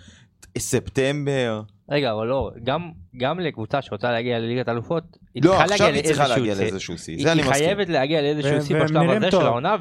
ספטמבר. 0.57 1.61
רגע, 1.89 2.13
אבל 2.13 2.27
לא, 2.27 2.51
גם- 2.63 2.91
גם 3.17 3.39
לקבוצה 3.39 3.81
שרוצה 3.81 4.11
להגיע 4.11 4.39
לליגת 4.39 4.69
אלופות, 4.69 5.17
היא 5.35 5.43
לא, 5.43 5.49
צריכה 5.49 5.63
עכשיו 5.63 5.87
להגיע 5.87 6.01
היא 6.01 6.03
צריכה 6.07 6.23
לאיזשהו 6.27 6.39
להגיע 6.45 6.55
שיא. 6.55 6.63
לאיזשהו 6.63 6.97
שיא, 6.97 7.15
היא 7.15 7.23
זה 7.23 7.31
אני 7.31 7.41
היא. 7.41 7.49
חייבת 7.51 7.89
להגיע 7.89 8.21
לאיזשהו 8.21 8.61
שיא 8.61 8.83
בשלב 8.83 9.09
הזה 9.09 9.31
טוב. 9.31 9.41
של 9.41 9.47
העונה, 9.47 9.75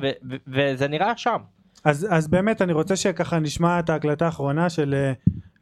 וזה 0.49 0.89
נראה 0.89 1.12
שם. 1.16 1.36
אז 1.85 2.07
אז 2.11 2.28
באמת 2.28 2.62
אני 2.62 2.73
רוצה 2.73 2.97
שככה 2.97 3.39
נשמע 3.39 3.78
את 3.78 3.90
ההקלטה 3.90 4.27
האחרונה 4.27 4.70
של 4.70 4.95
אה, 4.95 5.12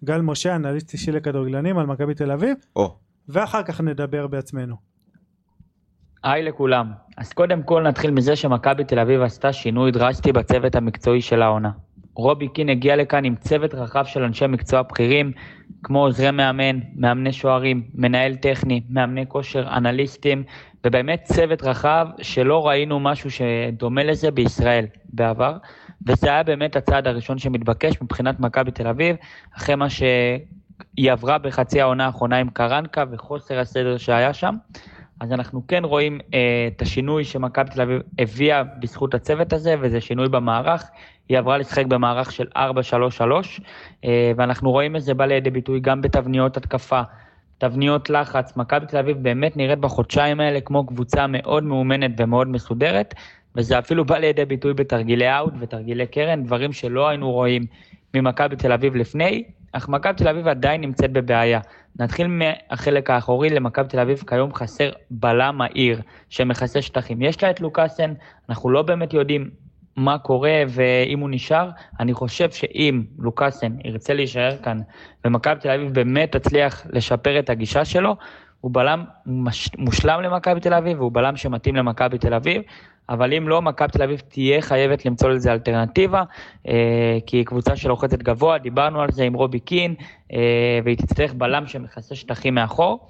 גל 0.04 0.20
משה, 0.20 0.56
אנליסט 0.56 0.92
אישי 0.92 1.12
לכדורגלנים 1.12 1.78
על 1.78 1.86
מכבי 1.86 2.14
תל 2.14 2.30
אביב, 2.30 2.56
או, 2.76 2.96
ואחר 3.28 3.62
כך 3.62 3.80
נדבר 3.80 4.26
בעצמנו. 4.26 4.76
היי 6.24 6.42
לכולם. 6.42 6.92
אז 7.16 7.32
קודם 7.32 7.62
כל 7.62 7.82
נתחיל 7.82 8.10
מזה 8.10 8.36
שמכבי 8.36 8.84
תל 8.84 8.98
אביב 8.98 9.22
עשתה 9.22 9.52
שינוי 9.52 9.90
דרסטי 9.92 10.32
בצוות 10.32 10.74
המקצועי 10.74 11.22
של 11.22 11.42
העונה. 11.42 11.70
רובי 12.16 12.48
קין 12.48 12.68
הגיע 12.68 12.96
לכאן 12.96 13.24
עם 13.24 13.34
צוות 13.36 13.74
רחב 13.74 14.04
של 14.04 14.22
אנשי 14.22 14.46
מקצוע 14.46 14.82
בכירים, 14.82 15.32
כמו 15.82 16.04
עוזרי 16.04 16.30
מאמן, 16.30 16.78
מאמני 16.96 17.32
שוערים, 17.32 17.82
מנהל 17.94 18.34
טכני, 18.34 18.82
מאמני 18.90 19.24
כושר, 19.28 19.68
אנליסטים, 19.76 20.42
ובאמת 20.84 21.22
צוות 21.24 21.62
רחב 21.62 22.06
שלא 22.22 22.66
ראינו 22.66 23.00
משהו 23.00 23.30
שדומה 23.30 24.04
לזה 24.04 24.30
בישראל 24.30 24.86
בעבר, 25.12 25.56
וזה 26.06 26.30
היה 26.30 26.42
באמת 26.42 26.76
הצעד 26.76 27.06
הראשון 27.06 27.38
שמתבקש 27.38 28.02
מבחינת 28.02 28.40
מכבי 28.40 28.70
תל 28.70 28.86
אביב, 28.86 29.16
אחרי 29.56 29.74
מה 29.74 29.90
שהיא 29.90 31.12
עברה 31.12 31.38
בחצי 31.38 31.80
העונה 31.80 32.06
האחרונה 32.06 32.36
עם 32.36 32.48
קרנקה 32.50 33.04
וחוסר 33.10 33.58
הסדר 33.58 33.96
שהיה 33.96 34.32
שם. 34.32 34.54
אז 35.20 35.32
אנחנו 35.32 35.66
כן 35.68 35.84
רואים 35.84 36.20
אה, 36.34 36.68
את 36.76 36.82
השינוי 36.82 37.24
שמכבי 37.24 37.70
תל 37.70 37.82
אביב 37.82 38.00
הביאה 38.18 38.62
בזכות 38.64 39.14
הצוות 39.14 39.52
הזה, 39.52 39.74
וזה 39.80 40.00
שינוי 40.00 40.28
במערך. 40.28 40.90
היא 41.28 41.38
עברה 41.38 41.58
לשחק 41.58 41.86
במערך 41.86 42.32
של 42.32 42.46
4-3-3, 42.56 42.60
אה, 44.04 44.32
ואנחנו 44.36 44.70
רואים 44.70 44.96
את 44.96 45.02
זה 45.02 45.14
בא 45.14 45.26
לידי 45.26 45.50
ביטוי 45.50 45.80
גם 45.80 46.00
בתבניות 46.00 46.56
התקפה, 46.56 47.02
תבניות 47.58 48.10
לחץ. 48.10 48.56
מכבי 48.56 48.86
תל 48.86 48.96
אביב 48.96 49.22
באמת 49.22 49.56
נראית 49.56 49.78
בחודשיים 49.78 50.40
האלה 50.40 50.60
כמו 50.60 50.86
קבוצה 50.86 51.26
מאוד 51.26 51.64
מאומנת 51.64 52.10
ומאוד 52.16 52.48
מסודרת, 52.48 53.14
וזה 53.56 53.78
אפילו 53.78 54.04
בא 54.04 54.18
לידי 54.18 54.44
ביטוי 54.44 54.74
בתרגילי 54.74 55.36
אאוט 55.36 55.54
ותרגילי 55.60 56.06
קרן, 56.06 56.44
דברים 56.44 56.72
שלא 56.72 57.08
היינו 57.08 57.32
רואים 57.32 57.66
ממכבי 58.14 58.56
תל 58.56 58.72
אביב 58.72 58.96
לפני, 58.96 59.44
אך 59.76 59.88
מכבי 59.88 60.12
תל 60.14 60.28
אביב 60.28 60.48
עדיין 60.48 60.80
נמצאת 60.80 61.12
בבעיה. 61.12 61.60
נתחיל 62.00 62.26
מהחלק 62.26 63.10
האחורי, 63.10 63.50
למכבי 63.50 63.88
תל 63.88 64.00
אביב 64.00 64.24
כיום 64.26 64.54
חסר 64.54 64.90
בלם 65.10 65.58
מהיר 65.58 66.00
שמכסה 66.28 66.82
שטחים. 66.82 67.22
יש 67.22 67.42
לה 67.42 67.50
את 67.50 67.60
לוקאסן, 67.60 68.12
אנחנו 68.48 68.70
לא 68.70 68.82
באמת 68.82 69.14
יודעים 69.14 69.50
מה 69.96 70.18
קורה 70.18 70.62
ואם 70.68 71.18
הוא 71.18 71.30
נשאר. 71.30 71.70
אני 72.00 72.14
חושב 72.14 72.50
שאם 72.50 73.02
לוקאסן 73.18 73.72
ירצה 73.84 74.14
להישאר 74.14 74.56
כאן 74.56 74.78
ומכבי 75.24 75.60
תל 75.60 75.70
אביב 75.70 75.94
באמת 75.94 76.36
תצליח 76.36 76.86
לשפר 76.90 77.38
את 77.38 77.50
הגישה 77.50 77.84
שלו, 77.84 78.16
הוא 78.60 78.70
בלם 78.74 79.04
מושלם 79.78 80.20
למכבי 80.22 80.60
תל 80.60 80.74
אביב 80.74 81.00
והוא 81.00 81.12
בלם 81.12 81.36
שמתאים 81.36 81.76
למכבי 81.76 82.18
תל 82.18 82.34
אביב. 82.34 82.62
אבל 83.08 83.34
אם 83.34 83.48
לא, 83.48 83.62
מכבי 83.62 83.88
תל 83.88 84.02
אביב 84.02 84.22
תהיה 84.28 84.62
חייבת 84.62 85.06
למצוא 85.06 85.28
לזה 85.28 85.52
אלטרנטיבה, 85.52 86.22
אה, 86.68 87.18
כי 87.26 87.36
היא 87.36 87.44
קבוצה 87.46 87.76
שלוחצת 87.76 88.22
גבוה, 88.22 88.58
דיברנו 88.58 89.00
על 89.00 89.12
זה 89.12 89.24
עם 89.24 89.34
רובי 89.34 89.60
קין, 89.60 89.94
אה, 90.32 90.80
והיא 90.84 90.96
תצטרך 90.96 91.34
בלם 91.34 91.66
שמכסה 91.66 92.14
שטחים 92.14 92.54
מאחור. 92.54 93.08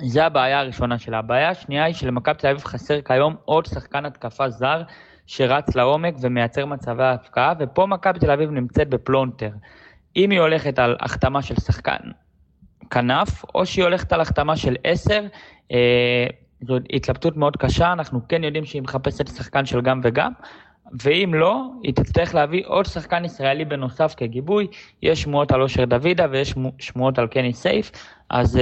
זה 0.00 0.26
הבעיה 0.26 0.60
הראשונה 0.60 0.98
שלה. 0.98 1.18
הבעיה 1.18 1.50
השנייה 1.50 1.84
היא 1.84 1.94
שלמכבי 1.94 2.34
תל 2.34 2.46
אביב 2.46 2.64
חסר 2.64 3.00
כיום 3.00 3.36
עוד 3.44 3.66
שחקן 3.66 4.04
התקפה 4.04 4.50
זר 4.50 4.82
שרץ 5.26 5.74
לעומק 5.74 6.14
ומייצר 6.20 6.66
מצבי 6.66 7.04
הפקעה, 7.04 7.52
ופה 7.58 7.86
מכבי 7.86 8.18
תל 8.18 8.30
אביב 8.30 8.50
נמצאת 8.50 8.88
בפלונטר. 8.88 9.50
אם 10.16 10.30
היא 10.30 10.40
הולכת 10.40 10.78
על 10.78 10.96
החתמה 11.00 11.42
של 11.42 11.54
שחקן 11.54 11.96
כנף, 12.90 13.44
או 13.54 13.66
שהיא 13.66 13.84
הולכת 13.84 14.12
על 14.12 14.20
החתמה 14.20 14.56
של 14.56 14.76
עשר, 14.84 15.26
אה, 15.72 16.26
זו 16.60 16.76
התלבטות 16.92 17.36
מאוד 17.36 17.56
קשה, 17.56 17.92
אנחנו 17.92 18.20
כן 18.28 18.44
יודעים 18.44 18.64
שהיא 18.64 18.82
מחפשת 18.82 19.28
שחקן 19.28 19.66
של 19.66 19.80
גם 19.80 20.00
וגם, 20.04 20.32
ואם 21.02 21.34
לא, 21.34 21.64
היא 21.82 21.94
תצטרך 21.94 22.34
להביא 22.34 22.62
עוד 22.66 22.86
שחקן 22.86 23.24
ישראלי 23.24 23.64
בנוסף 23.64 24.14
כגיבוי. 24.16 24.66
יש 25.02 25.22
שמועות 25.22 25.52
על 25.52 25.62
אושר 25.62 25.84
דוידה 25.84 26.26
ויש 26.30 26.54
שמועות 26.78 27.18
על 27.18 27.26
קני 27.26 27.52
סייף, 27.52 27.90
אז 28.30 28.56
uh, 28.56 28.60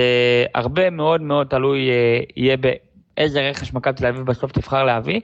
הרבה 0.54 0.90
מאוד 0.90 1.20
מאוד 1.20 1.46
תלוי 1.46 1.88
uh, 1.88 2.32
יהיה 2.36 2.56
באיזה 2.56 3.50
רכש 3.50 3.72
מכבי 3.72 3.94
תל 3.94 4.06
אביב 4.06 4.22
בסוף 4.22 4.52
תבחר 4.52 4.84
להביא. 4.84 5.20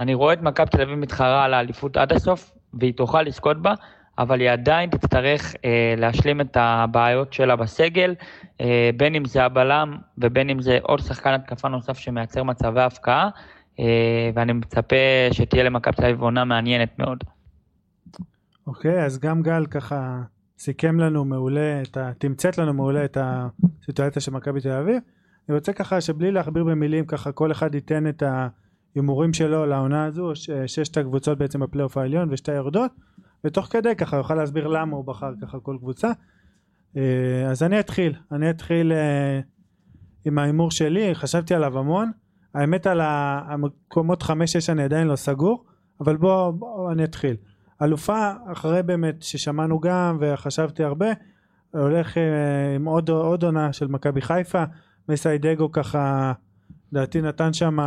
אני 0.00 0.14
רואה 0.14 0.32
את 0.32 0.42
מכבי 0.42 0.66
תל 0.66 0.82
אביב 0.82 0.94
מתחרה 0.94 1.44
על 1.44 1.54
האליפות 1.54 1.96
עד 1.96 2.12
הסוף, 2.12 2.50
והיא 2.74 2.92
תוכל 2.94 3.22
לזכות 3.22 3.62
בה, 3.62 3.74
אבל 4.18 4.40
היא 4.40 4.50
עדיין 4.50 4.90
תצטרך 4.90 5.54
אה, 5.64 5.94
להשלים 5.96 6.40
את 6.40 6.56
הבעיות 6.60 7.32
שלה 7.32 7.56
בסגל, 7.56 8.14
אה, 8.60 8.90
בין 8.96 9.14
אם 9.14 9.24
זה 9.24 9.44
הבלם 9.44 9.96
ובין 10.18 10.50
אם 10.50 10.62
זה 10.62 10.78
עוד 10.82 11.00
שחקן 11.00 11.30
התקפה 11.30 11.68
נוסף 11.68 11.98
שמייצר 11.98 12.42
מצבי 12.42 12.80
הפקעה, 12.80 13.30
אה, 13.80 14.30
ואני 14.34 14.52
מצפה 14.52 14.96
שתהיה 15.32 15.64
למכבי 15.64 15.96
תל 15.96 16.04
אביב 16.04 16.22
עונה 16.22 16.44
מעניינת 16.44 16.98
מאוד. 16.98 17.24
אוקיי, 18.66 19.04
אז 19.04 19.18
גם 19.18 19.42
גל 19.42 19.66
ככה 19.66 20.22
סיכם 20.58 21.00
לנו 21.00 21.24
מעולה, 21.24 21.82
את 21.82 21.96
ה... 21.96 22.10
תמצת 22.18 22.58
לנו 22.58 22.74
מעולה 22.74 23.04
את 23.04 23.18
הסיטואציה 23.20 24.22
של 24.22 24.30
מכבי 24.30 24.60
תל 24.60 24.70
אביב. 24.72 24.96
אני 25.48 25.56
רוצה 25.56 25.72
ככה 25.72 26.00
שבלי 26.00 26.30
להכביר 26.30 26.64
במילים, 26.64 27.06
ככה 27.06 27.32
כל 27.32 27.52
אחד 27.52 27.74
ייתן 27.74 28.08
את 28.08 28.22
ההימורים 28.22 29.32
שלו 29.32 29.66
לעונה 29.66 30.04
הזו, 30.04 30.34
ש- 30.34 30.50
ששת 30.66 30.96
הקבוצות 30.96 31.38
בעצם 31.38 31.60
בפלייאוף 31.60 31.96
העליון 31.96 32.28
ושתי 32.32 32.52
היורדות, 32.52 32.90
ותוך 33.44 33.66
כדי 33.70 33.96
ככה 33.96 34.16
יוכל 34.16 34.34
להסביר 34.34 34.66
למה 34.66 34.96
הוא 34.96 35.04
בחר 35.04 35.32
ככה 35.42 35.60
כל 35.60 35.76
קבוצה. 35.80 36.10
אה, 36.96 37.50
אז 37.50 37.62
אני 37.62 37.80
אתחיל, 37.80 38.14
אני 38.32 38.50
אתחיל 38.50 38.92
אה, 38.92 39.40
עם 40.24 40.38
ההימור 40.38 40.70
שלי, 40.70 41.14
חשבתי 41.14 41.54
עליו 41.54 41.78
המון. 41.78 42.10
האמת 42.54 42.86
על 42.86 43.00
המקומות 43.02 44.22
חמש 44.22 44.52
שש 44.52 44.70
אני 44.70 44.82
עדיין 44.82 45.06
לא 45.06 45.16
סגור, 45.16 45.64
אבל 46.00 46.16
בוא, 46.16 46.50
בוא 46.50 46.92
אני 46.92 47.04
אתחיל. 47.04 47.36
אלופה, 47.82 48.30
אחרי 48.52 48.82
באמת 48.82 49.22
ששמענו 49.22 49.80
גם 49.80 50.18
וחשבתי 50.20 50.84
הרבה, 50.84 51.06
הולך 51.70 52.18
אה, 52.18 52.74
עם 52.74 52.84
עוד, 52.84 53.08
עוד 53.08 53.42
עונה 53.42 53.72
של 53.72 53.86
מכבי 53.86 54.20
חיפה, 54.20 54.64
מסיידגו 55.08 55.72
ככה, 55.72 56.32
לדעתי 56.92 57.22
נתן 57.22 57.52
שם 57.52 57.78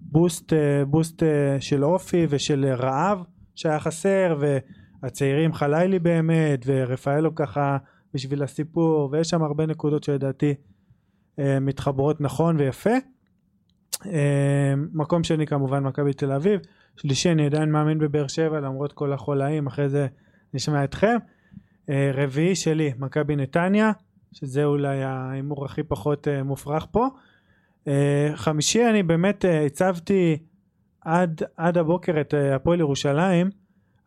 בוסט, 0.00 0.52
בוסט 0.86 1.22
של 1.60 1.84
אופי 1.84 2.26
ושל 2.30 2.64
רעב 2.64 3.22
שהיה 3.56 3.80
חסר, 3.80 4.38
והצעירים 5.02 5.52
חלילי 5.52 5.98
באמת, 5.98 6.60
ורפאלו 6.66 7.34
ככה 7.34 7.76
בשביל 8.14 8.42
הסיפור, 8.42 9.08
ויש 9.12 9.28
שם 9.28 9.42
הרבה 9.42 9.66
נקודות 9.66 10.04
שלדעתי 10.04 10.54
אה, 11.38 11.60
מתחברות 11.60 12.20
נכון 12.20 12.56
ויפה. 12.56 12.90
אה, 14.06 14.74
מקום 14.92 15.24
שני 15.24 15.46
כמובן 15.46 15.82
מכבי 15.82 16.12
תל 16.12 16.32
אביב, 16.32 16.60
שלישי 16.96 17.32
אני 17.32 17.46
עדיין 17.46 17.70
מאמין 17.70 17.98
בבאר 17.98 18.26
שבע 18.26 18.60
למרות 18.60 18.92
כל 18.92 19.12
החולאים, 19.12 19.66
אחרי 19.66 19.88
זה 19.88 20.06
נשמע 20.54 20.84
אתכם. 20.84 21.16
אה, 21.90 22.10
רביעי 22.14 22.54
שלי 22.54 22.92
מכבי 22.98 23.36
נתניה, 23.36 23.92
שזה 24.32 24.64
אולי 24.64 25.02
ההימור 25.02 25.64
הכי 25.64 25.82
פחות 25.82 26.28
מופרך 26.44 26.86
פה. 26.90 27.06
חמישי 28.34 28.90
אני 28.90 29.02
באמת 29.02 29.44
הצבתי 29.66 30.38
עד, 31.06 31.42
עד 31.56 31.78
הבוקר 31.78 32.20
את 32.20 32.34
אה, 32.34 32.54
הפועל 32.54 32.80
ירושלים, 32.80 33.50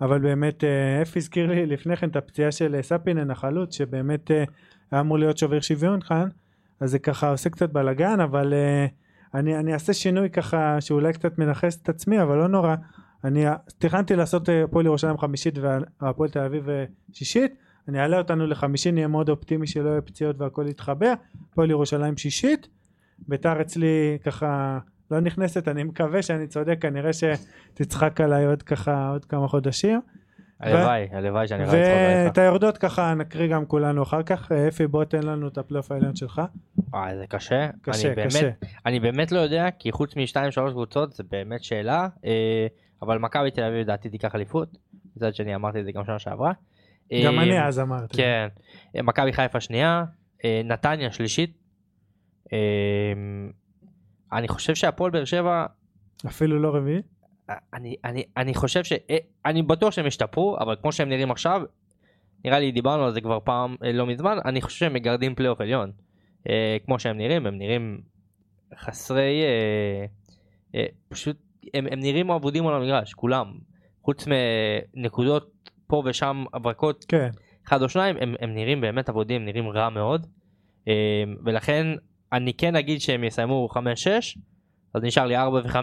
אבל 0.01 0.19
באמת 0.19 0.63
אה, 0.63 1.01
אפי 1.01 1.19
הזכיר 1.19 1.47
לי 1.47 1.65
לפני 1.65 1.95
כן 1.97 2.09
את 2.09 2.15
הפציעה 2.15 2.51
של 2.51 2.75
אה, 2.75 2.83
ספינן 2.83 3.31
החלוץ, 3.31 3.75
שבאמת 3.75 4.31
אה, 4.31 4.43
היה 4.91 5.01
אמור 5.01 5.19
להיות 5.19 5.37
שובר 5.37 5.59
שוויון 5.59 6.01
כאן, 6.01 6.29
אז 6.79 6.91
זה 6.91 6.99
ככה 6.99 7.31
עושה 7.31 7.49
קצת 7.49 7.69
בלאגן, 7.69 8.19
אבל 8.19 8.53
אה, 8.53 8.85
אני, 9.33 9.57
אני 9.57 9.73
אעשה 9.73 9.93
שינוי 9.93 10.29
ככה 10.29 10.81
שאולי 10.81 11.13
קצת 11.13 11.37
מנכס 11.37 11.81
את 11.81 11.89
עצמי, 11.89 12.21
אבל 12.21 12.37
לא 12.37 12.47
נורא. 12.47 12.75
אני 13.23 13.45
תכננתי 13.77 14.15
לעשות 14.15 14.49
אה, 14.49 14.63
הפועל 14.63 14.85
ירושלים 14.85 15.17
חמישית 15.17 15.55
והפועל 15.57 16.29
תל 16.29 16.39
אביב 16.39 16.69
אה, 16.69 16.85
שישית, 17.13 17.55
אני 17.87 17.99
אעלה 17.99 18.17
אותנו 18.17 18.47
לחמישי, 18.47 18.91
נהיה 18.91 19.07
מאוד 19.07 19.29
אופטימי 19.29 19.67
שלא 19.67 19.89
יהיו 19.89 20.05
פציעות 20.05 20.41
והכל 20.41 20.65
יתחבר, 20.69 21.13
הפועל 21.51 21.69
ירושלים 21.69 22.17
שישית, 22.17 22.67
ביתר 23.27 23.61
אצלי 23.61 24.17
ככה 24.23 24.79
לא 25.11 25.19
נכנסת, 25.19 25.67
אני 25.67 25.83
מקווה 25.83 26.21
שאני 26.21 26.47
צודק, 26.47 26.77
כנראה 26.81 27.11
שתצחק 27.13 28.21
עליי 28.21 28.45
עוד 28.45 28.63
ככה 28.63 29.09
עוד 29.09 29.25
כמה 29.25 29.47
חודשים. 29.47 30.01
הלוואי, 30.59 31.07
הלוואי 31.11 31.47
שאני 31.47 31.63
יכול 31.63 31.75
לצחוק 31.75 31.95
ואת 31.95 32.37
עליך. 32.37 32.37
היורדות 32.37 32.77
ככה 32.77 33.13
נקריא 33.13 33.47
גם 33.47 33.65
כולנו 33.65 34.03
אחר 34.03 34.23
כך. 34.23 34.51
אה, 34.51 34.67
אפי 34.67 34.87
בוא 34.87 35.03
תן 35.03 35.23
לנו 35.23 35.47
את 35.47 35.57
הפלייאוף 35.57 35.91
העליון 35.91 36.15
שלך. 36.15 36.41
אה, 36.95 37.17
זה 37.17 37.27
קשה. 37.27 37.69
קשה, 37.81 38.25
קשה. 38.25 38.49
אני 38.85 38.99
באמת 38.99 39.31
לא 39.31 39.39
יודע, 39.39 39.67
כי 39.79 39.91
חוץ 39.91 40.15
משתיים 40.15 40.51
שלוש 40.51 40.71
קבוצות 40.71 41.13
זה 41.13 41.23
באמת 41.31 41.63
שאלה, 41.63 42.07
אה, 42.25 42.67
אבל 43.01 43.17
מכבי 43.17 43.51
תל 43.51 43.63
אביב 43.63 43.79
לדעתי 43.79 44.09
תיקח 44.09 44.35
אליפות. 44.35 44.77
מצד 45.15 45.35
שני 45.35 45.55
אמרתי 45.55 45.79
את 45.79 45.85
זה 45.85 45.91
גם 45.91 46.05
שנה 46.05 46.19
שעברה. 46.19 46.51
גם 47.25 47.39
אה, 47.39 47.43
אני 47.43 47.67
אז 47.67 47.79
אמרתי. 47.79 48.17
כן. 48.17 48.47
מכבי 49.03 49.33
חיפה 49.33 49.59
שנייה, 49.59 50.03
נתניה 50.65 51.11
שלישית. 51.11 51.57
אני 54.33 54.47
חושב 54.47 54.75
שהפועל 54.75 55.11
באר 55.11 55.25
שבע, 55.25 55.65
אפילו 56.27 56.59
לא 56.59 56.75
רביעי. 56.75 57.01
אה, 57.49 57.55
אני, 57.73 57.95
אני, 58.05 58.23
אני 58.37 58.53
חושב 58.53 58.83
ש... 58.83 58.91
אה, 58.91 59.17
אני 59.45 59.63
בטוח 59.63 59.91
שהם 59.93 60.05
השתפרו, 60.05 60.57
אבל 60.59 60.75
כמו 60.81 60.91
שהם 60.91 61.09
נראים 61.09 61.31
עכשיו, 61.31 61.61
נראה 62.45 62.59
לי 62.59 62.71
דיברנו 62.71 63.05
על 63.05 63.13
זה 63.13 63.21
כבר 63.21 63.39
פעם 63.43 63.75
אה, 63.83 63.91
לא 63.91 64.05
מזמן, 64.05 64.37
אני 64.45 64.61
חושב 64.61 64.77
שהם 64.77 64.93
מגרדים 64.93 65.35
פלייאוף 65.35 65.61
עליון. 65.61 65.91
אה, 66.49 66.77
כמו 66.85 66.99
שהם 66.99 67.17
נראים, 67.17 67.45
הם 67.45 67.57
נראים 67.57 68.01
חסרי... 68.77 69.41
אה, 69.43 70.05
אה, 70.75 70.85
פשוט, 71.09 71.37
הם, 71.73 71.85
הם 71.91 71.99
נראים 71.99 72.31
אבודים 72.31 72.67
על 72.67 72.73
המגרש, 72.73 73.13
כולם. 73.13 73.53
חוץ 74.01 74.25
מנקודות 74.95 75.69
פה 75.87 76.03
ושם 76.05 76.43
הברקות 76.53 77.05
כן. 77.07 77.29
אחד 77.67 77.81
או 77.81 77.89
שניים 77.89 78.15
הם, 78.21 78.35
הם 78.39 78.53
נראים 78.53 78.81
באמת 78.81 79.09
אבודים 79.09 79.45
נראים 79.45 79.69
רע 79.69 79.89
מאוד 79.89 80.27
ולכן 81.45 81.87
אני 82.33 82.53
כן 82.53 82.75
אגיד 82.75 83.01
שהם 83.01 83.23
יסיימו 83.23 83.69
5-6 83.73 83.77
אז 84.93 85.03
נשאר 85.03 85.25
לי 85.25 85.37
4 85.37 85.57
ו-5 85.65 85.77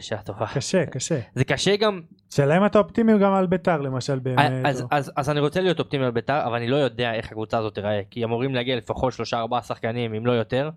שאלה 0.00 0.22
טובה 0.22 0.46
קשה, 0.54 0.86
קשה. 0.86 1.20
זה 1.34 1.44
קשה 1.44 1.76
גם 1.76 2.00
שאלה 2.30 2.56
אם 2.56 2.66
אתה 2.66 2.78
אופטימי 2.78 3.18
גם 3.18 3.32
על 3.34 3.46
ביתר 3.46 3.80
למשל 3.80 4.18
באמת. 4.18 4.52
אז, 4.66 4.82
או- 4.82 4.86
אז, 4.90 5.12
אז 5.16 5.30
אני 5.30 5.40
רוצה 5.40 5.60
להיות 5.60 5.80
אופטימי 5.80 6.04
על 6.04 6.10
בית"ר 6.10 6.46
אבל 6.46 6.54
אני 6.56 6.68
לא 6.68 6.76
יודע 6.76 7.14
איך 7.14 7.26
הקבוצה 7.26 7.58
הזאת 7.58 7.74
תיראה 7.74 8.00
כי 8.10 8.24
אמורים 8.24 8.54
להגיע 8.54 8.76
לפחות 8.76 9.12
3-4 9.12 9.62
שחקנים 9.62 10.14
אם 10.14 10.26
לא 10.26 10.32
יותר. 10.32 10.70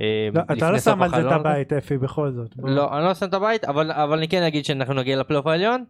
אה, 0.00 0.28
לא, 0.34 0.40
אתה 0.52 0.70
לא 0.70 0.78
שם 0.78 1.02
על 1.02 1.10
זה 1.10 1.20
את. 1.28 1.32
הבית 1.32 1.72
אפי 1.72 1.98
בכל 1.98 2.30
זאת. 2.32 2.56
בוא. 2.56 2.70
לא 2.70 2.98
אני 2.98 3.04
לא 3.04 3.14
שם 3.14 3.26
את 3.26 3.34
הבית 3.34 3.64
אבל 3.64 3.92
אבל 3.92 4.18
אני 4.18 4.28
כן 4.28 4.42
אגיד 4.42 4.64
שאנחנו 4.64 4.94
נגיע 4.94 5.20
לפלייאוף 5.20 5.46
העליון 5.46 5.84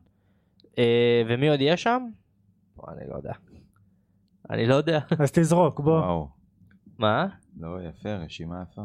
אה, 0.79 1.23
ומי 1.29 1.49
עוד 1.49 1.61
יהיה 1.61 1.77
שם? 1.77 2.03
בוא, 2.77 2.85
אני 2.93 3.11
לא 3.11 3.17
יודע. 3.17 3.33
אני 4.51 4.67
לא 4.67 4.75
יודע. 4.75 5.01
אז 5.19 5.33
תזרוק 5.33 5.81
בוא. 5.81 5.99
וואו. 6.01 6.42
מה? 6.99 7.27
לא, 7.61 7.79
יפה, 7.89 8.15
רשימה 8.15 8.63
יפה. 8.71 8.83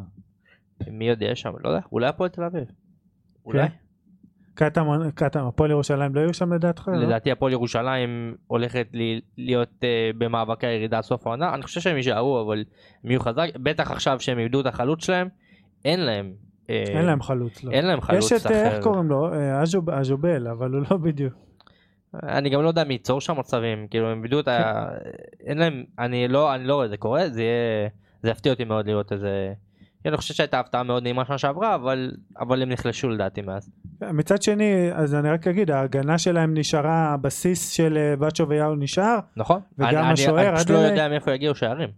מי 0.92 1.10
יודע 1.10 1.36
שם? 1.36 1.54
לא 1.64 1.70
יודע, 1.70 1.82
אולי 1.92 2.08
הפועל 2.08 2.30
תל 2.30 2.44
אביב. 2.44 2.64
אולי. 3.46 3.68
כן. 3.68 3.74
קטמון, 4.54 5.12
קטמון, 5.12 5.48
הפועל 5.48 5.72
ירושלים 5.72 6.16
לא 6.16 6.20
יהיו 6.20 6.34
שם 6.34 6.54
לדעתך? 6.54 6.92
לדעתי 7.02 7.32
הפועל 7.32 7.52
ירושלים 7.52 8.36
הולכת 8.48 8.88
להיות 9.38 9.84
אה, 9.84 10.10
במאבקי 10.18 10.68
הירידה 10.68 10.98
עד 10.98 11.04
סוף 11.04 11.28
העונה. 11.28 11.54
אני 11.54 11.64
חושב 11.64 11.82
שהם 11.82 11.98
יישארו 11.98 12.42
אבל 12.42 12.64
הם 13.04 13.12
יהיו 13.12 13.20
חזק. 13.20 13.50
בטח 13.56 13.92
עכשיו 13.92 14.20
שהם 14.20 14.40
איבדו 14.40 14.62
את 14.62 14.66
החלוץ 14.66 15.06
שלהם. 15.06 15.28
אין 15.86 16.00
להם. 16.00 16.34
אה, 16.70 16.84
אין 16.88 17.06
להם 17.06 17.22
חלוץ. 17.22 17.64
לא. 17.64 17.72
אין 17.72 17.86
להם 17.86 18.02
חלוץ 18.02 18.32
יש 18.32 18.46
את, 18.46 18.52
אה, 18.52 18.68
אחר. 18.68 18.76
איך 18.76 18.84
קוראים 18.84 19.10
לו? 19.10 19.30
אז'ובל, 19.92 20.48
אבל 20.48 20.74
הוא 20.74 20.84
לא 20.92 20.98
בדיוק. 20.98 21.47
אני 22.24 22.50
גם 22.50 22.62
לא 22.62 22.68
יודע 22.68 22.84
מי 22.84 22.94
ייצור 22.94 23.22
שם 23.22 23.40
מצבים. 23.40 23.88
כאילו 23.88 24.10
הם 24.12 24.24
את 24.40 24.48
ה... 24.48 24.88
אין 25.46 25.58
להם... 25.58 25.84
אני 26.00 26.28
לא 26.28 26.56
אני 26.56 26.64
לא 26.64 26.74
רואה 26.74 26.86
את 26.86 26.90
זה 26.90 26.98
קורה. 26.98 27.30
זה 27.30 27.42
יהיה... 27.42 27.90
זה 28.24 28.30
יפתיע 28.30 28.52
אותי 28.52 28.64
מאוד 28.64 28.88
לראות 28.88 29.12
איזה... 29.12 29.54
אני 30.06 30.18
חושב 30.18 30.34
שהייתה 30.34 30.60
הפתעה 30.60 30.84
מאוד 30.84 31.04
נעימה 31.04 31.26
שנה 31.26 31.38
שעברה 31.38 31.76
אבל 31.76 32.12
אבל 32.40 32.62
הם 32.62 32.70
נחלשו 32.70 33.10
לדעתי 33.10 33.42
מאז. 33.42 33.70
מצד 34.02 34.42
שני, 34.42 34.90
אז 34.94 35.16
אני 35.16 35.30
רק 35.30 35.48
אגיד, 35.48 35.72
ההגנה 35.72 36.18
שלהם 36.18 36.58
נשארה, 36.58 37.14
הבסיס 37.14 37.70
של 37.70 37.98
אה, 37.98 38.16
בצ'ו 38.16 38.48
ויאו 38.50 38.76
נשאר, 38.76 39.20
נכון? 39.38 39.62
וגם 39.78 39.90
אני- 39.90 40.12
השוער, 40.12 40.50
אני 40.50 40.56
פשוט 40.56 40.70
לא 40.70 40.78
יודע 40.78 41.10
מאיפה 41.10 41.34
יגיעו 41.34 41.56
שערים. 41.56 41.90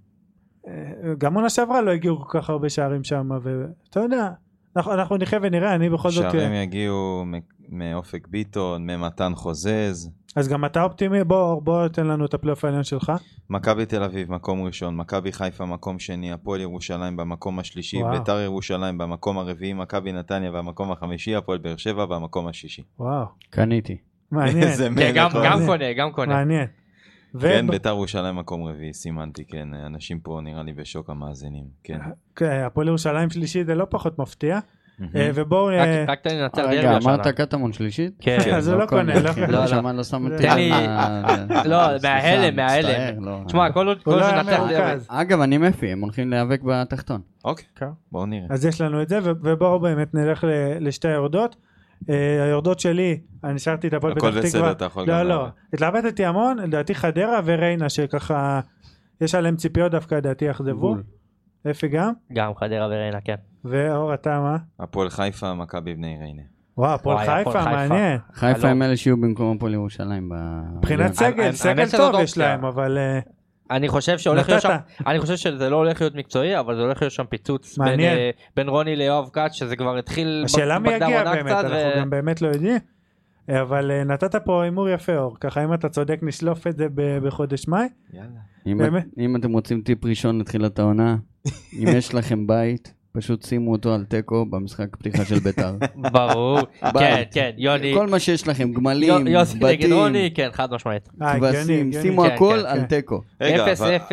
אה, 0.67 0.73
גם 1.17 1.33
עונה 1.33 1.49
שעברה 1.49 1.81
לא 1.81 1.91
הגיעו 1.91 2.19
כל 2.19 2.39
כך 2.39 2.49
הרבה 2.49 2.69
שערים 2.69 3.03
שם, 3.03 3.29
ואתה 3.43 3.99
יודע, 3.99 4.29
אנחנו, 4.75 4.93
אנחנו 4.93 5.17
נחיה 5.17 5.39
ונראה, 5.41 5.75
אני 5.75 5.89
בכל 5.89 6.11
זאת, 6.11 6.31
שערים 6.31 6.51
אה, 6.51 6.57
יגיעו 6.57 7.25
מאופק 7.71 8.27
ביטון, 8.27 8.85
ממתן 8.91 9.31
חוזז. 9.35 10.09
אז 10.35 10.47
גם 10.47 10.65
אתה 10.65 10.83
אופטימי, 10.83 11.23
בוא, 11.23 11.61
בוא 11.61 11.87
תן 11.87 12.07
לנו 12.07 12.25
את 12.25 12.33
הפלייאוף 12.33 12.65
העליון 12.65 12.83
שלך. 12.83 13.11
מכבי 13.49 13.85
תל 13.85 14.03
אביב 14.03 14.31
מקום 14.31 14.61
ראשון, 14.63 14.95
מכבי 14.97 15.31
חיפה 15.31 15.65
מקום 15.65 15.99
שני, 15.99 16.31
הפועל 16.31 16.61
ירושלים 16.61 17.17
במקום 17.17 17.59
השלישי, 17.59 17.97
וואו. 17.97 18.11
ביתר 18.19 18.39
ירושלים 18.39 18.97
במקום 18.97 19.37
הרביעי, 19.37 19.73
מכבי 19.73 20.11
נתניה 20.11 20.51
במקום 20.51 20.91
החמישי, 20.91 21.35
הפועל 21.35 21.57
באר 21.57 21.75
שבע 21.77 22.05
במקום 22.05 22.47
השישי. 22.47 22.83
וואו, 22.99 23.25
קניתי. 23.49 23.97
מעניין, 24.31 24.63
איזה 24.67 24.85
כן, 24.87 24.93
מלך, 24.93 25.15
גם 25.15 25.29
אבל- 25.31 25.45
גם 25.45 25.59
קונה 25.65 25.93
גם 25.93 26.11
קונה. 26.11 26.33
מעניין. 26.33 26.65
כן, 27.41 27.65
וב- 27.65 27.71
ביתר 27.71 27.89
ירושלים 27.89 28.35
מקום 28.35 28.63
רביעי, 28.63 28.93
סימנתי, 28.93 29.45
כן, 29.45 29.67
אנשים 29.73 30.19
פה 30.19 30.39
נראה 30.43 30.63
לי 30.63 30.73
בשוק 30.73 31.09
המאזינים, 31.09 31.65
כן. 31.83 31.99
כן, 32.35 32.63
הפועל 32.65 32.87
ירושלים 32.87 33.29
שלישי 33.29 33.63
זה 33.63 33.75
לא 33.75 33.85
פחות 33.89 34.19
מפתיע. 34.19 34.55
אה, 34.55 34.59
ובואו, 35.13 35.69
אה, 35.69 36.05
רק 36.07 36.19
תן 36.21 36.29
לי 36.29 36.41
לנצל 36.41 36.61
רגע, 36.61 36.81
דרבי 36.81 36.95
השנה. 36.95 37.13
אמרת 37.13 37.27
קטמון 37.27 37.73
שלישית? 37.73 38.13
כן. 38.19 38.37
אז 38.55 38.67
הוא 38.67 38.79
לא 38.79 38.85
קונה, 38.85 39.19
לא 39.19 39.33
קונה. 39.33 39.47
לא, 39.47 39.59
לא. 39.59 39.67
שמע, 39.67 39.93
לא 39.93 40.03
שם 40.03 40.27
לי- 40.27 40.71
לא, 41.65 41.77
מההלם, 42.03 42.55
מההלם. 42.55 43.23
תשמע, 43.45 43.71
כל 43.71 43.87
עוד 43.87 43.97
לא 44.07 44.23
שנצח 44.29 44.59
דרבי. 44.69 45.03
אגב, 45.07 45.41
אני 45.41 45.57
מפי, 45.57 45.91
הם 45.91 46.01
הולכים 46.01 46.29
להיאבק 46.29 46.61
בתחתון. 46.63 47.21
אוקיי, 47.45 47.65
כן. 47.75 47.85
בואו 48.11 48.25
נראה. 48.25 48.45
אז 48.49 48.65
יש 48.65 48.81
לנו 48.81 49.01
את 49.01 49.09
זה, 49.09 49.19
ובואו 49.23 49.79
באמת 49.79 50.13
נלך 50.13 50.43
ל- 50.43 50.47
לשתי 50.87 51.07
היורדות. 51.07 51.55
אה, 52.09 52.43
היורדות 52.43 52.79
שלי, 52.79 53.19
אני 53.43 53.53
נשארתי 53.53 53.87
את 53.87 53.93
הפועל 53.93 54.13
הכל 54.13 54.31
פתח 54.31 54.37
בסדר, 54.39 54.49
תקווה. 54.59 54.71
אתה 54.71 54.85
יכול 54.85 55.03
לא, 55.03 55.07
גם 55.13 55.23
לא, 55.27 55.29
לעבור. 55.29 55.47
התלבטתי 55.73 56.25
המון, 56.25 56.57
לדעתי 56.57 56.95
חדרה 56.95 57.39
וריינה 57.45 57.89
שככה, 57.89 58.59
יש 59.21 59.35
עליהם 59.35 59.55
ציפיות 59.55 59.91
דווקא 59.91 60.15
לדעתי 60.15 60.45
יאכזבו. 60.45 60.95
אפי 61.71 61.87
גם, 61.87 62.11
גם 62.33 62.55
חדרה 62.55 62.87
וריינה, 62.87 63.21
כן. 63.21 63.35
ואור 63.65 64.13
אתה 64.13 64.39
מה? 64.39 64.57
הפועל 64.79 65.09
חיפה, 65.09 65.53
מכבי 65.53 65.95
בני 65.95 66.17
ריינה. 66.21 66.41
וואו, 66.77 66.93
הפועל 66.93 67.17
חיפה. 67.25 67.63
מעניין. 67.65 68.19
חיפה. 68.33 68.67
הם 68.69 68.81
אלה 68.81 68.97
שיהיו 68.97 69.17
במקום 69.17 69.55
הפועל 69.57 69.73
ירושלים. 69.73 70.29
ב- 70.29 70.77
מבחינת 70.77 71.13
סגל, 71.13 71.51
סגל 71.51 71.85
טוב 71.97 72.15
יש. 72.23 72.37
להם, 72.37 72.65
אבל 72.65 72.97
אה, 72.97 73.19
אני 73.71 73.87
חושב 73.87 74.17
שהולך 74.17 74.49
להיות 74.49 74.61
שם. 74.61 74.75
אני 75.07 75.19
חושב 75.19 75.35
שזה 75.35 75.69
לא 75.69 75.75
הולך 75.75 76.01
להיות 76.01 76.15
מקצועי, 76.15 76.59
אבל 76.59 76.75
זה 76.75 76.81
הולך 76.81 77.01
להיות 77.01 77.13
שם 77.13 77.25
פיצוץ 77.29 77.77
בין. 77.77 77.99
אה, 77.99 78.29
בין 78.55 78.69
רוני 78.69 78.95
ליואב 78.95 79.29
כץ, 79.33 79.51
שזה 79.51 79.75
כבר 79.75 79.97
התחיל 79.97 80.41
השאלה 80.45 80.79
מי 80.79 80.89
יגיע 80.93 81.23
באמת, 81.23 81.51
אנחנו 81.51 81.69
ו- 81.95 81.99
גם 81.99 82.09
באמת 82.09 82.41
לא 82.41 82.47
יודעים. 82.47 82.77
אה, 83.49 83.61
אבל 83.61 83.91
אה, 83.91 84.03
נתת 84.03 84.35
פה 84.35 84.63
הימור 84.63 84.89
יפה 84.89 85.15
אור, 85.17 85.37
ככה 85.39 85.63
אם 85.63 85.73
אתה 85.73 85.89
צודק 85.89 86.19
נשלוף 86.21 86.67
את 86.67 86.77
זה 86.77 86.87
ב- 86.95 87.17
בחודש 87.27 87.67
מאי. 87.67 87.87
יאללה. 88.13 88.27
אם- 88.67 88.77
באמת? 88.77 89.05
אם 89.17 89.35
אתם 89.35 89.51
רוצים 89.51 89.81
טיפ 89.81 90.05
ראשון 90.05 90.39
לתחילת 90.39 90.79
העונה, 90.79 91.17
אם 91.73 91.87
יש 91.97 92.13
לכם 92.13 92.47
בית, 92.47 92.93
פשוט 93.11 93.43
שימו 93.43 93.71
אותו 93.71 93.93
על 93.93 94.05
תיקו 94.05 94.45
במשחק 94.45 94.95
פתיחה 94.95 95.25
של 95.25 95.39
ביתר. 95.39 95.73
ברור, 96.13 96.59
כן. 96.99 97.23
כן, 97.31 97.49
יוני, 97.57 97.93
כל 97.95 98.07
מה 98.07 98.19
שיש 98.19 98.47
לכם, 98.47 98.71
גמלים, 98.71 99.27
יוסי 99.27 99.57
נגד 99.57 99.65
בתים, 99.79 99.93
רוני, 99.93 100.31
כן, 100.35 100.49
חד 100.51 100.71
משמעית. 100.73 101.09
אה, 101.21 101.35
כבשים. 101.39 101.91
שימו 102.01 102.21
כן, 102.23 102.29
הכל 102.31 102.59
כן, 102.61 102.65
על 102.65 102.79
כן. 102.79 102.85
תיקו. 102.85 103.21
רגע, 103.41 103.65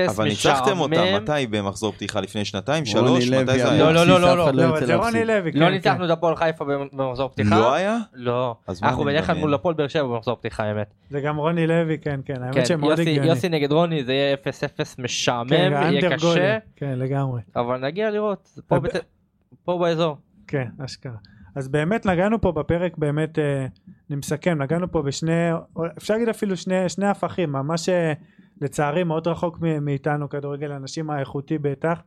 אבל- 0.09 0.25
ניצחתם 0.29 0.81
אותם. 0.81 0.95
מתי 1.17 1.47
במחזור 1.51 1.93
פתיחה 1.93 2.21
לפני 2.21 2.45
שנתיים? 2.45 2.87
שלוש? 2.87 3.29
מתי 3.31 3.59
זה 3.59 3.71
היה? 3.71 3.93
לא, 3.93 3.95
לא, 3.95 4.21
לא, 4.21 4.45
אחד 4.45 4.55
לא, 4.55 4.63
לא, 4.69 4.75
יוצא 4.75 4.87
זה 4.87 4.95
רוני. 4.95 5.25
לוי, 5.25 5.51
לא. 5.55 5.71
ניצחנו 5.71 6.05
את 6.05 6.11
הפועל 6.11 6.37
חיפה 6.37 6.65
במחזור 6.93 7.29
פתיחה. 7.29 7.59
לא 7.59 7.75
היה? 7.75 7.99
לא. 8.15 8.55
אנחנו 8.83 9.05
בדרך 9.05 9.27
כלל? 9.27 9.39
מול 9.39 9.55
הפועל 9.55 9.75
באר 9.75 9.89
שבע 9.89 10.03
במחזור 10.03 10.37
פתיחה 10.37 10.65
האמת. 10.65 10.87
זה 11.11 11.21
גם 11.21 11.37
רוני 11.37 11.67
לוי, 11.67 11.99
כן, 11.99 12.21
כן, 12.25 12.43
האמת 12.43 12.67
שמאוד 12.67 12.99
יוסי- 12.99 13.11
הגיוני. 13.11 13.27
יוסי 13.29 13.49
נגד 13.49 13.73
רוני 13.73 14.05
זה 14.05 14.13
יהיה 14.13 14.35
0-0 14.35 14.39
משעמם, 14.99 15.53
יהיה 15.53 16.11
קשה. 16.11 16.59
כן, 16.77 16.95
לגמרי. 16.99 17.41
אבל 17.57 17.87
נגיע 17.87 18.11
לראות, 18.11 18.49
פה 18.69 18.79
פה 19.67 19.79
באזור. 19.79 20.17
כן, 20.47 20.69
אשכרה. 20.85 21.17
אז 21.55 21.69
באמת 21.69 22.07
נגענו 22.07 22.41
פה 22.41 22.53
בפרק, 22.53 22.99
באמת, 22.99 23.39
אה, 23.39 23.67
אני 24.11 24.17
מסכם, 24.17 24.63
נגענו 24.63 24.93
פה 24.93 25.03
בשני, 25.03 25.51
אפשר 25.99 26.15
להגיד 26.15 26.29
אפילו 26.29 26.57
שני, 26.57 26.89
שני 26.89 27.07
הפכים, 27.07 27.53
ממש 27.53 27.89
אה, 27.89 28.13
לצערי 28.61 29.05
מאוד 29.05 29.29
רחוק 29.29 29.59
מאיתנו 29.81 30.29
כדורגל 30.29 30.73
הנשים 30.73 31.11
האיכותי 31.11 31.59
בטח, 31.59 32.03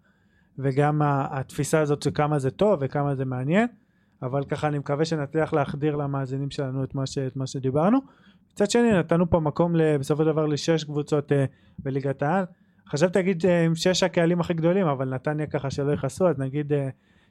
וגם 0.59 1.01
התפיסה 1.03 1.79
הזאת 1.79 2.03
של 2.03 2.11
כמה 2.13 2.39
זה 2.39 2.51
טוב 2.51 2.79
וכמה 2.81 3.15
זה 3.15 3.25
מעניין, 3.25 3.67
אבל 4.21 4.43
ככה 4.43 4.67
אני 4.67 4.79
מקווה 4.79 5.05
שנצליח 5.05 5.53
להחדיר 5.53 5.95
למאזינים 5.95 6.51
שלנו 6.51 6.83
את 6.83 6.95
מה, 6.95 7.05
ש, 7.05 7.17
את 7.17 7.35
מה 7.35 7.47
שדיברנו. 7.47 7.99
מצד 8.53 8.69
שני 8.69 8.91
נתנו 8.91 9.29
פה 9.29 9.39
מקום 9.39 9.73
בסופו 9.99 10.23
של 10.23 10.31
דבר 10.31 10.45
לשש 10.45 10.83
קבוצות 10.83 11.31
אה, 11.31 11.45
בליגת 11.79 12.23
העל. 12.23 12.45
חשבתי 12.89 13.19
להגיד 13.19 13.43
עם 13.65 13.75
שש 13.75 14.03
הקהלים 14.03 14.39
הכי 14.39 14.53
גדולים, 14.53 14.87
אבל 14.87 15.13
נתניה 15.13 15.47
ככה 15.47 15.69
שלא 15.69 15.91
יכעסו, 15.91 16.29
אז 16.29 16.39
נגיד 16.39 16.73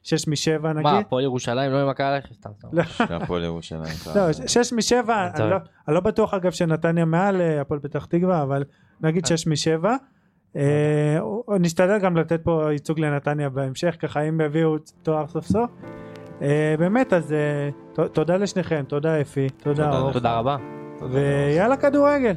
שש 0.03 0.27
משבע 0.27 0.73
נגיד. 0.73 0.83
מה, 0.83 0.99
הפועל 0.99 1.23
ירושלים 1.23 1.71
לא 1.71 1.81
עם 1.81 1.89
הקהל? 1.89 2.21
סתם, 2.33 2.49
סתם. 2.57 2.67
לא, 2.73 2.83
שהפועל 2.83 3.43
ירושלים. 3.43 3.93
לא, 4.15 4.33
שש 4.33 4.73
משבע, 4.73 5.27
אני 5.35 5.49
לא-. 5.49 5.57
אני 5.87 5.95
לא 5.95 6.01
בטוח 6.01 6.33
אגב 6.33 6.51
שנתניה 6.51 7.05
מעל 7.05 7.41
אה, 7.41 7.61
הפועל 7.61 7.79
פתח 7.79 8.05
תקווה, 8.05 8.43
אבל 8.43 8.63
נגיד 9.01 9.25
שש 9.25 9.47
משבע. 9.47 9.95
אה, 10.55 11.17
נשתדל 11.59 11.97
גם 11.97 12.17
לתת 12.17 12.41
פה 12.43 12.67
ייצוג 12.71 12.99
לנתניה 12.99 13.49
בהמשך, 13.49 13.95
ככה 13.99 14.21
אם 14.21 14.41
יביאו 14.41 14.77
תואר 15.03 15.27
סוף 15.27 15.45
סוף. 15.45 15.71
אה, 16.41 16.75
באמת, 16.79 17.13
אז 17.13 17.33
אה, 17.33 18.07
תודה 18.07 18.37
לשניכם, 18.37 18.83
תודה 18.87 19.21
אפי, 19.21 19.49
תודה 19.49 19.85
תודה 19.85 19.99
אור, 19.99 20.11
תודה 20.11 20.37
רבה. 20.37 20.57
ויאללה 21.11 21.77
כדורגל. 21.77 22.33